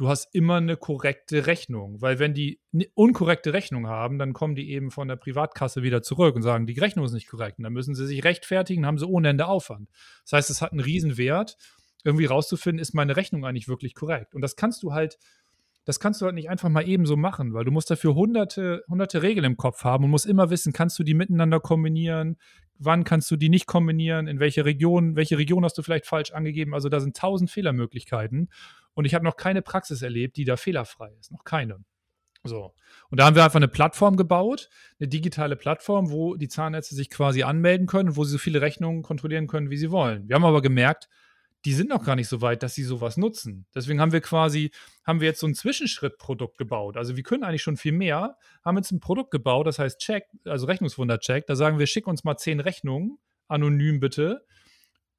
du 0.00 0.08
hast 0.08 0.34
immer 0.34 0.56
eine 0.56 0.78
korrekte 0.78 1.46
Rechnung. 1.46 2.00
Weil 2.00 2.18
wenn 2.18 2.32
die 2.32 2.58
eine 2.72 2.86
unkorrekte 2.94 3.52
Rechnung 3.52 3.86
haben, 3.86 4.18
dann 4.18 4.32
kommen 4.32 4.54
die 4.54 4.70
eben 4.70 4.90
von 4.90 5.08
der 5.08 5.16
Privatkasse 5.16 5.82
wieder 5.82 6.00
zurück 6.00 6.34
und 6.34 6.40
sagen, 6.40 6.66
die 6.66 6.80
Rechnung 6.80 7.04
ist 7.04 7.12
nicht 7.12 7.28
korrekt. 7.28 7.58
Und 7.58 7.64
dann 7.64 7.74
müssen 7.74 7.94
sie 7.94 8.06
sich 8.06 8.24
rechtfertigen, 8.24 8.86
haben 8.86 8.96
sie 8.96 9.06
ohne 9.06 9.28
Ende 9.28 9.46
Aufwand. 9.46 9.90
Das 10.24 10.32
heißt, 10.32 10.48
es 10.48 10.62
hat 10.62 10.72
einen 10.72 10.80
Riesenwert, 10.80 11.58
irgendwie 12.02 12.24
rauszufinden, 12.24 12.80
ist 12.80 12.94
meine 12.94 13.14
Rechnung 13.14 13.44
eigentlich 13.44 13.68
wirklich 13.68 13.94
korrekt. 13.94 14.34
Und 14.34 14.40
das 14.40 14.56
kannst 14.56 14.82
du 14.82 14.94
halt, 14.94 15.18
das 15.84 16.00
kannst 16.00 16.22
du 16.22 16.24
halt 16.24 16.34
nicht 16.34 16.48
einfach 16.48 16.70
mal 16.70 16.88
eben 16.88 17.04
so 17.04 17.18
machen, 17.18 17.52
weil 17.52 17.66
du 17.66 17.70
musst 17.70 17.90
dafür 17.90 18.14
hunderte, 18.14 18.82
hunderte 18.88 19.22
Regeln 19.22 19.44
im 19.44 19.58
Kopf 19.58 19.84
haben 19.84 20.04
und 20.04 20.10
musst 20.10 20.24
immer 20.24 20.48
wissen, 20.48 20.72
kannst 20.72 20.98
du 20.98 21.02
die 21.02 21.12
miteinander 21.12 21.60
kombinieren, 21.60 22.38
wann 22.78 23.04
kannst 23.04 23.30
du 23.30 23.36
die 23.36 23.50
nicht 23.50 23.66
kombinieren, 23.66 24.28
in 24.28 24.40
welche 24.40 24.64
Region, 24.64 25.14
welche 25.14 25.36
Region 25.36 25.62
hast 25.62 25.76
du 25.76 25.82
vielleicht 25.82 26.06
falsch 26.06 26.32
angegeben. 26.32 26.72
Also 26.72 26.88
da 26.88 27.00
sind 27.00 27.18
tausend 27.18 27.50
Fehlermöglichkeiten. 27.50 28.48
Und 28.94 29.04
ich 29.04 29.14
habe 29.14 29.24
noch 29.24 29.36
keine 29.36 29.62
Praxis 29.62 30.02
erlebt, 30.02 30.36
die 30.36 30.44
da 30.44 30.56
fehlerfrei 30.56 31.10
ist. 31.18 31.32
Noch 31.32 31.44
keine. 31.44 31.84
So. 32.42 32.74
Und 33.10 33.20
da 33.20 33.26
haben 33.26 33.36
wir 33.36 33.44
einfach 33.44 33.56
eine 33.56 33.68
Plattform 33.68 34.16
gebaut, 34.16 34.70
eine 34.98 35.08
digitale 35.08 35.56
Plattform, 35.56 36.10
wo 36.10 36.36
die 36.36 36.48
Zahnärzte 36.48 36.94
sich 36.94 37.10
quasi 37.10 37.42
anmelden 37.42 37.86
können, 37.86 38.16
wo 38.16 38.24
sie 38.24 38.32
so 38.32 38.38
viele 38.38 38.60
Rechnungen 38.60 39.02
kontrollieren 39.02 39.46
können, 39.46 39.70
wie 39.70 39.76
sie 39.76 39.90
wollen. 39.90 40.28
Wir 40.28 40.36
haben 40.36 40.44
aber 40.44 40.62
gemerkt, 40.62 41.08
die 41.66 41.74
sind 41.74 41.90
noch 41.90 42.04
gar 42.04 42.16
nicht 42.16 42.28
so 42.28 42.40
weit, 42.40 42.62
dass 42.62 42.74
sie 42.74 42.84
sowas 42.84 43.18
nutzen. 43.18 43.66
Deswegen 43.74 44.00
haben 44.00 44.12
wir 44.12 44.22
quasi, 44.22 44.70
haben 45.06 45.20
wir 45.20 45.28
jetzt 45.28 45.40
so 45.40 45.46
ein 45.46 45.54
Zwischenschrittprodukt 45.54 46.56
gebaut. 46.56 46.96
Also 46.96 47.16
wir 47.16 47.22
können 47.22 47.44
eigentlich 47.44 47.62
schon 47.62 47.76
viel 47.76 47.92
mehr, 47.92 48.38
haben 48.64 48.78
jetzt 48.78 48.92
ein 48.92 49.00
Produkt 49.00 49.30
gebaut, 49.30 49.66
das 49.66 49.78
heißt 49.78 49.98
Check, 50.00 50.24
also 50.46 50.66
Rechnungswunder-Check. 50.66 51.46
Da 51.46 51.56
sagen 51.56 51.78
wir, 51.78 51.86
schick 51.86 52.06
uns 52.06 52.24
mal 52.24 52.38
zehn 52.38 52.60
Rechnungen, 52.60 53.18
anonym 53.48 54.00
bitte 54.00 54.46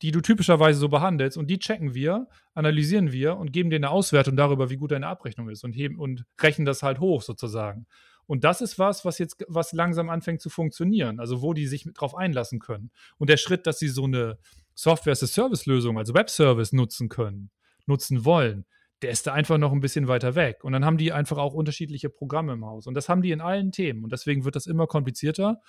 die 0.01 0.11
du 0.11 0.21
typischerweise 0.21 0.79
so 0.79 0.89
behandelst 0.89 1.37
und 1.37 1.47
die 1.47 1.59
checken 1.59 1.93
wir, 1.93 2.27
analysieren 2.53 3.11
wir 3.11 3.37
und 3.37 3.53
geben 3.53 3.69
dir 3.69 3.75
eine 3.75 3.89
Auswertung 3.89 4.35
darüber, 4.35 4.69
wie 4.69 4.77
gut 4.77 4.91
deine 4.91 5.07
Abrechnung 5.07 5.49
ist 5.49 5.63
und 5.63 5.73
heben 5.73 5.99
und 5.99 6.25
rechnen 6.39 6.65
das 6.65 6.83
halt 6.83 6.99
hoch 6.99 7.21
sozusagen. 7.21 7.85
Und 8.25 8.43
das 8.43 8.61
ist 8.61 8.79
was, 8.79 9.03
was 9.03 9.19
jetzt 9.19 9.43
was 9.47 9.73
langsam 9.73 10.09
anfängt 10.09 10.41
zu 10.41 10.49
funktionieren, 10.49 11.19
also 11.19 11.41
wo 11.41 11.53
die 11.53 11.67
sich 11.67 11.87
drauf 11.93 12.15
einlassen 12.15 12.59
können. 12.59 12.91
Und 13.17 13.29
der 13.29 13.37
Schritt, 13.37 13.67
dass 13.67 13.79
sie 13.79 13.89
so 13.89 14.05
eine 14.05 14.37
Software-as-a-Service-Lösung, 14.73 15.97
also 15.97 16.13
Web-Service 16.13 16.71
nutzen 16.71 17.09
können, 17.09 17.51
nutzen 17.85 18.23
wollen, 18.23 18.65
der 19.01 19.11
ist 19.11 19.27
da 19.27 19.33
einfach 19.33 19.57
noch 19.57 19.71
ein 19.71 19.79
bisschen 19.79 20.07
weiter 20.07 20.35
weg. 20.35 20.63
Und 20.63 20.73
dann 20.73 20.85
haben 20.85 20.97
die 20.97 21.11
einfach 21.11 21.37
auch 21.37 21.53
unterschiedliche 21.53 22.09
Programme 22.09 22.53
im 22.53 22.65
Haus. 22.65 22.87
Und 22.87 22.93
das 22.93 23.09
haben 23.09 23.21
die 23.21 23.31
in 23.31 23.41
allen 23.41 23.71
Themen. 23.71 24.03
Und 24.03 24.11
deswegen 24.11 24.45
wird 24.45 24.55
das 24.55 24.67
immer 24.67 24.87
komplizierter. 24.87 25.59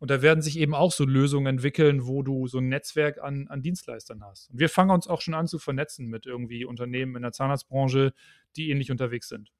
Und 0.00 0.10
da 0.10 0.22
werden 0.22 0.40
sich 0.40 0.58
eben 0.58 0.74
auch 0.74 0.92
so 0.92 1.04
Lösungen 1.04 1.46
entwickeln, 1.46 2.06
wo 2.06 2.22
du 2.22 2.46
so 2.46 2.58
ein 2.58 2.68
Netzwerk 2.68 3.22
an, 3.22 3.46
an 3.48 3.60
Dienstleistern 3.60 4.24
hast. 4.24 4.50
Und 4.50 4.58
wir 4.58 4.70
fangen 4.70 4.90
uns 4.90 5.06
auch 5.06 5.20
schon 5.20 5.34
an 5.34 5.46
zu 5.46 5.58
vernetzen 5.58 6.08
mit 6.08 6.24
irgendwie 6.24 6.64
Unternehmen 6.64 7.16
in 7.16 7.22
der 7.22 7.32
Zahnarztbranche, 7.32 8.14
die 8.56 8.70
ähnlich 8.70 8.90
unterwegs 8.90 9.28
sind. 9.28 9.52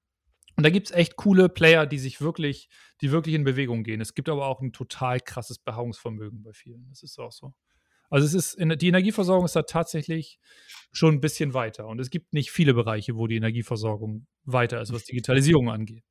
Und 0.56 0.64
da 0.64 0.70
gibt 0.70 0.88
es 0.88 0.96
echt 0.96 1.16
coole 1.16 1.50
Player, 1.50 1.86
die 1.86 1.98
sich 1.98 2.22
wirklich, 2.22 2.68
die 3.02 3.12
wirklich 3.12 3.34
in 3.34 3.44
Bewegung 3.44 3.82
gehen. 3.82 4.00
Es 4.00 4.14
gibt 4.14 4.30
aber 4.30 4.46
auch 4.46 4.62
ein 4.62 4.72
total 4.72 5.20
krasses 5.20 5.58
Beharrungsvermögen 5.58 6.42
bei 6.42 6.52
vielen. 6.54 6.88
Das 6.88 7.02
ist 7.02 7.18
auch 7.18 7.32
so. 7.32 7.54
Also 8.08 8.26
es 8.26 8.34
ist, 8.34 8.58
die 8.58 8.88
Energieversorgung 8.88 9.44
ist 9.44 9.54
da 9.54 9.62
tatsächlich 9.62 10.40
schon 10.90 11.14
ein 11.14 11.20
bisschen 11.20 11.54
weiter. 11.54 11.86
Und 11.86 12.00
es 12.00 12.10
gibt 12.10 12.32
nicht 12.32 12.50
viele 12.50 12.74
Bereiche, 12.74 13.14
wo 13.16 13.26
die 13.26 13.36
Energieversorgung 13.36 14.26
weiter 14.44 14.80
ist, 14.80 14.92
was 14.92 15.04
Digitalisierung 15.04 15.70
angeht. 15.70 16.04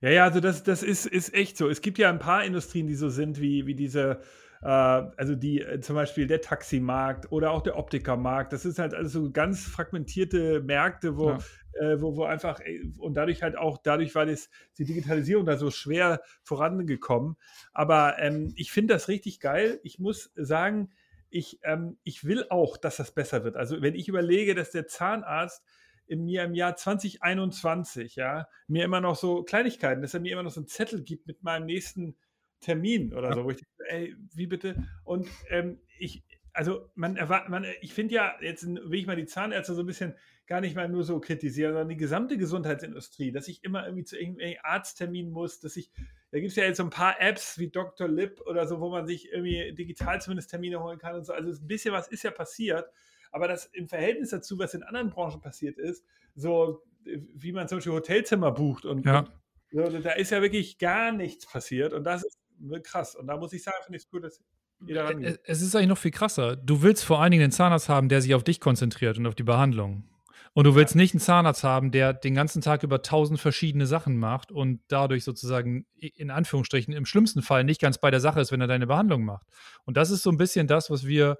Ja, 0.00 0.10
ja, 0.10 0.24
also 0.24 0.40
das, 0.40 0.62
das 0.62 0.82
ist, 0.82 1.06
ist 1.06 1.34
echt 1.34 1.56
so. 1.56 1.68
Es 1.68 1.80
gibt 1.80 1.98
ja 1.98 2.10
ein 2.10 2.18
paar 2.18 2.44
Industrien, 2.44 2.86
die 2.86 2.94
so 2.94 3.08
sind, 3.08 3.40
wie, 3.40 3.66
wie 3.66 3.74
diese, 3.74 4.20
äh, 4.62 4.66
also 4.66 5.34
die 5.34 5.62
äh, 5.62 5.80
zum 5.80 5.96
Beispiel 5.96 6.26
der 6.26 6.42
Taximarkt 6.42 7.32
oder 7.32 7.50
auch 7.50 7.62
der 7.62 7.78
Optikermarkt. 7.78 8.52
Das 8.52 8.64
ist 8.64 8.78
halt 8.78 8.94
also 8.94 9.24
so 9.24 9.30
ganz 9.30 9.64
fragmentierte 9.64 10.60
Märkte, 10.60 11.16
wo, 11.16 11.30
ja. 11.30 11.38
äh, 11.80 12.00
wo, 12.00 12.16
wo 12.16 12.24
einfach, 12.24 12.60
äh, 12.60 12.82
und 12.98 13.14
dadurch 13.14 13.42
halt 13.42 13.56
auch, 13.56 13.78
dadurch 13.78 14.14
war 14.14 14.26
das, 14.26 14.50
die 14.78 14.84
Digitalisierung 14.84 15.46
da 15.46 15.56
so 15.56 15.70
schwer 15.70 16.20
vorangekommen. 16.42 17.36
Aber 17.72 18.18
ähm, 18.18 18.52
ich 18.56 18.72
finde 18.72 18.94
das 18.94 19.08
richtig 19.08 19.40
geil. 19.40 19.80
Ich 19.82 19.98
muss 19.98 20.30
sagen, 20.36 20.90
ich, 21.30 21.58
ähm, 21.64 21.98
ich 22.04 22.24
will 22.24 22.46
auch, 22.50 22.76
dass 22.76 22.96
das 22.96 23.12
besser 23.12 23.44
wird. 23.44 23.56
Also 23.56 23.80
wenn 23.82 23.94
ich 23.94 24.08
überlege, 24.08 24.54
dass 24.54 24.70
der 24.70 24.86
Zahnarzt 24.86 25.64
in 26.06 26.24
mir 26.24 26.44
im 26.44 26.54
Jahr 26.54 26.76
2021, 26.76 28.16
ja, 28.16 28.48
mir 28.66 28.84
immer 28.84 29.00
noch 29.00 29.16
so 29.16 29.42
Kleinigkeiten, 29.42 30.02
dass 30.02 30.14
er 30.14 30.20
mir 30.20 30.32
immer 30.32 30.42
noch 30.42 30.50
so 30.50 30.60
einen 30.60 30.68
Zettel 30.68 31.02
gibt 31.02 31.26
mit 31.26 31.42
meinem 31.42 31.66
nächsten 31.66 32.16
Termin 32.60 33.12
oder 33.12 33.34
so, 33.34 33.44
wo 33.44 33.50
ich 33.50 33.58
denke, 33.58 33.72
ey, 33.88 34.16
wie 34.34 34.46
bitte? 34.46 34.88
Und 35.04 35.28
ähm, 35.50 35.80
ich, 35.98 36.24
also 36.52 36.90
man 36.94 37.16
erwartet, 37.16 37.50
man, 37.50 37.66
ich 37.80 37.92
finde 37.92 38.14
ja, 38.14 38.34
jetzt 38.40 38.66
will 38.66 38.98
ich 38.98 39.06
mal 39.06 39.16
die 39.16 39.26
Zahnärzte 39.26 39.74
so 39.74 39.82
ein 39.82 39.86
bisschen 39.86 40.14
gar 40.46 40.60
nicht 40.60 40.76
mal 40.76 40.88
nur 40.88 41.02
so 41.02 41.20
kritisieren, 41.20 41.72
sondern 41.72 41.88
die 41.88 41.96
gesamte 41.96 42.38
Gesundheitsindustrie, 42.38 43.32
dass 43.32 43.48
ich 43.48 43.64
immer 43.64 43.84
irgendwie 43.84 44.04
zu 44.04 44.16
irgendwelchen 44.16 44.60
Arztterminen 44.62 45.32
muss, 45.32 45.60
dass 45.60 45.76
ich, 45.76 45.90
da 46.30 46.38
gibt 46.38 46.50
es 46.50 46.56
ja 46.56 46.64
jetzt 46.64 46.76
so 46.76 46.84
ein 46.84 46.90
paar 46.90 47.20
Apps 47.20 47.58
wie 47.58 47.68
Dr. 47.68 48.08
Lip 48.08 48.40
oder 48.46 48.66
so, 48.66 48.80
wo 48.80 48.88
man 48.88 49.06
sich 49.06 49.30
irgendwie 49.30 49.74
digital 49.74 50.20
zumindest 50.20 50.50
Termine 50.50 50.82
holen 50.82 50.98
kann 50.98 51.16
und 51.16 51.26
so. 51.26 51.32
Also 51.32 51.50
ein 51.50 51.66
bisschen 51.66 51.92
was 51.92 52.08
ist 52.08 52.22
ja 52.22 52.30
passiert, 52.30 52.88
aber 53.32 53.48
das 53.48 53.66
im 53.66 53.88
Verhältnis 53.88 54.30
dazu, 54.30 54.58
was 54.58 54.74
in 54.74 54.82
anderen 54.82 55.10
Branchen 55.10 55.40
passiert 55.40 55.78
ist, 55.78 56.04
so 56.34 56.82
wie 57.04 57.52
man 57.52 57.68
zum 57.68 57.78
Beispiel 57.78 57.92
Hotelzimmer 57.92 58.50
bucht 58.50 58.84
und, 58.84 59.06
ja. 59.06 59.20
und 59.20 59.30
so, 59.70 59.98
da 60.00 60.12
ist 60.12 60.30
ja 60.30 60.42
wirklich 60.42 60.78
gar 60.78 61.12
nichts 61.12 61.46
passiert 61.46 61.92
und 61.92 62.04
das 62.04 62.24
ist 62.24 62.38
krass. 62.84 63.14
Und 63.14 63.26
da 63.26 63.36
muss 63.36 63.52
ich 63.52 63.62
sagen, 63.62 63.76
finde 63.84 63.96
ich 63.98 64.04
es 64.04 64.10
gut, 64.10 64.24
dass 64.24 64.40
jeder 64.86 65.04
rangeht. 65.04 65.40
Es 65.44 65.62
ist 65.62 65.74
eigentlich 65.74 65.88
noch 65.88 65.98
viel 65.98 66.10
krasser. 66.10 66.56
Du 66.56 66.82
willst 66.82 67.04
vor 67.04 67.20
allen 67.20 67.30
Dingen 67.30 67.44
einen 67.44 67.52
Zahnarzt 67.52 67.88
haben, 67.88 68.08
der 68.08 68.20
sich 68.20 68.34
auf 68.34 68.44
dich 68.44 68.60
konzentriert 68.60 69.18
und 69.18 69.26
auf 69.26 69.34
die 69.34 69.42
Behandlung. 69.42 70.04
Und 70.52 70.64
du 70.64 70.74
willst 70.74 70.96
nicht 70.96 71.12
einen 71.12 71.20
Zahnarzt 71.20 71.64
haben, 71.64 71.90
der 71.90 72.14
den 72.14 72.34
ganzen 72.34 72.62
Tag 72.62 72.82
über 72.82 73.02
tausend 73.02 73.38
verschiedene 73.38 73.86
Sachen 73.86 74.16
macht 74.16 74.50
und 74.50 74.80
dadurch 74.88 75.22
sozusagen 75.22 75.84
in 75.98 76.30
Anführungsstrichen 76.30 76.94
im 76.94 77.04
schlimmsten 77.04 77.42
Fall 77.42 77.62
nicht 77.62 77.80
ganz 77.80 77.98
bei 77.98 78.10
der 78.10 78.20
Sache 78.20 78.40
ist, 78.40 78.52
wenn 78.52 78.62
er 78.62 78.66
deine 78.66 78.86
Behandlung 78.86 79.24
macht. 79.24 79.46
Und 79.84 79.98
das 79.98 80.10
ist 80.10 80.22
so 80.22 80.30
ein 80.30 80.38
bisschen 80.38 80.66
das, 80.66 80.88
was 80.88 81.06
wir, 81.06 81.36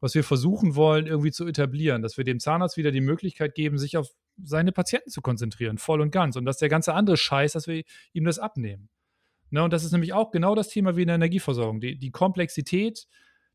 was 0.00 0.14
wir 0.14 0.24
versuchen 0.24 0.76
wollen, 0.76 1.06
irgendwie 1.06 1.32
zu 1.32 1.46
etablieren, 1.46 2.02
dass 2.02 2.16
wir 2.16 2.24
dem 2.24 2.40
Zahnarzt 2.40 2.76
wieder 2.76 2.90
die 2.90 3.00
Möglichkeit 3.00 3.54
geben, 3.54 3.78
sich 3.78 3.96
auf 3.96 4.08
seine 4.42 4.72
Patienten 4.72 5.10
zu 5.10 5.20
konzentrieren, 5.20 5.78
voll 5.78 6.00
und 6.00 6.10
ganz. 6.10 6.36
Und 6.36 6.44
dass 6.44 6.58
der 6.58 6.68
ganze 6.68 6.94
andere 6.94 7.16
Scheiß, 7.16 7.52
dass 7.52 7.66
wir 7.66 7.82
ihm 8.12 8.24
das 8.24 8.38
abnehmen. 8.38 8.88
Ne, 9.50 9.62
und 9.64 9.72
das 9.72 9.84
ist 9.84 9.92
nämlich 9.92 10.12
auch 10.12 10.30
genau 10.30 10.54
das 10.54 10.68
Thema 10.68 10.96
wie 10.96 11.02
in 11.02 11.08
der 11.08 11.16
Energieversorgung. 11.16 11.80
Die, 11.80 11.98
die 11.98 12.10
Komplexität, 12.10 13.06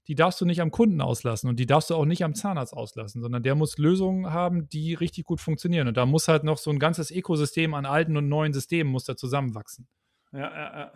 die 0.07 0.15
darfst 0.15 0.41
du 0.41 0.45
nicht 0.45 0.59
am 0.59 0.71
Kunden 0.71 1.01
auslassen 1.01 1.49
und 1.49 1.59
die 1.59 1.65
darfst 1.65 1.89
du 1.89 1.95
auch 1.95 2.05
nicht 2.05 2.23
am 2.23 2.33
Zahnarzt 2.33 2.73
auslassen, 2.73 3.21
sondern 3.21 3.43
der 3.43 3.55
muss 3.55 3.77
Lösungen 3.77 4.33
haben, 4.33 4.67
die 4.69 4.95
richtig 4.95 5.25
gut 5.25 5.39
funktionieren. 5.39 5.87
Und 5.87 5.95
da 5.95 6.05
muss 6.05 6.27
halt 6.27 6.43
noch 6.43 6.57
so 6.57 6.71
ein 6.71 6.79
ganzes 6.79 7.11
Ökosystem 7.11 7.73
an 7.73 7.85
alten 7.85 8.17
und 8.17 8.27
neuen 8.27 8.53
Systemen 8.53 8.91
muss 8.91 9.05
da 9.05 9.15
zusammenwachsen. 9.15 9.87
Ja, 10.31 10.39
ja, 10.39 10.79
ja. 10.79 10.93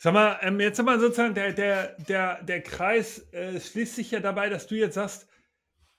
Sag 0.00 0.14
mal, 0.14 0.38
ähm, 0.42 0.60
jetzt 0.60 0.80
mal 0.82 1.00
sozusagen, 1.00 1.34
der, 1.34 1.52
der, 1.52 1.96
der, 2.08 2.42
der 2.44 2.62
Kreis 2.62 3.32
äh, 3.32 3.58
schließt 3.60 3.96
sich 3.96 4.12
ja 4.12 4.20
dabei, 4.20 4.48
dass 4.48 4.68
du 4.68 4.76
jetzt 4.76 4.94
sagst, 4.94 5.28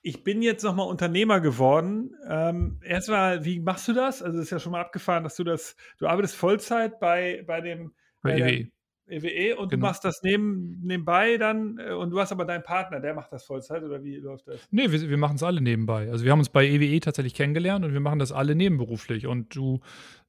ich 0.02 0.24
bin 0.24 0.40
jetzt 0.40 0.62
nochmal 0.62 0.88
Unternehmer 0.88 1.40
geworden. 1.40 2.16
Ähm, 2.26 2.80
erstmal, 2.82 3.44
wie 3.44 3.60
machst 3.60 3.86
du 3.88 3.92
das? 3.92 4.22
Also, 4.22 4.38
es 4.38 4.44
ist 4.46 4.50
ja 4.50 4.58
schon 4.58 4.72
mal 4.72 4.80
abgefahren, 4.80 5.22
dass 5.22 5.36
du 5.36 5.44
das, 5.44 5.76
du 5.98 6.06
arbeitest 6.06 6.36
Vollzeit 6.36 6.98
bei, 6.98 7.44
bei 7.46 7.60
dem. 7.60 7.92
Bei, 8.22 8.38
bei 8.38 8.38
EWE. 8.38 8.70
EWE 9.10 9.56
und 9.56 9.68
genau. 9.68 9.80
du 9.80 9.88
machst 9.88 10.04
das 10.04 10.22
neben, 10.22 10.80
nebenbei 10.82 11.36
dann 11.36 11.78
äh, 11.78 11.92
und 11.92 12.10
du 12.10 12.20
hast 12.20 12.32
aber 12.32 12.44
deinen 12.44 12.62
Partner, 12.62 13.00
der 13.00 13.14
macht 13.14 13.32
das 13.32 13.44
Vollzeit 13.44 13.82
oder 13.82 14.02
wie 14.02 14.16
läuft 14.16 14.48
das? 14.48 14.60
Nee, 14.70 14.90
wir, 14.90 15.08
wir 15.08 15.16
machen 15.16 15.36
es 15.36 15.42
alle 15.42 15.60
nebenbei. 15.60 16.10
Also 16.10 16.24
wir 16.24 16.32
haben 16.32 16.38
uns 16.38 16.48
bei 16.48 16.66
EWE 16.66 16.84
e 16.84 17.00
tatsächlich 17.00 17.34
kennengelernt 17.34 17.84
und 17.84 17.92
wir 17.92 18.00
machen 18.00 18.18
das 18.18 18.32
alle 18.32 18.54
nebenberuflich 18.54 19.26
und 19.26 19.54
du 19.54 19.80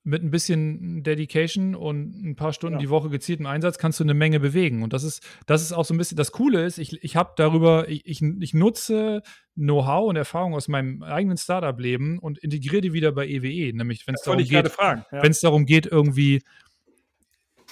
mit 0.04 0.24
ein 0.24 0.32
bisschen 0.32 1.04
Dedication 1.04 1.76
und 1.76 2.24
ein 2.24 2.36
paar 2.36 2.54
Stunden 2.54 2.78
ja. 2.78 2.80
die 2.80 2.90
Woche 2.90 3.10
gezielten 3.10 3.46
Einsatz 3.46 3.78
kannst 3.78 4.00
du 4.00 4.04
eine 4.04 4.16
Menge 4.16 4.40
bewegen. 4.40 4.82
Und 4.82 4.94
das 4.94 5.04
ist, 5.04 5.24
das 5.46 5.62
ist 5.62 5.74
auch 5.74 5.86
so 5.86 5.94
ein 5.94 5.98
bisschen, 5.98 6.18
das 6.18 6.32
Coole 6.32 6.66
ist, 6.66 6.80
ich, 6.80 7.04
ich 7.04 7.16
habe 7.16 7.34
darüber, 7.36 7.88
ich, 7.88 8.06
ich, 8.08 8.22
ich 8.22 8.54
nutze 8.56 9.22
Know-how 9.56 10.10
und 10.10 10.16
Erfahrung 10.16 10.56
aus 10.56 10.68
meinem 10.68 11.04
eigenen 11.04 11.38
Startup-Leben 11.38 12.18
und 12.18 12.40
integriere 12.40 12.82
die 12.82 12.94
wieder 12.94 13.12
bei 13.12 13.28
EWE. 13.28 13.52
E. 13.52 13.74
Nämlich, 13.74 14.08
wenn 14.08 14.16
es 14.16 14.24
darum, 14.24 14.40
geht, 14.44 14.72
ja. 15.12 15.22
darum 15.42 15.66
geht, 15.66 15.86
irgendwie 15.86 16.42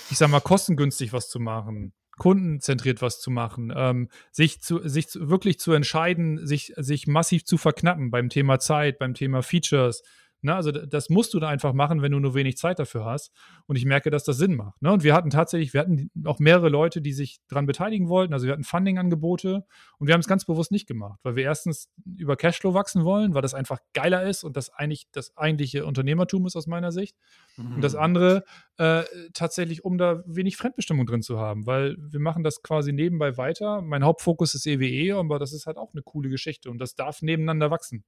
ich 0.10 0.18
sag 0.18 0.30
mal, 0.30 0.40
kostengünstig 0.40 1.14
was 1.14 1.30
zu 1.30 1.40
machen, 1.40 1.94
kundenzentriert 2.18 3.02
was 3.02 3.20
zu 3.20 3.32
machen, 3.32 3.74
ähm, 3.76 4.10
sich, 4.32 4.62
zu, 4.62 4.88
sich 4.88 5.08
zu, 5.08 5.30
wirklich 5.30 5.60
zu 5.60 5.72
entscheiden, 5.72 6.46
sich, 6.46 6.74
sich 6.78 7.08
massiv 7.08 7.46
zu 7.46 7.58
verknappen 7.58 8.12
beim 8.12 8.30
Thema 8.30 8.60
Zeit, 8.60 9.00
beim 9.00 9.14
Thema 9.14 9.42
Features, 9.42 10.04
Ne? 10.42 10.56
Also 10.56 10.72
das 10.72 11.10
musst 11.10 11.34
du 11.34 11.40
da 11.40 11.50
einfach 11.50 11.74
machen, 11.74 12.02
wenn 12.02 12.12
du 12.12 12.20
nur 12.20 12.34
wenig 12.34 12.58
Zeit 12.58 12.80
dafür 12.80 13.06
hast. 13.06 13.32
Und 13.68 13.76
ich 13.76 13.86
merke, 13.86 14.10
dass 14.10 14.24
das 14.24 14.38
Sinn 14.38 14.56
macht. 14.56 14.82
Ne? 14.82 14.92
Und 14.92 15.04
wir 15.04 15.14
hatten 15.14 15.30
tatsächlich, 15.30 15.74
wir 15.74 15.82
hatten 15.82 16.10
auch 16.26 16.40
mehrere 16.40 16.70
Leute, 16.70 17.02
die 17.02 17.14
sich 17.14 17.40
daran 17.48 17.66
beteiligen 17.66 18.08
wollten. 18.08 18.34
Also 18.34 18.46
wir 18.46 18.54
hatten 18.54 18.64
Funding-Angebote 18.64 19.66
und 19.98 20.08
wir 20.08 20.14
haben 20.14 20.22
es 20.22 20.28
ganz 20.28 20.46
bewusst 20.46 20.72
nicht 20.72 20.88
gemacht, 20.88 21.20
weil 21.24 21.36
wir 21.36 21.44
erstens 21.44 21.90
über 22.18 22.38
Cashflow 22.38 22.74
wachsen 22.74 23.04
wollen, 23.04 23.34
weil 23.34 23.42
das 23.42 23.54
einfach 23.54 23.80
geiler 23.94 24.24
ist 24.24 24.44
und 24.44 24.56
das 24.56 24.70
eigentlich 24.70 25.08
das 25.12 25.36
eigentliche 25.38 25.86
Unternehmertum 25.86 26.46
ist 26.46 26.56
aus 26.56 26.68
meiner 26.68 26.92
Sicht. 26.92 27.18
Mhm. 27.58 27.76
Und 27.76 27.82
das 27.82 27.94
mhm. 27.94 28.00
andere 28.00 28.44
äh, 28.78 29.04
tatsächlich, 29.34 29.84
um 29.84 29.98
da 29.98 30.24
wenig 30.26 30.58
Fremdbestimmung 30.58 31.06
drin 31.06 31.22
zu 31.22 31.40
haben, 31.40 31.66
weil 31.66 31.98
wir 32.00 32.20
machen 32.20 32.44
das 32.44 32.64
quasi 32.64 32.94
nebenbei 32.94 33.38
weiter. 33.38 33.82
Mein 33.82 34.04
Hauptfokus 34.04 34.56
ist 34.56 34.66
EWE, 34.66 34.86
e, 34.86 35.12
aber 35.12 35.40
das 35.40 35.54
ist 35.54 35.66
halt 35.66 35.78
auch 35.78 35.92
eine 35.94 36.02
coole 36.02 36.30
Geschichte 36.30 36.70
und 36.70 36.80
das 36.80 36.96
darf 36.96 37.22
nebeneinander 37.22 37.72
wachsen. 37.72 38.04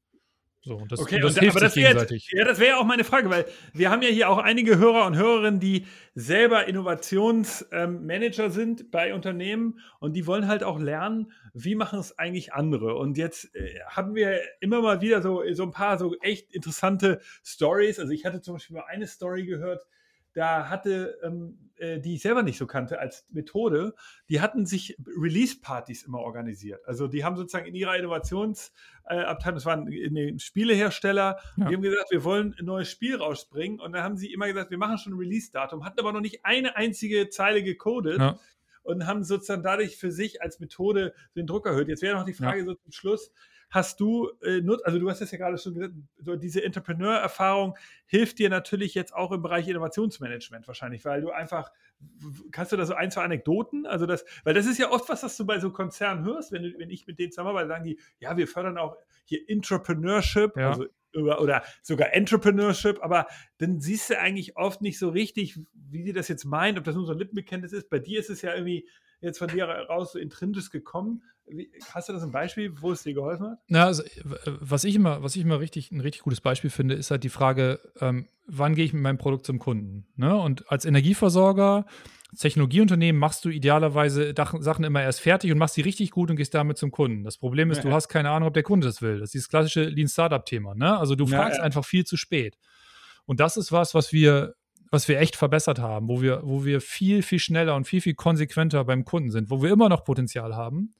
So, 0.64 0.76
und 0.76 0.92
das, 0.92 1.00
okay, 1.00 1.16
und 1.16 1.24
das 1.24 1.34
und, 1.36 1.40
hilft 1.40 1.58
aber 1.58 1.66
das. 1.66 1.76
Jetzt, 1.76 2.32
ja, 2.32 2.46
das 2.46 2.60
wäre 2.60 2.72
ja 2.72 2.78
auch 2.78 2.86
meine 2.86 3.04
Frage, 3.04 3.32
weil 3.32 3.46
wir 3.74 3.90
haben 3.90 4.04
ja 4.04 4.10
hier 4.10 4.30
auch 4.30 4.38
einige 4.38 4.78
Hörer 4.78 5.08
und 5.08 5.18
Hörerinnen, 5.18 5.60
die 5.60 5.88
selber 6.14 6.68
Innovationsmanager 6.68 8.46
ähm, 8.46 8.52
sind 8.52 8.92
bei 8.92 9.16
Unternehmen 9.16 9.80
und 10.00 10.14
die 10.14 10.28
wollen 10.28 10.48
halt 10.48 10.64
auch 10.64 10.80
lernen, 10.80 11.32
wie 11.56 11.74
machen 11.74 12.00
es 12.00 12.20
eigentlich 12.20 12.54
andere. 12.54 12.96
Und 12.96 13.18
jetzt 13.18 13.56
äh, 13.56 13.80
haben 13.88 14.14
wir 14.14 14.40
immer 14.60 14.84
mal 14.84 15.02
wieder 15.02 15.24
so, 15.24 15.42
so 15.52 15.64
ein 15.64 15.72
paar 15.72 15.98
so 15.98 16.16
echt 16.22 16.52
interessante 16.52 17.22
Stories. 17.44 18.00
Also 18.00 18.12
ich 18.12 18.24
hatte 18.26 18.42
zum 18.42 18.54
Beispiel 18.54 18.76
mal 18.76 18.86
eine 18.88 19.08
Story 19.08 19.48
gehört, 19.48 19.88
da 20.34 20.70
hatte, 20.70 21.18
ähm, 21.24 21.58
äh, 21.71 21.71
die 21.82 22.16
ich 22.16 22.22
selber 22.22 22.44
nicht 22.44 22.58
so 22.58 22.68
kannte 22.68 23.00
als 23.00 23.26
Methode, 23.32 23.96
die 24.30 24.40
hatten 24.40 24.66
sich 24.66 24.98
Release-Partys 25.20 26.04
immer 26.04 26.20
organisiert. 26.20 26.86
Also 26.86 27.08
die 27.08 27.24
haben 27.24 27.36
sozusagen 27.36 27.66
in 27.66 27.74
ihrer 27.74 27.96
Innovationsabteilung, 27.98 29.40
äh, 29.46 29.54
das 29.54 29.66
waren 29.66 29.88
in 29.88 30.40
Spielehersteller, 30.40 31.40
ja. 31.58 31.68
die 31.68 31.76
haben 31.76 31.82
gesagt, 31.82 32.12
wir 32.12 32.24
wollen 32.24 32.56
ein 32.60 32.66
neues 32.66 32.90
Spiel 32.90 33.16
rausbringen 33.16 33.80
und 33.80 33.94
dann 33.94 34.04
haben 34.04 34.18
sie 34.18 34.32
immer 34.32 34.48
gesagt, 34.48 34.70
wir 34.70 34.78
machen 34.78 35.00
schon 35.00 35.14
ein 35.14 35.20
Release-Datum, 35.20 35.84
hatten 35.84 36.00
aber 36.00 36.14
noch 36.14 36.22
nicht 36.22 36.46
eine 36.46 36.76
einzige 36.76 37.30
Zeile 37.30 37.64
gecodet. 37.64 38.20
Ja. 38.20 38.40
Und 38.84 39.06
haben 39.06 39.24
sozusagen 39.24 39.62
dadurch 39.62 39.98
für 39.98 40.10
sich 40.10 40.42
als 40.42 40.60
Methode 40.60 41.14
den 41.36 41.46
Druck 41.46 41.68
erhöht. 41.68 41.88
Jetzt 41.88 42.02
wäre 42.02 42.18
noch 42.18 42.26
die 42.26 42.34
Frage 42.34 42.62
ja. 42.62 42.66
so 42.66 42.74
zum 42.74 42.92
Schluss, 42.92 43.32
hast 43.72 44.00
du, 44.02 44.30
äh, 44.42 44.62
also 44.84 45.00
du 45.00 45.10
hast 45.10 45.22
es 45.22 45.32
ja 45.32 45.38
gerade 45.38 45.58
schon 45.58 45.74
gesagt, 45.74 45.94
so 46.20 46.36
diese 46.36 46.64
Entrepreneur-Erfahrung 46.64 47.76
hilft 48.06 48.38
dir 48.38 48.50
natürlich 48.50 48.94
jetzt 48.94 49.16
auch 49.16 49.32
im 49.32 49.42
Bereich 49.42 49.68
Innovationsmanagement 49.68 50.68
wahrscheinlich, 50.68 51.04
weil 51.06 51.22
du 51.22 51.32
einfach, 51.32 51.72
kannst 52.52 52.74
du 52.74 52.78
da 52.78 52.86
so 52.86 52.94
ein, 52.94 53.10
zwei 53.10 53.24
Anekdoten, 53.24 53.88
also 53.88 54.06
das, 54.06 54.26
weil 54.44 54.54
das 54.54 54.66
ist 54.66 54.78
ja 54.78 54.92
oft 54.92 55.08
was, 55.10 55.24
was 55.24 55.38
du 55.38 55.46
bei 55.46 55.60
so 55.60 55.72
Konzernen 55.72 56.26
hörst, 56.26 56.52
wenn, 56.52 56.64
du, 56.64 56.78
wenn 56.78 56.90
ich 56.90 57.08
mit 57.08 57.18
denen 57.18 57.32
zusammenarbeite, 57.32 57.70
sagen 57.70 57.86
die, 57.86 58.00
ja, 58.20 58.36
wir 58.36 58.48
fördern 58.48 58.78
auch 58.78 58.98
hier 59.24 59.40
Entrepreneurship, 59.48 60.58
ja. 60.58 60.70
also 60.70 60.86
oder 61.14 61.64
sogar 61.82 62.14
Entrepreneurship, 62.14 63.04
aber 63.04 63.28
dann 63.58 63.82
siehst 63.82 64.10
du 64.10 64.18
eigentlich 64.18 64.56
oft 64.56 64.82
nicht 64.82 64.98
so 64.98 65.10
richtig, 65.10 65.60
wie 65.74 66.04
sie 66.04 66.14
das 66.14 66.30
jetzt 66.30 66.46
meinen, 66.46 66.78
ob 66.78 66.86
das 66.86 66.96
nur 66.96 67.06
so 67.06 67.12
ein 67.12 67.18
Lippenbekenntnis 67.18 67.74
ist. 67.74 67.90
Bei 67.90 68.00
dir 68.00 68.18
ist 68.18 68.30
es 68.30 68.42
ja 68.42 68.54
irgendwie 68.54 68.88
jetzt 69.20 69.40
von 69.40 69.50
dir 69.50 69.66
raus 69.66 70.14
so 70.14 70.20
intrinsisch 70.20 70.70
gekommen. 70.70 71.24
Hast 71.94 72.10
du 72.10 72.14
das 72.14 72.24
ein 72.24 72.32
Beispiel, 72.32 72.74
wo 72.82 72.92
es 72.92 73.04
dir 73.04 73.14
geholfen 73.14 73.48
hat? 73.48 73.60
Na, 73.68 73.86
also, 73.86 74.04
was 74.46 74.84
ich 74.84 74.96
immer, 74.96 75.24
was 75.24 75.36
ich 75.36 75.44
immer 75.44 75.60
richtig, 75.60 75.92
ein 75.92 76.02
richtig 76.02 76.22
gutes 76.22 76.42
Beispiel 76.42 76.70
finde, 76.70 76.96
ist 76.96 77.12
halt 77.12 77.24
die 77.24 77.30
Frage, 77.30 77.80
ähm, 78.00 78.28
wann 78.48 78.76
gehe 78.76 78.86
ich 78.86 78.94
mit 78.94 79.02
meinem 79.02 79.18
Produkt 79.18 79.46
zum 79.46 79.60
Kunden? 79.60 80.08
Ne? 80.16 80.36
Und 80.36 80.70
als 80.72 80.86
Energieversorger, 80.86 81.86
Technologieunternehmen 82.38 83.20
machst 83.20 83.44
du 83.44 83.50
idealerweise 83.50 84.34
Sachen 84.36 84.84
immer 84.86 85.02
erst 85.02 85.20
fertig 85.20 85.52
und 85.52 85.58
machst 85.58 85.76
sie 85.76 85.82
richtig 85.82 86.12
gut 86.12 86.30
und 86.30 86.38
gehst 86.38 86.54
damit 86.54 86.78
zum 86.78 86.92
Kunden. 86.92 87.24
Das 87.24 87.38
Problem 87.38 87.72
ist, 87.72 87.78
ja, 87.78 87.84
du 87.84 87.92
hast 87.92 88.08
keine 88.08 88.30
Ahnung, 88.30 88.48
ob 88.48 88.54
der 88.54 88.64
Kunde 88.64 88.88
das 88.88 89.02
will. 89.02 89.20
Das 89.20 89.30
ist 89.30 89.34
dieses 89.34 89.50
klassische 89.50 89.84
Lean 89.84 90.08
Startup-Thema. 90.08 90.74
Ne? 90.76 90.98
Also 90.98 91.16
du 91.16 91.28
fragst 91.28 91.58
ja, 91.58 91.64
einfach 91.64 91.84
viel 91.84 92.06
zu 92.06 92.16
spät. 92.16 92.58
Und 93.26 93.42
das 93.42 93.58
ist 93.58 93.72
was, 93.72 93.94
was 93.94 94.14
wir 94.14 94.56
was 94.92 95.08
wir 95.08 95.20
echt 95.20 95.38
verbessert 95.38 95.80
haben, 95.80 96.10
wo 96.10 96.22
wir, 96.22 96.42
wo 96.44 96.66
wir 96.66 96.82
viel, 96.82 97.24
viel 97.24 97.40
schneller 97.40 97.76
und 97.76 97.86
viel, 97.86 98.02
viel 98.02 98.14
konsequenter 98.14 98.84
beim 98.84 99.06
Kunden 99.06 99.32
sind, 99.32 99.50
wo 99.50 99.64
wir 99.64 99.72
immer 99.72 99.88
noch 99.88 100.04
Potenzial 100.04 100.56
haben. 100.56 100.94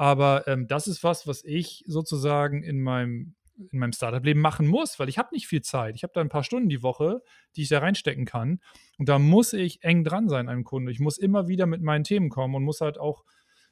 Aber 0.00 0.48
ähm, 0.48 0.66
das 0.66 0.86
ist 0.86 1.04
was, 1.04 1.26
was 1.26 1.44
ich 1.44 1.84
sozusagen 1.86 2.62
in 2.62 2.80
meinem, 2.80 3.34
in 3.70 3.78
meinem 3.80 3.92
Startup-Leben 3.92 4.40
machen 4.40 4.66
muss, 4.66 4.98
weil 4.98 5.10
ich 5.10 5.18
habe 5.18 5.28
nicht 5.32 5.46
viel 5.46 5.60
Zeit. 5.60 5.94
Ich 5.94 6.04
habe 6.04 6.14
da 6.14 6.22
ein 6.22 6.30
paar 6.30 6.42
Stunden 6.42 6.70
die 6.70 6.82
Woche, 6.82 7.20
die 7.54 7.64
ich 7.64 7.68
da 7.68 7.80
reinstecken 7.80 8.24
kann. 8.24 8.60
Und 8.96 9.10
da 9.10 9.18
muss 9.18 9.52
ich 9.52 9.82
eng 9.82 10.02
dran 10.02 10.30
sein 10.30 10.48
einem 10.48 10.64
Kunden. 10.64 10.88
Ich 10.88 11.00
muss 11.00 11.18
immer 11.18 11.48
wieder 11.48 11.66
mit 11.66 11.82
meinen 11.82 12.04
Themen 12.04 12.30
kommen 12.30 12.54
und 12.54 12.64
muss 12.64 12.80
halt 12.80 12.96
auch, 12.96 13.26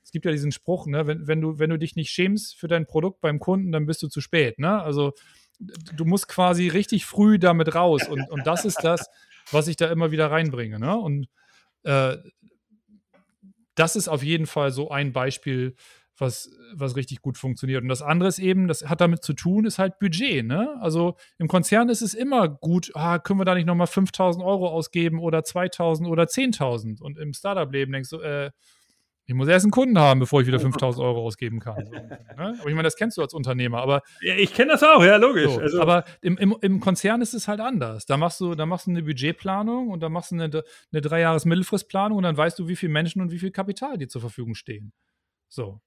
es 0.05 0.11
gibt 0.11 0.27
ja 0.27 0.31
diesen 0.31 0.53
Spruch, 0.53 0.87
ne, 0.87 1.07
wenn, 1.07 1.27
wenn, 1.27 1.41
du, 1.41 1.59
wenn 1.59 1.71
du 1.71 1.79
dich 1.79 1.97
nicht 1.97 2.11
schämst 2.11 2.57
für 2.57 2.69
dein 2.69 2.85
Produkt 2.85 3.23
beim 3.23 3.39
Kunden, 3.39 3.73
dann 3.73 3.87
bist 3.87 4.03
du 4.03 4.09
zu 4.09 4.21
spät. 4.21 4.59
Ne? 4.59 4.83
Also 4.83 5.15
du 5.59 6.05
musst 6.05 6.29
quasi 6.29 6.69
richtig 6.69 7.07
früh 7.07 7.39
damit 7.39 7.75
raus. 7.75 8.07
Und, 8.07 8.29
und 8.31 8.47
das 8.47 8.67
ist 8.67 8.85
das, 8.85 9.09
was 9.51 9.67
ich 9.67 9.77
da 9.77 9.91
immer 9.91 10.11
wieder 10.11 10.31
reinbringe. 10.31 10.79
Ne? 10.79 10.95
Und 10.95 11.31
äh, 11.85 12.19
das 13.75 13.97
ist 13.97 14.09
auf 14.09 14.23
jeden 14.23 14.47
Fall 14.47 14.73
so 14.73 14.91
ein 14.91 15.15
Beispiel, 15.15 15.75
was, 16.21 16.51
was 16.75 16.97
richtig 16.97 17.23
gut 17.23 17.39
funktioniert. 17.39 17.83
Und 17.83 17.89
das 17.89 18.03
andere 18.03 18.29
ist 18.29 18.39
eben, 18.39 18.69
das 18.69 18.89
hat 18.89 19.01
damit 19.01 19.23
zu 19.23 19.33
tun, 19.33 19.65
ist 19.65 19.79
halt 19.79 19.99
Budget. 19.99 20.45
Ne? 20.45 20.77
Also 20.81 21.17
im 21.39 21.49
Konzern 21.49 21.89
ist 21.89 22.03
es 22.03 22.15
immer 22.15 22.49
gut, 22.49 22.91
ah, 22.95 23.19
können 23.19 23.41
wir 23.41 23.45
da 23.45 23.55
nicht 23.55 23.67
nochmal 23.67 23.87
5000 23.87 24.45
Euro 24.45 24.69
ausgeben 24.69 25.21
oder 25.21 25.45
2000 25.45 26.09
oder 26.09 26.25
10.000? 26.25 27.01
Und 27.01 27.19
im 27.19 27.33
Startup-Leben 27.33 27.93
denkst 27.93 28.11
du, 28.11 28.21
äh, 28.21 28.51
Ich 29.27 29.35
muss 29.35 29.47
erst 29.47 29.67
einen 29.67 29.73
Kunden 29.73 29.99
haben, 29.99 30.21
bevor 30.21 30.41
ich 30.41 30.47
wieder 30.47 30.59
5000 30.59 31.05
Euro 31.05 31.21
ausgeben 31.23 31.61
kann. 31.61 31.85
So, 31.85 31.93
ne? 31.93 32.19
Aber 32.37 32.69
ich 32.69 32.75
meine, 32.75 32.85
das 32.85 32.97
kennst 32.97 33.19
du 33.19 33.23
als 33.23 33.35
Unternehmer. 33.35 33.83
Aber, 33.83 34.03
ja, 34.23 34.35
ich 34.35 34.55
kenne 34.55 34.73
das 34.73 34.83
auch, 34.83 35.05
ja, 35.05 35.17
logisch. 35.17 35.53
So, 35.53 35.61
also, 35.61 35.83
aber 35.83 36.05
im, 36.23 36.39
im, 36.39 36.57
im, 36.63 36.81
Konzern 36.81 37.21
ist 37.21 37.35
es 37.35 37.47
halt 37.47 37.61
anders. 37.61 38.07
Da 38.07 38.17
machst 38.17 38.41
du, 38.41 38.55
da 38.55 38.65
machst 38.65 38.87
du 38.87 38.91
eine 38.91 39.03
Budgetplanung 39.03 39.89
und 39.91 40.01
da 40.01 40.09
machst 40.09 40.31
du 40.31 40.37
eine, 40.37 40.65
eine 40.93 41.01
Dreijahres-Mittelfristplanung 41.03 42.17
und 42.17 42.25
dann 42.25 42.39
weißt 42.39 42.59
du, 42.59 42.69
wie 42.69 42.77
viele 42.77 42.93
Menschen 42.93 43.21
und 43.21 43.31
wie 43.31 43.39
viel 43.39 43.51
Kapital 43.51 43.99
dir 43.99 44.09
zur 44.09 44.23
Verfügung 44.23 44.55
stehen. 44.55 44.93
So. 45.49 45.81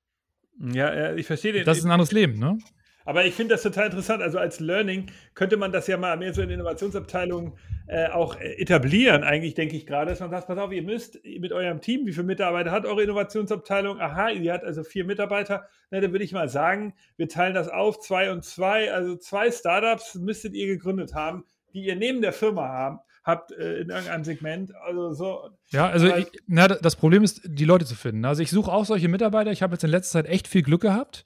Ja, 0.59 1.13
ich 1.15 1.27
verstehe 1.27 1.53
den. 1.53 1.65
Das 1.65 1.77
ist 1.77 1.85
ein 1.85 1.91
anderes 1.91 2.11
Leben, 2.11 2.39
ne? 2.39 2.57
Aber 3.05 3.25
ich 3.25 3.33
finde 3.33 3.55
das 3.55 3.63
total 3.63 3.87
interessant. 3.87 4.21
Also 4.21 4.37
als 4.37 4.59
Learning 4.59 5.07
könnte 5.33 5.57
man 5.57 5.71
das 5.71 5.87
ja 5.87 5.97
mal 5.97 6.17
mehr 6.17 6.33
so 6.33 6.41
in 6.41 6.49
Innovationsabteilungen 6.49 7.53
äh, 7.87 8.07
auch 8.07 8.39
äh, 8.39 8.53
etablieren, 8.53 9.23
eigentlich 9.23 9.53
denke 9.53 9.75
ich 9.75 9.85
gerade, 9.85 10.11
dass 10.11 10.19
man 10.19 10.29
sagt, 10.29 10.47
pass 10.47 10.57
auf, 10.57 10.71
ihr 10.71 10.83
müsst 10.83 11.19
mit 11.25 11.51
eurem 11.51 11.81
Team, 11.81 12.05
wie 12.05 12.13
viele 12.13 12.25
Mitarbeiter 12.25 12.71
hat 12.71 12.85
eure 12.85 13.03
Innovationsabteilung? 13.03 13.99
Aha, 13.99 14.29
ihr 14.29 14.53
hat 14.53 14.63
also 14.63 14.83
vier 14.83 15.03
Mitarbeiter. 15.03 15.67
Na, 15.89 15.99
dann 15.99 16.11
würde 16.11 16.23
ich 16.23 16.31
mal 16.31 16.47
sagen, 16.47 16.93
wir 17.17 17.27
teilen 17.27 17.53
das 17.53 17.67
auf, 17.67 17.99
zwei 17.99 18.31
und 18.31 18.45
zwei. 18.45 18.93
Also 18.93 19.17
zwei 19.17 19.51
Startups 19.51 20.15
müsstet 20.15 20.53
ihr 20.53 20.67
gegründet 20.67 21.13
haben, 21.13 21.43
die 21.73 21.83
ihr 21.83 21.95
neben 21.95 22.21
der 22.21 22.33
Firma 22.33 22.69
haben, 22.69 22.99
habt 23.23 23.51
äh, 23.51 23.81
in 23.81 23.89
irgendeinem 23.89 24.23
Segment. 24.23 24.73
Also 24.75 25.13
so. 25.13 25.49
Ja, 25.69 25.87
also 25.87 26.07
ich, 26.15 26.27
na, 26.47 26.67
das 26.67 26.95
Problem 26.95 27.23
ist, 27.23 27.41
die 27.45 27.65
Leute 27.65 27.85
zu 27.85 27.95
finden. 27.95 28.25
Also 28.25 28.41
ich 28.41 28.51
suche 28.51 28.71
auch 28.71 28.85
solche 28.85 29.07
Mitarbeiter. 29.07 29.51
Ich 29.51 29.61
habe 29.61 29.73
jetzt 29.73 29.83
in 29.83 29.89
letzter 29.89 30.23
Zeit 30.23 30.25
echt 30.27 30.47
viel 30.47 30.63
Glück 30.63 30.81
gehabt 30.81 31.23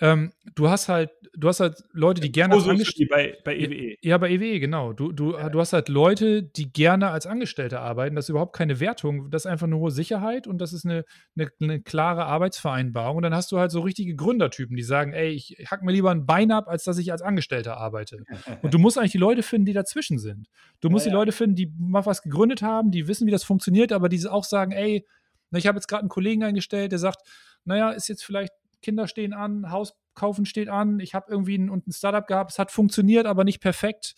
ähm, 0.00 0.32
du 0.54 0.68
hast 0.68 0.88
halt, 0.88 1.10
du 1.34 1.48
hast 1.48 1.60
halt 1.60 1.84
Leute, 1.92 2.20
die 2.20 2.32
gerne 2.32 2.54
als 2.54 2.66
Angestellte. 2.66 3.10
Bei, 3.10 3.38
bei 3.44 3.56
EWE. 3.56 3.92
E. 3.92 3.98
Ja, 4.02 4.18
bei 4.18 4.30
EWE, 4.30 4.60
genau. 4.60 4.92
Du, 4.92 5.12
du, 5.12 5.32
ja. 5.32 5.48
du 5.48 5.60
hast 5.60 5.72
halt 5.72 5.88
Leute, 5.88 6.42
die 6.42 6.72
gerne 6.72 7.10
als 7.10 7.26
Angestellte 7.26 7.80
arbeiten. 7.80 8.16
Das 8.16 8.26
ist 8.26 8.30
überhaupt 8.30 8.54
keine 8.54 8.80
Wertung. 8.80 9.30
Das 9.30 9.44
ist 9.44 9.46
einfach 9.50 9.66
nur 9.66 9.90
Sicherheit 9.90 10.46
und 10.46 10.58
das 10.58 10.72
ist 10.72 10.84
eine, 10.84 11.04
eine, 11.36 11.50
eine 11.60 11.80
klare 11.80 12.24
Arbeitsvereinbarung. 12.24 13.18
Und 13.18 13.22
dann 13.22 13.34
hast 13.34 13.52
du 13.52 13.58
halt 13.58 13.70
so 13.70 13.80
richtige 13.80 14.14
Gründertypen, 14.14 14.76
die 14.76 14.82
sagen, 14.82 15.12
ey, 15.12 15.30
ich 15.30 15.56
hack 15.66 15.82
mir 15.82 15.92
lieber 15.92 16.10
ein 16.10 16.26
Bein 16.26 16.50
ab, 16.50 16.68
als 16.68 16.84
dass 16.84 16.98
ich 16.98 17.12
als 17.12 17.22
Angestellter 17.22 17.76
arbeite. 17.76 18.24
und 18.62 18.74
du 18.74 18.78
musst 18.78 18.98
eigentlich 18.98 19.12
die 19.12 19.18
Leute 19.18 19.42
finden, 19.42 19.66
die 19.66 19.72
dazwischen 19.72 20.18
sind. 20.18 20.48
Du 20.80 20.90
musst 20.90 21.06
ja, 21.06 21.10
die 21.10 21.16
Leute 21.16 21.32
finden, 21.32 21.56
die 21.56 21.72
mal 21.78 22.06
was 22.06 22.22
gegründet 22.22 22.62
haben, 22.62 22.90
die 22.90 23.08
wissen, 23.08 23.26
wie 23.26 23.32
das 23.32 23.44
funktioniert, 23.44 23.92
aber 23.92 24.08
die 24.08 24.20
auch 24.26 24.44
sagen, 24.44 24.72
ey, 24.72 25.06
ich 25.52 25.66
habe 25.66 25.76
jetzt 25.76 25.88
gerade 25.88 26.00
einen 26.00 26.08
Kollegen 26.08 26.44
eingestellt, 26.44 26.92
der 26.92 26.98
sagt, 26.98 27.22
naja, 27.64 27.90
ist 27.90 28.08
jetzt 28.08 28.24
vielleicht 28.24 28.52
Kinder 28.82 29.08
stehen 29.08 29.32
an, 29.32 29.70
Haus 29.70 29.94
kaufen 30.20 30.44
steht 30.44 30.68
an, 30.68 31.00
ich 31.00 31.14
habe 31.14 31.30
irgendwie 31.30 31.56
ein, 31.56 31.70
ein 31.70 31.92
Startup 31.92 32.26
gehabt, 32.26 32.52
es 32.52 32.58
hat 32.58 32.70
funktioniert, 32.70 33.26
aber 33.26 33.44
nicht 33.44 33.60
perfekt. 33.60 34.14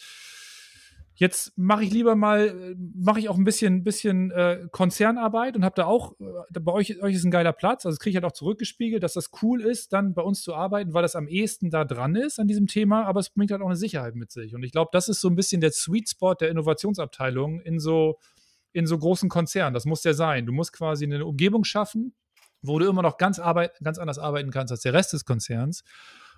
Jetzt 1.15 1.57
mache 1.57 1.85
ich 1.85 1.93
lieber 1.93 2.17
mal, 2.17 2.75
mache 2.95 3.21
ich 3.21 3.29
auch 3.29 3.37
ein 3.37 3.45
bisschen, 3.45 3.85
bisschen 3.85 4.33
äh, 4.33 4.67
Konzernarbeit 4.73 5.55
und 5.55 5.65
habe 5.65 5.75
da 5.77 5.85
auch, 5.85 6.19
äh, 6.19 6.59
bei 6.59 6.73
euch, 6.73 7.01
euch 7.03 7.15
ist 7.15 7.25
ein 7.25 7.31
geiler 7.31 7.53
Platz, 7.53 7.87
also 7.87 7.99
kriege 7.99 8.11
ich 8.11 8.17
halt 8.17 8.25
auch 8.25 8.33
zurückgespiegelt, 8.37 9.03
dass 9.03 9.13
das 9.13 9.31
cool 9.43 9.61
ist, 9.61 9.93
dann 9.93 10.15
bei 10.15 10.23
uns 10.23 10.43
zu 10.43 10.55
arbeiten, 10.55 10.95
weil 10.95 11.03
das 11.03 11.15
am 11.15 11.29
ehesten 11.29 11.71
da 11.71 11.85
dran 11.85 12.17
ist 12.17 12.41
an 12.41 12.49
diesem 12.49 12.67
Thema, 12.67 13.05
aber 13.05 13.21
es 13.21 13.31
bringt 13.31 13.53
halt 13.53 13.63
auch 13.63 13.67
eine 13.67 13.77
Sicherheit 13.77 14.17
mit 14.17 14.33
sich. 14.33 14.55
Und 14.55 14.65
ich 14.65 14.73
glaube, 14.73 14.91
das 14.93 15.09
ist 15.09 15.21
so 15.21 15.29
ein 15.29 15.37
bisschen 15.37 15.61
der 15.61 15.71
Sweet 15.71 16.09
Spot 16.09 16.35
der 16.35 16.49
Innovationsabteilung 16.49 17.61
in 17.61 17.79
so, 17.79 18.19
in 18.73 18.87
so 18.87 18.99
großen 18.99 19.29
Konzernen. 19.29 19.75
Das 19.75 19.85
muss 19.85 20.01
der 20.01 20.15
sein. 20.15 20.47
Du 20.47 20.53
musst 20.53 20.73
quasi 20.73 21.05
eine 21.05 21.25
Umgebung 21.25 21.63
schaffen, 21.65 22.15
wo 22.63 22.79
du 22.79 22.89
immer 22.89 23.03
noch 23.03 23.19
ganz, 23.19 23.39
arbeit, 23.39 23.73
ganz 23.83 23.99
anders 23.99 24.19
arbeiten 24.19 24.51
kannst 24.51 24.73
als 24.73 24.81
der 24.83 24.93
Rest 24.93 25.13
des 25.13 25.25
Konzerns. 25.25 25.85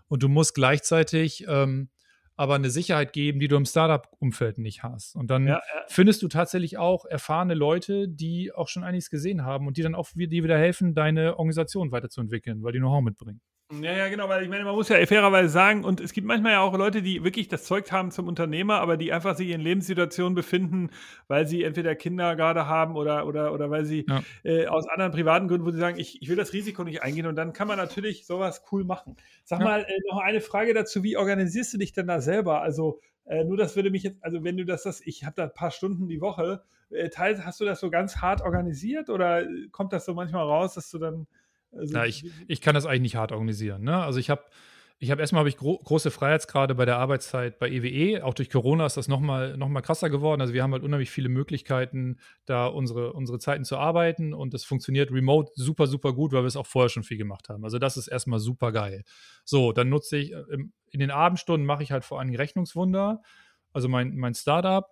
Und 0.09 0.23
du 0.23 0.29
musst 0.29 0.55
gleichzeitig 0.55 1.45
ähm, 1.49 1.89
aber 2.37 2.57
eine 2.57 2.71
Sicherheit 2.71 3.13
geben, 3.13 3.39
die 3.39 3.49
du 3.49 3.57
im 3.57 3.65
Startup-Umfeld 3.65 4.59
nicht 4.59 4.83
hast. 4.83 5.15
Und 5.15 5.29
dann 5.29 5.47
ja, 5.47 5.55
ja. 5.55 5.83
findest 5.89 6.23
du 6.23 6.29
tatsächlich 6.29 6.79
auch 6.79 7.05
erfahrene 7.05 7.55
Leute, 7.55 8.09
die 8.09 8.53
auch 8.53 8.69
schon 8.69 8.83
einiges 8.83 9.09
gesehen 9.09 9.45
haben 9.45 9.67
und 9.67 9.77
die 9.77 9.83
dann 9.83 9.95
auch 9.95 10.09
dir 10.15 10.31
wieder 10.31 10.59
helfen, 10.59 10.95
deine 10.95 11.39
Organisation 11.39 11.93
weiterzuentwickeln, 11.93 12.63
weil 12.63 12.73
die 12.73 12.81
Know-how 12.81 13.03
mitbringen. 13.03 13.41
Ja, 13.83 13.93
ja, 13.93 14.09
genau, 14.09 14.29
weil 14.29 14.43
ich 14.43 14.49
meine, 14.49 14.65
man 14.65 14.75
muss 14.75 14.89
ja 14.89 15.05
fairerweise 15.07 15.49
sagen, 15.49 15.85
und 15.85 16.01
es 16.01 16.13
gibt 16.13 16.27
manchmal 16.27 16.53
ja 16.53 16.61
auch 16.61 16.77
Leute, 16.77 17.03
die 17.03 17.25
wirklich 17.25 17.49
das 17.49 17.65
Zeug 17.65 17.91
haben 17.93 18.11
zum 18.11 18.29
Unternehmer, 18.29 18.81
aber 18.81 18.97
die 18.97 19.13
einfach 19.13 19.37
sich 19.37 19.51
in 19.51 19.61
Lebenssituationen 19.61 20.35
befinden, 20.35 20.91
weil 21.29 21.47
sie 21.47 21.63
entweder 21.63 21.95
Kinder 21.95 22.37
gerade 22.37 22.67
haben 22.67 22.97
oder, 22.97 23.27
oder, 23.27 23.53
oder 23.53 23.71
weil 23.71 23.85
sie 23.85 24.07
ja. 24.09 24.23
äh, 24.43 24.67
aus 24.67 24.87
anderen 24.89 25.13
privaten 25.13 25.49
Gründen, 25.49 25.67
wo 25.67 25.71
sie 25.71 25.79
sagen, 25.79 25.99
ich, 25.99 26.23
ich 26.23 26.29
will 26.29 26.37
das 26.37 26.53
Risiko 26.53 26.85
nicht 26.85 27.03
eingehen 27.03 27.27
und 27.27 27.37
dann 27.37 27.53
kann 27.53 27.69
man 27.69 27.79
natürlich 27.79 28.27
sowas 28.27 28.65
cool 28.73 28.85
machen. 28.85 29.17
Sag 29.45 29.61
ja. 29.61 29.65
mal 29.65 29.81
äh, 29.81 29.99
noch 30.11 30.19
eine 30.19 30.41
Frage 30.41 30.75
dazu, 30.75 31.03
wie 31.03 31.17
organisierst 31.17 31.75
du 31.75 31.79
dich 31.79 31.93
denn 31.93 32.07
da 32.07 32.21
selber? 32.21 32.63
Also 32.63 33.01
äh, 33.27 33.45
nur 33.45 33.57
das 33.57 33.75
würde 33.77 33.91
mich 33.91 34.03
jetzt, 34.03 34.23
also 34.23 34.45
wenn 34.45 34.57
du 34.57 34.65
das, 34.65 34.83
das 34.83 35.01
ich 35.01 35.25
habe 35.25 35.35
da 35.37 35.45
ein 35.45 35.55
paar 35.55 35.71
Stunden 35.71 36.09
die 36.09 36.21
Woche, 36.21 36.63
äh, 36.91 37.09
teils, 37.09 37.45
hast 37.45 37.61
du 37.61 37.65
das 37.65 37.81
so 37.81 37.91
ganz 37.91 38.19
hart 38.19 38.43
organisiert 38.43 39.09
oder 39.09 39.47
kommt 39.73 39.93
das 39.93 40.05
so 40.05 40.15
manchmal 40.15 40.45
raus, 40.45 40.75
dass 40.75 40.91
du 40.91 40.99
dann 40.99 41.27
also, 41.77 41.95
ja, 41.95 42.05
ich, 42.05 42.25
ich 42.49 42.61
kann 42.61 42.75
das 42.75 42.87
eigentlich 42.87 43.03
nicht 43.03 43.17
hart 43.17 43.33
organisieren. 43.33 43.83
Ne? 43.83 44.03
Also 44.03 44.19
ich 44.19 44.31
habe 44.31 44.45
ich 44.99 45.11
habe 45.11 45.21
erstmal 45.21 45.41
habe 45.41 45.49
ich 45.49 45.57
gro 45.57 45.79
große 45.79 46.11
Freiheitsgrade 46.11 46.75
bei 46.75 46.85
der 46.85 46.99
Arbeitszeit 46.99 47.59
bei 47.59 47.69
EWE. 47.69 47.89
E. 47.89 48.21
Auch 48.23 48.33
durch 48.33 48.49
Corona 48.49 48.87
ist 48.87 48.97
das 48.97 49.09
nochmal 49.09 49.57
noch 49.57 49.69
mal 49.69 49.81
krasser 49.81 50.09
geworden. 50.09 50.41
Also 50.41 50.55
wir 50.55 50.63
haben 50.63 50.73
halt 50.73 50.85
unheimlich 50.85 51.11
viele 51.11 51.29
Möglichkeiten, 51.29 52.19
da 52.47 52.67
unsere, 52.67 53.13
unsere 53.13 53.39
Zeiten 53.39 53.65
zu 53.65 53.77
arbeiten 53.77 54.33
und 54.33 54.55
das 54.55 54.65
funktioniert 54.65 55.11
remote 55.11 55.51
super, 55.57 55.89
super 55.89 56.13
gut, 56.13 56.33
weil 56.33 56.43
wir 56.43 56.47
es 56.47 56.57
auch 56.57 56.67
vorher 56.67 56.89
schon 56.89 57.03
viel 57.03 57.19
gemacht 57.19 57.49
haben. 57.49 57.65
Also 57.65 57.79
das 57.79 57.97
ist 57.97 58.09
erstmal 58.09 58.39
super 58.39 58.71
geil. 58.73 59.05
So, 59.45 59.73
dann 59.73 59.89
nutze 59.89 60.17
ich, 60.17 60.33
äh, 60.33 60.39
in 60.91 61.01
den 61.01 61.11
Abendstunden 61.11 61.67
mache 61.67 61.83
ich 61.83 61.91
halt 61.91 62.05
vor 62.05 62.21
allem 62.21 62.35
Rechnungswunder, 62.35 63.21
also 63.73 63.89
mein, 63.89 64.17
mein 64.17 64.35
Startup. 64.35 64.87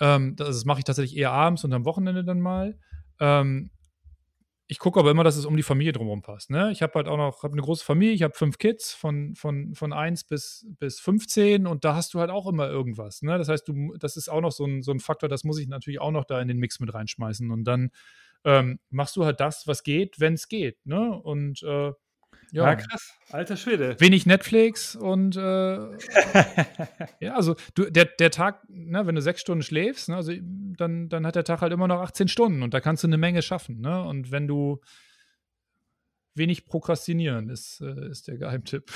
Ähm, 0.00 0.34
das 0.36 0.64
mache 0.64 0.78
ich 0.78 0.84
tatsächlich 0.84 1.16
eher 1.16 1.32
abends 1.32 1.62
und 1.62 1.72
am 1.72 1.84
Wochenende 1.84 2.24
dann 2.24 2.40
mal. 2.40 2.78
Ähm, 3.20 3.70
ich 4.68 4.78
gucke 4.80 4.98
aber 4.98 5.12
immer, 5.12 5.22
dass 5.22 5.36
es 5.36 5.46
um 5.46 5.56
die 5.56 5.62
Familie 5.62 5.92
drumherum 5.92 6.22
passt. 6.22 6.50
Ne? 6.50 6.72
Ich 6.72 6.82
habe 6.82 6.94
halt 6.94 7.06
auch 7.06 7.16
noch 7.16 7.42
hab 7.44 7.52
eine 7.52 7.62
große 7.62 7.84
Familie, 7.84 8.14
ich 8.14 8.22
habe 8.22 8.34
fünf 8.34 8.58
Kids 8.58 8.92
von, 8.92 9.34
von, 9.36 9.74
von 9.74 9.92
1 9.92 10.24
bis, 10.24 10.66
bis 10.78 10.98
15 10.98 11.66
und 11.66 11.84
da 11.84 11.94
hast 11.94 12.14
du 12.14 12.20
halt 12.20 12.30
auch 12.30 12.46
immer 12.48 12.68
irgendwas. 12.68 13.22
Ne? 13.22 13.38
Das 13.38 13.48
heißt, 13.48 13.68
du, 13.68 13.94
das 13.98 14.16
ist 14.16 14.28
auch 14.28 14.40
noch 14.40 14.52
so 14.52 14.64
ein, 14.64 14.82
so 14.82 14.90
ein 14.90 14.98
Faktor, 14.98 15.28
das 15.28 15.44
muss 15.44 15.58
ich 15.58 15.68
natürlich 15.68 16.00
auch 16.00 16.10
noch 16.10 16.24
da 16.24 16.40
in 16.40 16.48
den 16.48 16.58
Mix 16.58 16.80
mit 16.80 16.92
reinschmeißen. 16.92 17.50
Und 17.50 17.64
dann 17.64 17.90
ähm, 18.44 18.80
machst 18.90 19.16
du 19.16 19.24
halt 19.24 19.38
das, 19.38 19.68
was 19.68 19.84
geht, 19.84 20.18
wenn 20.18 20.34
es 20.34 20.48
geht. 20.48 20.84
Ne? 20.84 21.12
Und 21.12 21.62
äh, 21.62 21.92
ja. 22.52 22.64
ja, 22.64 22.74
krass. 22.76 23.12
Alter 23.30 23.56
Schwede. 23.56 23.96
Wenig 23.98 24.26
Netflix 24.26 24.94
und 24.96 25.36
äh, 25.36 25.40
ja, 27.20 27.34
also 27.34 27.56
du, 27.74 27.90
der, 27.90 28.04
der 28.04 28.30
Tag, 28.30 28.62
ne, 28.68 29.06
wenn 29.06 29.14
du 29.14 29.22
sechs 29.22 29.40
Stunden 29.40 29.62
schläfst, 29.62 30.08
ne, 30.08 30.16
also 30.16 30.32
dann, 30.76 31.08
dann 31.08 31.26
hat 31.26 31.36
der 31.36 31.44
Tag 31.44 31.60
halt 31.60 31.72
immer 31.72 31.88
noch 31.88 32.00
18 32.00 32.28
Stunden 32.28 32.62
und 32.62 32.74
da 32.74 32.80
kannst 32.80 33.02
du 33.02 33.08
eine 33.08 33.18
Menge 33.18 33.42
schaffen. 33.42 33.80
Ne? 33.80 34.02
Und 34.02 34.30
wenn 34.30 34.46
du 34.46 34.80
wenig 36.34 36.66
prokrastinieren, 36.66 37.48
ist, 37.48 37.80
äh, 37.80 38.10
ist 38.10 38.28
der 38.28 38.38
Geheimtipp. 38.38 38.92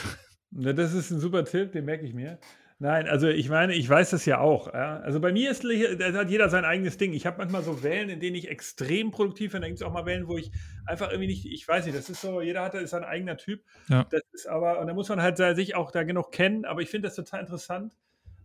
Ja, 0.52 0.72
das 0.72 0.94
ist 0.94 1.10
ein 1.10 1.20
super 1.20 1.44
Tipp, 1.44 1.72
den 1.72 1.84
merke 1.84 2.04
ich 2.04 2.12
mir. 2.12 2.38
Nein, 2.82 3.08
also 3.08 3.28
ich 3.28 3.50
meine, 3.50 3.74
ich 3.74 3.86
weiß 3.86 4.08
das 4.08 4.24
ja 4.24 4.40
auch. 4.40 4.72
Ja? 4.72 5.00
Also 5.00 5.20
bei 5.20 5.32
mir 5.32 5.50
ist, 5.50 5.64
da 5.64 6.12
hat 6.14 6.30
jeder 6.30 6.48
sein 6.48 6.64
eigenes 6.64 6.96
Ding. 6.96 7.12
Ich 7.12 7.26
habe 7.26 7.36
manchmal 7.36 7.62
so 7.62 7.82
Wellen, 7.82 8.08
in 8.08 8.20
denen 8.20 8.36
ich 8.36 8.48
extrem 8.48 9.10
produktiv 9.10 9.52
bin. 9.52 9.60
Da 9.60 9.68
gibt 9.68 9.80
es 9.80 9.86
auch 9.86 9.92
mal 9.92 10.06
Wellen, 10.06 10.28
wo 10.28 10.38
ich 10.38 10.50
einfach 10.86 11.10
irgendwie 11.10 11.26
nicht, 11.26 11.44
ich 11.44 11.68
weiß 11.68 11.84
nicht, 11.84 11.96
das 11.96 12.08
ist 12.08 12.22
so, 12.22 12.40
jeder 12.40 12.62
hat 12.62 12.72
ist 12.74 12.90
sein 12.90 13.04
eigener 13.04 13.36
Typ. 13.36 13.62
Ja. 13.88 14.06
Das 14.10 14.22
ist 14.32 14.46
aber, 14.46 14.80
und 14.80 14.86
da 14.86 14.94
muss 14.94 15.10
man 15.10 15.20
halt 15.20 15.36
sich 15.36 15.74
auch 15.74 15.90
da 15.90 16.04
genug 16.04 16.32
kennen. 16.32 16.64
Aber 16.64 16.80
ich 16.80 16.88
finde 16.88 17.08
das 17.08 17.16
total 17.16 17.40
interessant, 17.40 17.92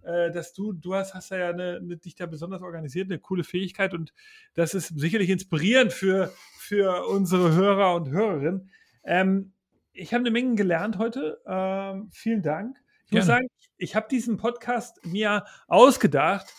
äh, 0.03 0.31
dass 0.31 0.51
du, 0.51 0.73
du 0.73 0.95
hast, 0.95 1.13
hast 1.13 1.31
ja 1.31 1.47
eine, 1.47 1.77
eine, 1.77 1.95
dich 1.95 2.15
da 2.15 2.25
besonders 2.25 2.61
organisiert, 2.61 3.09
eine 3.09 3.19
coole 3.19 3.45
Fähigkeit 3.45 3.93
und 3.93 4.13
das 4.53 4.73
ist 4.73 4.99
sicherlich 4.99 5.29
inspirierend 5.29 5.93
für, 5.93 6.29
für 6.59 7.07
unsere 7.07 7.53
Hörer 7.53 7.95
und 7.95 8.09
Hörerinnen. 8.09 8.69
Ähm, 9.05 9.53
ich 9.93 10.13
habe 10.13 10.23
eine 10.23 10.31
Menge 10.31 10.55
gelernt 10.55 10.97
heute. 10.97 11.39
Ähm, 11.47 12.09
vielen 12.11 12.41
Dank. 12.41 12.75
Ich 13.05 13.11
Gerne. 13.11 13.21
muss 13.21 13.27
sagen, 13.27 13.47
ich 13.77 13.95
habe 13.95 14.07
diesen 14.09 14.37
Podcast 14.37 15.05
mir 15.05 15.45
ausgedacht 15.67 16.53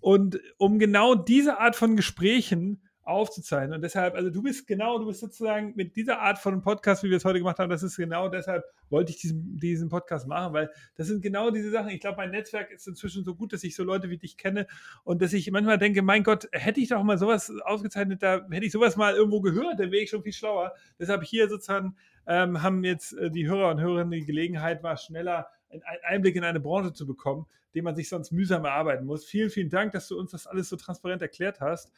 und 0.00 0.40
um 0.58 0.78
genau 0.78 1.14
diese 1.14 1.58
Art 1.58 1.76
von 1.76 1.96
Gesprächen 1.96 2.82
aufzuzeichnen. 3.10 3.74
Und 3.74 3.82
deshalb, 3.82 4.14
also 4.14 4.30
du 4.30 4.42
bist 4.42 4.66
genau, 4.66 4.98
du 4.98 5.06
bist 5.06 5.20
sozusagen 5.20 5.72
mit 5.74 5.96
dieser 5.96 6.20
Art 6.20 6.38
von 6.38 6.62
Podcast, 6.62 7.02
wie 7.02 7.10
wir 7.10 7.16
es 7.16 7.24
heute 7.24 7.38
gemacht 7.38 7.58
haben, 7.58 7.70
das 7.70 7.82
ist 7.82 7.96
genau 7.96 8.28
deshalb, 8.28 8.64
wollte 8.88 9.10
ich 9.10 9.18
diesen, 9.18 9.56
diesen 9.58 9.88
Podcast 9.88 10.26
machen, 10.28 10.52
weil 10.52 10.70
das 10.96 11.08
sind 11.08 11.22
genau 11.22 11.50
diese 11.50 11.70
Sachen. 11.70 11.90
Ich 11.90 12.00
glaube, 12.00 12.18
mein 12.18 12.30
Netzwerk 12.30 12.70
ist 12.70 12.86
inzwischen 12.86 13.24
so 13.24 13.34
gut, 13.34 13.52
dass 13.52 13.64
ich 13.64 13.74
so 13.74 13.84
Leute 13.84 14.10
wie 14.10 14.18
dich 14.18 14.36
kenne 14.36 14.66
und 15.02 15.22
dass 15.22 15.32
ich 15.32 15.50
manchmal 15.50 15.78
denke, 15.78 16.02
mein 16.02 16.22
Gott, 16.22 16.48
hätte 16.52 16.80
ich 16.80 16.88
doch 16.88 17.02
mal 17.02 17.18
sowas 17.18 17.52
ausgezeichnet, 17.64 18.22
da 18.22 18.46
hätte 18.50 18.66
ich 18.66 18.72
sowas 18.72 18.96
mal 18.96 19.14
irgendwo 19.14 19.40
gehört, 19.40 19.80
dann 19.80 19.90
wäre 19.90 20.02
ich 20.02 20.10
schon 20.10 20.22
viel 20.22 20.32
schlauer. 20.32 20.72
Deshalb 20.98 21.24
hier 21.24 21.48
sozusagen 21.48 21.96
ähm, 22.26 22.62
haben 22.62 22.84
jetzt 22.84 23.12
äh, 23.14 23.30
die 23.30 23.48
Hörer 23.48 23.70
und 23.70 23.80
Hörerinnen 23.80 24.12
die 24.12 24.26
Gelegenheit, 24.26 24.82
mal 24.82 24.96
schneller 24.96 25.48
einen 25.70 25.82
Einblick 26.02 26.36
in 26.36 26.44
eine 26.44 26.60
Branche 26.60 26.92
zu 26.92 27.06
bekommen, 27.06 27.46
den 27.74 27.84
man 27.84 27.96
sich 27.96 28.08
sonst 28.08 28.32
mühsam 28.32 28.64
erarbeiten 28.64 29.06
muss. 29.06 29.24
Vielen, 29.24 29.50
vielen 29.50 29.70
Dank, 29.70 29.92
dass 29.92 30.08
du 30.08 30.18
uns 30.18 30.32
das 30.32 30.46
alles 30.46 30.68
so 30.68 30.76
transparent 30.76 31.22
erklärt 31.22 31.60
hast. 31.60 31.92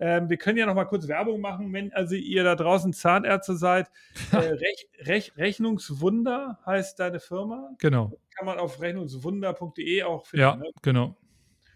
Ähm, 0.00 0.30
wir 0.30 0.36
können 0.36 0.56
ja 0.58 0.66
noch 0.66 0.74
mal 0.74 0.84
kurz 0.84 1.08
Werbung 1.08 1.40
machen, 1.40 1.72
wenn 1.72 1.92
also 1.92 2.14
ihr 2.14 2.44
da 2.44 2.54
draußen 2.54 2.92
Zahnärzte 2.92 3.56
seid. 3.56 3.90
Äh, 4.32 4.36
Rech, 4.36 4.88
Rech, 5.00 5.32
Rechnungswunder 5.36 6.58
heißt 6.64 7.00
deine 7.00 7.18
Firma. 7.18 7.70
Genau. 7.78 8.12
Kann 8.36 8.46
man 8.46 8.58
auf 8.58 8.80
rechnungswunder.de 8.80 10.02
auch 10.02 10.26
finden. 10.26 10.42
Ja, 10.42 10.56
ne? 10.56 10.70
genau. 10.82 11.16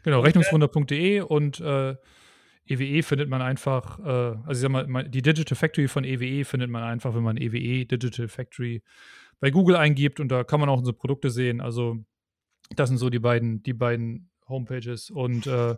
Genau, 0.04 0.20
rechnungswunder.de 0.20 1.20
und 1.20 1.60
äh, 1.60 1.96
EWE 2.66 2.84
e 2.84 3.02
findet 3.02 3.28
man 3.28 3.42
einfach, 3.42 3.98
äh, 4.00 4.38
also 4.46 4.52
ich 4.52 4.58
sag 4.58 4.88
mal, 4.88 5.08
die 5.08 5.22
Digital 5.22 5.56
Factory 5.56 5.88
von 5.88 6.04
EWE 6.04 6.24
e 6.24 6.44
findet 6.44 6.70
man 6.70 6.82
einfach, 6.82 7.14
wenn 7.14 7.22
man 7.22 7.36
EWE 7.36 7.58
e 7.58 7.84
Digital 7.84 8.28
Factory 8.28 8.82
bei 9.42 9.50
Google 9.50 9.74
eingibt 9.74 10.20
und 10.20 10.28
da 10.28 10.44
kann 10.44 10.60
man 10.60 10.68
auch 10.68 10.78
unsere 10.78 10.96
Produkte 10.96 11.28
sehen. 11.28 11.60
Also 11.60 11.96
das 12.76 12.88
sind 12.88 12.98
so 12.98 13.10
die 13.10 13.18
beiden, 13.18 13.60
die 13.64 13.72
beiden 13.72 14.30
Homepages. 14.48 15.10
Und 15.10 15.48
äh, 15.48 15.74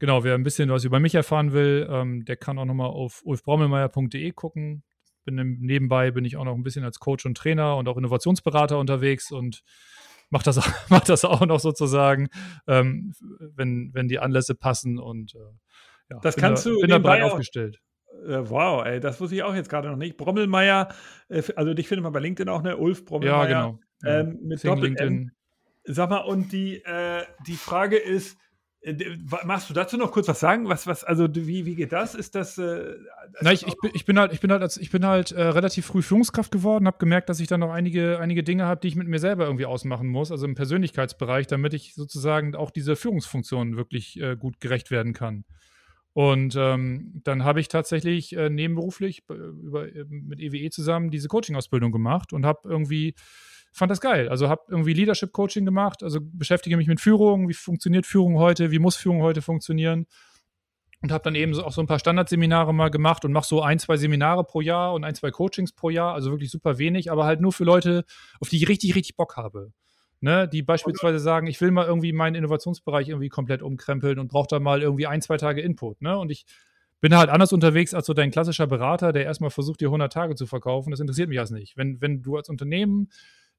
genau, 0.00 0.24
wer 0.24 0.34
ein 0.34 0.42
bisschen 0.42 0.70
was 0.70 0.82
über 0.82 0.98
mich 0.98 1.14
erfahren 1.14 1.52
will, 1.52 1.86
ähm, 1.88 2.24
der 2.24 2.36
kann 2.36 2.58
auch 2.58 2.64
nochmal 2.64 2.88
auf 2.88 3.22
ulfbraumelmeier.de 3.24 4.32
gucken. 4.32 4.82
Bin 5.24 5.36
nebenbei 5.60 6.10
bin 6.10 6.24
ich 6.24 6.36
auch 6.36 6.44
noch 6.44 6.56
ein 6.56 6.64
bisschen 6.64 6.82
als 6.82 6.98
Coach 6.98 7.26
und 7.26 7.36
Trainer 7.36 7.76
und 7.76 7.88
auch 7.88 7.96
Innovationsberater 7.96 8.76
unterwegs 8.76 9.30
und 9.30 9.62
mache 10.28 10.44
das, 10.44 10.56
mach 10.88 11.04
das 11.04 11.24
auch 11.24 11.46
noch 11.46 11.60
sozusagen, 11.60 12.28
ähm, 12.66 13.12
wenn, 13.54 13.94
wenn 13.94 14.08
die 14.08 14.18
Anlässe 14.18 14.56
passen 14.56 14.98
und 14.98 15.36
äh, 15.36 15.38
ja, 16.10 16.18
das 16.22 16.34
kannst 16.34 16.66
da, 16.66 16.70
du 16.70 16.80
bin 16.80 16.90
da 16.90 16.98
breit 16.98 17.22
aufgestellt. 17.22 17.80
Äh, 18.26 18.48
wow, 18.48 18.84
ey, 18.84 19.00
das 19.00 19.20
wusste 19.20 19.36
ich 19.36 19.42
auch 19.42 19.54
jetzt 19.54 19.68
gerade 19.68 19.88
noch 19.88 19.96
nicht. 19.96 20.16
Brommelmeier, 20.16 20.88
äh, 21.28 21.42
also 21.56 21.74
dich 21.74 21.88
findet 21.88 22.04
man 22.04 22.12
bei 22.12 22.20
LinkedIn 22.20 22.48
auch, 22.48 22.62
ne? 22.62 22.76
Ulf 22.76 23.04
Brommelmeier. 23.04 23.48
Ja, 23.48 23.66
genau. 23.66 23.78
Ähm, 24.04 24.38
mit 24.42 24.64
Doppel-M. 24.64 25.30
Sag 25.84 26.10
mal, 26.10 26.18
und 26.18 26.52
die, 26.52 26.82
äh, 26.84 27.22
die 27.46 27.54
Frage 27.54 27.96
ist, 27.96 28.36
äh, 28.86 29.16
Machst 29.44 29.68
du 29.68 29.74
dazu 29.74 29.96
noch 29.96 30.12
kurz 30.12 30.28
was 30.28 30.38
sagen? 30.40 30.68
Was, 30.68 30.86
was, 30.86 31.02
also 31.02 31.26
wie, 31.34 31.66
wie 31.66 31.74
geht 31.74 31.92
das? 31.92 32.14
Ist 32.14 32.34
das? 32.34 32.56
Äh, 32.56 32.94
Na, 33.40 33.52
ich, 33.52 33.66
ich, 33.66 33.76
bin, 33.80 33.90
ich 33.94 34.04
bin 34.04 34.18
halt, 34.18 34.32
ich 34.32 34.40
bin 34.40 34.52
halt, 34.52 34.62
als, 34.62 34.76
ich 34.76 34.90
bin 34.90 35.04
halt 35.04 35.32
äh, 35.32 35.42
relativ 35.42 35.86
früh 35.86 36.02
Führungskraft 36.02 36.52
geworden, 36.52 36.86
habe 36.86 36.98
gemerkt, 36.98 37.28
dass 37.28 37.40
ich 37.40 37.48
dann 37.48 37.60
noch 37.60 37.72
einige, 37.72 38.20
einige 38.20 38.44
Dinge 38.44 38.66
habe, 38.66 38.80
die 38.80 38.88
ich 38.88 38.96
mit 38.96 39.08
mir 39.08 39.18
selber 39.18 39.44
irgendwie 39.44 39.66
ausmachen 39.66 40.06
muss, 40.06 40.30
also 40.30 40.46
im 40.46 40.54
Persönlichkeitsbereich, 40.54 41.48
damit 41.48 41.74
ich 41.74 41.94
sozusagen 41.94 42.54
auch 42.54 42.70
diese 42.70 42.94
Führungsfunktionen 42.94 43.76
wirklich 43.76 44.20
äh, 44.20 44.36
gut 44.36 44.60
gerecht 44.60 44.90
werden 44.90 45.12
kann. 45.12 45.44
Und 46.16 46.56
ähm, 46.56 47.20
dann 47.24 47.44
habe 47.44 47.60
ich 47.60 47.68
tatsächlich 47.68 48.34
äh, 48.34 48.48
nebenberuflich 48.48 49.24
äh, 49.28 49.34
über, 49.34 49.86
äh, 49.86 50.06
mit 50.08 50.40
EWE 50.40 50.70
zusammen 50.70 51.10
diese 51.10 51.28
Coaching-Ausbildung 51.28 51.92
gemacht 51.92 52.32
und 52.32 52.46
habe 52.46 52.66
irgendwie, 52.66 53.14
fand 53.70 53.90
das 53.90 54.00
geil. 54.00 54.30
Also 54.30 54.48
habe 54.48 54.62
irgendwie 54.68 54.94
Leadership-Coaching 54.94 55.66
gemacht, 55.66 56.02
also 56.02 56.20
beschäftige 56.22 56.78
mich 56.78 56.86
mit 56.86 57.02
Führung, 57.02 57.50
wie 57.50 57.52
funktioniert 57.52 58.06
Führung 58.06 58.38
heute, 58.38 58.70
wie 58.70 58.78
muss 58.78 58.96
Führung 58.96 59.20
heute 59.20 59.42
funktionieren. 59.42 60.06
Und 61.02 61.12
habe 61.12 61.22
dann 61.22 61.34
eben 61.34 61.54
auch 61.60 61.72
so 61.72 61.82
ein 61.82 61.86
paar 61.86 61.98
Standardseminare 61.98 62.72
mal 62.72 62.90
gemacht 62.90 63.26
und 63.26 63.32
mache 63.32 63.46
so 63.46 63.60
ein, 63.60 63.78
zwei 63.78 63.98
Seminare 63.98 64.42
pro 64.44 64.62
Jahr 64.62 64.94
und 64.94 65.04
ein, 65.04 65.14
zwei 65.14 65.30
Coachings 65.30 65.72
pro 65.72 65.90
Jahr, 65.90 66.14
also 66.14 66.30
wirklich 66.30 66.50
super 66.50 66.78
wenig, 66.78 67.12
aber 67.12 67.26
halt 67.26 67.42
nur 67.42 67.52
für 67.52 67.64
Leute, 67.64 68.06
auf 68.40 68.48
die 68.48 68.56
ich 68.56 68.68
richtig, 68.70 68.94
richtig 68.94 69.16
Bock 69.16 69.36
habe 69.36 69.70
ne, 70.20 70.48
die 70.48 70.62
beispielsweise 70.62 71.18
sagen, 71.18 71.46
ich 71.46 71.60
will 71.60 71.70
mal 71.70 71.86
irgendwie 71.86 72.12
meinen 72.12 72.34
Innovationsbereich 72.34 73.08
irgendwie 73.08 73.28
komplett 73.28 73.62
umkrempeln 73.62 74.18
und 74.18 74.28
brauche 74.28 74.48
da 74.48 74.60
mal 74.60 74.82
irgendwie 74.82 75.06
ein, 75.06 75.22
zwei 75.22 75.36
Tage 75.36 75.60
Input. 75.60 76.02
Ne? 76.02 76.16
Und 76.18 76.30
ich 76.30 76.46
bin 77.00 77.16
halt 77.16 77.30
anders 77.30 77.52
unterwegs 77.52 77.94
als 77.94 78.06
so 78.06 78.14
dein 78.14 78.30
klassischer 78.30 78.66
Berater, 78.66 79.12
der 79.12 79.24
erstmal 79.24 79.50
versucht, 79.50 79.80
dir 79.80 79.88
100 79.88 80.12
Tage 80.12 80.34
zu 80.34 80.46
verkaufen. 80.46 80.90
Das 80.90 81.00
interessiert 81.00 81.28
mich 81.28 81.38
also 81.38 81.54
nicht. 81.54 81.76
Wenn, 81.76 82.00
wenn 82.00 82.22
du 82.22 82.36
als 82.36 82.48
Unternehmen 82.48 83.10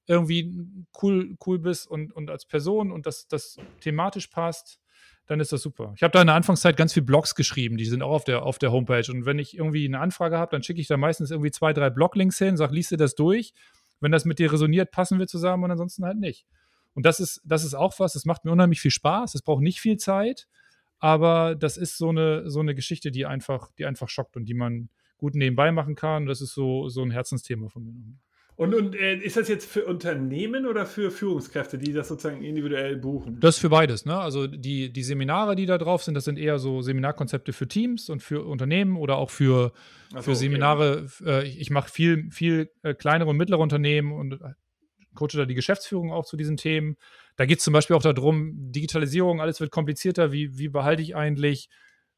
irgendwie 0.08 0.54
cool, 1.02 1.36
cool 1.46 1.60
bist 1.60 1.88
und, 1.88 2.12
und 2.14 2.30
als 2.30 2.46
Person 2.46 2.92
und 2.92 3.06
das, 3.06 3.28
das 3.28 3.58
thematisch 3.82 4.28
passt, 4.28 4.80
dann 5.28 5.42
ist 5.42 5.52
das 5.52 5.62
super. 5.62 5.92
Ich 5.96 6.04
habe 6.04 6.14
da 6.14 6.22
in 6.22 6.28
der 6.28 6.38
Anfangszeit 6.38 6.78
ganz 6.78 6.94
viele 6.94 7.06
Blogs 7.06 7.36
geschrieben, 7.36 7.76
die 7.76 7.86
sind 7.86 8.02
auch 8.02 8.12
auf 8.12 8.24
der, 8.24 8.44
auf 8.44 8.60
der 8.60 8.72
Homepage. 8.72 9.12
Und 9.12 9.26
wenn 9.26 9.40
ich 9.40 9.58
irgendwie 9.58 9.86
eine 9.86 10.00
Anfrage 10.00 10.38
habe, 10.38 10.52
dann 10.52 10.64
schicke 10.64 10.80
ich 10.80 10.88
da 10.88 10.96
meistens 10.96 11.32
irgendwie 11.32 11.52
zwei, 11.52 11.74
drei 11.74 11.90
Bloglinks 11.90 12.38
hin, 12.38 12.56
sage, 12.56 12.74
liest 12.74 12.92
dir 12.92 12.98
das 12.98 13.14
durch 13.14 13.54
wenn 14.00 14.12
das 14.12 14.26
mit 14.26 14.40
dir 14.40 14.52
resoniert, 14.52 14.92
passen 14.92 15.20
wir 15.20 15.28
zusammen 15.28 15.64
und 15.66 15.72
ansonsten 15.72 16.06
halt 16.06 16.18
nicht. 16.18 16.46
Und 16.94 17.06
das 17.06 17.20
ist, 17.20 17.42
das 17.46 17.64
ist 17.64 17.74
auch 17.74 18.00
was, 18.00 18.14
das 18.14 18.26
macht 18.26 18.46
mir 18.46 18.52
unheimlich 18.52 18.82
viel 18.82 18.92
Spaß. 18.92 19.36
Es 19.36 19.42
braucht 19.42 19.62
nicht 19.62 19.80
viel 19.80 19.98
Zeit, 19.98 20.48
aber 21.00 21.56
das 21.56 21.78
ist 21.78 21.98
so 21.98 22.10
eine, 22.10 22.50
so 22.50 22.60
eine 22.60 22.74
Geschichte, 22.76 23.12
die 23.12 23.26
einfach, 23.26 23.72
die 23.78 23.86
einfach 23.86 24.10
schockt 24.10 24.36
und 24.36 24.46
die 24.46 24.56
man 24.56 24.90
gut 25.18 25.36
nebenbei 25.36 25.72
machen 25.72 25.96
kann. 25.96 26.26
Das 26.26 26.42
ist 26.42 26.54
so, 26.54 26.90
so 26.90 27.04
ein 27.04 27.12
Herzensthema 27.12 27.70
von 27.70 27.84
mir. 27.84 27.94
Und, 28.58 28.74
und 28.74 28.96
äh, 28.96 29.18
ist 29.18 29.38
das 29.38 29.48
jetzt 29.50 29.70
für 29.70 29.86
Unternehmen 29.86 30.66
oder 30.66 30.88
für 30.88 31.12
Führungskräfte, 31.12 31.78
die 31.78 31.94
das 31.94 32.08
sozusagen 32.08 32.44
individuell 32.44 32.98
buchen? 32.98 33.40
Das 33.40 33.56
ist 33.56 33.62
für 33.62 33.70
beides. 33.70 34.06
Ne? 34.06 34.18
Also 34.18 34.48
die, 34.48 34.92
die 34.92 35.04
Seminare, 35.04 35.56
die 35.56 35.68
da 35.68 35.78
drauf 35.78 36.02
sind, 36.02 36.16
das 36.16 36.26
sind 36.26 36.40
eher 36.40 36.58
so 36.58 36.82
Seminarkonzepte 36.82 37.54
für 37.54 37.68
Teams 37.68 38.10
und 38.10 38.24
für 38.24 38.44
Unternehmen 38.44 38.98
oder 38.98 39.18
auch 39.18 39.30
für, 39.30 39.74
so, 40.12 40.22
für 40.24 40.36
Seminare. 40.36 41.06
Okay. 41.20 41.30
Äh, 41.30 41.48
ich, 41.48 41.62
ich 41.62 41.70
mache 41.70 41.92
viel, 41.92 42.32
viel 42.32 42.72
äh, 42.82 42.96
kleinere 42.96 43.30
und 43.30 43.38
mittlere 43.38 43.60
Unternehmen 43.60 44.12
und 44.12 44.34
äh, 44.34 44.54
coache 45.14 45.38
da 45.38 45.46
die 45.46 45.54
Geschäftsführung 45.54 46.12
auch 46.12 46.26
zu 46.26 46.36
diesen 46.36 46.58
Themen. 46.58 46.98
Da 47.36 47.46
geht 47.46 47.60
es 47.60 47.64
zum 47.64 47.74
Beispiel 47.74 47.96
auch 47.96 48.02
darum, 48.02 48.54
Digitalisierung, 48.72 49.40
alles 49.40 49.60
wird 49.60 49.70
komplizierter. 49.70 50.32
Wie, 50.32 50.58
wie 50.58 50.70
behalte 50.70 51.04
ich 51.04 51.16
eigentlich 51.16 51.70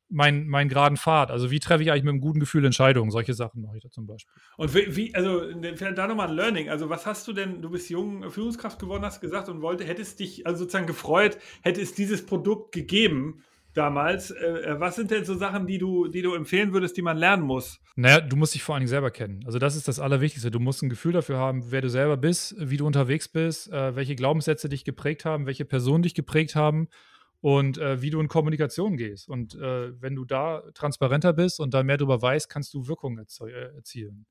meinen 0.10 0.48
mein 0.48 0.70
geraden 0.70 0.98
Pfad. 0.98 1.32
Also 1.32 1.52
wie 1.52 1.60
treffe 1.60 1.84
ich 1.84 1.92
eigentlich 1.92 2.04
mit 2.04 2.14
einem 2.14 2.22
guten 2.22 2.40
Gefühl 2.40 2.66
Entscheidungen? 2.66 3.12
Solche 3.12 3.34
Sachen 3.34 3.62
mache 3.62 3.78
ich 3.78 3.84
da 3.84 3.90
zum 3.90 4.08
Beispiel. 4.08 4.34
Und 4.58 4.74
wie, 4.74 4.96
wie 4.96 5.16
also 5.16 5.44
vielleicht 5.76 5.98
da 5.98 6.08
nochmal 6.08 6.30
ein 6.30 6.36
Learning. 6.36 6.70
Also 6.70 6.90
was 6.90 7.06
hast 7.06 7.28
du 7.28 7.34
denn, 7.34 7.62
du 7.62 7.70
bist 7.70 7.90
jung 7.90 8.30
Führungskraft 8.30 8.80
geworden, 8.80 9.04
hast 9.04 9.22
gesagt 9.22 9.50
und 9.50 9.62
wollte, 9.62 9.84
hättest 9.84 10.20
dich 10.20 10.46
also 10.46 10.60
sozusagen 10.60 10.88
gefreut, 10.88 11.38
hätte 11.62 11.82
es 11.82 11.94
dieses 11.94 12.26
Produkt 12.26 12.72
gegeben 12.72 13.44
damals. 13.74 14.32
Äh, 14.32 14.46
äh, 14.46 14.80
was 14.80 14.96
sind 14.96 15.12
denn 15.12 15.26
so 15.26 15.36
Sachen, 15.36 15.68
die 15.68 15.78
du, 15.78 16.08
die 16.08 16.22
du 16.22 16.34
empfehlen 16.34 16.74
würdest, 16.74 16.98
die 16.98 17.02
man 17.02 17.18
lernen 17.18 17.44
muss? 17.44 17.80
Naja, 17.96 18.22
du 18.22 18.36
musst 18.36 18.56
dich 18.56 18.64
vor 18.64 18.76
allen 18.76 18.82
Dingen 18.82 18.90
selber 18.90 19.12
kennen. 19.12 19.44
Also 19.46 19.60
das 19.60 19.76
ist 19.76 19.88
das 19.88 20.00
Allerwichtigste. 20.00 20.52
Du 20.52 20.60
musst 20.60 20.82
ein 20.82 20.90
Gefühl 20.90 21.14
dafür 21.14 21.38
haben, 21.38 21.72
wer 21.72 21.82
du 21.82 21.90
selber 21.90 22.18
bist, 22.18 22.56
wie 22.58 22.78
du 22.78 22.86
unterwegs 22.86 23.28
bist, 23.28 23.72
äh, 23.72 23.96
welche 23.96 24.16
Glaubenssätze 24.16 24.70
dich 24.70 24.86
geprägt 24.86 25.26
haben, 25.26 25.46
welche 25.46 25.66
Personen 25.66 26.04
dich 26.04 26.16
geprägt 26.16 26.56
haben 26.56 26.88
und 27.42 27.78
äh, 27.78 28.02
wie 28.02 28.10
du 28.10 28.20
in 28.20 28.28
Kommunikation 28.28 28.98
gehst. 28.98 29.30
Und 29.30 29.56
äh, 29.56 30.02
wenn 30.02 30.16
du 30.16 30.26
da 30.26 30.64
transparenter 30.74 31.34
bist 31.34 31.60
und 31.60 31.74
da 31.74 31.84
mehr 31.84 31.98
darüber 31.98 32.22
weißt, 32.22 32.50
kannst 32.50 32.74
du 32.74 32.88
Wirkung 32.88 33.18
äh, 33.18 33.76
erzielen. 33.76 34.26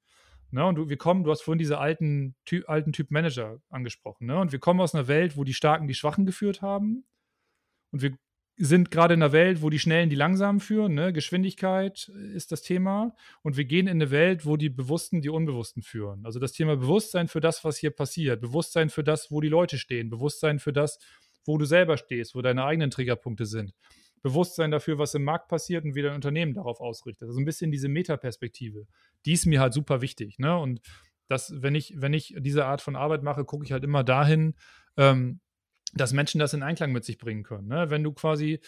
Ne? 0.51 0.65
Und 0.65 0.77
du, 0.77 0.89
wir 0.89 0.97
kommen, 0.97 1.25
du 1.25 1.31
hast 1.31 1.43
vorhin 1.43 1.59
diese 1.59 1.79
alten, 1.79 2.35
ty 2.45 2.65
alten 2.67 2.93
Typ 2.93 3.11
Manager 3.11 3.61
angesprochen. 3.71 4.27
Ne? 4.27 4.39
Und 4.39 4.53
wir 4.53 4.59
kommen 4.59 4.81
aus 4.81 4.95
einer 4.95 5.09
Welt, 5.09 5.37
wo 5.37 5.45
die 5.45 5.55
Starken 5.55 5.89
die 5.89 5.95
Schwachen 5.95 6.27
geführt 6.27 6.63
haben. 6.63 7.05
Und 7.93 8.03
wir 8.03 8.17
sind 8.61 8.91
gerade 8.91 9.15
in 9.15 9.23
einer 9.23 9.33
Welt, 9.33 9.63
wo 9.63 9.71
die 9.71 9.79
Schnellen 9.79 10.11
die 10.11 10.17
Langsamen 10.17 10.61
führen. 10.61 10.95
Ne? 10.95 11.13
Geschwindigkeit 11.13 12.09
ist 12.35 12.51
das 12.51 12.63
Thema. 12.63 13.15
Und 13.43 13.57
wir 13.57 13.65
gehen 13.65 13.87
in 13.87 13.99
eine 13.99 14.11
Welt, 14.11 14.45
wo 14.45 14.57
die 14.57 14.69
Bewussten 14.69 15.23
die 15.23 15.29
Unbewussten 15.29 15.83
führen. 15.83 16.27
Also 16.27 16.41
das 16.41 16.53
Thema 16.53 16.77
Bewusstsein 16.77 17.29
für 17.29 17.41
das, 17.41 17.65
was 17.65 17.79
hier 17.79 17.91
passiert. 17.91 18.41
Bewusstsein 18.41 18.91
für 18.91 19.05
das, 19.05 19.31
wo 19.31 19.41
die 19.41 19.49
Leute 19.49 19.79
stehen. 19.79 20.11
Bewusstsein 20.11 20.59
für 20.59 20.73
das, 20.73 20.99
wo 21.45 21.59
du 21.59 21.65
selber 21.65 21.97
stehst, 21.97 22.35
wo 22.35 22.43
deine 22.43 22.65
eigenen 22.65 22.91
Triggerpunkte 22.91 23.47
sind. 23.47 23.75
Bewusstsein 24.23 24.71
dafür, 24.71 24.99
was 24.99 25.15
im 25.15 25.25
Markt 25.25 25.49
passiert 25.49 25.85
und 25.85 25.95
wie 25.95 26.03
dein 26.03 26.15
Unternehmen 26.15 26.55
darauf 26.55 26.81
ausrichtet. 26.81 27.29
Also 27.29 27.39
ein 27.41 27.45
bisschen 27.45 27.71
diese 27.71 27.89
Metaperspektive. 27.89 28.87
Die 29.25 29.33
ist 29.33 29.47
mir 29.47 29.61
halt 29.61 29.73
super 29.73 30.01
wichtig. 30.01 30.39
Ne? 30.39 30.59
Und 30.59 30.81
das, 31.29 31.53
wenn 31.63 31.75
ich, 31.75 31.95
wenn 31.97 32.15
ich 32.15 32.35
diese 32.39 32.67
Art 32.67 32.81
von 32.81 32.97
Arbeit 32.97 33.23
mache, 33.23 33.45
gucke 33.45 33.65
ich 33.65 33.73
halt 33.73 33.85
immer 33.85 34.03
dahin, 34.03 34.55
ähm, 34.97 35.41
dass 35.95 36.13
Menschen 36.13 36.39
das 36.39 36.55
in 36.55 36.63
Einklang 36.63 36.93
mit 36.93 37.05
sich 37.05 37.19
bringen 37.19 37.43
können. 37.43 37.69
Ne? 37.69 37.91
Wenn 37.91 38.03
du 38.03 38.13
quasi, 38.13 38.61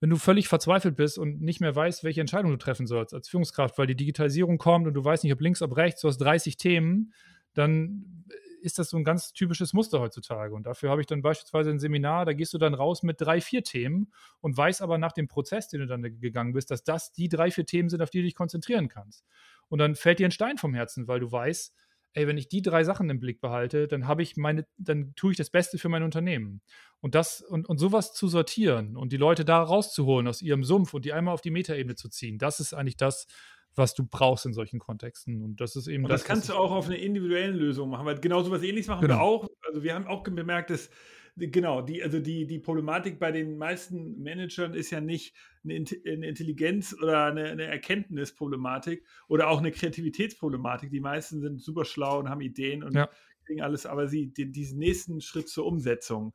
wenn 0.00 0.10
du 0.10 0.16
völlig 0.16 0.48
verzweifelt 0.48 0.96
bist 0.96 1.18
und 1.18 1.40
nicht 1.40 1.60
mehr 1.60 1.74
weißt, 1.74 2.02
welche 2.04 2.20
Entscheidung 2.20 2.50
du 2.50 2.56
treffen 2.56 2.86
sollst 2.86 3.14
als 3.14 3.28
Führungskraft, 3.28 3.78
weil 3.78 3.86
die 3.86 3.96
Digitalisierung 3.96 4.58
kommt 4.58 4.86
und 4.86 4.94
du 4.94 5.04
weißt 5.04 5.24
nicht, 5.24 5.32
ob 5.32 5.40
links, 5.40 5.62
ob 5.62 5.76
rechts, 5.76 6.00
du 6.00 6.08
hast 6.08 6.18
30 6.18 6.56
Themen, 6.56 7.12
dann 7.54 8.24
ist 8.64 8.78
das 8.78 8.88
so 8.88 8.96
ein 8.96 9.04
ganz 9.04 9.32
typisches 9.34 9.74
Muster 9.74 10.00
heutzutage. 10.00 10.54
Und 10.54 10.64
dafür 10.64 10.90
habe 10.90 11.02
ich 11.02 11.06
dann 11.06 11.20
beispielsweise 11.20 11.70
ein 11.70 11.78
Seminar, 11.78 12.24
da 12.24 12.32
gehst 12.32 12.54
du 12.54 12.58
dann 12.58 12.72
raus 12.72 13.02
mit 13.02 13.20
drei, 13.20 13.40
vier 13.42 13.62
Themen 13.62 14.10
und 14.40 14.56
weißt 14.56 14.80
aber 14.80 14.96
nach 14.96 15.12
dem 15.12 15.28
Prozess, 15.28 15.68
den 15.68 15.80
du 15.80 15.86
dann 15.86 16.02
gegangen 16.20 16.54
bist, 16.54 16.70
dass 16.70 16.82
das 16.82 17.12
die 17.12 17.28
drei, 17.28 17.50
vier 17.50 17.66
Themen 17.66 17.90
sind, 17.90 18.00
auf 18.00 18.08
die 18.08 18.18
du 18.18 18.24
dich 18.24 18.34
konzentrieren 18.34 18.88
kannst. 18.88 19.26
Und 19.68 19.80
dann 19.80 19.94
fällt 19.94 20.18
dir 20.18 20.26
ein 20.26 20.30
Stein 20.30 20.56
vom 20.56 20.72
Herzen, 20.72 21.06
weil 21.08 21.20
du 21.20 21.30
weißt, 21.30 21.74
ey, 22.14 22.26
wenn 22.26 22.38
ich 22.38 22.48
die 22.48 22.62
drei 22.62 22.84
Sachen 22.84 23.10
im 23.10 23.20
Blick 23.20 23.40
behalte, 23.40 23.86
dann 23.86 24.06
habe 24.06 24.22
ich 24.22 24.36
meine, 24.36 24.66
dann 24.78 25.14
tue 25.14 25.32
ich 25.32 25.36
das 25.36 25.50
Beste 25.50 25.78
für 25.78 25.88
mein 25.88 26.02
Unternehmen. 26.02 26.62
Und 27.00 27.14
das, 27.14 27.42
und, 27.42 27.68
und 27.68 27.76
sowas 27.76 28.14
zu 28.14 28.28
sortieren 28.28 28.96
und 28.96 29.12
die 29.12 29.18
Leute 29.18 29.44
da 29.44 29.62
rauszuholen 29.62 30.26
aus 30.26 30.40
ihrem 30.40 30.64
Sumpf 30.64 30.94
und 30.94 31.04
die 31.04 31.12
einmal 31.12 31.34
auf 31.34 31.42
die 31.42 31.50
Metaebene 31.50 31.96
zu 31.96 32.08
ziehen, 32.08 32.38
das 32.38 32.60
ist 32.60 32.72
eigentlich 32.72 32.96
das, 32.96 33.26
was 33.74 33.94
du 33.94 34.06
brauchst 34.06 34.46
in 34.46 34.52
solchen 34.52 34.78
Kontexten. 34.78 35.42
Und 35.42 35.60
das 35.60 35.76
ist 35.76 35.86
eben 35.86 36.04
und 36.04 36.10
das. 36.10 36.22
Das 36.22 36.28
kannst 36.28 36.48
du 36.48 36.54
auch 36.54 36.70
auf 36.70 36.86
eine 36.86 36.96
individuellen 36.96 37.56
Lösung 37.56 37.90
machen, 37.90 38.06
weil 38.06 38.18
genau 38.20 38.42
so 38.42 38.50
was 38.50 38.62
ähnliches 38.62 38.88
machen 38.88 39.02
genau. 39.02 39.16
wir 39.16 39.22
auch. 39.22 39.48
Also 39.66 39.82
wir 39.82 39.94
haben 39.94 40.06
auch 40.06 40.22
bemerkt, 40.22 40.70
dass 40.70 40.90
genau, 41.36 41.82
die, 41.82 42.02
also 42.02 42.20
die, 42.20 42.46
die 42.46 42.58
Problematik 42.58 43.18
bei 43.18 43.32
den 43.32 43.56
meisten 43.58 44.22
Managern 44.22 44.74
ist 44.74 44.90
ja 44.90 45.00
nicht 45.00 45.34
eine, 45.64 45.74
Intelligenz 45.74 46.94
oder 47.00 47.26
eine, 47.26 47.44
eine, 47.50 47.64
Erkenntnisproblematik 47.64 49.04
oder 49.28 49.48
auch 49.48 49.58
eine 49.58 49.72
Kreativitätsproblematik. 49.72 50.90
Die 50.90 51.00
meisten 51.00 51.40
sind 51.40 51.60
super 51.60 51.84
schlau 51.84 52.20
und 52.20 52.28
haben 52.28 52.40
Ideen 52.40 52.82
und 52.84 52.94
ja. 52.94 53.08
kriegen 53.46 53.62
alles, 53.62 53.86
aber 53.86 54.06
sie 54.06 54.32
die, 54.32 54.50
diesen 54.50 54.78
nächsten 54.78 55.20
Schritt 55.20 55.48
zur 55.48 55.66
Umsetzung 55.66 56.34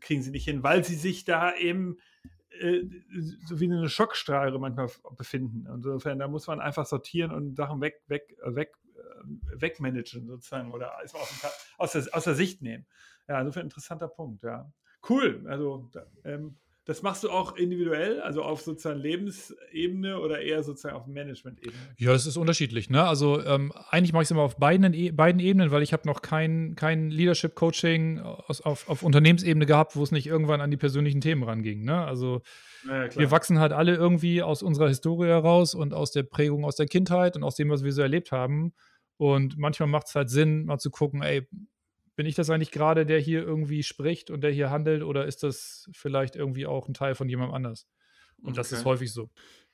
kriegen 0.00 0.22
sie 0.22 0.30
nicht 0.30 0.44
hin, 0.44 0.62
weil 0.62 0.84
sie 0.84 0.94
sich 0.94 1.24
da 1.24 1.54
eben 1.54 1.98
äh, 2.58 2.82
so 3.46 3.60
wie 3.60 3.66
eine 3.66 3.88
Schockstrahle 3.88 4.58
manchmal 4.58 4.90
befinden. 5.16 5.66
Insofern, 5.72 6.18
da 6.18 6.28
muss 6.28 6.46
man 6.46 6.60
einfach 6.60 6.86
sortieren 6.86 7.30
und 7.30 7.56
Sachen 7.56 7.80
weg, 7.80 8.02
weg, 8.08 8.36
äh, 8.42 8.54
weg, 8.54 8.72
äh, 8.96 9.60
wegmanagen 9.60 10.26
sozusagen 10.26 10.72
oder 10.72 10.98
aus, 11.00 11.14
aus, 11.78 11.92
der, 11.92 12.08
aus 12.12 12.24
der 12.24 12.34
Sicht 12.34 12.62
nehmen. 12.62 12.86
Ja, 13.28 13.40
insofern 13.40 13.64
interessanter 13.64 14.08
Punkt, 14.08 14.42
ja. 14.42 14.72
Cool. 15.08 15.46
Also 15.48 15.90
ähm, 16.24 16.58
Das 16.86 17.02
machst 17.02 17.22
du 17.22 17.30
auch 17.30 17.56
individuell, 17.56 18.20
also 18.20 18.42
auf 18.42 18.62
sozusagen 18.62 18.98
Lebensebene 18.98 20.18
oder 20.18 20.40
eher 20.40 20.62
sozusagen 20.62 20.96
auf 20.96 21.06
Management-Ebene? 21.06 21.76
Ja, 21.98 22.12
das 22.12 22.26
ist 22.26 22.38
unterschiedlich. 22.38 22.88
Ne? 22.88 23.04
Also 23.04 23.44
ähm, 23.44 23.70
eigentlich 23.90 24.12
mache 24.12 24.22
ich 24.22 24.26
es 24.28 24.30
immer 24.30 24.42
auf 24.42 24.56
beiden, 24.56 24.92
e 24.94 25.10
beiden 25.10 25.40
Ebenen, 25.40 25.70
weil 25.70 25.82
ich 25.82 25.92
habe 25.92 26.08
noch 26.08 26.22
kein, 26.22 26.74
kein 26.76 27.10
Leadership-Coaching 27.10 28.20
auf, 28.20 28.88
auf 28.88 29.02
Unternehmensebene 29.02 29.66
gehabt, 29.66 29.94
wo 29.94 30.02
es 30.02 30.10
nicht 30.10 30.26
irgendwann 30.26 30.62
an 30.62 30.70
die 30.70 30.78
persönlichen 30.78 31.20
Themen 31.20 31.42
ranging. 31.42 31.84
Ne? 31.84 32.02
Also 32.02 32.40
ja, 32.86 33.14
wir 33.14 33.30
wachsen 33.30 33.58
halt 33.58 33.72
alle 33.72 33.94
irgendwie 33.94 34.42
aus 34.42 34.62
unserer 34.62 34.88
Historie 34.88 35.28
heraus 35.28 35.74
und 35.74 35.92
aus 35.92 36.12
der 36.12 36.22
Prägung 36.22 36.64
aus 36.64 36.76
der 36.76 36.86
Kindheit 36.86 37.36
und 37.36 37.44
aus 37.44 37.56
dem, 37.56 37.68
was 37.68 37.84
wir 37.84 37.92
so 37.92 38.00
erlebt 38.00 38.32
haben. 38.32 38.72
Und 39.18 39.58
manchmal 39.58 39.88
macht 39.88 40.08
es 40.08 40.14
halt 40.14 40.30
Sinn, 40.30 40.64
mal 40.64 40.78
zu 40.78 40.90
gucken, 40.90 41.22
ey, 41.22 41.46
bin 42.20 42.26
ich 42.26 42.34
das 42.34 42.50
eigentlich 42.50 42.70
gerade, 42.70 43.06
der 43.06 43.18
hier 43.18 43.40
irgendwie 43.42 43.82
spricht 43.82 44.30
und 44.30 44.42
der 44.42 44.50
hier 44.50 44.68
handelt, 44.68 45.02
oder 45.02 45.24
ist 45.24 45.42
das 45.42 45.88
vielleicht 45.90 46.36
irgendwie 46.36 46.66
auch 46.66 46.86
ein 46.86 46.92
Teil 46.92 47.14
von 47.14 47.30
jemandem 47.30 47.54
anders? 47.54 47.86
Und 48.42 48.48
okay. 48.48 48.56
das 48.56 48.72
ist 48.72 48.84
häufig 48.84 49.10
so. 49.10 49.30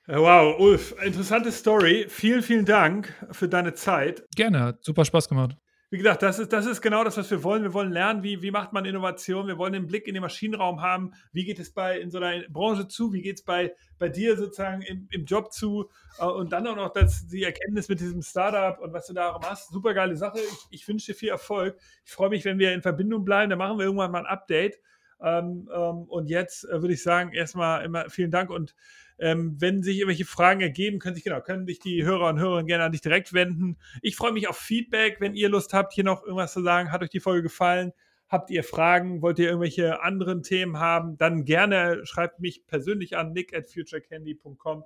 Wow, 0.07 0.57
Ulf, 0.61 0.95
interessante 1.05 1.51
Story. 1.51 2.07
Vielen, 2.09 2.43
vielen 2.43 2.65
Dank 2.65 3.13
für 3.33 3.49
deine 3.49 3.75
Zeit. 3.75 4.25
Gerne, 4.37 4.61
hat 4.61 4.85
super 4.85 5.05
Spaß 5.05 5.29
gemacht 5.29 5.57
wie 5.89 5.99
gesagt, 5.99 6.23
das 6.23 6.41
ist, 6.41 6.53
das 6.53 6.67
ist 6.67 6.81
genau 6.83 7.05
das, 7.05 7.17
was 7.17 7.31
wir 7.31 7.45
wollen. 7.45 7.63
Wir 7.63 7.73
wollen 7.73 7.93
lernen, 7.93 8.25
wie, 8.25 8.43
wie 8.43 8.51
macht 8.51 8.73
man 8.73 8.85
Innovation. 8.85 9.47
Wir 9.47 9.57
wollen 9.57 9.73
den 9.73 9.87
Blick 9.87 10.09
in 10.09 10.15
den 10.15 10.21
Maschinenraum 10.21 10.83
haben. 10.83 11.13
Wie 11.33 11.45
geht 11.45 11.61
es 11.61 11.73
bei, 11.73 12.01
in 12.01 12.11
so 12.11 12.19
einer 12.19 12.43
Branche 12.49 12.89
zu? 12.89 13.13
Wie 13.13 13.23
geht 13.23 13.37
es 13.37 13.45
bei, 13.45 13.73
bei 13.99 14.09
dir 14.09 14.37
sozusagen 14.37 14.83
im, 14.83 15.07
im 15.13 15.25
Job 15.25 15.53
zu? 15.53 15.89
Äh, 16.19 16.25
und 16.25 16.53
dann 16.53 16.67
auch 16.67 16.75
noch 16.75 16.93
das, 16.93 17.29
die 17.29 17.45
Erkenntnis 17.45 17.89
mit 17.89 18.01
diesem 18.01 18.23
Startup 18.23 18.81
und 18.81 18.93
was 18.93 19.07
du 19.07 19.15
da 19.15 19.39
machst. 19.39 19.71
Super 19.71 19.95
geile 19.95 20.17
Sache. 20.17 20.41
Ich, 20.41 20.67
ich 20.81 20.89
wünsche 20.89 21.13
dir 21.13 21.19
viel 21.19 21.29
Erfolg. 21.29 21.79
Ich 22.05 22.11
freue 22.11 22.31
mich, 22.31 22.45
wenn 22.45 22.59
wir 22.59 22.73
in 22.73 22.83
Verbindung 22.83 23.25
bleiben. 23.25 23.51
Dann 23.51 23.59
machen 23.61 23.79
wir 23.79 23.85
irgendwann 23.85 24.11
mal 24.11 24.21
ein 24.21 24.27
Update. 24.27 24.81
Ähm, 25.21 25.71
ähm, 25.73 26.03
und 26.09 26.29
jetzt 26.29 26.65
äh, 26.65 26.83
würde 26.83 26.95
ich 26.95 27.03
sagen, 27.03 27.33
erstmal 27.33 27.85
immer 27.85 28.11
vielen 28.11 28.33
Dank 28.33 28.51
und 28.51 28.75
ähm, 29.19 29.57
wenn 29.59 29.83
sich 29.83 29.97
irgendwelche 29.99 30.25
Fragen 30.25 30.61
ergeben, 30.61 30.99
können 30.99 31.15
sich 31.15 31.25
genau, 31.25 31.41
können 31.41 31.67
sich 31.67 31.79
die 31.79 32.05
Hörer 32.05 32.29
und 32.29 32.39
Hörerinnen 32.39 32.67
gerne 32.67 32.85
an 32.85 32.93
dich 32.93 33.01
direkt 33.01 33.33
wenden. 33.33 33.77
Ich 34.03 34.17
freue 34.17 34.33
mich 34.33 34.49
auf 34.49 34.59
Feedback, 34.59 35.17
wenn 35.21 35.35
ihr 35.35 35.49
Lust 35.49 35.73
habt, 35.73 35.93
hier 35.93 36.05
noch 36.05 36.23
irgendwas 36.23 36.53
zu 36.53 36.63
sagen. 36.63 36.93
Hat 36.93 37.03
euch 37.03 37.11
die 37.11 37.21
Folge 37.21 37.43
gefallen? 37.43 37.93
Habt 38.29 38.51
ihr 38.51 38.65
Fragen? 38.65 39.23
Wollt 39.23 39.39
ihr 39.39 39.47
irgendwelche 39.47 40.03
anderen 40.03 40.43
Themen 40.43 40.79
haben? 40.79 41.17
Dann 41.17 41.45
gerne 41.45 42.05
schreibt 42.05 42.41
mich 42.41 42.67
persönlich 42.67 43.17
an 43.17 43.33
nick 43.33 43.57
at 43.57 43.69
futurecandy.com. 43.69 44.85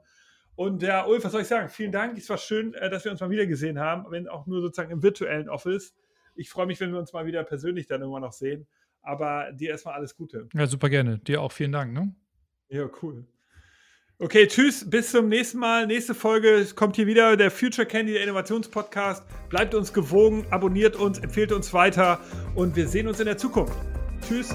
Und 0.55 0.83
ja, 0.83 1.07
Ulf, 1.07 1.25
was 1.25 1.33
soll 1.33 1.41
ich 1.41 1.49
sagen? 1.49 1.71
Vielen 1.71 1.91
Dank. 1.91 2.19
Es 2.19 2.29
war 2.29 2.37
schön, 2.37 2.75
äh, 2.75 2.91
dass 2.91 3.05
wir 3.05 3.13
uns 3.13 3.21
mal 3.21 3.31
wieder 3.31 3.47
gesehen 3.47 3.81
haben, 3.81 4.05
wenn 4.11 4.29
auch 4.29 4.47
nur 4.47 4.61
sozusagen 4.61 4.91
im 4.91 5.03
virtuellen 5.03 5.49
Office. 5.49 5.95
Ich 6.35 6.51
freue 6.51 6.67
mich, 6.67 6.79
wenn 6.81 6.93
wir 6.93 6.99
uns 6.99 7.13
mal 7.13 7.27
wieder 7.27 7.43
persönlich 7.45 7.87
dann 7.87 8.03
irgendwann 8.03 8.23
noch 8.23 8.33
sehen. 8.33 8.67
Aber 9.03 9.51
dir 9.53 9.71
erstmal 9.71 9.95
alles 9.95 10.15
Gute. 10.15 10.49
Ja, 10.53 10.67
super 10.67 10.91
gerne. 10.91 11.19
Dir 11.19 11.41
auch 11.41 11.53
vielen 11.53 11.73
Dank. 11.73 11.95
Ne? 11.95 12.15
Ja, 12.69 12.91
cool. 13.03 13.27
Okay, 14.23 14.47
tschüss, 14.47 14.85
bis 14.85 15.13
zum 15.13 15.31
nächsten 15.31 15.59
Mal. 15.59 15.87
Nächste 15.87 16.15
Folge 16.15 16.67
kommt 16.75 16.97
hier 16.97 17.07
wieder 17.07 17.39
der 17.39 17.51
Future 17.51 17.87
Candy, 17.87 18.13
der 18.13 18.23
Innovationspodcast. 18.25 19.25
Bleibt 19.49 19.75
uns 19.75 19.95
gewogen, 19.95 20.45
abonniert 20.51 20.95
uns, 20.95 21.19
empfehlt 21.21 21.53
uns 21.53 21.73
weiter 21.73 22.21
und 22.55 22.77
wir 22.77 22.87
sehen 22.87 23.09
uns 23.09 23.19
in 23.19 23.25
der 23.25 23.39
Zukunft. 23.39 23.73
Tschüss. 24.29 24.55